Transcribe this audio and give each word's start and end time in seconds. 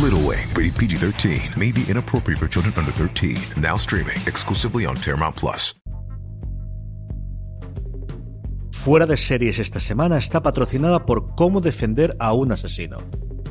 Little 0.00 0.20
Wing, 0.26 0.48
rated 0.56 0.74
PG 0.76 0.96
13, 0.96 1.58
may 1.58 1.70
be 1.70 1.84
inappropriate 1.86 2.38
for 2.38 2.48
children 2.48 2.72
under 2.78 2.90
13. 2.92 3.36
Now 3.60 3.76
streaming 3.76 4.16
exclusively 4.26 4.86
on 4.86 4.96
Paramount 4.96 5.36
Plus. 5.36 5.76
Fuera 8.72 9.06
de 9.06 9.18
series 9.18 9.58
esta 9.58 9.80
semana 9.80 10.16
está 10.16 10.42
patrocinada 10.42 11.04
por 11.04 11.34
Cómo 11.36 11.60
defender 11.60 12.16
a 12.18 12.32
un 12.32 12.52
asesino. 12.52 12.96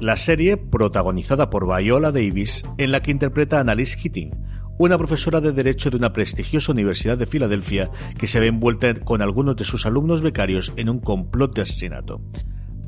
La 0.01 0.17
serie, 0.17 0.57
protagonizada 0.57 1.51
por 1.51 1.67
Viola 1.67 2.11
Davis, 2.11 2.63
en 2.79 2.91
la 2.91 3.01
que 3.01 3.11
interpreta 3.11 3.57
a 3.57 3.61
Annalise 3.61 3.95
Keating, 3.95 4.31
una 4.79 4.97
profesora 4.97 5.41
de 5.41 5.51
Derecho 5.51 5.91
de 5.91 5.97
una 5.97 6.11
prestigiosa 6.11 6.71
universidad 6.71 7.19
de 7.19 7.27
Filadelfia 7.27 7.91
que 8.17 8.27
se 8.27 8.39
ve 8.39 8.47
envuelta 8.47 8.95
con 8.95 9.21
algunos 9.21 9.55
de 9.57 9.63
sus 9.63 9.85
alumnos 9.85 10.23
becarios 10.23 10.73
en 10.75 10.89
un 10.89 10.99
complot 10.99 11.55
de 11.55 11.61
asesinato. 11.61 12.19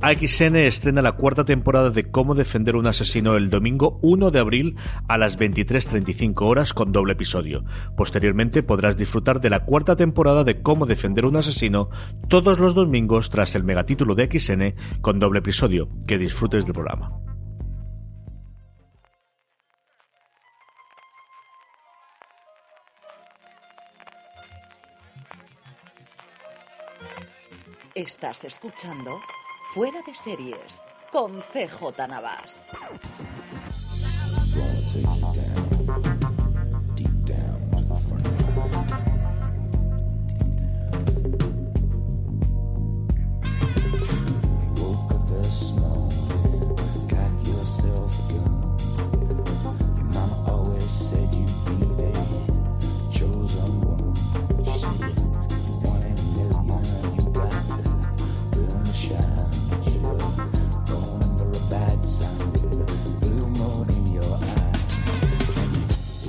AXN 0.04 0.58
estrena 0.58 1.02
la 1.02 1.14
cuarta 1.14 1.46
temporada 1.46 1.90
de 1.90 2.12
Cómo 2.12 2.36
defender 2.36 2.76
un 2.76 2.88
asesino 2.88 3.38
el 3.38 3.50
domingo 3.50 4.00
1 4.02 4.32
de 4.32 4.40
abril 4.40 4.76
a 5.08 5.18
las 5.18 5.40
23.35 5.40 6.42
horas 6.42 6.74
con 6.74 6.92
doble 6.92 7.14
episodio. 7.14 7.64
Posteriormente 7.96 8.64
podrás 8.64 8.98
disfrutar 8.98 9.40
de 9.40 9.50
la 9.50 9.64
cuarta 9.64 9.96
temporada 9.96 10.44
de 10.44 10.62
Cómo 10.62 10.86
defender 10.86 11.26
un 11.26 11.38
asesino 11.38 11.88
todos 12.28 12.60
los 12.60 12.76
domingos 12.76 13.30
tras 13.30 13.56
el 13.56 13.64
megatítulo 13.64 14.14
de 14.14 14.24
AXN 14.24 14.76
con 15.00 15.20
doble 15.20 15.40
episodio. 15.40 15.88
Que 16.06 16.18
disfrutes 16.18 16.66
del 16.66 16.74
programa. 16.74 17.14
Estás 27.96 28.44
escuchando 28.44 29.22
Fuera 29.74 30.04
de 30.04 30.14
Series 30.14 30.80
con 31.12 31.42
CJ 31.42 32.08
Navas. 32.08 32.64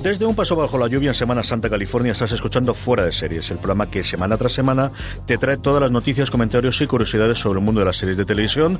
Desde 0.05 0.25
un 0.27 0.35
paso 0.35 0.55
bajo 0.55 0.77
la 0.77 0.87
lluvia 0.87 1.09
en 1.09 1.15
Semana 1.15 1.43
Santa, 1.43 1.67
California, 1.67 2.11
estás 2.11 2.31
escuchando 2.31 2.75
Fuera 2.75 3.03
de 3.03 3.11
Series, 3.11 3.49
el 3.49 3.57
programa 3.57 3.89
que 3.89 4.03
semana 4.03 4.37
tras 4.37 4.51
semana 4.51 4.91
te 5.25 5.39
trae 5.39 5.57
todas 5.57 5.81
las 5.81 5.89
noticias, 5.89 6.29
comentarios 6.29 6.79
y 6.81 6.85
curiosidades 6.85 7.39
sobre 7.39 7.57
el 7.57 7.65
mundo 7.65 7.79
de 7.79 7.85
las 7.85 7.97
series 7.97 8.15
de 8.15 8.23
televisión. 8.23 8.79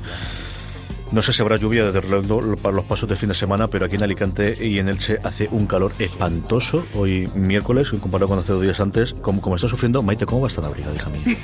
No 1.12 1.22
sé 1.22 1.32
si 1.32 1.40
habrá 1.40 1.56
lluvia 1.56 1.90
de 1.92 2.00
reloj 2.00 2.58
para 2.60 2.74
los 2.74 2.84
pasos 2.84 3.08
de 3.08 3.14
fin 3.16 3.28
de 3.28 3.34
semana, 3.34 3.68
pero 3.68 3.84
aquí 3.84 3.94
en 3.94 4.02
Alicante 4.02 4.56
y 4.60 4.78
en 4.80 4.88
Elche 4.88 5.18
hace 5.22 5.48
un 5.52 5.66
calor 5.66 5.92
espantoso 5.98 6.84
hoy 6.94 7.28
miércoles, 7.34 7.88
comparado 8.00 8.28
con 8.28 8.38
hace 8.40 8.52
dos 8.52 8.62
días 8.62 8.80
antes. 8.80 9.14
Como, 9.14 9.40
como 9.40 9.54
está 9.56 9.68
sufriendo, 9.68 10.02
Maite, 10.02 10.26
¿cómo 10.26 10.42
va 10.42 10.48
a 10.48 10.50
estar 10.50 10.64
abrigada, 10.64 10.94
hija 10.94 11.08
mía? 11.10 11.36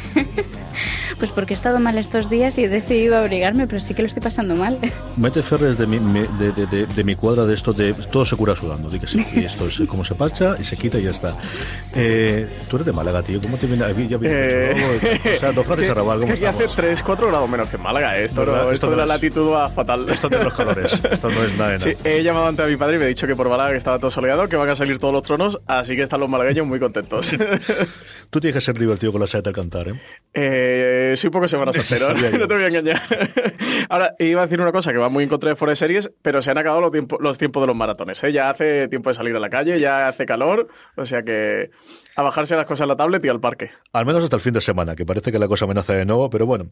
Pues 1.19 1.31
porque 1.31 1.53
he 1.53 1.56
estado 1.56 1.78
mal 1.78 1.97
estos 1.99 2.28
días 2.28 2.59
y 2.59 2.65
he 2.65 2.69
decidido 2.69 3.17
abrigarme, 3.17 3.69
pero 3.69 3.78
sí 3.81 3.95
que 3.95 4.03
lo 4.03 4.09
estoy 4.09 4.22
pasando 4.22 4.56
mal. 4.56 4.77
Maite 5.17 5.43
Ferres 5.43 5.78
de 5.78 5.87
mi, 5.87 6.01
me- 6.01 6.27
de, 6.27 6.51
de- 6.53 6.67
de- 6.67 6.87
de 6.87 7.05
mi 7.05 7.15
cuadra 7.15 7.47
de 7.47 7.55
esto 7.55 7.72
de 7.72 7.93
todo 7.95 8.25
se 8.27 8.34
cura 8.34 8.56
sudando, 8.56 8.91
di 8.91 8.99
que 8.99 9.06
sí. 9.06 9.25
Y 9.33 9.45
esto 9.45 9.69
es 9.69 9.81
como 9.89 10.05
se 10.05 10.17
parcha 10.17 10.56
y 10.59 10.65
se 10.65 10.77
quita 10.77 10.99
y 10.99 11.05
ya 11.05 11.11
está. 11.12 11.37
Eh, 11.95 12.49
tú 12.69 12.77
eres 12.77 12.87
de 12.87 12.93
Málaga, 12.93 13.22
tío. 13.22 13.41
¿Cómo 13.41 13.56
te 13.56 13.69
viene? 13.69 13.84
Ya 14.09 14.19
viene 14.19 14.34
Eh, 14.37 14.75
mucho, 14.75 15.06
¿no? 15.25 15.34
O 15.37 15.39
sea, 15.39 15.53
dos 15.53 15.65
frases 15.67 15.83
es 15.83 15.87
que- 15.87 15.93
arrabal, 15.93 16.21
¿cómo 16.21 16.33
es 16.33 16.41
que 16.41 16.47
aquí 16.49 16.56
hace 16.56 16.65
estamos? 16.65 16.77
3, 16.89 17.03
4 17.05 17.28
grados 17.28 17.49
menos 17.49 17.69
que 17.69 17.77
en 17.77 17.83
Málaga. 17.83 18.19
¿eh? 18.19 18.25
Esto, 18.25 18.43
Esto 18.43 18.72
esto 18.72 18.91
de 18.91 18.97
la 18.97 19.06
latitud 19.06 19.52
va 19.53 19.69
fatal. 19.69 20.09
Esto 20.09 20.29
de 20.29 20.43
los 20.43 20.53
calores. 20.55 20.93
Esto 21.11 21.31
no 21.31 21.43
es 21.45 21.57
nada 21.57 21.71
de 21.73 21.79
nada. 21.79 21.81
Sí, 21.81 21.95
he 22.05 22.23
llamado 22.23 22.47
antes 22.49 22.65
a 22.65 22.69
mi 22.69 22.77
padre 22.77 22.97
y 22.97 22.99
me 22.99 23.05
ha 23.05 23.09
dicho 23.09 23.27
que 23.27 23.37
por 23.37 23.49
Málaga 23.49 23.71
que 23.71 23.77
estaba 23.77 23.99
todo 23.99 24.11
soleado, 24.11 24.49
que 24.49 24.57
van 24.57 24.69
a 24.71 24.77
salir 24.77 24.99
todos 24.99 25.13
los 25.15 25.23
tronos, 25.23 25.61
así 25.67 25.95
que 25.97 26.03
están 26.03 26.21
los 26.21 26.29
malagueños 26.29 26.67
muy 26.67 26.79
contentos. 26.81 27.33
Tú 28.31 28.41
tienes 28.41 28.55
que 28.55 28.61
ser 28.61 28.79
divertido 28.79 29.13
con 29.13 29.21
la 29.21 29.27
saeta 29.27 29.51
al 29.51 29.55
cantar, 29.55 29.89
¿eh? 29.89 30.01
Eh, 30.35 31.15
soy 31.17 31.29
un 31.29 31.33
poco 31.33 31.47
semana 31.49 31.73
soltero, 31.75 32.15
no 32.39 32.49
te 32.49 32.55
voy 32.55 32.65
a 32.65 32.67
engañar. 32.69 33.03
Ahora, 33.89 34.15
iba 34.19 34.43
a 34.43 34.47
decir 34.47 34.61
una 34.61 34.73
cosa 34.73 34.93
que 34.93 34.99
va 34.99 35.09
muy 35.09 35.25
en 35.25 35.29
contra 35.31 35.51
de 35.51 35.57
fuera 35.57 35.73
de 35.73 35.77
series, 35.77 36.11
pero 36.23 36.41
se 36.41 36.51
han 36.51 36.59
acabado 36.59 36.81
los, 36.81 36.91
tiempo- 36.93 37.19
los 37.21 37.37
tiempos 37.39 37.63
de 37.63 37.67
los 37.67 37.77
maratones. 37.77 38.23
¿eh? 38.25 38.33
Ya 38.33 38.49
hace 38.51 38.89
tiempo 38.89 39.11
de 39.11 39.15
salir 39.15 39.37
a 39.37 39.41
la 39.41 39.51
calle, 39.51 39.79
ya 39.79 40.09
hace 40.09 40.25
calor, 40.27 40.69
o 40.97 41.05
sea 41.05 41.23
que 41.23 41.71
a 42.17 42.23
bajarse 42.23 42.57
las 42.57 42.65
cosas 42.67 42.84
en 42.84 42.89
la 42.89 42.97
tablet 42.97 43.25
y 43.25 43.29
al 43.29 43.41
parque. 43.41 43.71
Al 43.93 44.07
menos 44.07 44.25
hasta 44.25 44.37
el 44.37 44.43
fin 44.43 44.53
de 44.55 44.61
semana, 44.61 44.95
que 44.97 45.05
parece 45.05 45.31
que 45.33 45.39
la 45.39 45.49
cosa 45.49 45.65
amenaza 45.67 45.93
de 45.95 46.05
nuevo, 46.07 46.31
pero 46.31 46.47
bueno. 46.47 46.67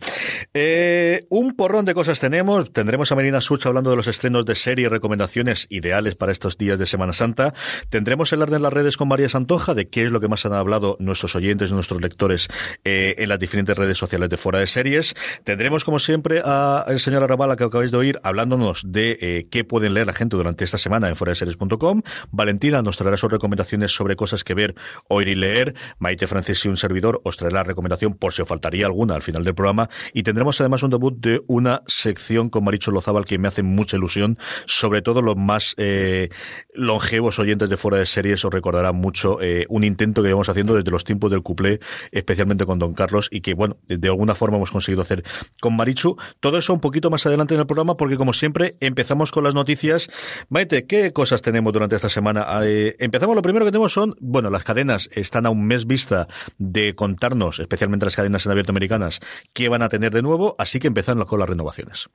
Eh, 0.54 1.26
un 1.30 1.54
porrón 1.56 1.84
de 1.84 1.94
cosas 1.94 2.18
tenemos. 2.20 2.69
Tendremos 2.72 3.10
a 3.12 3.14
Marina 3.14 3.40
Such 3.40 3.66
hablando 3.66 3.90
de 3.90 3.96
los 3.96 4.06
estrenos 4.06 4.44
de 4.44 4.54
serie 4.54 4.86
y 4.86 4.88
recomendaciones 4.88 5.66
ideales 5.70 6.14
para 6.14 6.32
estos 6.32 6.58
días 6.58 6.78
de 6.78 6.86
Semana 6.86 7.12
Santa. 7.12 7.54
Tendremos 7.88 8.32
el 8.32 8.42
orden 8.42 8.56
en 8.56 8.62
las 8.62 8.72
redes 8.72 8.96
con 8.96 9.08
María 9.08 9.28
Santoja 9.28 9.74
de 9.74 9.88
qué 9.88 10.04
es 10.04 10.10
lo 10.10 10.20
que 10.20 10.28
más 10.28 10.46
han 10.46 10.52
hablado 10.52 10.96
nuestros 11.00 11.34
oyentes 11.36 11.72
nuestros 11.72 12.00
lectores 12.00 12.48
eh, 12.84 13.14
en 13.18 13.28
las 13.28 13.38
diferentes 13.38 13.76
redes 13.76 13.98
sociales 13.98 14.28
de 14.28 14.36
Fuera 14.36 14.58
de 14.58 14.66
Series. 14.66 15.14
Tendremos, 15.44 15.84
como 15.84 15.98
siempre, 15.98 16.42
a 16.44 16.84
el 16.88 17.00
señor 17.00 17.22
Arrabala 17.22 17.56
que 17.56 17.64
acabáis 17.64 17.90
de 17.90 17.96
oír 17.96 18.20
hablándonos 18.22 18.82
de 18.86 19.18
eh, 19.20 19.48
qué 19.50 19.64
pueden 19.64 19.94
leer 19.94 20.06
la 20.06 20.12
gente 20.12 20.36
durante 20.36 20.64
esta 20.64 20.78
semana 20.78 21.08
en 21.08 21.16
fueradeseries.com. 21.16 22.02
Valentina 22.30 22.82
nos 22.82 22.96
traerá 22.96 23.16
sus 23.16 23.30
recomendaciones 23.30 23.92
sobre 23.92 24.16
cosas 24.16 24.44
que 24.44 24.54
ver, 24.54 24.74
oír 25.08 25.28
y 25.28 25.34
leer. 25.34 25.74
Maite 25.98 26.26
Francis 26.26 26.64
y 26.64 26.68
un 26.68 26.76
servidor 26.76 27.20
os 27.24 27.36
traerá 27.36 27.56
la 27.56 27.64
recomendación 27.64 28.14
por 28.14 28.32
si 28.32 28.42
os 28.42 28.48
faltaría 28.48 28.86
alguna 28.86 29.14
al 29.14 29.22
final 29.22 29.44
del 29.44 29.54
programa. 29.54 29.88
Y 30.12 30.22
tendremos 30.22 30.60
además 30.60 30.82
un 30.82 30.90
debut 30.90 31.18
de 31.18 31.42
una 31.46 31.82
sección 31.86 32.48
con 32.48 32.59
Maricho 32.62 32.90
Lozábal 32.90 33.24
que 33.24 33.38
me 33.38 33.48
hace 33.48 33.62
mucha 33.62 33.96
ilusión. 33.96 34.38
Sobre 34.66 35.02
todo 35.02 35.22
los 35.22 35.36
más 35.36 35.74
eh, 35.76 36.28
longevos 36.74 37.38
oyentes 37.38 37.68
de 37.68 37.76
fuera 37.76 37.98
de 37.98 38.06
series 38.06 38.44
os 38.44 38.52
recordarán 38.52 38.96
mucho 38.96 39.40
eh, 39.40 39.66
un 39.68 39.84
intento 39.84 40.22
que 40.22 40.28
llevamos 40.28 40.48
haciendo 40.48 40.74
desde 40.74 40.90
los 40.90 41.04
tiempos 41.04 41.30
del 41.30 41.42
cuplé, 41.42 41.80
especialmente 42.12 42.66
con 42.66 42.78
Don 42.78 42.94
Carlos, 42.94 43.28
y 43.30 43.40
que 43.40 43.54
bueno, 43.54 43.78
de 43.86 44.08
alguna 44.08 44.34
forma 44.34 44.56
hemos 44.56 44.70
conseguido 44.70 45.02
hacer 45.02 45.24
con 45.60 45.76
Marichu. 45.76 46.16
Todo 46.40 46.58
eso 46.58 46.72
un 46.72 46.80
poquito 46.80 47.10
más 47.10 47.26
adelante 47.26 47.54
en 47.54 47.60
el 47.60 47.66
programa, 47.66 47.96
porque 47.96 48.16
como 48.16 48.32
siempre, 48.32 48.76
empezamos 48.80 49.32
con 49.32 49.44
las 49.44 49.54
noticias. 49.54 50.08
Maite, 50.48 50.86
¿qué 50.86 51.12
cosas 51.12 51.42
tenemos 51.42 51.72
durante 51.72 51.96
esta 51.96 52.08
semana? 52.08 52.46
Eh, 52.64 52.96
empezamos, 52.98 53.34
lo 53.34 53.42
primero 53.42 53.64
que 53.64 53.72
tenemos 53.72 53.92
son, 53.92 54.14
bueno, 54.20 54.50
las 54.50 54.64
cadenas 54.64 55.08
están 55.12 55.46
a 55.46 55.50
un 55.50 55.66
mes 55.66 55.86
vista 55.86 56.28
de 56.58 56.94
contarnos, 56.94 57.58
especialmente 57.58 58.06
las 58.06 58.16
cadenas 58.16 58.44
en 58.46 58.52
abierto 58.52 58.72
americanas, 58.72 59.20
qué 59.52 59.68
van 59.68 59.82
a 59.82 59.88
tener 59.88 60.12
de 60.12 60.22
nuevo, 60.22 60.54
así 60.58 60.78
que 60.78 60.88
empezamos 60.88 61.26
con 61.26 61.38
las 61.38 61.48
renovaciones. 61.48 62.08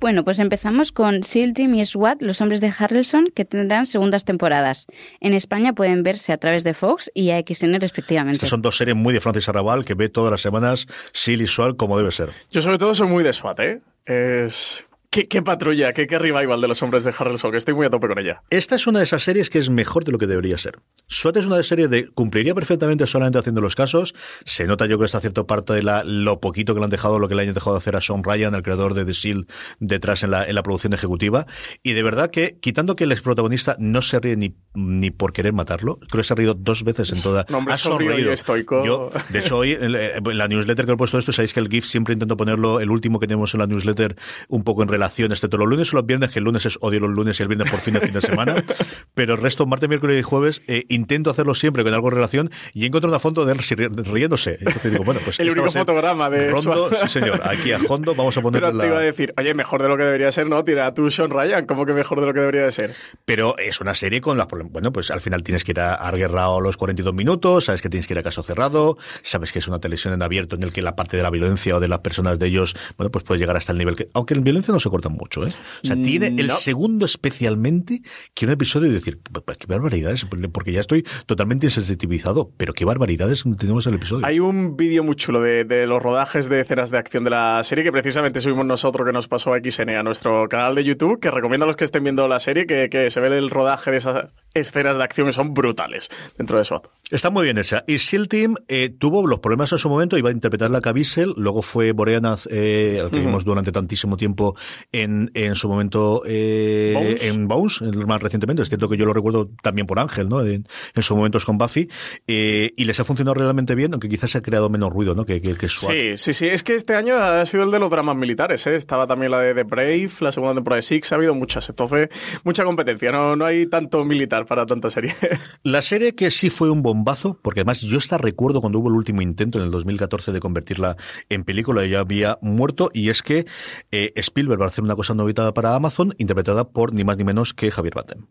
Bueno, 0.00 0.24
pues 0.24 0.38
empezamos 0.38 0.92
con 0.92 1.24
SEAL 1.24 1.54
Team 1.54 1.74
y 1.74 1.86
SWAT, 1.86 2.22
los 2.22 2.40
hombres 2.40 2.60
de 2.60 2.72
Harrelson, 2.76 3.28
que 3.34 3.44
tendrán 3.44 3.86
segundas 3.86 4.24
temporadas. 4.24 4.86
En 5.20 5.32
España 5.32 5.72
pueden 5.72 6.02
verse 6.02 6.32
a 6.32 6.36
través 6.36 6.64
de 6.64 6.74
Fox 6.74 7.10
y 7.14 7.30
AXN 7.30 7.80
respectivamente. 7.80 8.36
Estas 8.36 8.50
son 8.50 8.62
dos 8.62 8.76
series 8.76 8.96
muy 8.96 9.14
de 9.14 9.20
Francis 9.20 9.48
Arrabal 9.48 9.84
que 9.84 9.94
ve 9.94 10.08
todas 10.08 10.30
las 10.30 10.42
semanas 10.42 10.86
SEAL 11.12 11.42
y 11.42 11.46
SWAT 11.46 11.76
como 11.76 11.96
debe 11.96 12.12
ser. 12.12 12.30
Yo 12.50 12.60
sobre 12.60 12.78
todo 12.78 12.94
soy 12.94 13.08
muy 13.08 13.24
de 13.24 13.32
SWAT, 13.32 13.60
¿eh? 13.60 13.80
Es 14.04 14.84
¿Qué, 15.14 15.42
patrulla, 15.42 15.92
qué, 15.92 16.08
qué, 16.08 16.18
revival 16.18 16.60
de 16.60 16.66
los 16.66 16.82
hombres 16.82 17.04
de 17.04 17.14
Harrelson, 17.16 17.52
que 17.52 17.58
estoy 17.58 17.72
muy 17.72 17.86
a 17.86 17.90
tope 17.90 18.08
con 18.08 18.18
ella. 18.18 18.42
Esta 18.50 18.74
es 18.74 18.88
una 18.88 18.98
de 18.98 19.04
esas 19.04 19.22
series 19.22 19.48
que 19.48 19.60
es 19.60 19.70
mejor 19.70 20.02
de 20.02 20.10
lo 20.10 20.18
que 20.18 20.26
debería 20.26 20.58
ser. 20.58 20.80
SWAT 21.06 21.36
es 21.36 21.46
una 21.46 21.56
de 21.56 21.62
series 21.62 21.88
de 21.88 22.08
cumpliría 22.08 22.52
perfectamente 22.52 23.06
solamente 23.06 23.38
haciendo 23.38 23.60
los 23.60 23.76
casos. 23.76 24.12
Se 24.44 24.64
nota 24.64 24.86
yo 24.86 24.98
que 24.98 25.04
está 25.04 25.20
cierto 25.20 25.46
parte 25.46 25.72
de 25.72 25.84
la, 25.84 26.02
lo 26.02 26.40
poquito 26.40 26.74
que 26.74 26.80
le 26.80 26.84
han 26.86 26.90
dejado, 26.90 27.20
lo 27.20 27.28
que 27.28 27.36
le 27.36 27.42
han 27.42 27.54
dejado 27.54 27.76
de 27.76 27.78
hacer 27.78 27.94
a 27.94 28.00
Sean 28.00 28.24
Ryan, 28.24 28.56
el 28.56 28.62
creador 28.62 28.94
de 28.94 29.04
The 29.04 29.12
Shield, 29.12 29.46
detrás 29.78 30.24
en 30.24 30.32
la, 30.32 30.46
en 30.48 30.54
la 30.56 30.64
producción 30.64 30.94
ejecutiva. 30.94 31.46
Y 31.84 31.92
de 31.92 32.02
verdad 32.02 32.32
que, 32.32 32.58
quitando 32.58 32.96
que 32.96 33.04
el 33.04 33.12
ex 33.12 33.22
protagonista 33.22 33.76
no 33.78 34.02
se 34.02 34.18
ríe 34.18 34.36
ni, 34.36 34.56
ni 34.74 35.10
por 35.10 35.32
querer 35.32 35.52
matarlo, 35.52 35.96
creo 35.96 36.20
que 36.20 36.24
se 36.24 36.32
ha 36.32 36.36
reído 36.36 36.54
dos 36.54 36.82
veces 36.84 37.12
en 37.12 37.22
toda. 37.22 37.44
No, 37.54 37.58
hombre, 37.58 37.74
ha 37.74 37.76
sonreído. 37.76 38.32
estoico. 38.32 38.84
Yo, 38.84 39.08
de 39.28 39.38
hecho, 39.38 39.58
hoy 39.58 39.72
en 39.72 39.92
la 39.92 40.48
newsletter 40.48 40.86
que 40.86 40.92
he 40.92 40.96
puesto 40.96 41.18
esto, 41.18 41.32
sabéis 41.32 41.54
que 41.54 41.60
el 41.60 41.68
GIF 41.68 41.84
siempre 41.84 42.14
intento 42.14 42.36
ponerlo, 42.36 42.80
el 42.80 42.90
último 42.90 43.20
que 43.20 43.28
tenemos 43.28 43.54
en 43.54 43.60
la 43.60 43.66
newsletter, 43.66 44.16
un 44.48 44.64
poco 44.64 44.82
en 44.82 44.88
relación, 44.88 45.32
todos 45.48 45.58
los 45.58 45.68
lunes 45.68 45.92
o 45.92 45.96
los 45.96 46.06
viernes, 46.06 46.30
que 46.30 46.38
el 46.38 46.44
lunes 46.44 46.66
es 46.66 46.78
odio 46.80 47.00
los 47.00 47.10
lunes 47.10 47.38
y 47.38 47.42
el 47.42 47.48
viernes 47.48 47.70
por 47.70 47.80
fin 47.80 47.94
de 47.94 48.00
fin 48.00 48.12
de 48.12 48.20
semana. 48.20 48.64
pero 49.14 49.34
el 49.34 49.40
resto, 49.40 49.66
martes, 49.66 49.88
miércoles 49.88 50.18
y 50.18 50.22
jueves, 50.22 50.62
eh, 50.66 50.84
intento 50.88 51.30
hacerlo 51.30 51.54
siempre 51.54 51.84
con 51.84 51.94
algo 51.94 52.08
en 52.08 52.14
relación 52.14 52.50
y 52.72 52.86
encuentro 52.86 53.08
una 53.08 53.18
foto 53.18 53.44
de 53.44 53.52
él 53.52 53.58
riéndose. 54.04 54.56
Entonces 54.58 54.90
digo, 54.90 55.04
bueno, 55.04 55.20
pues 55.24 55.38
el 55.40 55.50
único 55.50 55.70
fotograma 55.70 56.30
de 56.30 56.50
Rondo, 56.50 56.90
sí 57.04 57.08
señor, 57.08 57.40
aquí 57.44 57.72
a 57.72 57.78
Hondo 57.88 58.14
vamos 58.14 58.36
a 58.36 58.42
poner 58.42 58.62
Pero 58.62 58.78
te 58.78 58.86
iba 58.86 58.98
a 58.98 59.00
decir, 59.00 59.34
oye, 59.36 59.54
mejor 59.54 59.82
de 59.82 59.88
lo 59.88 59.96
que 59.96 60.04
debería 60.04 60.30
ser, 60.32 60.48
¿no? 60.48 60.64
Tira 60.64 60.86
a 60.86 60.94
tu 60.94 61.10
Sean 61.10 61.30
Ryan, 61.30 61.66
¿cómo 61.66 61.86
que 61.86 61.92
mejor 61.92 62.20
de 62.20 62.26
lo 62.26 62.34
que 62.34 62.40
debería 62.40 62.62
de 62.62 62.72
ser? 62.72 62.94
Pero 63.24 63.56
es 63.58 63.80
una 63.80 63.94
serie 63.94 64.20
con 64.20 64.38
las 64.38 64.46
bueno, 64.70 64.92
pues 64.92 65.10
al 65.10 65.20
final 65.20 65.42
tienes 65.42 65.64
que 65.64 65.72
ir 65.72 65.80
a 65.80 65.94
Arguerrao 65.94 66.60
los 66.60 66.76
42 66.76 67.14
minutos, 67.14 67.66
sabes 67.66 67.82
que 67.82 67.88
tienes 67.88 68.06
que 68.06 68.14
ir 68.14 68.18
a 68.18 68.22
caso 68.22 68.42
cerrado, 68.42 68.96
sabes 69.22 69.52
que 69.52 69.58
es 69.58 69.68
una 69.68 69.78
televisión 69.80 70.14
en 70.14 70.22
abierto 70.22 70.56
en 70.56 70.62
el 70.62 70.72
que 70.72 70.82
la 70.82 70.96
parte 70.96 71.16
de 71.16 71.22
la 71.22 71.30
violencia 71.30 71.76
o 71.76 71.80
de 71.80 71.88
las 71.88 72.00
personas 72.00 72.38
de 72.38 72.46
ellos, 72.46 72.74
bueno, 72.96 73.10
pues 73.10 73.24
puede 73.24 73.40
llegar 73.40 73.56
hasta 73.56 73.72
el 73.72 73.78
nivel 73.78 73.96
que, 73.96 74.08
aunque 74.14 74.34
en 74.34 74.44
violencia 74.44 74.72
no 74.72 74.80
se 74.80 74.90
corta 74.90 75.08
mucho, 75.08 75.46
¿eh? 75.46 75.50
O 75.82 75.86
sea, 75.86 75.96
tiene 75.96 76.34
el 76.38 76.50
segundo 76.50 77.06
especialmente 77.06 78.02
que 78.34 78.46
un 78.46 78.52
episodio 78.52 78.88
y 78.88 78.92
decir, 78.92 79.20
qué 79.58 79.66
barbaridades, 79.66 80.26
porque 80.52 80.72
ya 80.72 80.80
estoy 80.80 81.04
totalmente 81.26 81.66
insensitivizado, 81.66 82.50
pero 82.56 82.72
qué 82.72 82.84
barbaridades 82.84 83.44
tenemos 83.58 83.86
en 83.86 83.92
el 83.92 83.98
episodio. 83.98 84.26
Hay 84.26 84.40
un 84.40 84.76
vídeo 84.76 85.04
muy 85.04 85.16
chulo 85.16 85.40
de, 85.40 85.86
los 85.86 86.02
rodajes 86.02 86.48
de 86.48 86.60
escenas 86.60 86.90
de 86.90 86.98
acción 86.98 87.24
de 87.24 87.30
la 87.30 87.62
serie 87.62 87.84
que 87.84 87.92
precisamente 87.92 88.40
subimos 88.40 88.66
nosotros 88.66 89.06
que 89.06 89.12
nos 89.12 89.28
pasó 89.28 89.52
a 89.52 89.58
XN 89.58 89.90
a 89.90 90.02
nuestro 90.02 90.48
canal 90.48 90.74
de 90.74 90.84
YouTube, 90.84 91.20
que 91.20 91.30
recomiendo 91.30 91.64
a 91.64 91.66
los 91.66 91.76
que 91.76 91.84
estén 91.84 92.04
viendo 92.04 92.26
la 92.28 92.40
serie 92.40 92.66
que, 92.66 92.88
que 92.88 93.10
se 93.10 93.20
ve 93.20 93.36
el 93.36 93.50
rodaje 93.50 93.90
de 93.90 93.96
esas 93.98 94.32
escenas 94.54 94.96
de 94.96 95.04
acción 95.04 95.26
que 95.26 95.32
son 95.32 95.52
brutales 95.54 96.10
dentro 96.38 96.58
de 96.58 96.64
SWAT. 96.64 96.86
Está 97.10 97.30
muy 97.30 97.44
bien 97.44 97.58
esa. 97.58 97.84
Y 97.86 97.98
SEAL 97.98 98.28
Team 98.28 98.54
eh, 98.68 98.88
tuvo 98.88 99.26
los 99.26 99.40
problemas 99.40 99.70
en 99.72 99.78
su 99.78 99.88
momento, 99.88 100.16
iba 100.16 100.30
a 100.30 100.32
interpretar 100.32 100.70
la 100.70 100.80
Caviezel, 100.80 101.34
luego 101.36 101.62
fue 101.62 101.92
Boreanaz, 101.92 102.48
eh, 102.50 103.00
al 103.02 103.10
que 103.10 103.20
vimos 103.20 103.44
durante 103.44 103.72
tantísimo 103.72 104.16
tiempo 104.16 104.56
en, 104.92 105.30
en 105.34 105.54
su 105.54 105.68
momento 105.68 106.22
eh, 106.26 107.18
en 107.22 107.46
Bones, 107.46 107.82
más 108.06 108.22
recientemente. 108.22 108.62
Es 108.62 108.68
cierto 108.68 108.88
que 108.88 108.96
yo 108.96 109.06
lo 109.06 109.12
recuerdo 109.12 109.50
también 109.62 109.86
por 109.86 109.98
Ángel, 109.98 110.28
¿no? 110.28 110.42
En, 110.42 110.66
en 110.94 111.02
sus 111.02 111.16
momentos 111.16 111.44
con 111.44 111.58
Buffy. 111.58 111.88
Eh, 112.26 112.72
y 112.76 112.84
les 112.84 112.98
ha 113.00 113.04
funcionado 113.04 113.34
realmente 113.34 113.74
bien, 113.74 113.92
aunque 113.92 114.08
quizás 114.08 114.30
se 114.30 114.38
ha 114.38 114.42
creado 114.42 114.70
menos 114.70 114.90
ruido, 114.90 115.14
¿no? 115.14 115.24
Que, 115.26 115.40
que, 115.40 115.54
que 115.54 115.68
Sí, 115.68 116.16
sí, 116.16 116.32
sí. 116.32 116.46
Es 116.46 116.62
que 116.62 116.74
este 116.74 116.94
año 116.94 117.16
ha 117.16 117.44
sido 117.44 117.64
el 117.64 117.70
de 117.70 117.78
los 117.78 117.90
dramas 117.90 118.16
militares, 118.16 118.66
¿eh? 118.66 118.76
Estaba 118.76 119.06
también 119.06 119.30
la 119.30 119.40
de 119.40 119.54
The 119.54 119.64
Brave, 119.64 120.10
la 120.20 120.32
segunda 120.32 120.54
temporada 120.54 120.76
de 120.76 120.82
Six, 120.82 121.12
ha 121.12 121.16
habido 121.16 121.34
muchas. 121.34 121.68
Entonces, 121.68 122.08
mucha 122.44 122.64
competencia. 122.64 123.12
No, 123.12 123.36
no 123.36 123.44
hay 123.44 123.66
tanto 123.66 124.04
militar 124.04 124.43
para 124.44 124.66
tanta 124.66 124.90
serie. 124.90 125.14
La 125.62 125.82
serie 125.82 126.14
que 126.14 126.30
sí 126.30 126.50
fue 126.50 126.70
un 126.70 126.82
bombazo, 126.82 127.38
porque 127.42 127.60
además 127.60 127.80
yo 127.80 127.98
hasta 127.98 128.18
recuerdo 128.18 128.60
cuando 128.60 128.78
hubo 128.78 128.88
el 128.88 128.94
último 128.94 129.22
intento 129.22 129.58
en 129.58 129.64
el 129.64 129.70
2014 129.70 130.32
de 130.32 130.40
convertirla 130.40 130.96
en 131.28 131.44
película, 131.44 131.84
ya 131.86 132.00
había 132.00 132.38
muerto, 132.42 132.90
y 132.92 133.10
es 133.10 133.22
que 133.22 133.46
eh, 133.90 134.12
Spielberg 134.16 134.60
va 134.60 134.66
a 134.66 134.68
hacer 134.68 134.84
una 134.84 134.96
cosa 134.96 135.14
novitada 135.14 135.54
para 135.54 135.74
Amazon, 135.74 136.14
interpretada 136.18 136.68
por 136.68 136.92
ni 136.92 137.04
más 137.04 137.16
ni 137.16 137.24
menos 137.24 137.54
que 137.54 137.70
Javier 137.70 137.94
Batem. 137.94 138.26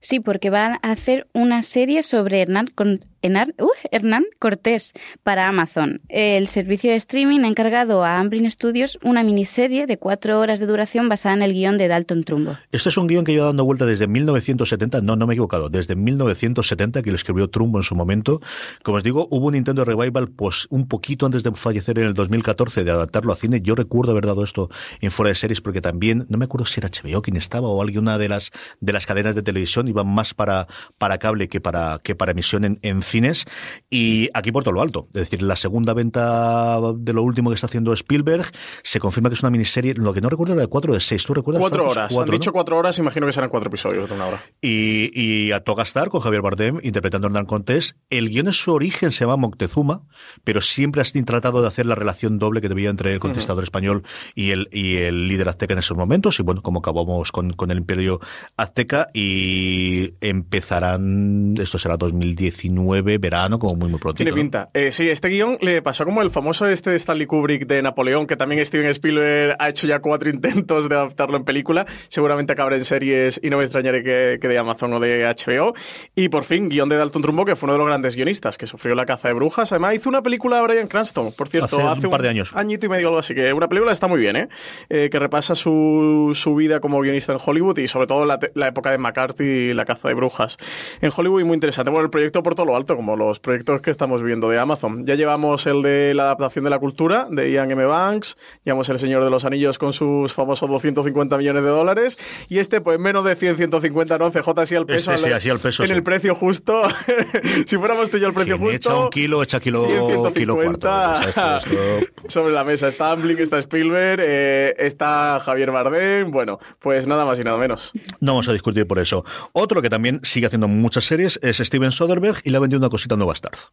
Sí, 0.00 0.18
porque 0.18 0.50
van 0.50 0.78
a 0.82 0.90
hacer 0.90 1.28
una 1.32 1.62
serie 1.62 2.02
sobre 2.02 2.40
Hernán, 2.42 2.66
con, 2.66 3.04
uh, 3.22 3.68
Hernán 3.90 4.24
Cortés 4.38 4.92
para 5.22 5.48
Amazon. 5.48 6.00
El 6.08 6.48
servicio 6.48 6.90
de 6.90 6.96
streaming 6.96 7.40
ha 7.40 7.48
encargado 7.48 8.04
a 8.04 8.18
Amblin 8.18 8.50
Studios 8.50 8.98
una 9.02 9.22
miniserie 9.22 9.86
de 9.86 9.98
cuatro 9.98 10.40
horas 10.40 10.60
de 10.60 10.66
duración 10.66 11.08
basada 11.08 11.34
en 11.34 11.42
el 11.42 11.52
guion 11.52 11.78
de 11.78 11.88
Dalton 11.88 12.24
Trumbo. 12.24 12.58
Este 12.72 12.88
es 12.88 12.96
un 12.96 13.06
guion 13.06 13.24
que 13.24 13.32
lleva 13.32 13.46
dando 13.46 13.64
vuelta 13.64 13.86
desde 13.86 14.06
1970, 14.06 15.00
no, 15.00 15.16
no 15.16 15.26
me 15.26 15.32
he 15.32 15.34
equivocado, 15.34 15.68
desde 15.68 15.94
1970 15.94 17.02
que 17.02 17.10
lo 17.10 17.16
escribió 17.16 17.48
Trumbo 17.48 17.78
en 17.78 17.84
su 17.84 17.94
momento. 17.94 18.40
Como 18.82 18.96
os 18.96 19.04
digo, 19.04 19.28
hubo 19.30 19.46
un 19.46 19.54
intento 19.54 19.84
de 19.84 19.94
revival 19.94 20.28
pues 20.28 20.66
un 20.70 20.88
poquito 20.88 21.26
antes 21.26 21.42
de 21.42 21.52
fallecer 21.52 21.98
en 21.98 22.06
el 22.06 22.14
2014 22.14 22.84
de 22.84 22.90
adaptarlo 22.90 23.32
a 23.32 23.36
cine. 23.36 23.60
Yo 23.62 23.74
recuerdo 23.74 24.12
haber 24.12 24.26
dado 24.26 24.44
esto 24.44 24.68
en 25.00 25.10
fuera 25.10 25.30
de 25.30 25.34
series 25.34 25.60
porque 25.60 25.80
también, 25.80 26.26
no 26.28 26.38
me 26.38 26.44
acuerdo 26.44 26.66
si 26.66 26.80
era 26.80 26.88
HBO 26.88 27.22
quien 27.22 27.36
estaba 27.36 27.68
o 27.68 27.82
alguna 27.82 28.18
de 28.18 28.28
las, 28.28 28.50
de 28.80 28.92
las 28.92 29.06
cadenas 29.06 29.34
de 29.34 29.42
televisión 29.42 29.88
iban 29.88 30.06
más 30.06 30.34
para, 30.34 30.66
para 30.98 31.18
cable 31.18 31.48
que 31.48 31.60
para, 31.60 31.98
que 32.02 32.14
para 32.14 32.32
emisión 32.32 32.64
en, 32.64 32.78
en 32.82 33.02
cines. 33.12 33.44
Y 33.88 34.28
aquí 34.34 34.50
por 34.50 34.64
todo 34.64 34.74
lo 34.74 34.82
alto. 34.82 35.06
Es 35.14 35.22
decir, 35.22 35.42
la 35.42 35.56
segunda 35.56 35.94
venta 35.94 36.80
de 36.96 37.12
lo 37.12 37.22
último 37.22 37.50
que 37.50 37.54
está 37.54 37.66
haciendo 37.66 37.92
Spielberg 37.92 38.46
se 38.82 38.98
confirma 38.98 39.28
que 39.28 39.34
es 39.34 39.42
una 39.42 39.50
miniserie. 39.50 39.94
Lo 39.94 40.12
que 40.12 40.20
no 40.20 40.28
recuerdo 40.28 40.54
era 40.54 40.62
de 40.62 40.68
cuatro 40.68 40.92
o 40.92 40.94
de 40.94 41.00
seis. 41.00 41.24
¿Tú 41.24 41.34
recuerdas? 41.34 41.60
Cuatro 41.60 41.88
horas. 41.88 42.16
Han 42.16 42.30
dicho 42.30 42.52
cuatro 42.52 42.76
horas, 42.76 42.98
imagino 42.98 43.26
que 43.26 43.32
serán 43.32 43.50
cuatro 43.50 43.68
episodios 43.68 44.08
de 44.08 44.14
una 44.14 44.26
hora. 44.26 44.42
Y, 44.60 45.10
y 45.18 45.52
a 45.52 45.60
Togastar 45.60 46.08
con 46.08 46.20
Javier 46.20 46.42
Bardem 46.42 46.80
interpretando 46.82 47.26
a 47.26 47.28
Hernán 47.28 47.46
Contés. 47.46 47.96
El 48.10 48.30
guion 48.30 48.48
en 48.48 48.52
su 48.52 48.72
origen 48.72 49.12
se 49.12 49.24
llama 49.24 49.36
Moctezuma, 49.36 50.02
pero 50.44 50.60
siempre 50.60 51.02
has 51.02 51.12
tratado 51.24 51.60
de 51.60 51.68
hacer 51.68 51.86
la 51.86 51.94
relación 51.94 52.38
doble 52.38 52.60
que 52.60 52.68
debía 52.68 52.90
entre 52.90 53.12
el 53.12 53.20
contestador 53.20 53.62
español 53.62 54.02
y 54.34 54.50
el, 54.50 54.68
y 54.72 54.96
el 54.96 55.28
líder 55.28 55.48
azteca 55.48 55.74
en 55.74 55.78
esos 55.78 55.96
momentos. 55.96 56.38
Y 56.40 56.42
bueno, 56.42 56.62
como 56.62 56.80
acabamos 56.80 57.32
con, 57.32 57.52
con 57.52 57.70
el 57.70 57.78
imperio 57.78 58.20
azteca 58.56 59.08
y 59.12 60.14
empezarán, 60.20 61.54
esto 61.58 61.78
será 61.78 61.96
2019, 61.96 63.01
verano, 63.02 63.58
como 63.58 63.76
muy, 63.76 63.88
muy 63.88 64.00
pronto. 64.00 64.16
Tiene 64.16 64.32
pinta. 64.32 64.70
Eh, 64.74 64.92
sí, 64.92 65.08
este 65.08 65.28
guion 65.28 65.58
le 65.60 65.82
pasó 65.82 66.04
como 66.04 66.22
el 66.22 66.30
famoso 66.30 66.66
este 66.66 66.90
de 66.90 66.96
Stanley 66.96 67.26
Kubrick 67.26 67.66
de 67.66 67.82
Napoleón, 67.82 68.26
que 68.26 68.36
también 68.36 68.64
Steven 68.64 68.86
Spielberg 68.86 69.56
ha 69.58 69.68
hecho 69.68 69.86
ya 69.86 70.00
cuatro 70.00 70.30
intentos 70.34 70.88
de 70.88 70.94
adaptarlo 70.94 71.36
en 71.36 71.44
película. 71.44 71.86
Seguramente 72.08 72.52
acabará 72.52 72.76
en 72.76 72.84
series 72.84 73.40
y 73.42 73.50
no 73.50 73.58
me 73.58 73.64
extrañaré 73.64 74.02
que, 74.02 74.38
que 74.40 74.48
de 74.48 74.58
Amazon 74.58 74.92
o 74.94 75.00
de 75.00 75.24
HBO. 75.24 75.74
Y 76.14 76.28
por 76.28 76.44
fin, 76.44 76.68
guion 76.68 76.88
de 76.88 76.96
Dalton 76.96 77.22
Trumbo, 77.22 77.44
que 77.44 77.56
fue 77.56 77.66
uno 77.66 77.74
de 77.74 77.78
los 77.78 77.86
grandes 77.88 78.16
guionistas, 78.16 78.58
que 78.58 78.66
sufrió 78.66 78.94
la 78.94 79.06
caza 79.06 79.28
de 79.28 79.34
brujas. 79.34 79.72
Además, 79.72 79.94
hizo 79.94 80.08
una 80.08 80.22
película 80.22 80.56
de 80.56 80.62
Brian 80.62 80.88
Cranston, 80.88 81.32
por 81.32 81.48
cierto, 81.48 81.88
hace, 81.88 82.06
un 82.06 82.10
par 82.10 82.22
de 82.22 82.28
años. 82.28 82.52
Añito 82.54 82.86
y 82.86 82.88
medio 82.88 83.08
algo 83.08 83.18
así, 83.18 83.34
que 83.34 83.52
una 83.52 83.68
película 83.68 83.92
está 83.92 84.06
muy 84.08 84.20
bien, 84.20 84.36
¿eh? 84.36 84.48
eh 84.88 85.08
que 85.10 85.18
repasa 85.18 85.54
su, 85.54 86.32
su, 86.34 86.54
vida 86.54 86.80
como 86.80 87.00
guionista 87.00 87.32
en 87.32 87.38
Hollywood 87.44 87.78
y 87.78 87.88
sobre 87.88 88.06
todo 88.06 88.24
la, 88.24 88.38
la 88.54 88.68
época 88.68 88.90
de 88.90 88.98
McCarthy 88.98 89.44
y 89.44 89.74
la 89.74 89.84
caza 89.84 90.08
de 90.08 90.14
brujas. 90.14 90.56
En 91.00 91.10
Hollywood 91.14 91.42
muy 91.44 91.54
interesante. 91.54 91.90
Bueno, 91.90 92.04
el 92.04 92.10
proyecto 92.10 92.42
por 92.42 92.54
todo 92.54 92.66
lo 92.66 92.76
alto, 92.76 92.91
como 92.96 93.16
los 93.16 93.40
proyectos 93.40 93.80
que 93.80 93.90
estamos 93.90 94.22
viendo 94.22 94.48
de 94.48 94.58
Amazon. 94.58 95.06
Ya 95.06 95.14
llevamos 95.14 95.66
el 95.66 95.82
de 95.82 96.14
la 96.14 96.24
adaptación 96.24 96.64
de 96.64 96.70
la 96.70 96.78
cultura 96.78 97.26
de 97.30 97.50
Ian 97.50 97.70
M. 97.70 97.84
Banks, 97.84 98.36
llevamos 98.64 98.88
El 98.88 98.98
Señor 98.98 99.24
de 99.24 99.30
los 99.30 99.44
Anillos 99.44 99.78
con 99.78 99.92
sus 99.92 100.32
famosos 100.32 100.68
250 100.68 101.36
millones 101.38 101.62
de 101.62 101.68
dólares 101.68 102.18
y 102.48 102.58
este 102.58 102.80
pues 102.80 102.98
menos 102.98 103.24
de 103.24 103.36
100, 103.36 103.56
150, 103.56 104.18
no, 104.18 104.30
CJ 104.30 104.48
así 104.56 104.74
al 104.74 104.86
peso. 104.86 105.16
Sí, 105.16 105.32
así 105.32 105.50
al 105.50 105.58
peso 105.58 105.82
en 105.82 105.88
sí. 105.88 105.94
el 105.94 106.02
precio 106.02 106.34
justo. 106.34 106.82
si 107.66 107.76
fuéramos 107.76 108.10
tú 108.10 108.16
y 108.16 108.20
yo 108.20 108.26
al 108.26 108.34
precio 108.34 108.58
justo. 108.58 108.90
Echa 108.90 108.96
un 108.96 109.10
kilo, 109.10 109.42
echa 109.42 109.60
kilo, 109.60 109.86
100, 109.86 109.96
150, 109.96 110.40
kilo 110.40 110.54
cuarto. 110.56 110.88
sobre 112.28 112.52
la 112.52 112.64
mesa 112.64 112.88
está 112.88 113.10
Amblin, 113.10 113.38
está 113.38 113.58
Spielberg, 113.58 114.20
eh, 114.24 114.74
está 114.78 115.40
Javier 115.40 115.70
Bardem. 115.70 116.30
Bueno, 116.30 116.58
pues 116.78 117.06
nada 117.06 117.24
más 117.24 117.38
y 117.38 117.44
nada 117.44 117.56
menos. 117.56 117.92
No 118.20 118.32
vamos 118.32 118.48
a 118.48 118.52
discutir 118.52 118.86
por 118.86 118.98
eso. 118.98 119.24
Otro 119.52 119.82
que 119.82 119.90
también 119.90 120.20
sigue 120.22 120.46
haciendo 120.46 120.68
muchas 120.68 121.04
series 121.04 121.38
es 121.42 121.58
Steven 121.58 121.92
Soderbergh 121.92 122.40
y 122.44 122.50
le 122.50 122.56
ha 122.56 122.60
vendido 122.60 122.80
una 122.82 122.90
cosita 122.90 123.16
nueva 123.16 123.32
a 123.32 123.36
Starz. 123.36 123.70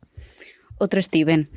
Otro 0.78 1.02
Steven. 1.02 1.50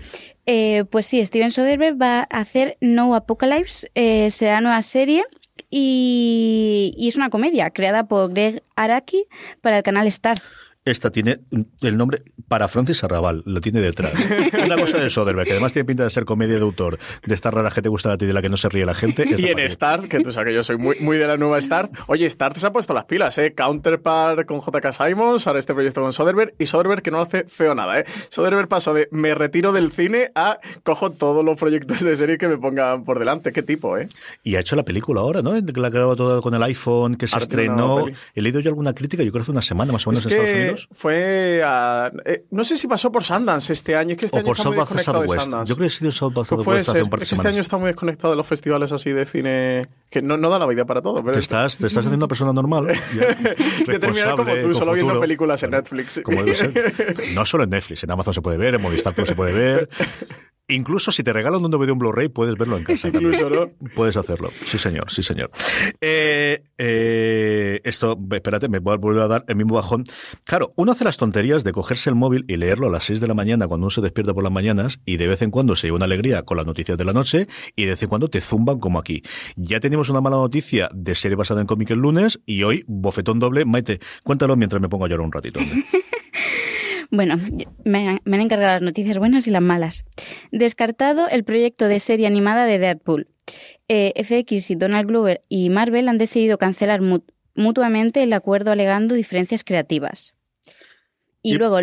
Eh, 0.47 0.85
pues 0.91 1.07
sí, 1.07 1.25
Steven 1.25 1.53
Soderbergh 1.53 2.01
va 2.01 2.27
a 2.31 2.41
hacer 2.41 2.77
No 2.81 3.15
Apocalypse, 3.15 3.91
eh, 3.95 4.31
será 4.31 4.61
nueva 4.61 4.83
serie 4.83 5.25
y, 5.71 6.95
y, 6.97 7.09
es 7.09 7.17
una 7.17 7.31
comedia 7.31 7.71
creada 7.71 8.09
por 8.09 8.33
Greg 8.33 8.63
Araki 8.75 9.27
para 9.61 9.79
el 9.79 9.83
canal 9.83 10.07
Star. 10.09 10.39
Esta 10.85 11.11
tiene 11.11 11.41
el 11.81 11.97
nombre 11.97 12.23
para 12.49 12.67
Francis 12.67 13.05
Arrabal, 13.05 13.43
lo 13.47 13.61
tiene 13.61 13.81
detrás. 13.81 14.12
Una 14.65 14.77
cosa 14.77 14.99
de 14.99 15.11
Soderbergh, 15.11 15.47
que 15.47 15.53
además 15.53 15.73
tiene 15.73 15.87
pinta 15.87 16.03
de 16.03 16.11
ser 16.11 16.25
comedia 16.25 16.57
de 16.57 16.62
autor, 16.62 16.99
de 17.25 17.35
estas 17.35 17.55
raras 17.55 17.73
que 17.73 17.83
te 17.83 17.89
gustan 17.89 18.12
a 18.12 18.19
ti, 18.19 18.27
de 18.27 18.33
la 18.33 18.43
que 18.43 18.49
no 18.49 18.57
se 18.57 18.69
ríe 18.69 18.85
la 18.85 18.95
gente. 18.95 19.25
Y 19.37 19.47
en. 19.47 19.71
Start, 19.71 20.09
que 20.09 20.21
tú 20.21 20.33
sabes 20.33 20.49
que 20.49 20.55
yo 20.55 20.62
soy 20.65 20.79
muy, 20.79 20.99
muy 20.99 21.19
de 21.19 21.27
la 21.27 21.37
nueva 21.37 21.61
Start. 21.61 21.93
Oye, 22.09 22.29
Start 22.29 22.57
se 22.57 22.67
ha 22.67 22.73
puesto 22.73 22.95
las 22.95 23.05
pilas, 23.05 23.39
¿eh? 23.39 23.55
Counterpart 23.55 24.45
con 24.45 24.61
JK 24.61 24.93
Simons, 24.93 25.47
ahora 25.47 25.61
este 25.61 25.73
proyecto 25.73 26.03
con 26.03 26.12
Soderbergh, 26.12 26.55
y 26.59 26.67
Soderbergh 26.67 27.03
que 27.03 27.12
no 27.12 27.21
hace 27.21 27.45
feo 27.45 27.75
nada, 27.75 28.01
¿eh? 28.01 28.05
Soderbergh 28.29 28.69
pasó 28.69 28.93
de 28.93 29.09
me 29.12 29.35
retiro 29.35 29.73
del 29.73 29.93
cine 29.93 30.33
a 30.35 30.59
cojo 30.83 31.11
todos 31.12 31.45
los 31.45 31.59
proyectos 31.59 32.01
de 32.01 32.17
serie 32.17 32.39
que 32.39 32.49
me 32.49 32.59
pongan 32.59 33.05
por 33.05 33.21
delante. 33.21 33.53
¿Qué 33.53 33.62
tipo, 33.62 33.97
eh? 33.99 34.09
Y 34.43 34.57
ha 34.57 34.61
hecho 34.61 34.75
la 34.75 34.85
película 34.85 35.21
ahora, 35.21 35.43
¿no? 35.43 35.53
Que 35.53 35.81
la 35.81 35.87
ha 35.87 35.91
grabado 35.91 36.17
toda 36.17 36.41
con 36.41 36.55
el 36.55 36.62
iPhone, 36.65 37.15
que 37.15 37.29
se 37.29 37.39
estrenó. 37.39 38.05
He 38.35 38.43
leído 38.43 38.59
yo 38.59 38.71
alguna 38.71 38.93
crítica, 38.95 39.23
yo 39.23 39.31
creo 39.31 39.41
que 39.41 39.45
hace 39.45 39.53
una 39.53 39.62
semana 39.62 39.93
más 39.93 40.05
o 40.07 40.11
menos 40.11 40.27
Es 40.27 40.33
en 40.33 40.33
Estados 40.33 40.53
que 40.53 40.72
Fue 40.93 41.62
a- 41.64 42.11
eh, 42.25 42.45
no 42.50 42.64
sé 42.64 42.76
si 42.76 42.87
pasó 42.87 43.11
por 43.12 43.25
Sundance 43.25 43.73
este 43.73 43.97
año, 43.97 44.12
es 44.12 44.19
que 44.19 44.26
este 44.26 44.37
O 44.38 44.41
año 44.41 44.47
por 44.47 44.57
está 44.57 44.69
muy 44.71 44.76
South 44.76 44.87
by 44.88 44.97
desconectado 44.97 45.23
de. 45.23 45.41
Sundance. 45.41 45.69
Yo 45.71 45.76
creo 45.76 45.88
que 45.88 45.95
ha 45.95 45.99
sido 45.99 46.12
South 46.12 46.33
by 46.35 46.45
Pues 46.45 46.49
Southwest 46.49 46.81
hace 46.88 46.93
ser, 46.93 47.02
un 47.05 47.11
par 47.11 47.19
de 47.21 47.25
es 47.25 47.29
que 47.31 47.35
este 47.37 47.49
año 47.49 47.61
está 47.61 47.76
muy 47.79 47.87
desconectado 47.88 48.33
de 48.33 48.37
los 48.37 48.47
festivales 48.47 48.93
así 48.93 49.11
de 49.11 49.25
cine 49.26 49.88
que 50.11 50.23
no, 50.23 50.37
no 50.37 50.50
da 50.50 50.59
la 50.59 50.67
vida 50.67 50.85
para 50.85 51.00
todo. 51.02 51.17
Pero 51.23 51.33
Te 51.33 51.38
estás, 51.41 51.79
te 51.79 51.87
estás 51.87 52.05
haciendo 52.05 52.17
una 52.25 52.29
persona 52.29 52.52
normal. 52.52 52.87
que 53.87 53.99
terminar 53.99 54.37
como 54.37 54.55
tú, 54.55 54.75
solo 54.75 54.93
viendo 54.93 55.11
futuro. 55.12 55.21
películas 55.21 55.62
en 55.62 55.71
Netflix. 55.71 56.21
Como 56.23 56.38
debe 56.43 56.55
ser. 56.55 57.33
No 57.35 57.45
solo 57.47 57.64
en 57.64 57.71
Netflix, 57.71 58.05
en 58.05 58.11
Amazon 58.11 58.35
se 58.35 58.43
puede 58.43 58.59
ver, 58.59 58.75
en 58.75 58.83
Movistar 58.83 59.14
Plus 59.14 59.29
se 59.29 59.35
puede 59.35 59.52
ver. 59.52 59.88
Incluso 60.73 61.12
si 61.12 61.23
te 61.23 61.33
regalan 61.33 61.64
un 61.64 61.71
DVD 61.71 61.91
un 61.91 61.99
Blu-ray, 61.99 62.29
puedes 62.29 62.57
verlo 62.57 62.76
en 62.76 62.85
casa. 62.85 63.09
Incluso, 63.09 63.50
¿no? 63.50 63.71
Puedes 63.95 64.17
hacerlo. 64.17 64.50
Sí, 64.64 64.79
señor, 64.79 65.11
sí, 65.11 65.23
señor. 65.23 65.50
Eh, 66.00 66.62
eh, 66.79 67.81
esto, 67.85 68.19
espérate, 68.33 68.69
me 68.69 68.79
voy 68.79 68.95
a 68.95 68.97
volver 68.97 69.23
a 69.23 69.29
dar 69.29 69.45
el 69.49 69.57
mismo 69.57 69.75
bajón. 69.75 70.05
Claro, 70.45 70.73
uno 70.76 70.93
hace 70.93 71.05
las 71.05 71.17
tonterías 71.17 71.64
de 71.64 71.73
cogerse 71.73 72.11
el 72.11 72.17
móvil 72.17 72.45
y 72.49 72.57
leerlo 72.57 72.88
a 72.88 72.91
las 72.91 73.05
6 73.05 73.21
de 73.21 73.29
la 73.29 73.35
mañana 73.35 73.67
cuando 73.69 73.85
uno 73.87 73.91
se 73.91 74.00
despierta 74.00 74.33
por 74.35 74.43
las 74.43 74.52
mañanas 74.52 75.00
y 75.05 75.17
de 75.17 75.26
vez 75.26 75.43
en 75.43 75.50
cuando 75.50 75.76
se 75.76 75.87
lleva 75.87 75.97
una 75.97 76.07
alegría 76.07 76.43
con 76.43 76.57
las 76.57 76.67
noticias 76.67 76.97
de 76.97 77.05
la 77.05 77.12
noche 77.12 77.47
y 77.76 77.85
de 77.85 77.91
vez 77.91 78.02
en 78.02 78.09
cuando 78.09 78.29
te 78.29 78.41
zumban 78.41 78.79
como 78.79 78.99
aquí. 78.99 79.23
Ya 79.57 79.81
tenemos 79.81 80.09
una 80.09 80.21
mala 80.21 80.37
noticia 80.37 80.88
de 80.95 81.14
serie 81.14 81.37
basada 81.37 81.61
en 81.61 81.67
cómic 81.67 81.91
el 81.91 81.99
lunes 81.99 82.41
y 82.47 82.62
hoy 82.62 82.85
bofetón 82.87 83.38
doble. 83.38 83.64
Maite, 83.64 84.00
cuéntalo 84.25 84.57
mientras 84.57 84.81
me 84.81 84.88
pongo 84.88 85.05
a 85.05 85.09
llorar 85.09 85.26
un 85.26 85.33
ratito. 85.33 85.61
Bueno, 87.14 87.37
me, 87.85 88.09
han- 88.09 88.21
me 88.25 88.37
han 88.37 88.42
encargado 88.42 88.73
las 88.73 88.81
noticias 88.83 89.19
buenas 89.19 89.47
y 89.47 89.50
las 89.50 89.61
malas. 89.61 90.04
Descartado 90.50 91.28
el 91.28 91.45
proyecto 91.45 91.87
de 91.87 92.00
serie 92.00 92.26
animada 92.26 92.64
de 92.64 92.78
Deadpool. 92.78 93.28
Eh, 93.88 94.12
FX 94.16 94.71
y 94.71 94.75
Donald 94.76 95.07
Glover 95.09 95.42
y 95.50 95.69
Marvel 95.69 96.09
han 96.09 96.16
decidido 96.16 96.57
cancelar 96.57 97.02
mu- 97.02 97.21
mutuamente 97.54 98.23
el 98.23 98.33
acuerdo 98.33 98.73
alegando 98.73 99.14
diferencias 99.14 99.62
creativas. 99.62 100.35
Y, 101.42 101.52
Y- 101.52 101.59
luego, 101.59 101.81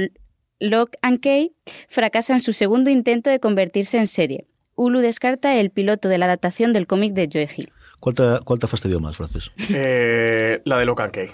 Locke 0.59 0.97
and 1.03 1.19
Key 1.19 1.53
fracasa 1.89 2.33
en 2.33 2.39
su 2.39 2.51
segundo 2.51 2.89
intento 2.89 3.29
de 3.29 3.39
convertirse 3.39 3.99
en 3.99 4.07
serie. 4.07 4.47
Hulu 4.75 4.99
descarta 4.99 5.55
el 5.59 5.69
piloto 5.69 6.09
de 6.09 6.17
la 6.17 6.25
adaptación 6.25 6.73
del 6.73 6.87
cómic 6.87 7.13
de 7.13 7.29
Joe 7.31 7.47
Hill. 7.55 7.71
¿Cuál 7.99 8.15
te, 8.15 8.23
cuál 8.45 8.59
te 8.59 8.65
ha 8.65 8.69
fastidiado 8.69 9.01
más, 9.01 9.17
Francis? 9.17 9.51
Eh, 9.69 10.61
la 10.63 10.77
de 10.77 10.85
Locan 10.85 11.11
Key. 11.11 11.27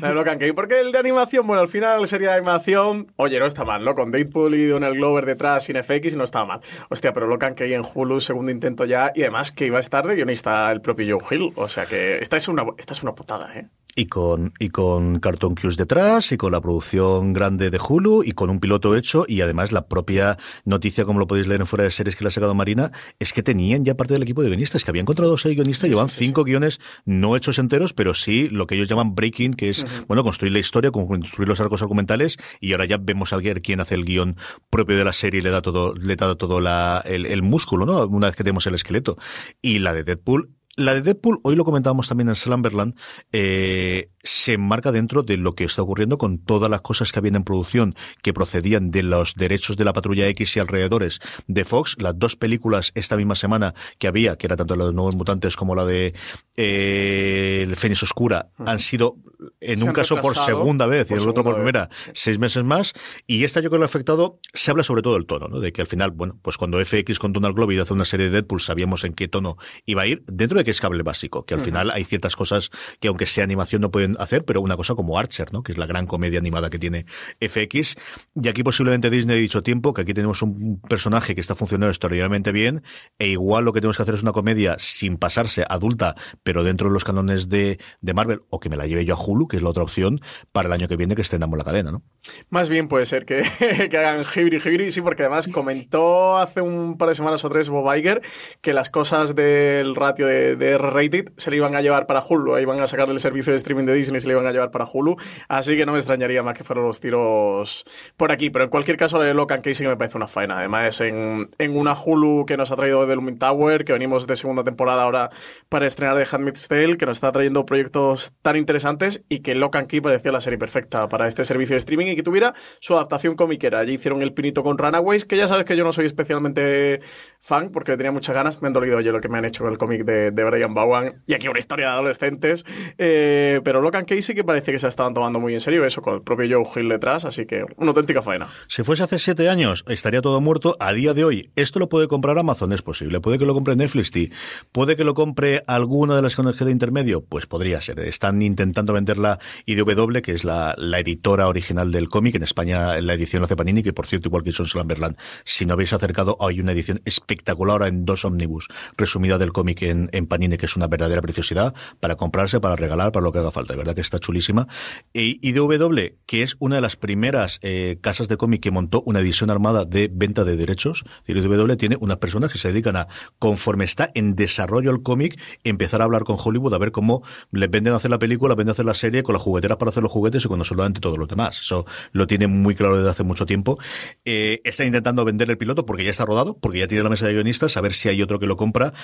La 0.00 0.08
de 0.08 0.14
Locan 0.14 0.38
Key. 0.38 0.52
Porque 0.52 0.80
el 0.80 0.92
de 0.92 0.98
animación, 0.98 1.46
bueno, 1.46 1.62
al 1.62 1.68
final 1.68 2.06
sería 2.06 2.28
de 2.30 2.36
animación. 2.36 3.12
Oye, 3.16 3.38
no 3.38 3.46
está 3.46 3.64
mal, 3.64 3.84
¿no? 3.84 3.94
Con 3.94 4.12
Deadpool 4.12 4.54
y 4.54 4.66
Donald 4.66 4.96
Glover 4.96 5.26
detrás, 5.26 5.64
sin 5.64 5.82
FX, 5.82 6.16
no 6.16 6.24
estaba 6.24 6.44
mal. 6.46 6.60
Hostia, 6.90 7.12
pero 7.12 7.26
Locan 7.26 7.54
Key 7.54 7.74
en 7.74 7.82
Hulu, 7.82 8.20
segundo 8.20 8.52
intento 8.52 8.84
ya. 8.84 9.12
Y 9.14 9.22
además 9.22 9.50
que 9.52 9.66
iba 9.66 9.78
a 9.78 9.80
estar 9.80 10.06
de 10.06 10.14
guionista 10.14 10.70
el 10.70 10.80
propio 10.80 11.18
Joe 11.18 11.36
Hill. 11.36 11.52
O 11.56 11.68
sea 11.68 11.86
que 11.86 12.18
esta 12.18 12.36
es 12.36 12.46
una, 12.46 12.64
esta 12.78 12.92
es 12.92 13.02
una 13.02 13.14
putada, 13.14 13.52
¿eh? 13.58 13.68
Y 13.94 14.06
con, 14.06 14.54
y 14.58 14.70
con 14.70 15.18
Cartoon 15.20 15.54
detrás, 15.76 16.32
y 16.32 16.38
con 16.38 16.52
la 16.52 16.60
producción 16.60 17.32
grande 17.32 17.70
de 17.70 17.78
Hulu, 17.78 18.22
y 18.24 18.32
con 18.32 18.48
un 18.48 18.58
piloto 18.58 18.96
hecho, 18.96 19.26
y 19.28 19.42
además 19.42 19.70
la 19.70 19.86
propia 19.86 20.38
noticia, 20.64 21.04
como 21.04 21.18
lo 21.18 21.26
podéis 21.26 21.46
leer 21.46 21.60
en 21.60 21.66
fuera 21.66 21.84
de 21.84 21.90
series 21.90 22.16
que 22.16 22.24
le 22.24 22.28
ha 22.28 22.30
sacado 22.30 22.54
Marina, 22.54 22.90
es 23.18 23.32
que 23.34 23.42
tenían 23.42 23.84
ya 23.84 23.94
parte 23.94 24.14
del 24.14 24.22
equipo 24.22 24.42
de 24.42 24.48
guionistas, 24.48 24.84
que 24.84 24.90
habían 24.90 25.04
encontrado 25.04 25.36
seis 25.36 25.54
guionistas, 25.56 25.90
llevan 25.90 26.08
cinco 26.08 26.44
guiones 26.44 26.80
no 27.04 27.36
hechos 27.36 27.58
enteros, 27.58 27.92
pero 27.92 28.14
sí 28.14 28.48
lo 28.48 28.66
que 28.66 28.76
ellos 28.76 28.88
llaman 28.88 29.14
breaking, 29.14 29.54
que 29.54 29.68
es, 29.68 29.84
bueno, 30.08 30.22
construir 30.22 30.52
la 30.52 30.58
historia, 30.58 30.90
construir 30.90 31.48
los 31.48 31.60
arcos 31.60 31.82
argumentales, 31.82 32.38
y 32.60 32.72
ahora 32.72 32.86
ya 32.86 32.96
vemos 32.96 33.32
a 33.32 33.36
ver 33.36 33.60
quién 33.60 33.80
hace 33.80 33.94
el 33.94 34.04
guion 34.04 34.36
propio 34.70 34.96
de 34.96 35.04
la 35.04 35.12
serie 35.12 35.40
y 35.40 35.42
le 35.42 35.50
da 35.50 35.60
todo, 35.60 35.94
le 35.94 36.16
da 36.16 36.34
todo 36.36 36.60
la, 36.60 37.02
el, 37.04 37.26
el 37.26 37.42
músculo, 37.42 37.84
¿no? 37.84 38.06
Una 38.06 38.28
vez 38.28 38.36
que 38.36 38.44
tenemos 38.44 38.66
el 38.66 38.74
esqueleto. 38.74 39.16
Y 39.60 39.80
la 39.80 39.92
de 39.92 40.04
Deadpool, 40.04 40.50
la 40.76 40.94
de 40.94 41.02
Deadpool, 41.02 41.38
hoy 41.42 41.54
lo 41.54 41.64
comentábamos 41.64 42.08
también 42.08 42.28
en 42.30 42.36
Slumberland, 42.36 42.94
eh, 43.32 44.10
se 44.22 44.54
enmarca 44.54 44.92
dentro 44.92 45.22
de 45.22 45.36
lo 45.36 45.54
que 45.54 45.64
está 45.64 45.82
ocurriendo 45.82 46.16
con 46.16 46.38
todas 46.38 46.70
las 46.70 46.80
cosas 46.80 47.12
que 47.12 47.18
habían 47.18 47.36
en 47.36 47.44
producción 47.44 47.94
que 48.22 48.32
procedían 48.32 48.90
de 48.90 49.02
los 49.02 49.34
derechos 49.34 49.76
de 49.76 49.84
la 49.84 49.92
Patrulla 49.92 50.28
X 50.28 50.56
y 50.56 50.60
alrededores 50.60 51.20
de 51.46 51.64
Fox. 51.64 51.96
Las 51.98 52.18
dos 52.18 52.36
películas 52.36 52.92
esta 52.94 53.16
misma 53.16 53.34
semana 53.34 53.74
que 53.98 54.08
había, 54.08 54.36
que 54.36 54.46
era 54.46 54.56
tanto 54.56 54.76
la 54.76 54.84
de 54.84 54.88
los 54.88 54.94
Nuevos 54.94 55.16
Mutantes 55.16 55.56
como 55.56 55.74
la 55.74 55.84
de 55.84 56.14
eh, 56.56 57.66
El 57.68 57.76
Fénix 57.76 58.02
Oscura, 58.02 58.50
han 58.58 58.78
sido 58.78 59.16
en 59.60 59.80
Se 59.80 59.84
un 59.84 59.92
caso 59.92 60.16
por 60.20 60.36
segunda 60.36 60.86
vez 60.86 61.10
y 61.10 61.14
en 61.14 61.20
el 61.20 61.28
otro 61.28 61.42
por 61.42 61.56
primera 61.56 61.90
seis 62.14 62.38
meses 62.38 62.62
más. 62.64 62.92
Y 63.26 63.44
esta 63.44 63.60
yo 63.60 63.70
creo 63.70 63.72
que 63.72 63.78
lo 63.78 63.84
ha 63.84 63.86
afectado, 63.86 64.38
se 64.54 64.70
habla 64.70 64.84
sobre 64.84 65.02
todo 65.02 65.14
del 65.14 65.26
tono, 65.26 65.48
¿no? 65.48 65.60
De 65.60 65.72
que 65.72 65.80
al 65.80 65.86
final, 65.86 66.12
bueno, 66.12 66.38
pues 66.42 66.56
cuando 66.56 66.82
FX 66.82 67.18
con 67.18 67.32
Donald 67.32 67.56
Glover 67.56 67.80
hace 67.80 67.92
una 67.92 68.04
serie 68.04 68.26
de 68.26 68.32
Deadpool 68.32 68.60
sabíamos 68.60 69.04
en 69.04 69.14
qué 69.14 69.28
tono 69.28 69.56
iba 69.84 70.02
a 70.02 70.06
ir, 70.06 70.22
dentro 70.26 70.61
de 70.62 70.64
que 70.64 70.70
es 70.70 70.80
cable 70.80 71.02
básico, 71.02 71.44
que 71.44 71.54
al 71.54 71.60
final 71.60 71.90
hay 71.90 72.04
ciertas 72.04 72.36
cosas 72.36 72.70
que 73.00 73.08
aunque 73.08 73.26
sea 73.26 73.44
animación 73.44 73.82
no 73.82 73.90
pueden 73.90 74.16
hacer, 74.18 74.44
pero 74.44 74.60
una 74.60 74.76
cosa 74.76 74.94
como 74.94 75.18
Archer, 75.18 75.52
¿no? 75.52 75.62
Que 75.62 75.72
es 75.72 75.78
la 75.78 75.86
gran 75.86 76.06
comedia 76.06 76.38
animada 76.38 76.70
que 76.70 76.78
tiene 76.78 77.04
FX. 77.40 77.96
Y 78.34 78.48
aquí 78.48 78.62
posiblemente 78.62 79.10
Disney 79.10 79.36
ha 79.36 79.40
dicho 79.40 79.62
tiempo, 79.62 79.92
que 79.94 80.02
aquí 80.02 80.14
tenemos 80.14 80.42
un 80.42 80.80
personaje 80.80 81.34
que 81.34 81.40
está 81.40 81.54
funcionando 81.54 81.90
extraordinariamente 81.90 82.52
bien, 82.52 82.82
e 83.18 83.28
igual 83.28 83.64
lo 83.64 83.72
que 83.72 83.80
tenemos 83.80 83.96
que 83.96 84.02
hacer 84.02 84.14
es 84.14 84.22
una 84.22 84.32
comedia 84.32 84.76
sin 84.78 85.16
pasarse 85.16 85.64
adulta, 85.68 86.14
pero 86.42 86.64
dentro 86.64 86.88
de 86.88 86.94
los 86.94 87.04
canones 87.04 87.48
de, 87.48 87.78
de 88.00 88.14
Marvel, 88.14 88.42
o 88.50 88.60
que 88.60 88.68
me 88.68 88.76
la 88.76 88.86
lleve 88.86 89.04
yo 89.04 89.14
a 89.14 89.18
Hulu, 89.22 89.48
que 89.48 89.56
es 89.56 89.62
la 89.62 89.70
otra 89.70 89.82
opción, 89.82 90.20
para 90.52 90.68
el 90.68 90.72
año 90.72 90.88
que 90.88 90.96
viene 90.96 91.14
que 91.14 91.22
estrenamos 91.22 91.58
la 91.58 91.64
cadena, 91.64 91.90
¿no? 91.90 92.02
Más 92.50 92.68
bien 92.68 92.88
puede 92.88 93.06
ser 93.06 93.26
que, 93.26 93.42
que 93.90 93.98
hagan 93.98 94.24
Hibri 94.24 94.58
Hibri, 94.58 94.90
sí, 94.90 95.00
porque 95.00 95.22
además 95.22 95.48
comentó 95.48 96.38
hace 96.38 96.60
un 96.60 96.96
par 96.96 97.08
de 97.08 97.14
semanas 97.14 97.44
o 97.44 97.50
tres 97.50 97.68
Bob 97.68 97.92
Iger 97.94 98.22
que 98.60 98.72
las 98.72 98.90
cosas 98.90 99.34
del 99.34 99.94
ratio 99.94 100.26
de, 100.26 100.51
de 100.56 100.70
R-rated 100.72 101.32
se 101.36 101.50
le 101.50 101.56
iban 101.56 101.74
a 101.74 101.80
llevar 101.80 102.06
para 102.06 102.20
Hulu, 102.20 102.58
iban 102.58 102.80
a 102.80 102.86
sacar 102.86 103.08
del 103.08 103.20
servicio 103.20 103.52
de 103.52 103.56
streaming 103.56 103.86
de 103.86 103.94
Disney 103.94 104.20
se 104.20 104.26
le 104.26 104.34
iban 104.34 104.46
a 104.46 104.52
llevar 104.52 104.70
para 104.70 104.86
Hulu, 104.90 105.16
así 105.48 105.76
que 105.76 105.86
no 105.86 105.92
me 105.92 105.98
extrañaría 105.98 106.42
más 106.42 106.56
que 106.56 106.64
fueran 106.64 106.84
los 106.84 107.00
tiros 107.00 107.84
por 108.16 108.32
aquí, 108.32 108.50
pero 108.50 108.64
en 108.64 108.70
cualquier 108.70 108.96
caso 108.96 109.18
la 109.18 109.24
de 109.24 109.34
Locan 109.34 109.60
Casey 109.60 109.86
me 109.86 109.96
parece 109.96 110.16
una 110.16 110.26
faena, 110.26 110.58
además 110.58 111.00
en, 111.00 111.50
en 111.58 111.76
una 111.76 111.94
Hulu 111.94 112.46
que 112.46 112.56
nos 112.56 112.70
ha 112.70 112.76
traído 112.76 113.06
de 113.06 113.14
Lumin 113.14 113.38
Tower, 113.38 113.84
que 113.84 113.92
venimos 113.92 114.26
de 114.26 114.36
segunda 114.36 114.64
temporada 114.64 115.02
ahora 115.02 115.30
para 115.68 115.86
estrenar 115.86 116.16
de 116.16 116.26
Handmaid's 116.30 116.68
Tale, 116.68 116.96
que 116.96 117.06
nos 117.06 117.16
está 117.16 117.32
trayendo 117.32 117.64
proyectos 117.64 118.32
tan 118.42 118.56
interesantes 118.56 119.24
y 119.28 119.40
que 119.40 119.54
Locan 119.54 119.86
Key 119.86 120.00
parecía 120.00 120.32
la 120.32 120.40
serie 120.40 120.58
perfecta 120.58 121.08
para 121.08 121.26
este 121.26 121.44
servicio 121.44 121.74
de 121.74 121.78
streaming 121.78 122.06
y 122.06 122.16
que 122.16 122.22
tuviera 122.22 122.54
su 122.80 122.94
adaptación 122.94 123.34
comiquera. 123.36 123.80
Allí 123.80 123.94
hicieron 123.94 124.22
el 124.22 124.32
pinito 124.32 124.62
con 124.62 124.78
Runaways, 124.78 125.24
que 125.24 125.36
ya 125.36 125.48
sabes 125.48 125.64
que 125.64 125.76
yo 125.76 125.84
no 125.84 125.92
soy 125.92 126.06
especialmente 126.06 127.00
fan 127.40 127.70
porque 127.70 127.92
le 127.92 127.96
tenía 127.96 128.12
muchas 128.12 128.34
ganas. 128.34 128.60
Me 128.62 128.68
han 128.68 128.74
dolido 128.74 128.98
oye 128.98 129.12
lo 129.12 129.20
que 129.20 129.28
me 129.28 129.38
han 129.38 129.44
hecho 129.44 129.64
con 129.64 129.72
el 129.72 129.78
cómic 129.78 130.04
de, 130.04 130.30
de 130.30 130.41
Brian 130.44 130.74
Bowen 130.74 131.22
y 131.26 131.34
aquí 131.34 131.48
una 131.48 131.58
historia 131.58 131.86
de 131.86 131.92
adolescentes. 131.92 132.64
Eh, 132.98 133.60
pero 133.64 133.80
Locan 133.80 134.06
sí 134.20 134.34
que 134.34 134.44
parece 134.44 134.72
que 134.72 134.78
se 134.78 134.88
estaban 134.88 135.14
tomando 135.14 135.40
muy 135.40 135.54
en 135.54 135.60
serio 135.60 135.84
eso 135.84 136.02
con 136.02 136.14
el 136.14 136.22
propio 136.22 136.64
Joe 136.64 136.82
Hill 136.82 136.88
detrás, 136.88 137.24
así 137.24 137.46
que 137.46 137.64
una 137.76 137.90
auténtica 137.90 138.22
faena. 138.22 138.48
Si 138.66 138.82
fuese 138.82 139.02
hace 139.02 139.18
siete 139.18 139.48
años, 139.48 139.84
estaría 139.88 140.20
todo 140.20 140.40
muerto. 140.40 140.76
A 140.78 140.92
día 140.92 141.14
de 141.14 141.24
hoy, 141.24 141.50
esto 141.56 141.78
lo 141.78 141.88
puede 141.88 142.08
comprar 142.08 142.38
Amazon, 142.38 142.72
es 142.72 142.82
posible. 142.82 143.20
Puede 143.20 143.38
que 143.38 143.46
lo 143.46 143.54
compre 143.54 143.76
Netflix, 143.76 144.10
sí. 144.12 144.30
puede 144.72 144.96
que 144.96 145.04
lo 145.04 145.14
compre 145.14 145.62
alguna 145.66 146.14
de 146.14 146.22
las 146.22 146.36
que 146.36 146.42
nos 146.42 146.56
queda 146.56 146.70
intermedio, 146.70 147.24
pues 147.24 147.46
podría 147.46 147.80
ser. 147.80 148.00
Están 148.00 148.42
intentando 148.42 148.92
venderla 148.92 149.38
IDW, 149.66 150.20
que 150.22 150.32
es 150.32 150.44
la, 150.44 150.74
la 150.76 150.98
editora 151.00 151.48
original 151.48 151.90
del 151.90 152.08
cómic. 152.08 152.34
En 152.34 152.42
España 152.42 153.00
la 153.00 153.14
edición 153.14 153.40
lo 153.40 153.46
hace 153.46 153.56
que 153.82 153.92
por 153.92 154.06
cierto, 154.06 154.28
igual 154.28 154.42
que 154.42 154.50
en 154.50 154.54
Slamberland, 154.54 155.16
si 155.44 155.66
no 155.66 155.74
habéis 155.74 155.92
acercado, 155.92 156.36
hay 156.40 156.60
una 156.60 156.72
edición 156.72 157.00
espectacular 157.04 157.72
ahora 157.72 157.88
en 157.88 158.04
dos 158.04 158.24
ómnibus, 158.24 158.68
resumida 158.96 159.38
del 159.38 159.52
cómic 159.52 159.82
en 159.82 160.26
Panini, 160.32 160.56
que 160.56 160.64
es 160.64 160.76
una 160.76 160.86
verdadera 160.86 161.20
preciosidad 161.20 161.74
para 162.00 162.16
comprarse, 162.16 162.58
para 162.58 162.74
regalar, 162.74 163.12
para 163.12 163.22
lo 163.22 163.32
que 163.32 163.38
haga 163.38 163.50
falta. 163.50 163.74
De 163.74 163.76
verdad 163.76 163.94
que 163.94 164.00
está 164.00 164.18
chulísima. 164.18 164.66
E 165.12 165.38
IDW, 165.42 166.16
que 166.24 166.42
es 166.42 166.56
una 166.58 166.76
de 166.76 166.80
las 166.80 166.96
primeras 166.96 167.58
eh, 167.60 167.98
casas 168.00 168.28
de 168.28 168.38
cómic 168.38 168.62
que 168.62 168.70
montó 168.70 169.02
una 169.04 169.20
edición 169.20 169.50
armada 169.50 169.84
de 169.84 170.08
venta 170.10 170.44
de 170.44 170.56
derechos. 170.56 171.04
IDW 171.26 171.76
tiene 171.76 171.98
unas 172.00 172.16
personas 172.16 172.50
que 172.50 172.56
se 172.56 172.68
dedican 172.68 172.96
a, 172.96 173.08
conforme 173.38 173.84
está 173.84 174.10
en 174.14 174.34
desarrollo 174.34 174.90
el 174.90 175.02
cómic, 175.02 175.38
empezar 175.64 176.00
a 176.00 176.04
hablar 176.04 176.24
con 176.24 176.38
Hollywood 176.42 176.72
a 176.72 176.78
ver 176.78 176.92
cómo 176.92 177.22
les 177.50 177.68
venden 177.68 177.92
a 177.92 177.96
hacer 177.96 178.10
la 178.10 178.18
película, 178.18 178.54
venden 178.54 178.70
a 178.70 178.72
hacer 178.72 178.86
la 178.86 178.94
serie 178.94 179.22
con 179.22 179.34
las 179.34 179.42
jugueteras 179.42 179.76
para 179.76 179.90
hacer 179.90 180.02
los 180.02 180.10
juguetes 180.10 180.42
y 180.46 180.48
con 180.48 180.60
absolutamente 180.60 181.00
todo 181.00 181.18
lo 181.18 181.26
demás. 181.26 181.60
Eso 181.60 181.84
lo 182.12 182.26
tiene 182.26 182.46
muy 182.46 182.74
claro 182.74 182.96
desde 182.96 183.10
hace 183.10 183.22
mucho 183.22 183.44
tiempo. 183.44 183.78
Eh, 184.24 184.62
está 184.64 184.86
intentando 184.86 185.26
vender 185.26 185.50
el 185.50 185.58
piloto 185.58 185.84
porque 185.84 186.04
ya 186.04 186.10
está 186.10 186.24
rodado, 186.24 186.56
porque 186.56 186.78
ya 186.78 186.88
tiene 186.88 187.04
la 187.04 187.10
mesa 187.10 187.26
de 187.26 187.34
guionistas, 187.34 187.76
a 187.76 187.82
ver 187.82 187.92
si 187.92 188.08
hay 188.08 188.22
otro 188.22 188.38
que 188.38 188.46
lo 188.46 188.56
compra. 188.56 188.94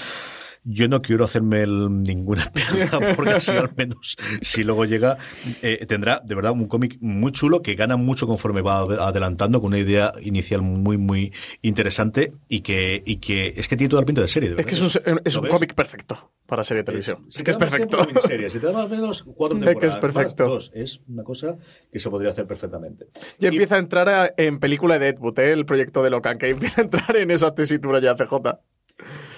Yo 0.64 0.88
no 0.88 1.00
quiero 1.02 1.24
hacerme 1.24 1.62
el- 1.62 2.02
ninguna 2.02 2.42
esperanza, 2.54 2.98
porque 3.16 3.30
así 3.32 3.50
al 3.52 3.70
menos, 3.76 4.16
si 4.42 4.64
luego 4.64 4.84
llega, 4.84 5.18
eh, 5.62 5.84
tendrá 5.86 6.20
de 6.24 6.34
verdad 6.34 6.52
un 6.52 6.66
cómic 6.66 6.98
muy 7.00 7.32
chulo 7.32 7.62
que 7.62 7.74
gana 7.74 7.96
mucho 7.96 8.26
conforme 8.26 8.60
va 8.62 8.80
adelantando, 8.80 9.60
con 9.60 9.68
una 9.68 9.78
idea 9.78 10.12
inicial 10.22 10.62
muy, 10.62 10.98
muy 10.98 11.32
interesante 11.62 12.32
y 12.48 12.60
que, 12.60 13.02
y 13.06 13.16
que 13.16 13.48
es 13.56 13.68
que 13.68 13.76
tiene 13.76 13.88
toda 13.90 14.02
la 14.02 14.06
pinta 14.06 14.20
de 14.20 14.28
serie, 14.28 14.50
de 14.54 14.60
Es 14.60 14.66
que 14.66 14.74
es 14.74 14.80
un, 14.82 15.20
es 15.24 15.34
¿Lo 15.34 15.42
un 15.42 15.48
cómic 15.48 15.74
perfecto 15.74 16.32
para 16.46 16.64
serie 16.64 16.82
de 16.82 16.86
televisión. 16.86 17.26
Si 17.28 17.38
es 17.38 17.44
que 17.44 17.50
es 17.50 17.56
perfecto. 17.56 17.96
tiempo, 17.98 18.12
miniserie. 18.14 18.50
Si 18.50 18.58
te 18.58 18.66
da 18.66 18.72
más 18.72 18.86
o 18.86 18.88
menos 18.88 19.22
cuatro 19.22 19.58
Es 19.58 19.64
que 19.64 19.70
es 19.70 19.74
temporadas, 19.78 19.94
más 20.02 20.14
perfecto. 20.14 20.44
dos, 20.48 20.70
es 20.74 21.00
una 21.08 21.22
cosa 21.24 21.56
que 21.92 21.98
se 22.00 22.08
podría 22.10 22.30
hacer 22.30 22.46
perfectamente. 22.46 23.06
Y 23.38 23.46
empieza 23.46 23.76
a 23.76 23.78
entrar 23.78 24.08
a- 24.08 24.32
en 24.36 24.58
película 24.58 24.98
de 24.98 25.06
Deadwood, 25.12 25.38
¿eh? 25.40 25.52
el 25.52 25.66
proyecto 25.66 26.02
de 26.02 26.10
Locan, 26.10 26.38
que 26.38 26.48
empieza 26.50 26.80
a 26.80 26.84
entrar 26.84 27.16
en 27.16 27.30
esa 27.30 27.54
tesitura 27.54 28.00
ya, 28.00 28.14
CJ. 28.16 28.34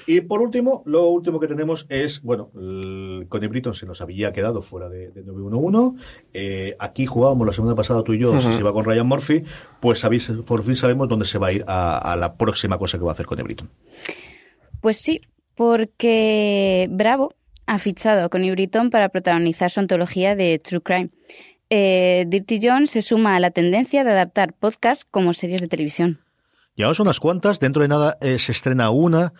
Y 0.06 0.22
por 0.22 0.40
último, 0.40 0.82
lo 0.86 1.08
último 1.08 1.38
que 1.38 1.46
tenemos 1.46 1.86
es, 1.88 2.22
bueno, 2.22 2.50
el 2.56 3.26
Connie 3.28 3.48
Britton 3.48 3.74
se 3.74 3.86
nos 3.86 4.00
había 4.00 4.32
quedado 4.32 4.62
fuera 4.62 4.88
de, 4.88 5.10
de 5.10 5.22
911. 5.22 6.02
Eh, 6.32 6.76
aquí 6.78 7.06
jugábamos 7.06 7.46
la 7.46 7.52
semana 7.52 7.74
pasada 7.74 8.02
tú 8.02 8.14
y 8.14 8.18
yo, 8.18 8.40
si 8.40 8.52
se 8.52 8.62
va 8.62 8.72
con 8.72 8.84
Ryan 8.84 9.06
Murphy, 9.06 9.44
pues 9.80 10.00
sabéis, 10.00 10.30
por 10.46 10.64
fin 10.64 10.76
sabemos 10.76 11.08
dónde 11.08 11.26
se 11.26 11.38
va 11.38 11.48
a 11.48 11.52
ir 11.52 11.64
a, 11.66 11.98
a 11.98 12.16
la 12.16 12.34
próxima 12.34 12.78
cosa 12.78 12.98
que 12.98 13.04
va 13.04 13.10
a 13.10 13.14
hacer 13.14 13.26
Connie 13.26 13.44
Britton. 13.44 13.68
Pues 14.80 14.98
sí, 14.98 15.20
porque 15.54 16.88
Bravo 16.90 17.34
ha 17.66 17.78
fichado 17.78 18.24
a 18.24 18.28
Connie 18.28 18.50
Britton 18.50 18.90
para 18.90 19.10
protagonizar 19.10 19.70
su 19.70 19.78
antología 19.78 20.34
de 20.34 20.58
True 20.58 20.80
Crime. 20.80 21.10
Eh, 21.70 22.24
Dirty 22.26 22.58
John 22.60 22.88
se 22.88 23.00
suma 23.00 23.36
a 23.36 23.40
la 23.40 23.52
tendencia 23.52 24.02
de 24.02 24.10
adaptar 24.10 24.54
podcasts 24.54 25.04
como 25.08 25.32
series 25.34 25.60
de 25.60 25.68
televisión. 25.68 26.18
Llevamos 26.80 26.98
unas 27.00 27.20
cuantas, 27.20 27.60
dentro 27.60 27.82
de 27.82 27.88
nada 27.88 28.16
eh, 28.22 28.38
se 28.38 28.52
estrena 28.52 28.88
una, 28.88 29.34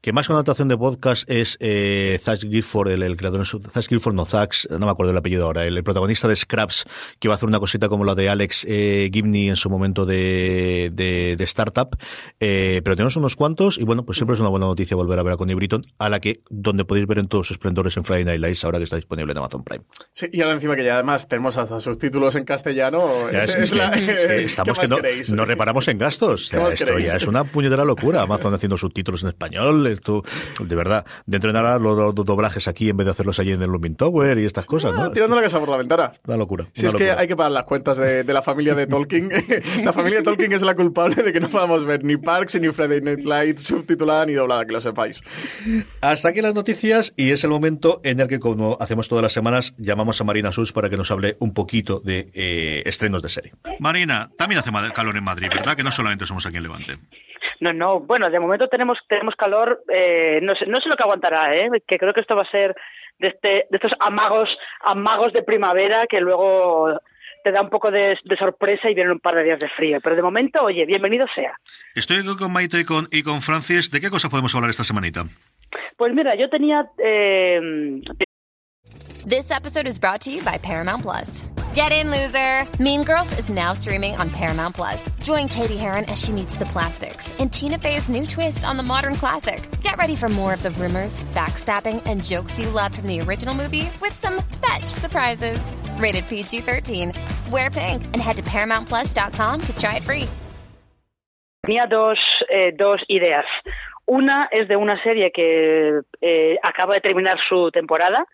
que 0.00 0.14
más 0.14 0.26
que 0.26 0.32
una 0.32 0.38
adaptación 0.38 0.68
de 0.68 0.78
podcast 0.78 1.30
es 1.30 1.58
eh, 1.60 2.18
Zach 2.24 2.40
Gifford, 2.40 2.88
el, 2.88 3.02
el 3.02 3.18
creador, 3.18 3.44
Zach 3.46 3.86
Gifford, 3.86 4.14
no 4.14 4.24
Zach, 4.24 4.54
no 4.70 4.78
me 4.86 4.90
acuerdo 4.90 5.12
el 5.12 5.18
apellido 5.18 5.44
ahora, 5.44 5.66
el, 5.66 5.76
el 5.76 5.84
protagonista 5.84 6.26
de 6.26 6.34
Scraps, 6.36 6.86
que 7.20 7.28
va 7.28 7.34
a 7.34 7.36
hacer 7.36 7.50
una 7.50 7.60
cosita 7.60 7.90
como 7.90 8.06
la 8.06 8.14
de 8.14 8.30
Alex 8.30 8.64
eh, 8.66 9.10
Gibney 9.12 9.50
en 9.50 9.56
su 9.56 9.68
momento 9.68 10.06
de, 10.06 10.90
de, 10.94 11.34
de 11.36 11.44
startup, 11.44 11.98
eh, 12.40 12.80
pero 12.82 12.96
tenemos 12.96 13.14
unos 13.16 13.36
cuantos 13.36 13.76
y 13.76 13.84
bueno, 13.84 14.06
pues 14.06 14.16
siempre 14.16 14.32
es 14.32 14.40
una 14.40 14.48
buena 14.48 14.64
noticia 14.64 14.96
volver 14.96 15.18
a 15.18 15.22
ver 15.22 15.34
a 15.34 15.36
Connie 15.36 15.54
Britton, 15.54 15.84
a 15.98 16.08
la 16.08 16.18
que, 16.18 16.40
donde 16.48 16.86
podéis 16.86 17.06
ver 17.06 17.18
en 17.18 17.28
todos 17.28 17.48
sus 17.48 17.56
esplendores 17.56 17.94
en 17.98 18.04
Friday 18.04 18.24
Night 18.24 18.40
Lights, 18.40 18.64
ahora 18.64 18.78
que 18.78 18.84
está 18.84 18.96
disponible 18.96 19.32
en 19.32 19.36
Amazon 19.38 19.62
Prime. 19.64 19.84
Sí, 20.14 20.28
y 20.32 20.40
ahora 20.40 20.54
encima 20.54 20.74
que 20.74 20.84
ya 20.84 20.94
además 20.94 21.28
tenemos 21.28 21.58
hasta 21.58 21.78
subtítulos 21.78 22.36
en 22.36 22.44
castellano. 22.46 23.30
Ya 23.30 23.40
es- 23.40 23.74
la- 23.74 23.88
es 23.88 24.00
que 24.00 24.26
¿qué 24.28 24.44
estamos 24.44 24.78
que 24.78 24.88
no, 24.88 24.96
no 25.34 25.44
reparamos 25.44 25.86
en 25.88 25.98
gastos. 25.98 26.54
O 26.54 26.68
¿Qué 26.68 26.76
sea, 26.76 26.85
ya 27.04 27.16
es 27.16 27.26
una 27.26 27.44
puñetera 27.44 27.84
locura. 27.84 28.22
Amazon 28.22 28.54
haciendo 28.54 28.76
subtítulos 28.76 29.22
en 29.22 29.28
español. 29.28 29.86
Esto, 29.86 30.22
de 30.60 30.76
verdad, 30.76 31.04
dentro 31.26 31.52
de 31.52 31.60
nada 31.60 31.78
los, 31.78 31.96
los 32.14 32.24
doblajes 32.26 32.68
aquí 32.68 32.88
en 32.88 32.96
vez 32.96 33.04
de 33.06 33.10
hacerlos 33.12 33.38
allí 33.38 33.52
en 33.52 33.62
el 33.62 33.70
Looming 33.70 33.96
Tower 33.96 34.38
y 34.38 34.44
estas 34.44 34.66
cosas, 34.66 34.92
Ah, 34.96 35.04
¿no? 35.04 35.12
tirando 35.12 35.36
la 35.36 35.42
casa 35.42 35.58
por 35.60 35.68
la 35.68 35.76
ventana. 35.76 36.12
Una 36.26 36.36
locura. 36.36 36.66
Si 36.72 36.82
una 36.82 36.88
es 36.90 36.94
que 36.94 37.10
hay 37.12 37.28
que 37.28 37.36
pagar 37.36 37.52
las 37.52 37.64
cuentas 37.64 37.96
de, 37.96 38.24
de 38.24 38.32
la 38.32 38.42
familia 38.42 38.74
de 38.74 38.86
Tolkien. 38.86 39.30
la 39.84 39.92
familia 39.92 40.18
de 40.18 40.24
Tolkien 40.24 40.52
es 40.52 40.62
la 40.62 40.74
culpable 40.74 41.22
de 41.22 41.32
que 41.32 41.40
no 41.40 41.48
podamos 41.48 41.84
ver 41.84 42.04
ni 42.04 42.16
Parks 42.16 42.60
ni 42.60 42.72
Friday 42.72 43.00
Night 43.00 43.24
Lights 43.24 43.64
subtitulada 43.64 44.26
ni 44.26 44.34
doblada, 44.34 44.64
que 44.64 44.72
lo 44.72 44.80
sepáis. 44.80 45.22
Hasta 46.00 46.28
aquí 46.28 46.40
las 46.40 46.54
noticias 46.54 47.12
y 47.16 47.30
es 47.30 47.44
el 47.44 47.50
momento 47.50 48.00
en 48.04 48.20
el 48.20 48.28
que, 48.28 48.38
como 48.38 48.76
hacemos 48.80 49.08
todas 49.08 49.22
las 49.22 49.32
semanas, 49.32 49.74
llamamos 49.78 50.20
a 50.20 50.24
Marina 50.24 50.52
Sus 50.52 50.72
para 50.72 50.88
que 50.88 50.96
nos 50.96 51.10
hable 51.10 51.36
un 51.40 51.52
poquito 51.54 52.00
de 52.04 52.30
eh, 52.34 52.82
estrenos 52.86 53.22
de 53.22 53.28
serie. 53.28 53.52
Marina, 53.80 54.30
también 54.36 54.60
hace 54.60 54.70
calor 54.94 55.16
en 55.16 55.24
Madrid, 55.24 55.48
¿verdad? 55.48 55.76
Que 55.76 55.82
no 55.82 55.92
solamente 55.92 56.26
somos 56.26 56.46
aquí 56.46 56.56
en 56.56 56.62
Levante. 56.62 56.75
No, 57.60 57.72
no, 57.72 58.00
bueno, 58.00 58.28
de 58.30 58.40
momento 58.40 58.68
tenemos 58.68 58.98
tenemos 59.08 59.34
calor, 59.36 59.82
eh, 59.92 60.40
no, 60.42 60.54
sé, 60.56 60.66
no 60.66 60.80
sé 60.80 60.88
lo 60.88 60.96
que 60.96 61.02
aguantará, 61.02 61.56
¿eh? 61.56 61.68
que 61.86 61.98
creo 61.98 62.12
que 62.12 62.20
esto 62.20 62.36
va 62.36 62.42
a 62.42 62.50
ser 62.50 62.74
de, 63.18 63.28
este, 63.28 63.66
de 63.70 63.76
estos 63.76 63.92
amagos, 64.00 64.56
amagos 64.80 65.32
de 65.32 65.42
primavera 65.42 66.06
que 66.08 66.20
luego 66.20 67.00
te 67.44 67.52
da 67.52 67.62
un 67.62 67.70
poco 67.70 67.90
de, 67.90 68.18
de 68.24 68.36
sorpresa 68.36 68.90
y 68.90 68.94
vienen 68.94 69.12
un 69.12 69.20
par 69.20 69.36
de 69.36 69.44
días 69.44 69.60
de 69.60 69.68
frío. 69.68 70.00
Pero 70.02 70.16
de 70.16 70.22
momento, 70.22 70.64
oye, 70.64 70.84
bienvenido 70.84 71.26
sea. 71.32 71.56
Estoy 71.94 72.18
aquí 72.18 72.36
con 72.36 72.52
Maite 72.52 72.80
y 72.80 72.84
con, 72.84 73.08
y 73.12 73.22
con 73.22 73.40
Francis. 73.40 73.90
¿De 73.90 74.00
qué 74.00 74.10
cosa 74.10 74.28
podemos 74.28 74.52
hablar 74.54 74.70
esta 74.70 74.82
semanita? 74.82 75.24
Pues 75.96 76.12
mira, 76.12 76.34
yo 76.34 76.50
tenía... 76.50 76.90
Eh, 76.98 77.60
This 79.26 79.50
episode 79.50 79.88
is 79.88 79.98
brought 79.98 80.20
to 80.20 80.32
you 80.32 80.40
by 80.44 80.56
Paramount 80.56 81.02
Plus. 81.02 81.44
Get 81.74 81.90
in, 81.90 82.12
loser! 82.12 82.64
Mean 82.80 83.02
Girls 83.02 83.36
is 83.40 83.48
now 83.48 83.72
streaming 83.72 84.14
on 84.14 84.30
Paramount 84.30 84.76
Plus. 84.76 85.10
Join 85.20 85.48
Katie 85.48 85.76
Heron 85.76 86.04
as 86.04 86.22
she 86.22 86.30
meets 86.30 86.54
the 86.54 86.66
plastics 86.66 87.32
in 87.40 87.50
Tina 87.50 87.76
Fey's 87.76 88.08
new 88.08 88.24
twist 88.24 88.64
on 88.64 88.76
the 88.76 88.84
modern 88.84 89.16
classic. 89.16 89.68
Get 89.80 89.96
ready 89.96 90.14
for 90.14 90.28
more 90.28 90.54
of 90.54 90.62
the 90.62 90.70
rumors, 90.70 91.24
backstabbing, 91.34 92.04
and 92.06 92.22
jokes 92.22 92.60
you 92.60 92.70
loved 92.70 92.98
from 92.98 93.08
the 93.08 93.20
original 93.20 93.52
movie 93.52 93.90
with 94.00 94.12
some 94.12 94.44
fetch 94.64 94.86
surprises. 94.86 95.72
Rated 95.98 96.28
PG 96.28 96.60
13. 96.60 97.12
Wear 97.50 97.68
pink 97.68 98.04
and 98.04 98.18
head 98.18 98.36
to 98.36 98.44
ParamountPlus.com 98.44 99.60
to 99.60 99.76
try 99.76 99.96
it 99.96 100.04
free. 100.04 100.28
tenía 101.66 101.88
dos, 101.88 102.20
eh, 102.48 102.70
dos 102.76 103.02
ideas. 103.08 103.44
Una 104.06 104.48
es 104.52 104.68
de 104.68 104.76
una 104.76 105.02
serie 105.02 105.32
que 105.32 106.02
eh, 106.20 106.56
acaba 106.62 106.94
de 106.94 107.00
terminar 107.00 107.40
su 107.40 107.72
temporada. 107.72 108.24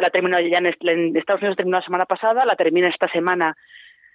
La, 0.00 0.08
terminó 0.10 0.40
ya 0.40 0.58
en, 0.58 0.66
est- 0.66 0.82
en 0.84 1.16
Estados 1.16 1.42
Unidos, 1.42 1.56
terminó 1.56 1.78
la 1.78 1.84
semana 1.84 2.06
pasada, 2.06 2.44
la 2.46 2.54
termina 2.56 2.88
esta 2.88 3.08
semana. 3.10 3.56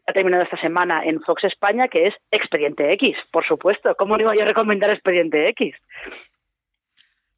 Ha 0.07 0.13
terminado 0.13 0.43
esta 0.43 0.59
semana 0.59 1.03
en 1.05 1.21
Fox 1.21 1.43
España, 1.43 1.87
que 1.87 2.07
es 2.07 2.15
Expediente 2.31 2.91
X, 2.93 3.15
por 3.31 3.45
supuesto. 3.45 3.95
¿Cómo 3.97 4.17
no 4.17 4.23
iba 4.23 4.35
yo 4.35 4.41
a 4.41 4.47
recomendar 4.47 4.89
Expediente 4.89 5.47
X? 5.49 5.75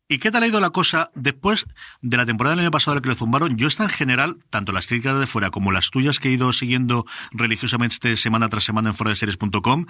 ¿Y 0.08 0.20
qué 0.20 0.32
tal 0.32 0.44
ha 0.44 0.48
ido 0.48 0.60
la 0.62 0.70
cosa 0.70 1.10
después 1.16 1.66
de 2.02 2.18
la 2.18 2.26
temporada 2.26 2.56
del 2.56 2.66
año 2.66 2.72
pasado 2.72 2.94
a 2.94 2.96
la 2.96 3.02
que 3.02 3.10
le 3.10 3.16
zumbaron? 3.16 3.58
Yo 3.58 3.68
está 3.68 3.84
en 3.84 3.90
general, 3.90 4.36
tanto 4.50 4.72
las 4.72 4.88
críticas 4.88 5.20
de 5.20 5.28
fuera 5.28 5.50
como 5.50 5.72
las 5.72 5.90
tuyas 5.90 6.20
que 6.20 6.28
he 6.30 6.32
ido 6.32 6.54
siguiendo 6.54 7.06
religiosamente 7.32 8.16
semana 8.16 8.48
tras 8.50 8.64
semana 8.64 8.90
en 8.90 8.96
foradeseries.com, 8.96 9.86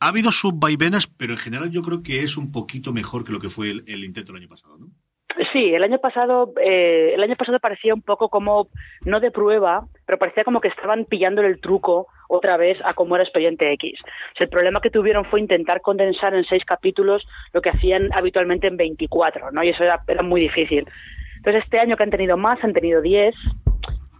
ha 0.00 0.08
habido 0.08 0.32
sus 0.32 0.52
vaivenas, 0.58 1.06
pero 1.08 1.34
en 1.34 1.38
general 1.38 1.70
yo 1.70 1.82
creo 1.82 2.02
que 2.02 2.20
es 2.22 2.36
un 2.36 2.52
poquito 2.52 2.92
mejor 2.92 3.24
que 3.24 3.32
lo 3.32 3.38
que 3.40 3.50
fue 3.50 3.70
el, 3.70 3.84
el 3.86 4.04
intento 4.04 4.32
del 4.32 4.42
año 4.42 4.48
pasado, 4.48 4.78
¿no? 4.78 4.86
Sí, 5.52 5.74
el 5.74 5.82
año 5.82 5.98
pasado, 5.98 6.54
eh, 6.62 7.12
el 7.14 7.22
año 7.22 7.36
pasado 7.36 7.58
parecía 7.60 7.92
un 7.92 8.00
poco 8.00 8.30
como, 8.30 8.68
no 9.02 9.20
de 9.20 9.30
prueba, 9.30 9.86
pero 10.06 10.18
parecía 10.18 10.44
como 10.44 10.60
que 10.60 10.68
estaban 10.68 11.04
pillándole 11.04 11.48
el 11.48 11.60
truco 11.60 12.06
otra 12.28 12.56
vez 12.56 12.78
a 12.84 12.94
cómo 12.94 13.16
era 13.16 13.24
Expediente 13.24 13.70
X. 13.72 14.00
El 14.36 14.48
problema 14.48 14.80
que 14.80 14.90
tuvieron 14.90 15.26
fue 15.26 15.40
intentar 15.40 15.82
condensar 15.82 16.34
en 16.34 16.44
seis 16.44 16.64
capítulos 16.64 17.26
lo 17.52 17.60
que 17.60 17.70
hacían 17.70 18.10
habitualmente 18.14 18.66
en 18.66 18.78
24, 18.78 19.50
¿no? 19.52 19.62
Y 19.62 19.68
eso 19.68 19.84
era, 19.84 20.02
era 20.08 20.22
muy 20.22 20.40
difícil. 20.40 20.88
Entonces, 21.36 21.64
este 21.64 21.80
año 21.80 21.96
que 21.96 22.02
han 22.02 22.10
tenido 22.10 22.36
más, 22.38 22.62
han 22.64 22.72
tenido 22.72 23.02
10, 23.02 23.34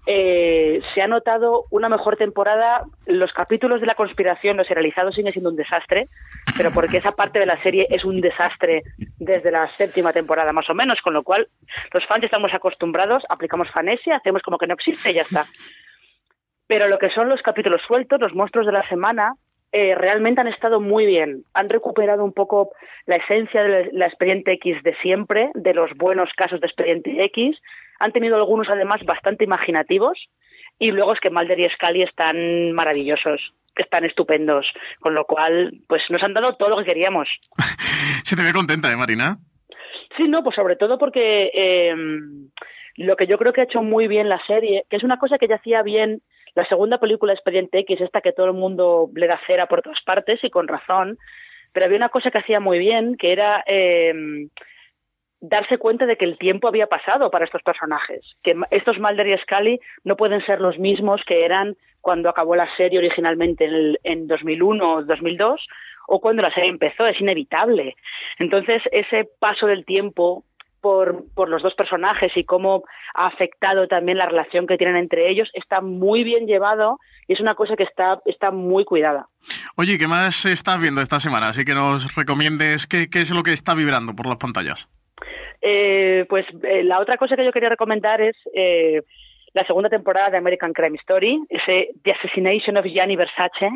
eh, 0.07 0.81
se 0.95 1.03
ha 1.03 1.09
notado 1.09 1.64
una 1.71 1.88
mejor 1.88 2.16
temporada. 2.16 2.85
Los 3.07 3.33
capítulos 3.33 3.81
de 3.81 3.87
la 3.87 3.95
conspiración, 3.95 4.57
los 4.57 4.66
serializados, 4.66 5.16
siguen 5.16 5.33
siendo 5.33 5.51
un 5.51 5.57
desastre, 5.57 6.09
pero 6.57 6.71
porque 6.71 6.99
esa 6.99 7.12
parte 7.12 7.40
de 7.40 7.47
la 7.47 7.61
serie 7.62 7.88
es 7.90 8.05
un 8.05 8.21
desastre 8.21 8.85
desde 9.19 9.51
la 9.51 9.69
séptima 9.77 10.12
temporada 10.12 10.53
más 10.53 10.71
o 10.71 10.75
menos, 10.75 11.01
con 11.03 11.12
lo 11.12 11.25
cual 11.25 11.49
los 11.92 12.07
fans 12.07 12.25
estamos 12.25 12.55
acostumbrados, 12.55 13.25
aplicamos 13.29 13.71
fanesia, 13.71 14.16
hacemos 14.16 14.42
como 14.42 14.59
que 14.59 14.69
no 14.69 14.75
existe 14.75 15.11
y 15.11 15.14
ya 15.14 15.23
está. 15.23 15.45
Pero 16.69 16.88
lo 16.88 16.99
que 16.99 17.11
son 17.11 17.29
los 17.29 17.42
capítulos 17.42 17.83
sueltos, 17.87 18.21
los 18.21 18.35
monstruos 18.35 18.66
de 18.66 18.73
la 18.73 18.88
semana, 18.88 19.35
eh, 19.79 19.95
realmente 19.95 20.41
han 20.41 20.49
estado 20.49 20.81
muy 20.81 21.05
bien. 21.05 21.45
Han 21.53 21.69
recuperado 21.69 22.25
un 22.25 22.33
poco 22.33 22.71
la 23.05 23.17
esencia 23.17 23.62
de 23.62 23.91
la, 23.93 24.07
Expediente 24.07 24.53
X 24.53 24.83
de 24.83 24.97
siempre, 25.03 25.51
de 25.53 25.75
los 25.75 25.91
buenos 25.97 26.31
casos 26.35 26.62
de 26.62 26.67
Expediente 26.67 27.23
X. 27.25 27.61
Han 27.99 28.11
tenido 28.12 28.37
algunos 28.37 28.71
además 28.71 29.05
bastante 29.05 29.45
imaginativos. 29.45 30.31
Y 30.79 30.93
luego 30.93 31.12
es 31.12 31.21
que 31.21 31.29
Mulder 31.29 31.61
y 31.61 31.69
Scully 31.69 32.01
están 32.01 32.73
maravillosos, 32.73 33.53
están 33.75 34.07
estupendos. 34.07 34.73
Con 34.99 35.12
lo 35.12 35.27
cual, 35.27 35.79
pues 35.87 36.05
nos 36.09 36.23
han 36.23 36.33
dado 36.33 36.55
todo 36.55 36.71
lo 36.71 36.79
que 36.79 36.87
queríamos. 36.87 37.29
Se 38.25 38.35
te 38.35 38.43
ve 38.43 38.55
contenta, 38.55 38.91
¿eh, 38.91 38.97
Marina? 38.97 39.37
Sí, 40.17 40.27
no, 40.27 40.43
pues 40.43 40.57
sobre 40.57 40.77
todo 40.77 40.97
porque 40.97 41.51
eh, 41.53 41.95
lo 42.95 43.15
que 43.17 43.27
yo 43.27 43.37
creo 43.37 43.53
que 43.53 43.61
ha 43.61 43.65
hecho 43.65 43.83
muy 43.83 44.09
bien 44.09 44.31
la 44.31 44.41
serie, 44.47 44.87
que 44.89 44.97
es 44.97 45.03
una 45.03 45.19
cosa 45.19 45.37
que 45.37 45.49
ya 45.49 45.57
hacía 45.57 45.83
bien 45.83 46.23
la 46.57 46.66
segunda 46.66 46.99
película 46.99 47.33
Expediente 47.33 47.79
X, 47.81 48.01
esta 48.01 48.21
que 48.21 48.33
todo 48.33 48.47
el 48.47 48.55
mundo 48.55 49.09
le 49.14 49.29
da 49.29 49.38
cera 49.47 49.66
por 49.66 49.83
todas 49.83 50.03
partes 50.03 50.42
y 50.42 50.51
con 50.51 50.66
razón, 50.66 51.19
pero 51.73 51.87
había 51.87 51.99
una 51.99 52.09
cosa 52.09 52.31
que 52.33 52.38
hacía 52.38 52.59
muy 52.59 52.79
bien, 52.81 53.16
que 53.16 53.31
era 53.33 53.62
eh, 53.66 54.12
darse 55.40 55.79
cuenta 55.79 56.07
de 56.07 56.16
que 56.16 56.25
el 56.25 56.38
tiempo 56.38 56.66
había 56.69 56.87
pasado 56.87 57.31
para 57.31 57.45
estos 57.45 57.62
personajes, 57.62 58.23
que 58.42 58.55
estos 58.71 58.99
Mulder 58.99 59.27
y 59.29 59.37
Scully 59.38 59.81
no 60.05 60.16
pueden 60.16 60.45
ser 60.45 60.61
los 60.61 60.79
mismos 60.79 61.23
que 61.27 61.45
eran 61.45 61.77
cuando 62.01 62.29
acabó 62.31 62.57
la 62.57 62.75
serie 62.77 62.99
originalmente 62.99 63.64
en, 63.66 63.75
el- 63.75 63.99
en 64.03 64.27
2001 64.27 64.95
o 64.95 65.03
2002 65.03 65.66
o 66.09 66.21
cuando 66.21 66.40
la 66.40 66.55
serie 66.55 66.71
empezó, 66.71 67.05
es 67.07 67.21
inevitable. 67.21 67.97
Entonces, 68.38 68.81
ese 68.92 69.29
paso 69.40 69.66
del 69.66 69.85
tiempo 69.85 70.45
por, 70.87 71.25
por 71.35 71.49
los 71.49 71.64
dos 71.64 71.75
personajes 71.75 72.31
y 72.37 72.44
cómo 72.44 72.85
ha 73.12 73.27
afectado 73.27 73.88
también 73.88 74.18
la 74.18 74.27
relación 74.27 74.68
que 74.68 74.79
tienen 74.79 74.94
entre 74.94 75.29
ellos 75.29 75.51
está 75.53 75.81
muy 75.81 76.22
bien 76.22 76.46
llevado 76.46 77.01
y 77.27 77.33
es 77.33 77.40
una 77.40 77.57
cosa 77.57 77.75
que 77.75 77.83
está, 77.83 78.20
está 78.25 78.53
muy 78.53 78.85
cuidada. 78.85 79.27
Oye, 79.75 79.99
¿qué 79.99 80.07
más 80.07 80.44
estás 80.44 80.81
viendo 80.81 81.01
esta 81.01 81.18
semana? 81.18 81.49
Así 81.49 81.64
que 81.64 81.75
nos 81.75 82.14
recomiendes 82.14 82.87
qué, 82.87 83.11
qué 83.11 83.20
es 83.20 83.33
lo 83.33 83.42
que 83.42 83.53
está 83.53 83.75
vibrando 83.75 84.14
por 84.14 84.27
las 84.27 84.37
pantallas. 84.37 84.88
Eh, 85.61 86.25
pues 86.29 86.46
eh, 86.62 86.85
la 86.85 87.01
otra 87.01 87.16
cosa 87.16 87.35
que 87.35 87.44
yo 87.44 87.51
quería 87.51 87.68
recomendar 87.68 88.20
es 88.20 88.37
eh, 88.55 89.03
la 89.55 89.66
segunda 89.66 89.90
temporada 89.90 90.29
de 90.29 90.37
American 90.37 90.72
Crime 90.72 90.99
Story, 90.99 91.42
ese 91.49 91.88
The 92.05 92.12
Assassination 92.12 92.77
of 92.77 92.87
Gianni 92.87 93.16
Versace, 93.16 93.72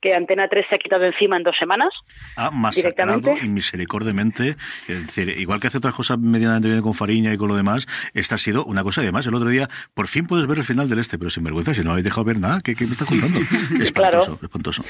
que 0.00 0.14
Antena 0.14 0.48
3 0.48 0.66
se 0.68 0.74
ha 0.74 0.78
quitado 0.78 1.04
encima 1.04 1.36
en 1.36 1.42
dos 1.42 1.56
semanas. 1.56 1.88
Ha 2.36 2.50
masacrado 2.50 3.36
y 3.40 3.48
misericordiamente. 3.48 4.50
Es 4.88 5.06
decir, 5.06 5.28
igual 5.38 5.60
que 5.60 5.68
hace 5.68 5.78
otras 5.78 5.94
cosas 5.94 6.18
medianamente 6.18 6.68
bien 6.68 6.82
con 6.82 6.94
Fariña 6.94 7.32
y 7.32 7.36
con 7.36 7.48
lo 7.48 7.56
demás, 7.56 7.86
esta 8.14 8.36
ha 8.36 8.38
sido 8.38 8.64
una 8.64 8.82
cosa. 8.82 9.00
Además, 9.00 9.26
el 9.26 9.34
otro 9.34 9.48
día, 9.48 9.68
por 9.94 10.06
fin 10.06 10.26
puedes 10.26 10.46
ver 10.46 10.58
el 10.58 10.64
final 10.64 10.88
del 10.88 10.98
este, 10.98 11.18
pero 11.18 11.30
sin 11.30 11.44
vergüenza, 11.44 11.74
si 11.74 11.82
no 11.82 11.90
habéis 11.90 12.04
dejado 12.04 12.24
ver 12.24 12.38
nada, 12.38 12.60
¿qué, 12.64 12.74
qué 12.74 12.84
me 12.84 12.92
estás 12.92 13.08
contando? 13.08 13.38
Espantoso, 13.82 14.38
espantoso. 14.42 14.82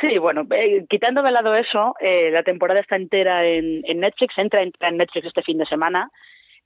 Sí, 0.00 0.18
bueno, 0.18 0.46
eh, 0.50 0.84
quitando 0.88 1.22
de 1.22 1.30
lado 1.30 1.54
eso, 1.54 1.94
eh, 2.00 2.30
la 2.30 2.42
temporada 2.42 2.80
está 2.80 2.96
entera 2.96 3.44
en, 3.44 3.82
en 3.84 4.00
Netflix, 4.00 4.36
entra, 4.38 4.62
entra 4.62 4.88
en 4.88 4.96
Netflix 4.96 5.26
este 5.26 5.42
fin 5.42 5.58
de 5.58 5.66
semana. 5.66 6.10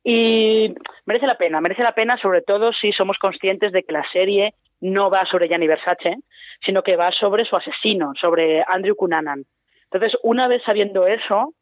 Y 0.05 0.75
merece 1.07 1.27
la 1.27 1.37
pena, 1.37 1.61
merece 1.61 1.83
la 1.83 1.93
pena 1.93 2.17
sobre 2.19 2.41
todo 2.43 2.73
si 2.73 2.93
somos 2.93 3.19
conscientes 3.19 3.73
de 3.73 3.83
que 3.83 3.93
la 3.93 4.09
serie 4.11 4.55
no 4.81 5.11
va 5.11 5.27
sobre 5.27 5.49
Gianni 5.49 5.67
Versace, 5.67 6.17
sino 6.61 6.83
que 6.83 6.97
va 6.97 7.13
sobre 7.13 7.45
su 7.45 7.57
asesino, 7.57 8.13
sobre 8.21 8.65
Andrew 8.67 8.97
Cunanan. 8.97 9.45
Entonces, 9.85 10.19
una 10.23 10.49
vez 10.49 10.63
sabiendo 10.65 11.07
eso, 11.07 11.55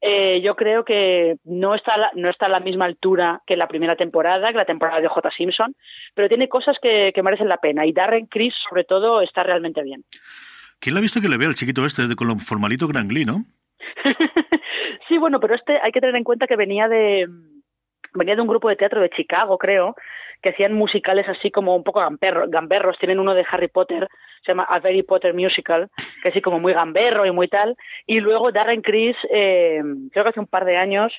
eh, 0.00 0.40
yo 0.42 0.54
creo 0.54 0.84
que 0.84 1.36
no 1.44 1.74
está, 1.74 1.94
a 1.94 1.98
la, 1.98 2.10
no 2.14 2.28
está 2.28 2.46
a 2.46 2.50
la 2.50 2.60
misma 2.60 2.84
altura 2.84 3.42
que 3.46 3.56
la 3.56 3.66
primera 3.66 3.96
temporada, 3.96 4.50
que 4.50 4.58
la 4.58 4.64
temporada 4.64 5.00
de 5.00 5.08
J. 5.08 5.30
Simpson, 5.30 5.74
pero 6.14 6.28
tiene 6.28 6.48
cosas 6.48 6.76
que, 6.80 7.12
que 7.14 7.22
merecen 7.22 7.48
la 7.48 7.56
pena. 7.56 7.86
Y 7.86 7.92
Darren 7.92 8.26
Criss, 8.26 8.54
sobre 8.68 8.84
todo, 8.84 9.20
está 9.22 9.42
realmente 9.42 9.82
bien. 9.82 10.04
¿Quién 10.78 10.94
le 10.94 10.98
ha 10.98 11.02
visto 11.02 11.20
que 11.20 11.28
le 11.28 11.38
vea 11.38 11.48
al 11.48 11.54
chiquito 11.54 11.84
este 11.86 12.14
con 12.14 12.28
lo 12.28 12.36
formalito 12.38 12.86
Gran 12.86 13.08
Glee, 13.08 13.24
no? 13.24 13.44
sí, 15.08 15.18
bueno, 15.18 15.40
pero 15.40 15.54
este 15.54 15.78
hay 15.82 15.90
que 15.92 16.00
tener 16.00 16.16
en 16.16 16.24
cuenta 16.24 16.46
que 16.46 16.56
venía 16.56 16.88
de 16.88 17.26
venía 18.16 18.34
de 18.34 18.42
un 18.42 18.48
grupo 18.48 18.68
de 18.68 18.76
teatro 18.76 19.00
de 19.00 19.10
Chicago, 19.10 19.58
creo, 19.58 19.94
que 20.42 20.50
hacían 20.50 20.72
musicales 20.74 21.28
así 21.28 21.50
como 21.50 21.74
un 21.74 21.82
poco 21.82 22.00
gamberro, 22.00 22.46
gamberros. 22.48 22.98
Tienen 22.98 23.18
uno 23.18 23.34
de 23.34 23.44
Harry 23.50 23.68
Potter, 23.68 24.08
se 24.44 24.52
llama 24.52 24.64
A 24.64 24.78
Very 24.80 25.02
Potter 25.02 25.34
Musical, 25.34 25.88
que 26.22 26.28
así 26.28 26.40
como 26.40 26.60
muy 26.60 26.72
gamberro 26.72 27.26
y 27.26 27.30
muy 27.30 27.48
tal. 27.48 27.76
Y 28.06 28.20
luego 28.20 28.52
Darren 28.52 28.82
Criss, 28.82 29.16
eh, 29.30 29.82
creo 30.12 30.24
que 30.24 30.30
hace 30.30 30.40
un 30.40 30.46
par 30.46 30.64
de 30.64 30.76
años, 30.76 31.12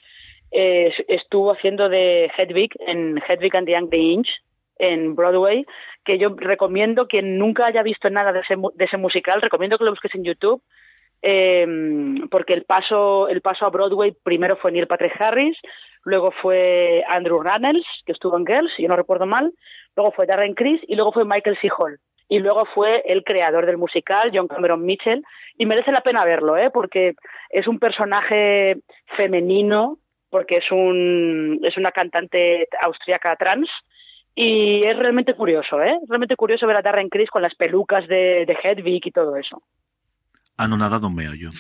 eh, 0.52 0.94
estuvo 1.08 1.52
haciendo 1.52 1.90
de 1.90 2.32
Hedwig 2.38 2.72
en 2.80 3.22
Hedwig 3.28 3.56
and 3.56 3.68
the 3.68 3.76
Angry 3.76 4.14
Inch 4.14 4.30
en 4.80 5.16
Broadway, 5.16 5.66
que 6.04 6.18
yo 6.18 6.36
recomiendo, 6.38 7.08
quien 7.08 7.38
nunca 7.38 7.66
haya 7.66 7.84
visto 7.84 8.10
nada 8.10 8.32
de 8.32 8.42
ese, 8.42 8.56
de 8.56 8.86
ese 8.86 8.98
musical, 8.98 9.42
recomiendo 9.42 9.78
que 9.78 9.84
lo 9.84 9.92
busques 9.92 10.14
en 10.16 10.24
YouTube, 10.24 10.62
eh, 11.22 11.66
porque 12.30 12.54
el 12.54 12.64
paso, 12.64 13.28
el 13.28 13.42
paso 13.42 13.66
a 13.66 13.70
Broadway 13.70 14.16
primero 14.24 14.58
fue 14.58 14.72
Neil 14.72 14.88
Patrick 14.88 15.20
Harris, 15.20 15.58
luego 16.04 16.32
fue 16.32 17.04
Andrew 17.08 17.42
Rannells, 17.42 17.86
que 18.06 18.12
estuvo 18.12 18.38
en 18.38 18.46
Girls, 18.46 18.72
si 18.76 18.84
yo 18.84 18.90
no 18.90 18.96
recuerdo 18.96 19.26
mal, 19.26 19.54
luego 19.96 20.12
fue 20.12 20.26
Darren 20.26 20.54
Criss 20.54 20.82
y 20.88 20.96
luego 20.96 21.12
fue 21.12 21.26
Michael 21.26 21.58
C. 21.62 21.70
Y 22.30 22.40
luego 22.40 22.66
fue 22.74 23.04
el 23.06 23.24
creador 23.24 23.66
del 23.66 23.78
musical, 23.78 24.32
John 24.34 24.48
Cameron 24.48 24.86
Mitchell, 24.86 25.24
y 25.58 25.66
merece 25.66 25.92
la 25.92 26.02
pena 26.02 26.26
verlo, 26.26 26.58
¿eh? 26.58 26.70
porque 26.70 27.16
es 27.50 27.68
un 27.68 27.80
personaje 27.80 28.78
femenino, 29.16 29.98
porque 30.30 30.58
es, 30.58 30.70
un, 30.72 31.62
es 31.64 31.78
una 31.78 31.92
cantante 31.92 32.68
austríaca 32.82 33.36
trans, 33.38 33.70
y 34.36 34.86
es 34.86 34.98
realmente 34.98 35.34
curioso, 35.34 35.82
¿eh? 35.82 35.98
Realmente 36.08 36.36
curioso 36.36 36.68
ver 36.68 36.78
a 36.78 36.82
Darren 36.82 37.10
Criss 37.10 37.30
con 37.30 37.42
las 37.42 37.56
pelucas 37.56 38.08
de, 38.08 38.46
de 38.46 38.58
Hedwig 38.62 39.08
y 39.08 39.12
todo 39.12 39.36
eso 39.36 39.64
anonadado 40.58 41.10
me 41.10 41.26
yo. 41.38 41.52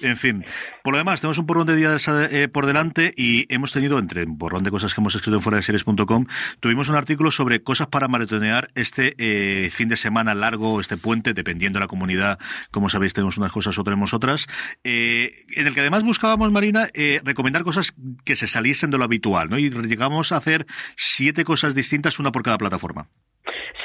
en 0.00 0.16
fin, 0.16 0.44
por 0.82 0.94
lo 0.94 0.98
demás, 0.98 1.20
tenemos 1.20 1.38
un 1.38 1.46
porrón 1.46 1.66
de 1.66 1.76
días 1.76 2.08
eh, 2.08 2.48
por 2.48 2.66
delante 2.66 3.12
y 3.16 3.52
hemos 3.52 3.72
tenido, 3.72 3.98
entre 3.98 4.24
un 4.24 4.38
porrón 4.38 4.64
de 4.64 4.70
cosas 4.70 4.94
que 4.94 5.00
hemos 5.00 5.14
escrito 5.14 5.36
en 5.36 5.42
fuera 5.42 5.56
de 5.56 5.62
series.com, 5.62 6.26
tuvimos 6.60 6.88
un 6.88 6.96
artículo 6.96 7.30
sobre 7.30 7.62
cosas 7.62 7.88
para 7.88 8.08
maratonear 8.08 8.70
este 8.74 9.14
eh, 9.18 9.70
fin 9.70 9.88
de 9.88 9.96
semana 9.96 10.34
largo, 10.34 10.80
este 10.80 10.96
puente, 10.96 11.34
dependiendo 11.34 11.78
de 11.78 11.84
la 11.84 11.88
comunidad. 11.88 12.38
Como 12.70 12.88
sabéis, 12.88 13.12
tenemos 13.12 13.36
unas 13.36 13.52
cosas 13.52 13.78
o 13.78 13.84
tenemos 13.84 14.14
otras. 14.14 14.46
Eh, 14.82 15.44
en 15.56 15.66
el 15.66 15.74
que 15.74 15.80
además 15.80 16.02
buscábamos, 16.02 16.50
Marina, 16.50 16.88
recomendar 17.22 17.64
cosas 17.64 17.94
que 18.24 18.36
se 18.36 18.46
saliesen 18.46 18.90
de 18.90 18.98
lo 18.98 19.04
habitual, 19.04 19.50
¿no? 19.50 19.58
Y 19.58 19.70
llegamos 19.70 20.32
a 20.32 20.36
hacer 20.36 20.66
siete 20.96 21.44
cosas 21.44 21.74
distintas, 21.74 22.18
una 22.18 22.32
por 22.32 22.42
cada 22.42 22.58
plataforma. 22.58 23.08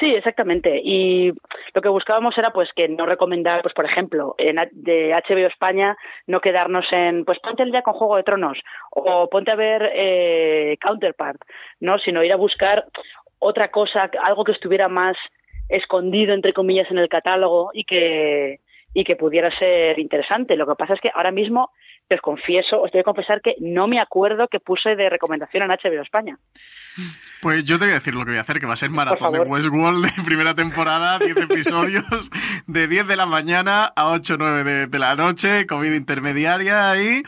Sí, 0.00 0.14
exactamente. 0.14 0.80
Y 0.82 1.30
lo 1.74 1.82
que 1.82 1.90
buscábamos 1.90 2.36
era 2.38 2.54
pues 2.54 2.70
que 2.74 2.88
no 2.88 3.04
recomendar, 3.04 3.60
pues 3.60 3.74
por 3.74 3.84
ejemplo, 3.84 4.34
en, 4.38 4.56
de 4.72 5.12
HBO 5.12 5.46
España, 5.46 5.94
no 6.26 6.40
quedarnos 6.40 6.86
en, 6.90 7.26
pues 7.26 7.38
ponte 7.38 7.62
el 7.62 7.70
día 7.70 7.82
con 7.82 7.92
Juego 7.92 8.16
de 8.16 8.22
Tronos 8.22 8.58
o 8.90 9.28
ponte 9.28 9.50
a 9.50 9.56
ver 9.56 9.92
eh, 9.94 10.78
Counterpart, 10.80 11.42
¿no? 11.80 11.98
Sino 11.98 12.24
ir 12.24 12.32
a 12.32 12.36
buscar 12.36 12.86
otra 13.38 13.70
cosa, 13.70 14.10
algo 14.22 14.44
que 14.44 14.52
estuviera 14.52 14.88
más 14.88 15.18
escondido, 15.68 16.32
entre 16.32 16.54
comillas, 16.54 16.90
en 16.90 16.96
el 16.96 17.10
catálogo 17.10 17.70
y 17.74 17.84
que, 17.84 18.60
y 18.94 19.04
que 19.04 19.16
pudiera 19.16 19.50
ser 19.58 19.98
interesante. 19.98 20.56
Lo 20.56 20.66
que 20.66 20.76
pasa 20.76 20.94
es 20.94 21.00
que 21.00 21.10
ahora 21.12 21.30
mismo 21.30 21.72
os 22.14 22.20
confieso, 22.20 22.80
os 22.80 22.90
tengo 22.90 23.02
que 23.02 23.10
confesar 23.10 23.40
que 23.40 23.56
no 23.60 23.86
me 23.86 24.00
acuerdo 24.00 24.48
que 24.48 24.60
puse 24.60 24.96
de 24.96 25.10
recomendación 25.10 25.62
en 25.62 25.70
HBO 25.70 26.02
España. 26.02 26.38
Pues 27.40 27.64
yo 27.64 27.78
te 27.78 27.84
voy 27.84 27.92
a 27.92 27.94
decir 27.94 28.14
lo 28.14 28.24
que 28.24 28.32
voy 28.32 28.38
a 28.38 28.42
hacer, 28.42 28.60
que 28.60 28.66
va 28.66 28.74
a 28.74 28.76
ser 28.76 28.90
maratón 28.90 29.32
de 29.32 29.40
Westworld 29.40 30.04
de 30.04 30.22
primera 30.24 30.54
temporada, 30.54 31.18
10 31.18 31.36
episodios, 31.50 32.30
de 32.66 32.88
10 32.88 33.06
de 33.06 33.16
la 33.16 33.26
mañana 33.26 33.86
a 33.94 34.10
8 34.10 34.34
o 34.34 34.36
9 34.36 34.64
de, 34.64 34.86
de, 34.86 34.98
la 34.98 35.14
noche, 35.14 35.66
comida 35.66 35.96
intermediaria 35.96 37.00
y 37.00 37.22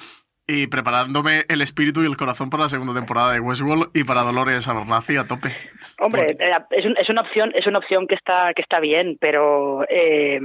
y 0.46 0.66
preparándome 0.66 1.44
el 1.48 1.62
espíritu 1.62 2.02
y 2.02 2.06
el 2.06 2.16
corazón 2.16 2.50
para 2.50 2.64
la 2.64 2.68
segunda 2.68 2.94
temporada 2.94 3.32
de 3.32 3.40
Westworld 3.40 3.90
y 3.94 4.04
para 4.04 4.22
Dolores 4.22 4.66
Abernathy 4.66 5.16
a 5.16 5.24
tope. 5.24 5.56
Hombre, 6.00 6.36
eh, 6.38 6.52
es, 6.70 6.84
un, 6.84 6.96
es, 6.98 7.08
una 7.08 7.22
opción, 7.22 7.52
es 7.54 7.66
una 7.66 7.78
opción 7.78 8.06
que 8.06 8.16
está 8.16 8.52
que 8.54 8.62
está 8.62 8.80
bien, 8.80 9.16
pero 9.20 9.84
eh, 9.88 10.40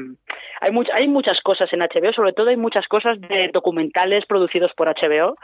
hay 0.62 0.72
much, 0.72 0.88
hay 0.94 1.08
muchas 1.08 1.42
cosas 1.42 1.72
en 1.74 1.80
HBO, 1.80 2.14
sobre 2.14 2.34
todo 2.34 2.50
hay 2.50 2.58
muchas 2.58 2.88
cosas 2.88 3.20
de 3.22 3.50
documentales 3.54 4.26
producidos 4.26 4.72
por 4.76 4.88
HBO 4.88 5.36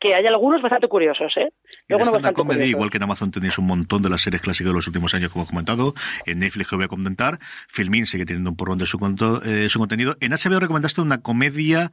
que 0.00 0.14
hay 0.14 0.26
algunos 0.26 0.62
bastante 0.62 0.88
curiosos, 0.88 1.36
¿eh? 1.36 1.52
Luego 1.86 2.06
no 2.06 2.12
bastante 2.12 2.34
comedy, 2.34 2.56
curiosos. 2.56 2.70
igual 2.70 2.90
que 2.90 2.96
en 2.96 3.02
Amazon 3.02 3.30
tenéis 3.30 3.58
un 3.58 3.66
montón 3.66 4.02
de 4.02 4.08
las 4.08 4.22
series 4.22 4.40
clásicas 4.40 4.72
de 4.72 4.76
los 4.76 4.86
últimos 4.86 5.14
años, 5.14 5.30
como 5.30 5.44
he 5.44 5.46
comentado. 5.46 5.92
En 6.24 6.38
Netflix 6.38 6.70
que 6.70 6.76
voy 6.76 6.86
a 6.86 6.88
comentar. 6.88 7.38
Filmin 7.68 8.06
sigue 8.06 8.24
teniendo 8.24 8.48
un 8.48 8.56
porrón 8.56 8.78
de 8.78 8.86
su, 8.86 8.98
eh, 9.44 9.68
su 9.68 9.78
contenido. 9.78 10.16
En 10.20 10.32
HBO 10.32 10.58
recomendaste 10.58 11.02
una 11.02 11.20
comedia 11.20 11.90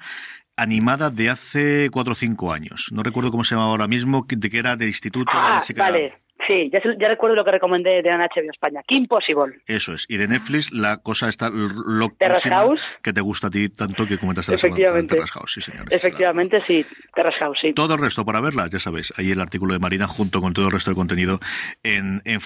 animada 0.56 1.10
de 1.10 1.30
hace 1.30 1.90
cuatro 1.92 2.14
o 2.14 2.16
cinco 2.16 2.54
años. 2.54 2.90
No 2.94 3.04
recuerdo 3.04 3.30
cómo 3.30 3.44
se 3.44 3.56
llamaba 3.56 3.72
ahora 3.72 3.90
mismo, 3.90 4.26
de 4.28 4.50
que 4.50 4.58
era 4.58 4.78
de 4.78 4.88
instituto. 4.88 5.32
Ah, 5.34 5.62
de 5.68 5.74
vale. 5.74 6.14
Sí, 6.46 6.70
ya, 6.72 6.82
ya, 7.00 7.08
recuerdo 7.08 7.36
lo 7.36 7.44
que 7.44 7.52
recomendé 7.52 8.02
de 8.02 8.12
HBO 8.12 8.52
España. 8.52 8.84
Kim 8.88 9.08
Possible. 9.08 9.60
Eso 9.66 9.94
es. 9.94 10.06
Y 10.08 10.18
de 10.18 10.28
Netflix 10.28 10.72
la 10.72 10.98
cosa 10.98 11.30
está 11.30 11.50
House. 12.50 12.82
Que 13.02 13.12
te 13.12 13.22
gusta 13.22 13.48
a 13.48 13.50
ti 13.50 13.70
tanto 13.70 14.06
que 14.06 14.18
comentaste 14.18 14.54
Efectivamente. 14.54 15.16
la 15.16 15.22
Terrace 15.26 15.34
House, 15.34 15.54
sí, 15.54 15.62
señores. 15.62 15.92
Efectivamente, 15.92 16.60
sí. 16.62 16.86
Terrace 17.14 17.40
House, 17.40 17.60
sí. 17.62 17.74
Todo 17.74 17.96
el 17.96 18.02
resto 18.02 18.24
para 18.24 18.40
verla, 18.40 18.68
ya 18.68 18.80
sabes. 18.80 19.14
Ahí 19.18 19.32
el 19.32 19.42
artículo 19.42 19.74
de 19.74 19.80
Marina 19.80 20.08
junto 20.08 20.42
con 20.42 20.54
todo 20.54 20.68
el 20.68 20.72
resto 20.72 20.92
del 20.92 20.96
contenido 20.96 21.40
en, 21.84 22.22
en. 22.26 22.40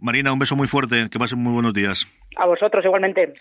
Marina, 0.00 0.32
un 0.32 0.38
beso 0.38 0.56
muy 0.56 0.68
fuerte. 0.68 1.08
Que 1.10 1.18
pasen 1.18 1.38
muy 1.38 1.52
buenos 1.52 1.74
días. 1.74 2.06
A 2.36 2.46
vosotros, 2.46 2.84
igualmente. 2.84 3.32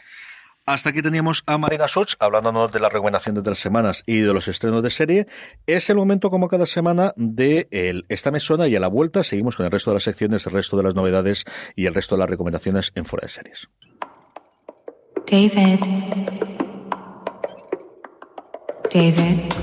Hasta 0.67 0.89
aquí 0.89 1.01
teníamos 1.01 1.43
a 1.45 1.57
Marina 1.57 1.87
Soch 1.87 2.15
hablándonos 2.19 2.73
de 2.73 2.81
la 2.81 2.89
recomendación 2.89 3.35
de 3.35 3.49
las 3.49 3.57
semanas 3.57 4.03
y 4.05 4.19
de 4.19 4.33
los 4.33 4.49
estrenos 4.49 4.83
de 4.83 4.89
serie. 4.89 5.27
Es 5.65 5.89
el 5.89 5.95
momento, 5.95 6.29
como 6.29 6.49
cada 6.49 6.65
semana, 6.65 7.13
de 7.15 7.69
el 7.71 8.05
Esta 8.09 8.31
Mesona 8.31 8.67
y 8.67 8.75
a 8.75 8.81
la 8.81 8.89
vuelta 8.89 9.23
seguimos 9.23 9.55
con 9.55 9.65
el 9.65 9.71
resto 9.71 9.91
de 9.91 9.95
las 9.95 10.03
secciones, 10.03 10.45
el 10.45 10.51
resto 10.51 10.75
de 10.75 10.83
las 10.83 10.93
novedades 10.93 11.45
y 11.77 11.85
el 11.85 11.93
resto 11.93 12.15
de 12.15 12.19
las 12.19 12.29
recomendaciones 12.29 12.91
en 12.95 13.05
Fuera 13.05 13.27
de 13.27 13.29
Series. 13.29 13.69
David. 15.31 15.79
David. 18.93 19.56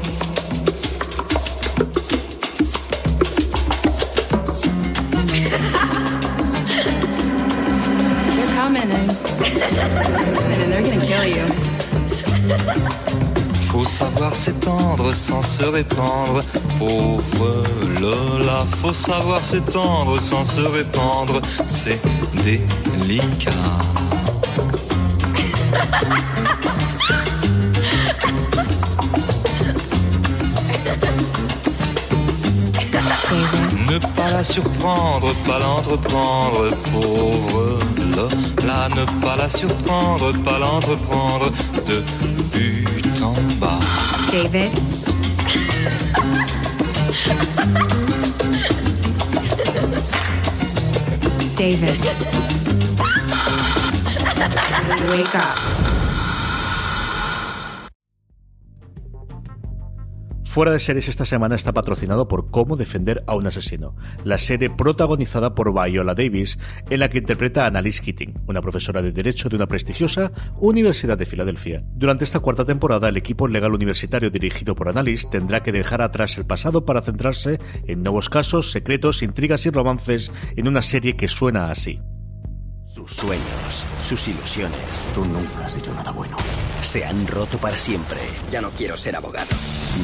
Faut 13.85 13.91
savoir 13.91 14.35
s'étendre 14.35 15.15
sans 15.15 15.43
se 15.43 15.63
répandre, 15.63 16.43
pauvre 16.79 17.65
Lola. 18.01 18.65
Faut 18.81 18.95
savoir 18.95 19.45
s'étendre 19.45 20.19
sans 20.19 20.43
se 20.43 20.63
répandre, 20.63 21.43
c'est 21.67 22.01
délicat. 22.43 23.51
Ne 33.87 33.99
pas 33.99 34.31
la 34.31 34.45
surprendre, 34.45 35.35
pas 35.47 35.59
l'entreprendre, 35.59 36.71
pauvre 36.91 37.79
Lola. 38.17 38.89
Ne 38.97 39.05
pas 39.21 39.37
la 39.37 39.51
surprendre, 39.51 40.33
pas 40.43 40.59
l'entreprendre, 40.59 41.51
de 41.87 42.03
but 42.55 43.39
en 43.39 43.59
bas. 43.59 43.85
David. 44.31 44.71
David. 51.57 51.99
Wake 55.11 55.35
up. 55.35 55.74
Fuera 60.55 60.71
de 60.71 60.79
series 60.79 61.09
esta 61.09 61.25
semana 61.25 61.57
está 61.57 61.73
patrocinado 61.73 62.29
por 62.29 62.53
Cómo 62.53 62.77
defender 62.77 63.25
a 63.27 63.35
un 63.35 63.45
asesino, 63.45 63.97
la 64.23 64.39
serie 64.39 64.71
protagonizada 64.71 65.53
por 65.53 65.75
Viola 65.75 66.15
Davis, 66.15 66.61
en 66.91 67.01
la 67.01 67.11
que 67.11 67.19
interpreta 67.19 67.65
a 67.65 67.67
Annalise 67.67 68.01
Keating, 68.01 68.35
una 68.47 68.63
profesora 68.63 69.03
de 69.03 69.11
Derecho 69.11 69.49
de 69.49 69.57
una 69.57 69.67
prestigiosa 69.67 70.31
Universidad 70.61 71.19
de 71.19 71.27
Filadelfia. 71.27 71.83
Durante 71.97 72.23
esta 72.23 72.39
cuarta 72.39 72.65
temporada, 72.65 73.09
el 73.09 73.17
equipo 73.17 73.49
legal 73.49 73.75
universitario 73.75 74.31
dirigido 74.31 74.77
por 74.77 74.89
Annalise 74.89 75.29
tendrá 75.29 75.61
que 75.61 75.73
dejar 75.73 76.03
atrás 76.03 76.39
el 76.39 76.47
pasado 76.47 76.85
para 76.85 77.03
centrarse 77.03 77.59
en 77.89 78.05
nuevos 78.05 78.31
casos, 78.31 78.71
secretos, 78.71 79.25
intrigas 79.25 79.67
y 79.67 79.71
romances 79.71 80.31
en 80.55 80.69
una 80.69 80.83
serie 80.83 81.17
que 81.17 81.27
suena 81.27 81.73
así. 81.73 82.01
Sus 82.95 83.11
sueños, 83.11 83.85
sus 84.05 84.29
ilusiones. 84.29 85.05
Tú 85.17 85.25
nunca 85.25 85.67
has 85.67 85.75
hecho 85.75 85.93
nada 85.95 86.13
bueno. 86.13 86.37
Se 86.85 87.05
han 87.05 87.27
roto 87.27 87.59
para 87.59 87.77
siempre. 87.77 88.21
Ya 88.53 88.61
no 88.61 88.71
quiero 88.71 88.97
ser 88.97 89.17
abogado. 89.17 89.49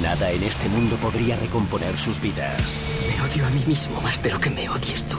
Nada 0.02 0.32
en 0.32 0.42
este 0.42 0.68
mundo 0.68 0.96
podría 0.96 1.36
recomponer 1.36 1.96
sus 1.96 2.20
vidas. 2.20 2.80
Me 3.08 3.22
odio 3.22 3.46
a 3.46 3.50
mí 3.50 3.62
mismo 3.64 4.00
más 4.00 4.20
de 4.24 4.32
lo 4.32 4.40
que 4.40 4.50
me 4.50 4.68
odies 4.68 5.04
tú. 5.08 5.18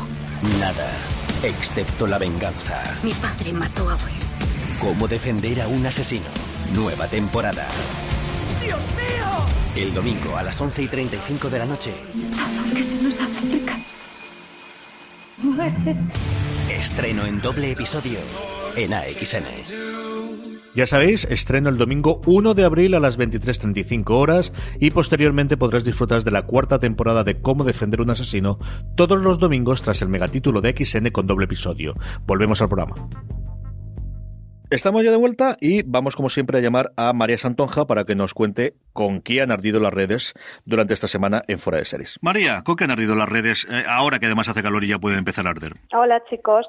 Nada, 0.60 0.86
excepto 1.44 2.08
la 2.08 2.18
venganza. 2.18 2.84
Mi 3.04 3.14
padre 3.14 3.54
mató 3.54 3.90
a 3.90 3.96
Wes. 3.96 4.34
Cómo 4.82 5.08
defender 5.08 5.62
a 5.62 5.70
un 5.70 5.86
asesino. 5.86 6.28
Nueva 6.74 7.08
temporada. 7.08 7.70
¡Dios 8.62 8.82
mío! 8.98 9.46
El 9.78 9.94
domingo 9.94 10.36
a 10.36 10.44
las 10.44 10.60
11 10.60 10.82
y 10.82 10.88
35 10.90 11.50
de 11.50 11.60
la 11.60 11.66
noche. 11.66 11.94
Todo 12.34 12.76
que 12.76 12.84
se 12.84 13.02
nos 13.02 13.14
acerca. 13.22 13.80
Muere. 15.38 15.96
Estreno 16.80 17.26
en 17.26 17.42
doble 17.42 17.72
episodio 17.72 18.18
en 18.78 18.94
AXN. 18.94 19.44
Ya 20.74 20.88
sabéis, 20.88 21.26
estreno 21.26 21.68
el 21.68 21.78
domingo 21.78 22.22
1 22.26 22.54
de 22.54 22.64
abril 22.64 22.96
a 22.96 23.02
las 23.02 23.20
23.35 23.20 24.10
horas 24.12 24.54
y 24.80 24.92
posteriormente 24.92 25.58
podrás 25.58 25.84
disfrutar 25.84 26.24
de 26.24 26.32
la 26.32 26.44
cuarta 26.44 26.80
temporada 26.80 27.26
de 27.26 27.42
Cómo 27.42 27.66
defender 27.66 28.02
un 28.02 28.10
asesino 28.10 28.58
todos 28.96 29.20
los 29.20 29.38
domingos 29.38 29.82
tras 29.82 30.02
el 30.02 30.08
megatítulo 30.08 30.62
de 30.62 30.74
XN 30.74 31.12
con 31.12 31.28
doble 31.28 31.46
episodio. 31.46 31.96
Volvemos 32.26 32.62
al 32.62 32.70
programa. 32.70 32.96
Estamos 34.72 35.04
ya 35.04 35.12
de 35.12 35.18
vuelta 35.18 35.58
y 35.60 35.84
vamos 35.84 36.16
como 36.16 36.30
siempre 36.30 36.58
a 36.58 36.62
llamar 36.62 36.94
a 36.96 37.12
María 37.12 37.38
Santonja 37.38 37.86
para 37.88 38.06
que 38.06 38.16
nos 38.16 38.34
cuente 38.34 38.72
con 38.94 39.20
qué 39.22 39.42
han 39.42 39.52
ardido 39.52 39.82
las 39.82 39.94
redes 39.94 40.34
durante 40.64 40.94
esta 40.94 41.10
semana 41.10 41.42
en 41.50 41.60
Fuera 41.60 41.80
de 41.80 41.84
Series. 41.84 42.18
María, 42.22 42.62
¿con 42.64 42.78
qué 42.78 42.86
han 42.86 42.92
ardido 42.92 43.14
las 43.14 43.28
redes 43.28 43.68
eh, 43.70 43.84
ahora 43.86 44.18
que 44.18 44.28
además 44.28 44.48
hace 44.48 44.64
calor 44.64 44.86
y 44.86 44.88
ya 44.88 44.98
pueden 44.98 45.20
empezar 45.20 45.46
a 45.46 45.50
arder? 45.50 45.74
Hola 45.92 46.24
chicos. 46.30 46.66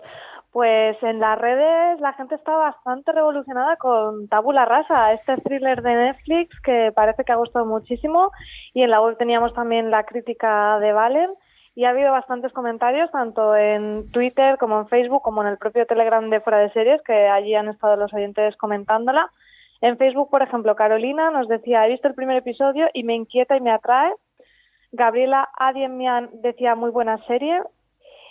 Pues 0.50 1.00
en 1.04 1.20
las 1.20 1.38
redes 1.38 2.00
la 2.00 2.12
gente 2.14 2.34
está 2.34 2.56
bastante 2.56 3.12
revolucionada 3.12 3.76
con 3.76 4.26
Tabula 4.26 4.64
Rasa, 4.64 5.12
este 5.12 5.36
thriller 5.36 5.80
de 5.80 5.94
Netflix 5.94 6.60
que 6.64 6.90
parece 6.92 7.22
que 7.22 7.30
ha 7.30 7.36
gustado 7.36 7.66
muchísimo 7.66 8.32
y 8.74 8.82
en 8.82 8.90
la 8.90 9.00
web 9.00 9.16
teníamos 9.16 9.54
también 9.54 9.92
la 9.92 10.02
crítica 10.02 10.80
de 10.80 10.92
Valen 10.92 11.30
y 11.74 11.84
ha 11.84 11.90
habido 11.90 12.12
bastantes 12.12 12.52
comentarios 12.52 13.10
tanto 13.10 13.56
en 13.56 14.10
Twitter 14.10 14.58
como 14.58 14.80
en 14.80 14.88
Facebook 14.88 15.22
como 15.22 15.42
en 15.42 15.48
el 15.48 15.58
propio 15.58 15.86
Telegram 15.86 16.28
de 16.28 16.40
Fuera 16.40 16.58
de 16.58 16.72
Series 16.72 17.00
que 17.02 17.28
allí 17.28 17.54
han 17.54 17.68
estado 17.68 17.96
los 17.96 18.12
oyentes 18.12 18.56
comentándola. 18.56 19.30
En 19.80 19.96
Facebook, 19.96 20.30
por 20.30 20.42
ejemplo, 20.42 20.76
Carolina 20.76 21.30
nos 21.30 21.48
decía, 21.48 21.86
he 21.86 21.90
visto 21.90 22.08
el 22.08 22.14
primer 22.14 22.36
episodio 22.36 22.88
y 22.92 23.02
me 23.04 23.14
inquieta 23.14 23.56
y 23.56 23.60
me 23.60 23.72
atrae. 23.72 24.12
Gabriela 24.92 25.48
Adiemian 25.58 26.30
decía, 26.34 26.74
muy 26.74 26.90
buena 26.90 27.18
serie. 27.26 27.60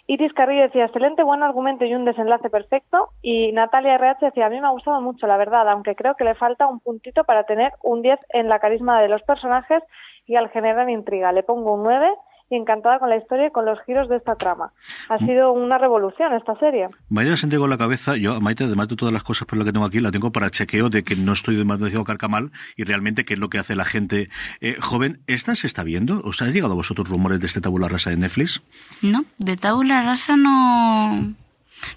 Iris 0.08 0.34
Carrillo 0.34 0.64
decía, 0.64 0.86
excelente, 0.86 1.24
buen 1.24 1.44
argumento 1.44 1.84
y 1.84 1.94
un 1.94 2.06
desenlace 2.06 2.50
perfecto. 2.50 3.10
Y 3.22 3.52
Natalia 3.52 3.96
RH 3.96 4.28
decía, 4.28 4.46
a 4.46 4.50
mí 4.50 4.62
me 4.62 4.68
ha 4.68 4.72
gustado 4.72 5.02
mucho, 5.02 5.28
la 5.28 5.38
verdad, 5.38 5.68
aunque 5.68 5.96
creo 5.96 6.16
que 6.16 6.24
le 6.24 6.36
falta 6.36 6.68
un 6.68 6.80
puntito 6.80 7.24
para 7.24 7.44
tener 7.44 7.74
un 7.84 8.02
10 8.02 8.20
en 8.30 8.48
la 8.48 8.60
carisma 8.60 9.02
de 9.02 9.10
los 9.10 9.22
personajes 9.24 9.84
y 10.26 10.36
al 10.36 10.50
generar 10.50 10.90
intriga. 10.90 11.32
Le 11.32 11.44
pongo 11.44 11.74
un 11.74 11.84
9 11.84 12.14
y 12.52 12.56
encantada 12.56 13.00
con 13.00 13.10
la 13.10 13.18
historia 13.18 13.48
y 13.48 13.52
con 13.52 13.66
los 13.66 13.80
giros 13.86 14.10
de 14.10 14.18
esta 14.18 14.36
trama. 14.36 14.72
Ha 15.10 15.18
sido 15.20 15.54
una 15.54 15.78
revolución 15.78 16.34
esta 16.34 16.56
serie. 16.60 16.90
Mañana 17.10 17.38
se 17.38 17.50
con 17.58 17.70
la 17.70 17.78
cabeza, 17.78 18.16
yo 18.16 18.34
a 18.34 18.40
Maite, 18.40 18.66
además 18.66 18.88
de 18.88 18.96
todas 18.96 19.14
las 19.14 19.24
cosas 19.24 19.48
por 19.48 19.58
las 19.58 19.66
que 19.66 19.74
tengo 19.74 19.86
aquí, 19.86 20.00
la 20.00 20.12
tengo 20.12 20.32
para 20.32 20.50
chequeo 20.50 20.90
de 20.90 21.04
que 21.04 21.16
no 21.16 21.34
estoy 21.34 21.56
demasiado 21.56 22.04
carcamal 22.04 22.52
y 22.76 22.84
realmente 22.84 23.26
qué 23.26 23.34
es 23.34 23.40
lo 23.40 23.50
que 23.50 23.58
hace 23.58 23.76
la 23.76 23.86
gente 23.86 24.30
eh, 24.60 24.76
joven. 24.80 25.20
¿Esta 25.28 25.56
se 25.56 25.68
está 25.68 25.84
viendo? 25.84 26.22
¿Os 26.24 26.42
han 26.42 26.54
llegado 26.54 26.74
a 26.74 26.76
vosotros 26.76 27.10
rumores 27.10 27.40
de 27.40 27.48
este 27.48 27.62
tabula 27.62 27.88
rasa 27.88 28.10
de 28.10 28.18
Netflix? 28.18 28.62
No, 29.02 29.26
de 29.38 29.56
tabula 29.56 30.02
rasa 30.02 30.36
no... 30.36 31.34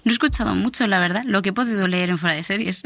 No 0.03 0.09
he 0.09 0.13
escuchado 0.13 0.55
mucho, 0.55 0.87
la 0.87 0.99
verdad, 0.99 1.23
lo 1.25 1.41
que 1.41 1.49
he 1.49 1.53
podido 1.53 1.87
leer 1.87 2.09
en 2.09 2.17
fuera 2.17 2.35
de 2.35 2.41
series. 2.43 2.81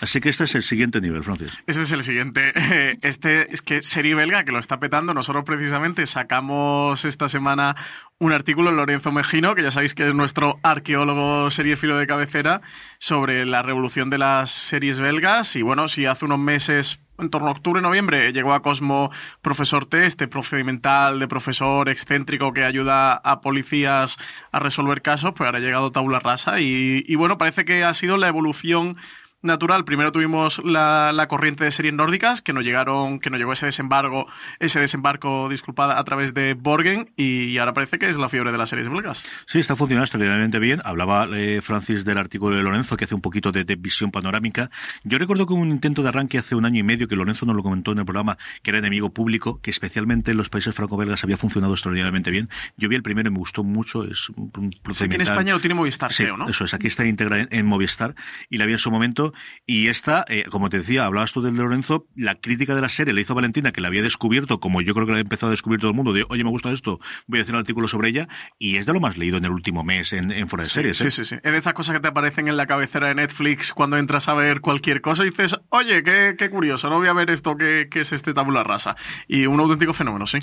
Así 0.00 0.20
que 0.20 0.28
este 0.28 0.44
es 0.44 0.54
el 0.54 0.62
siguiente 0.62 1.00
nivel, 1.00 1.22
Francis. 1.22 1.52
Este 1.66 1.82
es 1.82 1.92
el 1.92 2.02
siguiente. 2.02 2.52
Este 3.02 3.52
es 3.52 3.62
que 3.62 3.82
serie 3.82 4.14
belga 4.14 4.44
que 4.44 4.52
lo 4.52 4.58
está 4.58 4.80
petando. 4.80 5.14
Nosotros 5.14 5.44
precisamente 5.44 6.06
sacamos 6.06 7.04
esta 7.04 7.28
semana 7.28 7.76
un 8.18 8.32
artículo 8.32 8.70
en 8.70 8.76
Lorenzo 8.76 9.12
Mejino, 9.12 9.54
que 9.54 9.62
ya 9.62 9.70
sabéis 9.70 9.94
que 9.94 10.08
es 10.08 10.14
nuestro 10.14 10.58
arqueólogo 10.62 11.50
seriefilo 11.50 11.96
de 11.96 12.06
cabecera, 12.06 12.60
sobre 12.98 13.44
la 13.46 13.62
revolución 13.62 14.10
de 14.10 14.18
las 14.18 14.50
series 14.50 15.00
belgas. 15.00 15.56
Y 15.56 15.62
bueno, 15.62 15.88
si 15.88 16.06
hace 16.06 16.24
unos 16.24 16.38
meses 16.38 17.00
en 17.18 17.30
torno 17.30 17.48
a 17.48 17.52
octubre, 17.52 17.80
noviembre, 17.80 18.32
llegó 18.32 18.52
a 18.54 18.62
Cosmo 18.62 19.10
Profesor 19.42 19.86
T, 19.86 20.06
este 20.06 20.26
procedimental 20.26 21.20
de 21.20 21.28
profesor 21.28 21.88
excéntrico 21.88 22.52
que 22.52 22.64
ayuda 22.64 23.14
a 23.14 23.40
policías 23.40 24.16
a 24.50 24.58
resolver 24.58 25.00
casos, 25.00 25.32
pues 25.36 25.46
ahora 25.46 25.58
ha 25.58 25.62
llegado 25.62 25.92
Tabula 25.92 26.18
Rasa 26.18 26.60
y 26.60 27.14
bueno, 27.14 27.38
parece 27.38 27.64
que 27.64 27.84
ha 27.84 27.94
sido 27.94 28.16
la 28.16 28.26
evolución 28.26 28.96
natural. 29.44 29.84
Primero 29.84 30.12
tuvimos 30.12 30.60
la, 30.64 31.12
la, 31.12 31.28
corriente 31.28 31.64
de 31.64 31.70
series 31.70 31.94
nórdicas 31.94 32.42
que 32.42 32.52
nos 32.52 32.64
llegaron, 32.64 33.18
que 33.20 33.30
nos 33.30 33.38
llegó 33.38 33.52
ese 33.52 33.66
desembarco, 33.66 34.26
ese 34.58 34.80
desembarco, 34.80 35.48
disculpada, 35.48 35.98
a 35.98 36.04
través 36.04 36.34
de 36.34 36.54
Borgen 36.54 37.12
y 37.16 37.58
ahora 37.58 37.74
parece 37.74 37.98
que 37.98 38.08
es 38.08 38.18
la 38.18 38.28
fiebre 38.28 38.52
de 38.52 38.58
las 38.58 38.70
series 38.70 38.88
belgas. 38.88 39.24
Sí, 39.46 39.58
está 39.58 39.76
funcionando 39.76 40.04
extraordinariamente 40.04 40.58
bien. 40.58 40.80
Hablaba 40.84 41.28
eh, 41.32 41.60
Francis 41.62 42.04
del 42.04 42.18
artículo 42.18 42.56
de 42.56 42.62
Lorenzo 42.62 42.96
que 42.96 43.04
hace 43.04 43.14
un 43.14 43.20
poquito 43.20 43.52
de, 43.52 43.64
de, 43.64 43.76
visión 43.76 44.10
panorámica. 44.10 44.70
Yo 45.02 45.18
recuerdo 45.18 45.46
que 45.46 45.52
un 45.52 45.68
intento 45.68 46.02
de 46.02 46.08
arranque 46.08 46.38
hace 46.38 46.54
un 46.54 46.64
año 46.64 46.80
y 46.80 46.82
medio 46.82 47.06
que 47.06 47.16
Lorenzo 47.16 47.44
nos 47.44 47.54
lo 47.54 47.62
comentó 47.62 47.92
en 47.92 47.98
el 47.98 48.04
programa, 48.04 48.38
que 48.62 48.70
era 48.70 48.78
enemigo 48.78 49.12
público, 49.12 49.60
que 49.60 49.70
especialmente 49.70 50.30
en 50.30 50.38
los 50.38 50.48
países 50.48 50.74
franco-belgas 50.74 51.22
había 51.24 51.36
funcionado 51.36 51.74
extraordinariamente 51.74 52.30
bien. 52.30 52.48
Yo 52.76 52.88
vi 52.88 52.96
el 52.96 53.02
primero 53.02 53.28
y 53.28 53.32
me 53.32 53.38
gustó 53.38 53.62
mucho. 53.62 54.04
Es 54.04 54.30
un, 54.30 54.50
un 54.56 54.94
sí, 54.94 55.04
en 55.04 55.20
España 55.20 55.52
lo 55.52 55.60
tiene 55.60 55.74
Movistar, 55.74 56.12
sí, 56.12 56.22
creo, 56.22 56.36
¿no? 56.36 56.48
Eso 56.48 56.64
es, 56.64 56.72
aquí 56.72 56.86
está 56.86 57.04
íntegra 57.04 57.40
en, 57.40 57.48
en 57.50 57.66
Movistar 57.66 58.14
y 58.48 58.56
la 58.56 58.66
vi 58.66 58.72
en 58.72 58.78
su 58.78 58.90
momento 58.90 59.33
y 59.66 59.88
esta, 59.88 60.24
eh, 60.28 60.44
como 60.50 60.70
te 60.70 60.78
decía, 60.78 61.04
hablabas 61.04 61.32
tú 61.32 61.40
del 61.40 61.56
de 61.56 61.62
Lorenzo, 61.62 62.06
la 62.14 62.36
crítica 62.36 62.74
de 62.74 62.80
la 62.80 62.88
serie 62.88 63.14
la 63.14 63.20
hizo 63.20 63.34
Valentina, 63.34 63.72
que 63.72 63.80
la 63.80 63.88
había 63.88 64.02
descubierto, 64.02 64.60
como 64.60 64.80
yo 64.80 64.94
creo 64.94 65.06
que 65.06 65.12
la 65.12 65.16
había 65.16 65.22
empezado 65.22 65.48
a 65.48 65.50
descubrir 65.50 65.80
todo 65.80 65.90
el 65.90 65.96
mundo, 65.96 66.12
de, 66.12 66.24
oye, 66.28 66.44
me 66.44 66.50
gusta 66.50 66.72
esto, 66.72 67.00
voy 67.26 67.38
a 67.38 67.42
hacer 67.42 67.54
un 67.54 67.60
artículo 67.60 67.88
sobre 67.88 68.08
ella, 68.08 68.28
y 68.58 68.76
es 68.76 68.86
de 68.86 68.92
lo 68.92 69.00
más 69.00 69.16
leído 69.16 69.38
en 69.38 69.44
el 69.44 69.50
último 69.50 69.84
mes 69.84 70.12
en, 70.12 70.30
en 70.30 70.48
Fuera 70.48 70.62
de 70.62 70.68
sí, 70.68 70.74
Series. 70.74 70.98
Sí, 70.98 71.06
¿eh? 71.06 71.10
sí, 71.10 71.24
sí. 71.24 71.36
Es 71.42 71.52
de 71.52 71.58
esas 71.58 71.74
cosas 71.74 71.94
que 71.94 72.00
te 72.00 72.08
aparecen 72.08 72.48
en 72.48 72.56
la 72.56 72.66
cabecera 72.66 73.08
de 73.08 73.14
Netflix 73.14 73.72
cuando 73.72 73.96
entras 73.96 74.28
a 74.28 74.34
ver 74.34 74.60
cualquier 74.60 75.00
cosa 75.00 75.24
y 75.24 75.30
dices, 75.30 75.56
oye, 75.70 76.02
qué, 76.02 76.34
qué 76.38 76.50
curioso, 76.50 76.88
no 76.90 76.98
voy 76.98 77.08
a 77.08 77.12
ver 77.12 77.30
esto 77.30 77.56
que, 77.56 77.88
que, 77.90 78.00
es 78.00 78.12
este 78.12 78.34
tabula 78.34 78.62
rasa. 78.64 78.96
Y 79.28 79.46
un 79.46 79.60
auténtico 79.60 79.92
fenómeno, 79.92 80.26
sí. 80.26 80.38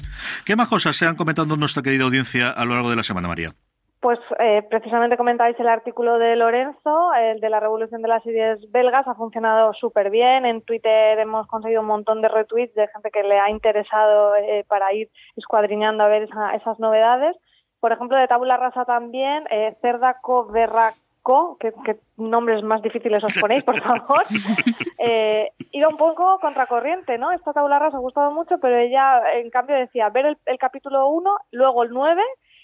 ¿Qué 0.45 0.55
más 0.55 0.67
cosas 0.67 0.95
se 0.95 1.05
han 1.05 1.15
comentado 1.15 1.53
en 1.53 1.59
nuestra 1.59 1.83
querida 1.83 2.03
audiencia 2.03 2.49
a 2.49 2.65
lo 2.65 2.73
largo 2.73 2.89
de 2.89 2.95
la 2.95 3.03
semana, 3.03 3.27
María? 3.27 3.55
Pues 4.01 4.17
eh, 4.39 4.63
precisamente 4.67 5.15
comentáis 5.15 5.57
el 5.59 5.67
artículo 5.67 6.17
de 6.17 6.35
Lorenzo, 6.35 7.13
el 7.13 7.39
de 7.39 7.49
la 7.51 7.59
revolución 7.59 8.01
de 8.01 8.07
las 8.07 8.23
series 8.23 8.59
belgas, 8.71 9.07
ha 9.07 9.13
funcionado 9.13 9.73
súper 9.75 10.09
bien. 10.09 10.43
En 10.47 10.63
Twitter 10.63 11.19
hemos 11.19 11.45
conseguido 11.45 11.81
un 11.81 11.87
montón 11.87 12.19
de 12.23 12.27
retweets 12.27 12.73
de 12.73 12.87
gente 12.87 13.11
que 13.11 13.21
le 13.21 13.39
ha 13.39 13.51
interesado 13.51 14.35
eh, 14.37 14.65
para 14.67 14.91
ir 14.91 15.11
escuadriñando 15.37 16.03
a 16.03 16.07
ver 16.07 16.23
esa, 16.23 16.55
esas 16.55 16.79
novedades. 16.79 17.37
Por 17.79 17.91
ejemplo, 17.91 18.17
de 18.17 18.27
Tabula 18.27 18.57
Rasa 18.57 18.85
también, 18.85 19.43
eh, 19.51 19.77
Cerdaco 19.83 20.47
Berraco, 20.47 21.57
que, 21.59 21.71
que, 21.85 21.99
nombres 22.17 22.63
más 22.63 22.81
difíciles 22.81 23.23
os 23.23 23.37
ponéis, 23.39 23.63
por 23.63 23.79
favor, 23.81 24.23
eh, 24.97 25.51
iba 25.73 25.89
un 25.89 25.97
poco 25.97 26.39
contracorriente, 26.39 27.19
¿no? 27.19 27.31
Esta 27.31 27.53
Tabula 27.53 27.77
Rasa 27.77 27.97
ha 27.97 28.01
gustado 28.01 28.31
mucho, 28.31 28.57
pero 28.57 28.77
ella, 28.77 29.21
en 29.35 29.51
cambio, 29.51 29.75
decía 29.75 30.09
ver 30.09 30.25
el, 30.25 30.37
el 30.47 30.57
capítulo 30.57 31.07
1, 31.07 31.35
luego 31.51 31.83
el 31.83 31.91
9 31.91 32.19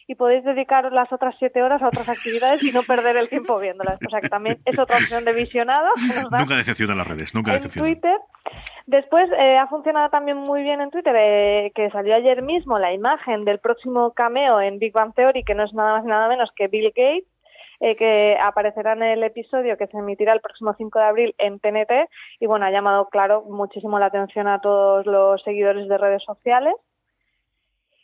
y 0.08 0.16
podéis 0.16 0.44
dedicar 0.46 0.92
las 0.94 1.12
otras 1.12 1.36
siete 1.38 1.62
horas 1.62 1.82
a 1.82 1.88
otras 1.88 2.08
actividades 2.08 2.64
y 2.64 2.72
no 2.72 2.82
perder 2.82 3.18
el 3.18 3.28
tiempo 3.28 3.60
viéndolas. 3.60 4.00
O 4.06 4.10
sea 4.10 4.22
que 4.22 4.30
también 4.30 4.58
es 4.64 4.80
otra 4.80 4.96
opción 4.96 5.26
de 5.26 5.34
visionado. 5.34 5.90
Nunca 6.40 6.56
decepciona 6.56 6.96
las 6.96 7.08
redes, 7.08 7.36
nunca 7.36 7.52
en 7.52 7.58
decepciona. 7.58 7.88
Twitter. 7.88 8.18
Después 8.86 9.30
eh, 9.38 9.58
ha 9.58 9.68
funcionado 9.68 10.10
también 10.10 10.38
muy 10.38 10.64
bien 10.64 10.80
en 10.80 10.92
Twitter, 10.92 11.14
eh, 11.18 11.72
que 11.76 11.90
salió 11.92 12.16
ayer 12.16 12.42
mismo 12.42 12.80
la 12.80 12.94
imagen 12.94 13.44
del 13.44 13.60
próximo 13.60 14.14
cameo 14.14 14.62
en 14.62 14.80
Big 14.80 14.94
Bang 14.94 15.14
Theory, 15.14 15.44
que 15.44 15.56
no 15.56 15.66
es 15.66 15.74
nada 15.74 15.98
más 15.98 16.06
y 16.06 16.08
nada 16.08 16.30
menos 16.30 16.52
que 16.56 16.70
Bill 16.70 16.94
Gates. 16.96 17.28
Eh, 17.80 17.96
que 17.96 18.36
aparecerá 18.42 18.94
en 18.94 19.04
el 19.04 19.24
episodio 19.24 19.78
que 19.78 19.86
se 19.86 20.00
emitirá 20.00 20.34
el 20.34 20.42
próximo 20.42 20.74
5 20.76 20.98
de 20.98 21.06
abril 21.06 21.36
en 21.38 21.60
TNT 21.60 22.10
y 22.40 22.48
bueno, 22.48 22.66
ha 22.66 22.72
llamado, 22.72 23.08
claro, 23.10 23.44
muchísimo 23.44 24.00
la 24.00 24.08
atención 24.08 24.48
a 24.48 24.62
todos 24.62 25.06
los 25.06 25.44
seguidores 25.44 25.88
de 25.88 25.98
redes 26.00 26.24
sociales. 26.24 26.74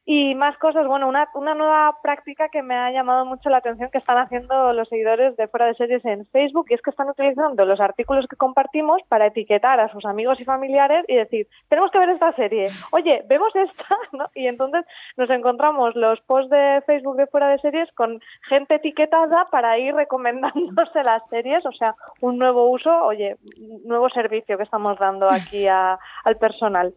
Y 0.05 0.35
más 0.35 0.57
cosas, 0.57 0.85
bueno, 0.85 1.07
una, 1.07 1.29
una 1.33 1.55
nueva 1.55 1.97
práctica 2.03 2.49
que 2.49 2.61
me 2.61 2.75
ha 2.75 2.91
llamado 2.91 3.25
mucho 3.25 3.49
la 3.49 3.57
atención 3.59 3.89
que 3.89 3.99
están 3.99 4.17
haciendo 4.17 4.73
los 4.73 4.89
seguidores 4.89 5.37
de 5.37 5.47
Fuera 5.47 5.67
de 5.67 5.75
Series 5.75 6.03
en 6.03 6.25
Facebook 6.27 6.65
y 6.69 6.73
es 6.73 6.81
que 6.81 6.89
están 6.89 7.07
utilizando 7.09 7.65
los 7.65 7.79
artículos 7.79 8.27
que 8.27 8.35
compartimos 8.35 9.01
para 9.07 9.27
etiquetar 9.27 9.79
a 9.79 9.87
sus 9.93 10.03
amigos 10.03 10.41
y 10.41 10.43
familiares 10.43 11.05
y 11.07 11.15
decir, 11.15 11.47
tenemos 11.69 11.89
que 11.89 11.99
ver 11.99 12.09
esta 12.09 12.33
serie, 12.33 12.67
oye, 12.91 13.23
vemos 13.29 13.55
esta, 13.55 13.95
¿no? 14.11 14.25
Y 14.35 14.47
entonces 14.47 14.83
nos 15.15 15.29
encontramos 15.29 15.95
los 15.95 16.19
posts 16.21 16.49
de 16.49 16.83
Facebook 16.85 17.15
de 17.15 17.27
Fuera 17.27 17.47
de 17.47 17.59
Series 17.59 17.89
con 17.93 18.19
gente 18.49 18.75
etiquetada 18.75 19.45
para 19.51 19.77
ir 19.79 19.95
recomendándose 19.95 21.01
las 21.05 21.23
series, 21.29 21.65
o 21.65 21.71
sea, 21.71 21.95
un 22.19 22.37
nuevo 22.37 22.69
uso, 22.69 22.91
oye, 23.05 23.37
un 23.57 23.83
nuevo 23.85 24.09
servicio 24.09 24.57
que 24.57 24.63
estamos 24.63 24.99
dando 24.99 25.29
aquí 25.29 25.65
a- 25.67 25.97
al 26.25 26.35
personal. 26.35 26.93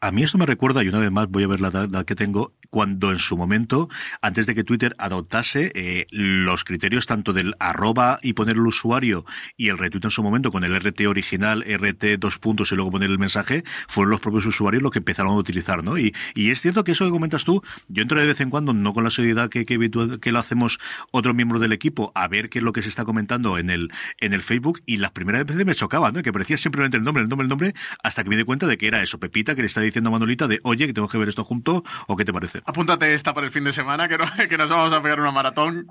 A 0.00 0.12
mí 0.12 0.22
esto 0.22 0.38
me 0.38 0.46
recuerda, 0.46 0.84
y 0.84 0.88
una 0.88 1.00
vez 1.00 1.10
más 1.10 1.28
voy 1.28 1.42
a 1.42 1.48
ver 1.48 1.60
la 1.60 1.68
edad 1.68 2.04
que 2.04 2.14
tengo, 2.14 2.54
cuando 2.70 3.10
en 3.10 3.18
su 3.18 3.36
momento, 3.36 3.88
antes 4.22 4.46
de 4.46 4.54
que 4.54 4.62
Twitter 4.62 4.94
adoptase 4.98 5.72
eh, 5.74 6.06
los 6.10 6.62
criterios 6.62 7.06
tanto 7.06 7.32
del 7.32 7.56
arroba 7.58 8.20
y 8.22 8.34
poner 8.34 8.54
el 8.54 8.66
usuario 8.66 9.24
y 9.56 9.70
el 9.70 9.78
retweet 9.78 10.04
en 10.04 10.10
su 10.10 10.22
momento 10.22 10.52
con 10.52 10.62
el 10.62 10.78
RT 10.78 11.00
original, 11.08 11.64
RT 11.66 12.18
dos 12.18 12.38
puntos 12.38 12.70
y 12.70 12.76
luego 12.76 12.92
poner 12.92 13.10
el 13.10 13.18
mensaje, 13.18 13.64
fueron 13.88 14.10
los 14.10 14.20
propios 14.20 14.46
usuarios 14.46 14.84
los 14.84 14.92
que 14.92 15.00
empezaron 15.00 15.32
a 15.32 15.36
utilizar, 15.36 15.82
¿no? 15.82 15.98
Y, 15.98 16.14
y 16.34 16.50
es 16.50 16.60
cierto 16.60 16.84
que 16.84 16.92
eso 16.92 17.04
que 17.04 17.10
comentas 17.10 17.44
tú, 17.44 17.62
yo 17.88 18.02
entro 18.02 18.20
de 18.20 18.26
vez 18.26 18.40
en 18.40 18.50
cuando, 18.50 18.72
no 18.72 18.92
con 18.92 19.02
la 19.02 19.10
seriedad 19.10 19.48
que, 19.48 19.66
que, 19.66 19.90
que 20.20 20.32
lo 20.32 20.38
hacemos 20.38 20.78
otros 21.10 21.34
miembros 21.34 21.60
del 21.60 21.72
equipo, 21.72 22.12
a 22.14 22.28
ver 22.28 22.50
qué 22.50 22.58
es 22.60 22.62
lo 22.62 22.72
que 22.72 22.82
se 22.82 22.88
está 22.88 23.04
comentando 23.04 23.58
en 23.58 23.70
el, 23.70 23.90
en 24.18 24.32
el 24.32 24.42
Facebook, 24.42 24.80
y 24.86 24.98
las 24.98 25.10
primeras 25.10 25.44
veces 25.44 25.66
me 25.66 25.74
chocaba, 25.74 26.12
¿no? 26.12 26.22
Que 26.22 26.32
parecía 26.32 26.56
simplemente 26.56 26.96
el 26.96 27.02
nombre, 27.02 27.24
el 27.24 27.28
nombre, 27.28 27.44
el 27.46 27.48
nombre, 27.48 27.74
hasta 28.02 28.22
que 28.22 28.30
me 28.30 28.36
di 28.36 28.44
cuenta 28.44 28.68
de 28.68 28.78
que 28.78 28.86
era 28.86 29.02
eso, 29.02 29.18
Pepita, 29.18 29.56
que 29.56 29.62
le 29.62 29.66
está 29.66 29.80
diciendo 29.88 30.08
a 30.08 30.12
Manolita 30.12 30.46
de, 30.48 30.60
oye, 30.62 30.86
que 30.86 30.92
tengo 30.94 31.08
que 31.08 31.18
ver 31.18 31.28
esto 31.28 31.44
junto, 31.44 31.82
o 32.06 32.16
qué 32.16 32.24
te 32.24 32.32
parece. 32.32 32.60
Apúntate 32.64 33.12
esta 33.14 33.34
para 33.34 33.46
el 33.46 33.52
fin 33.52 33.64
de 33.64 33.72
semana, 33.72 34.08
que, 34.08 34.18
no- 34.18 34.24
que 34.48 34.56
nos 34.58 34.70
vamos 34.70 34.92
a 34.92 35.02
pegar 35.02 35.20
una 35.20 35.32
maratón. 35.32 35.86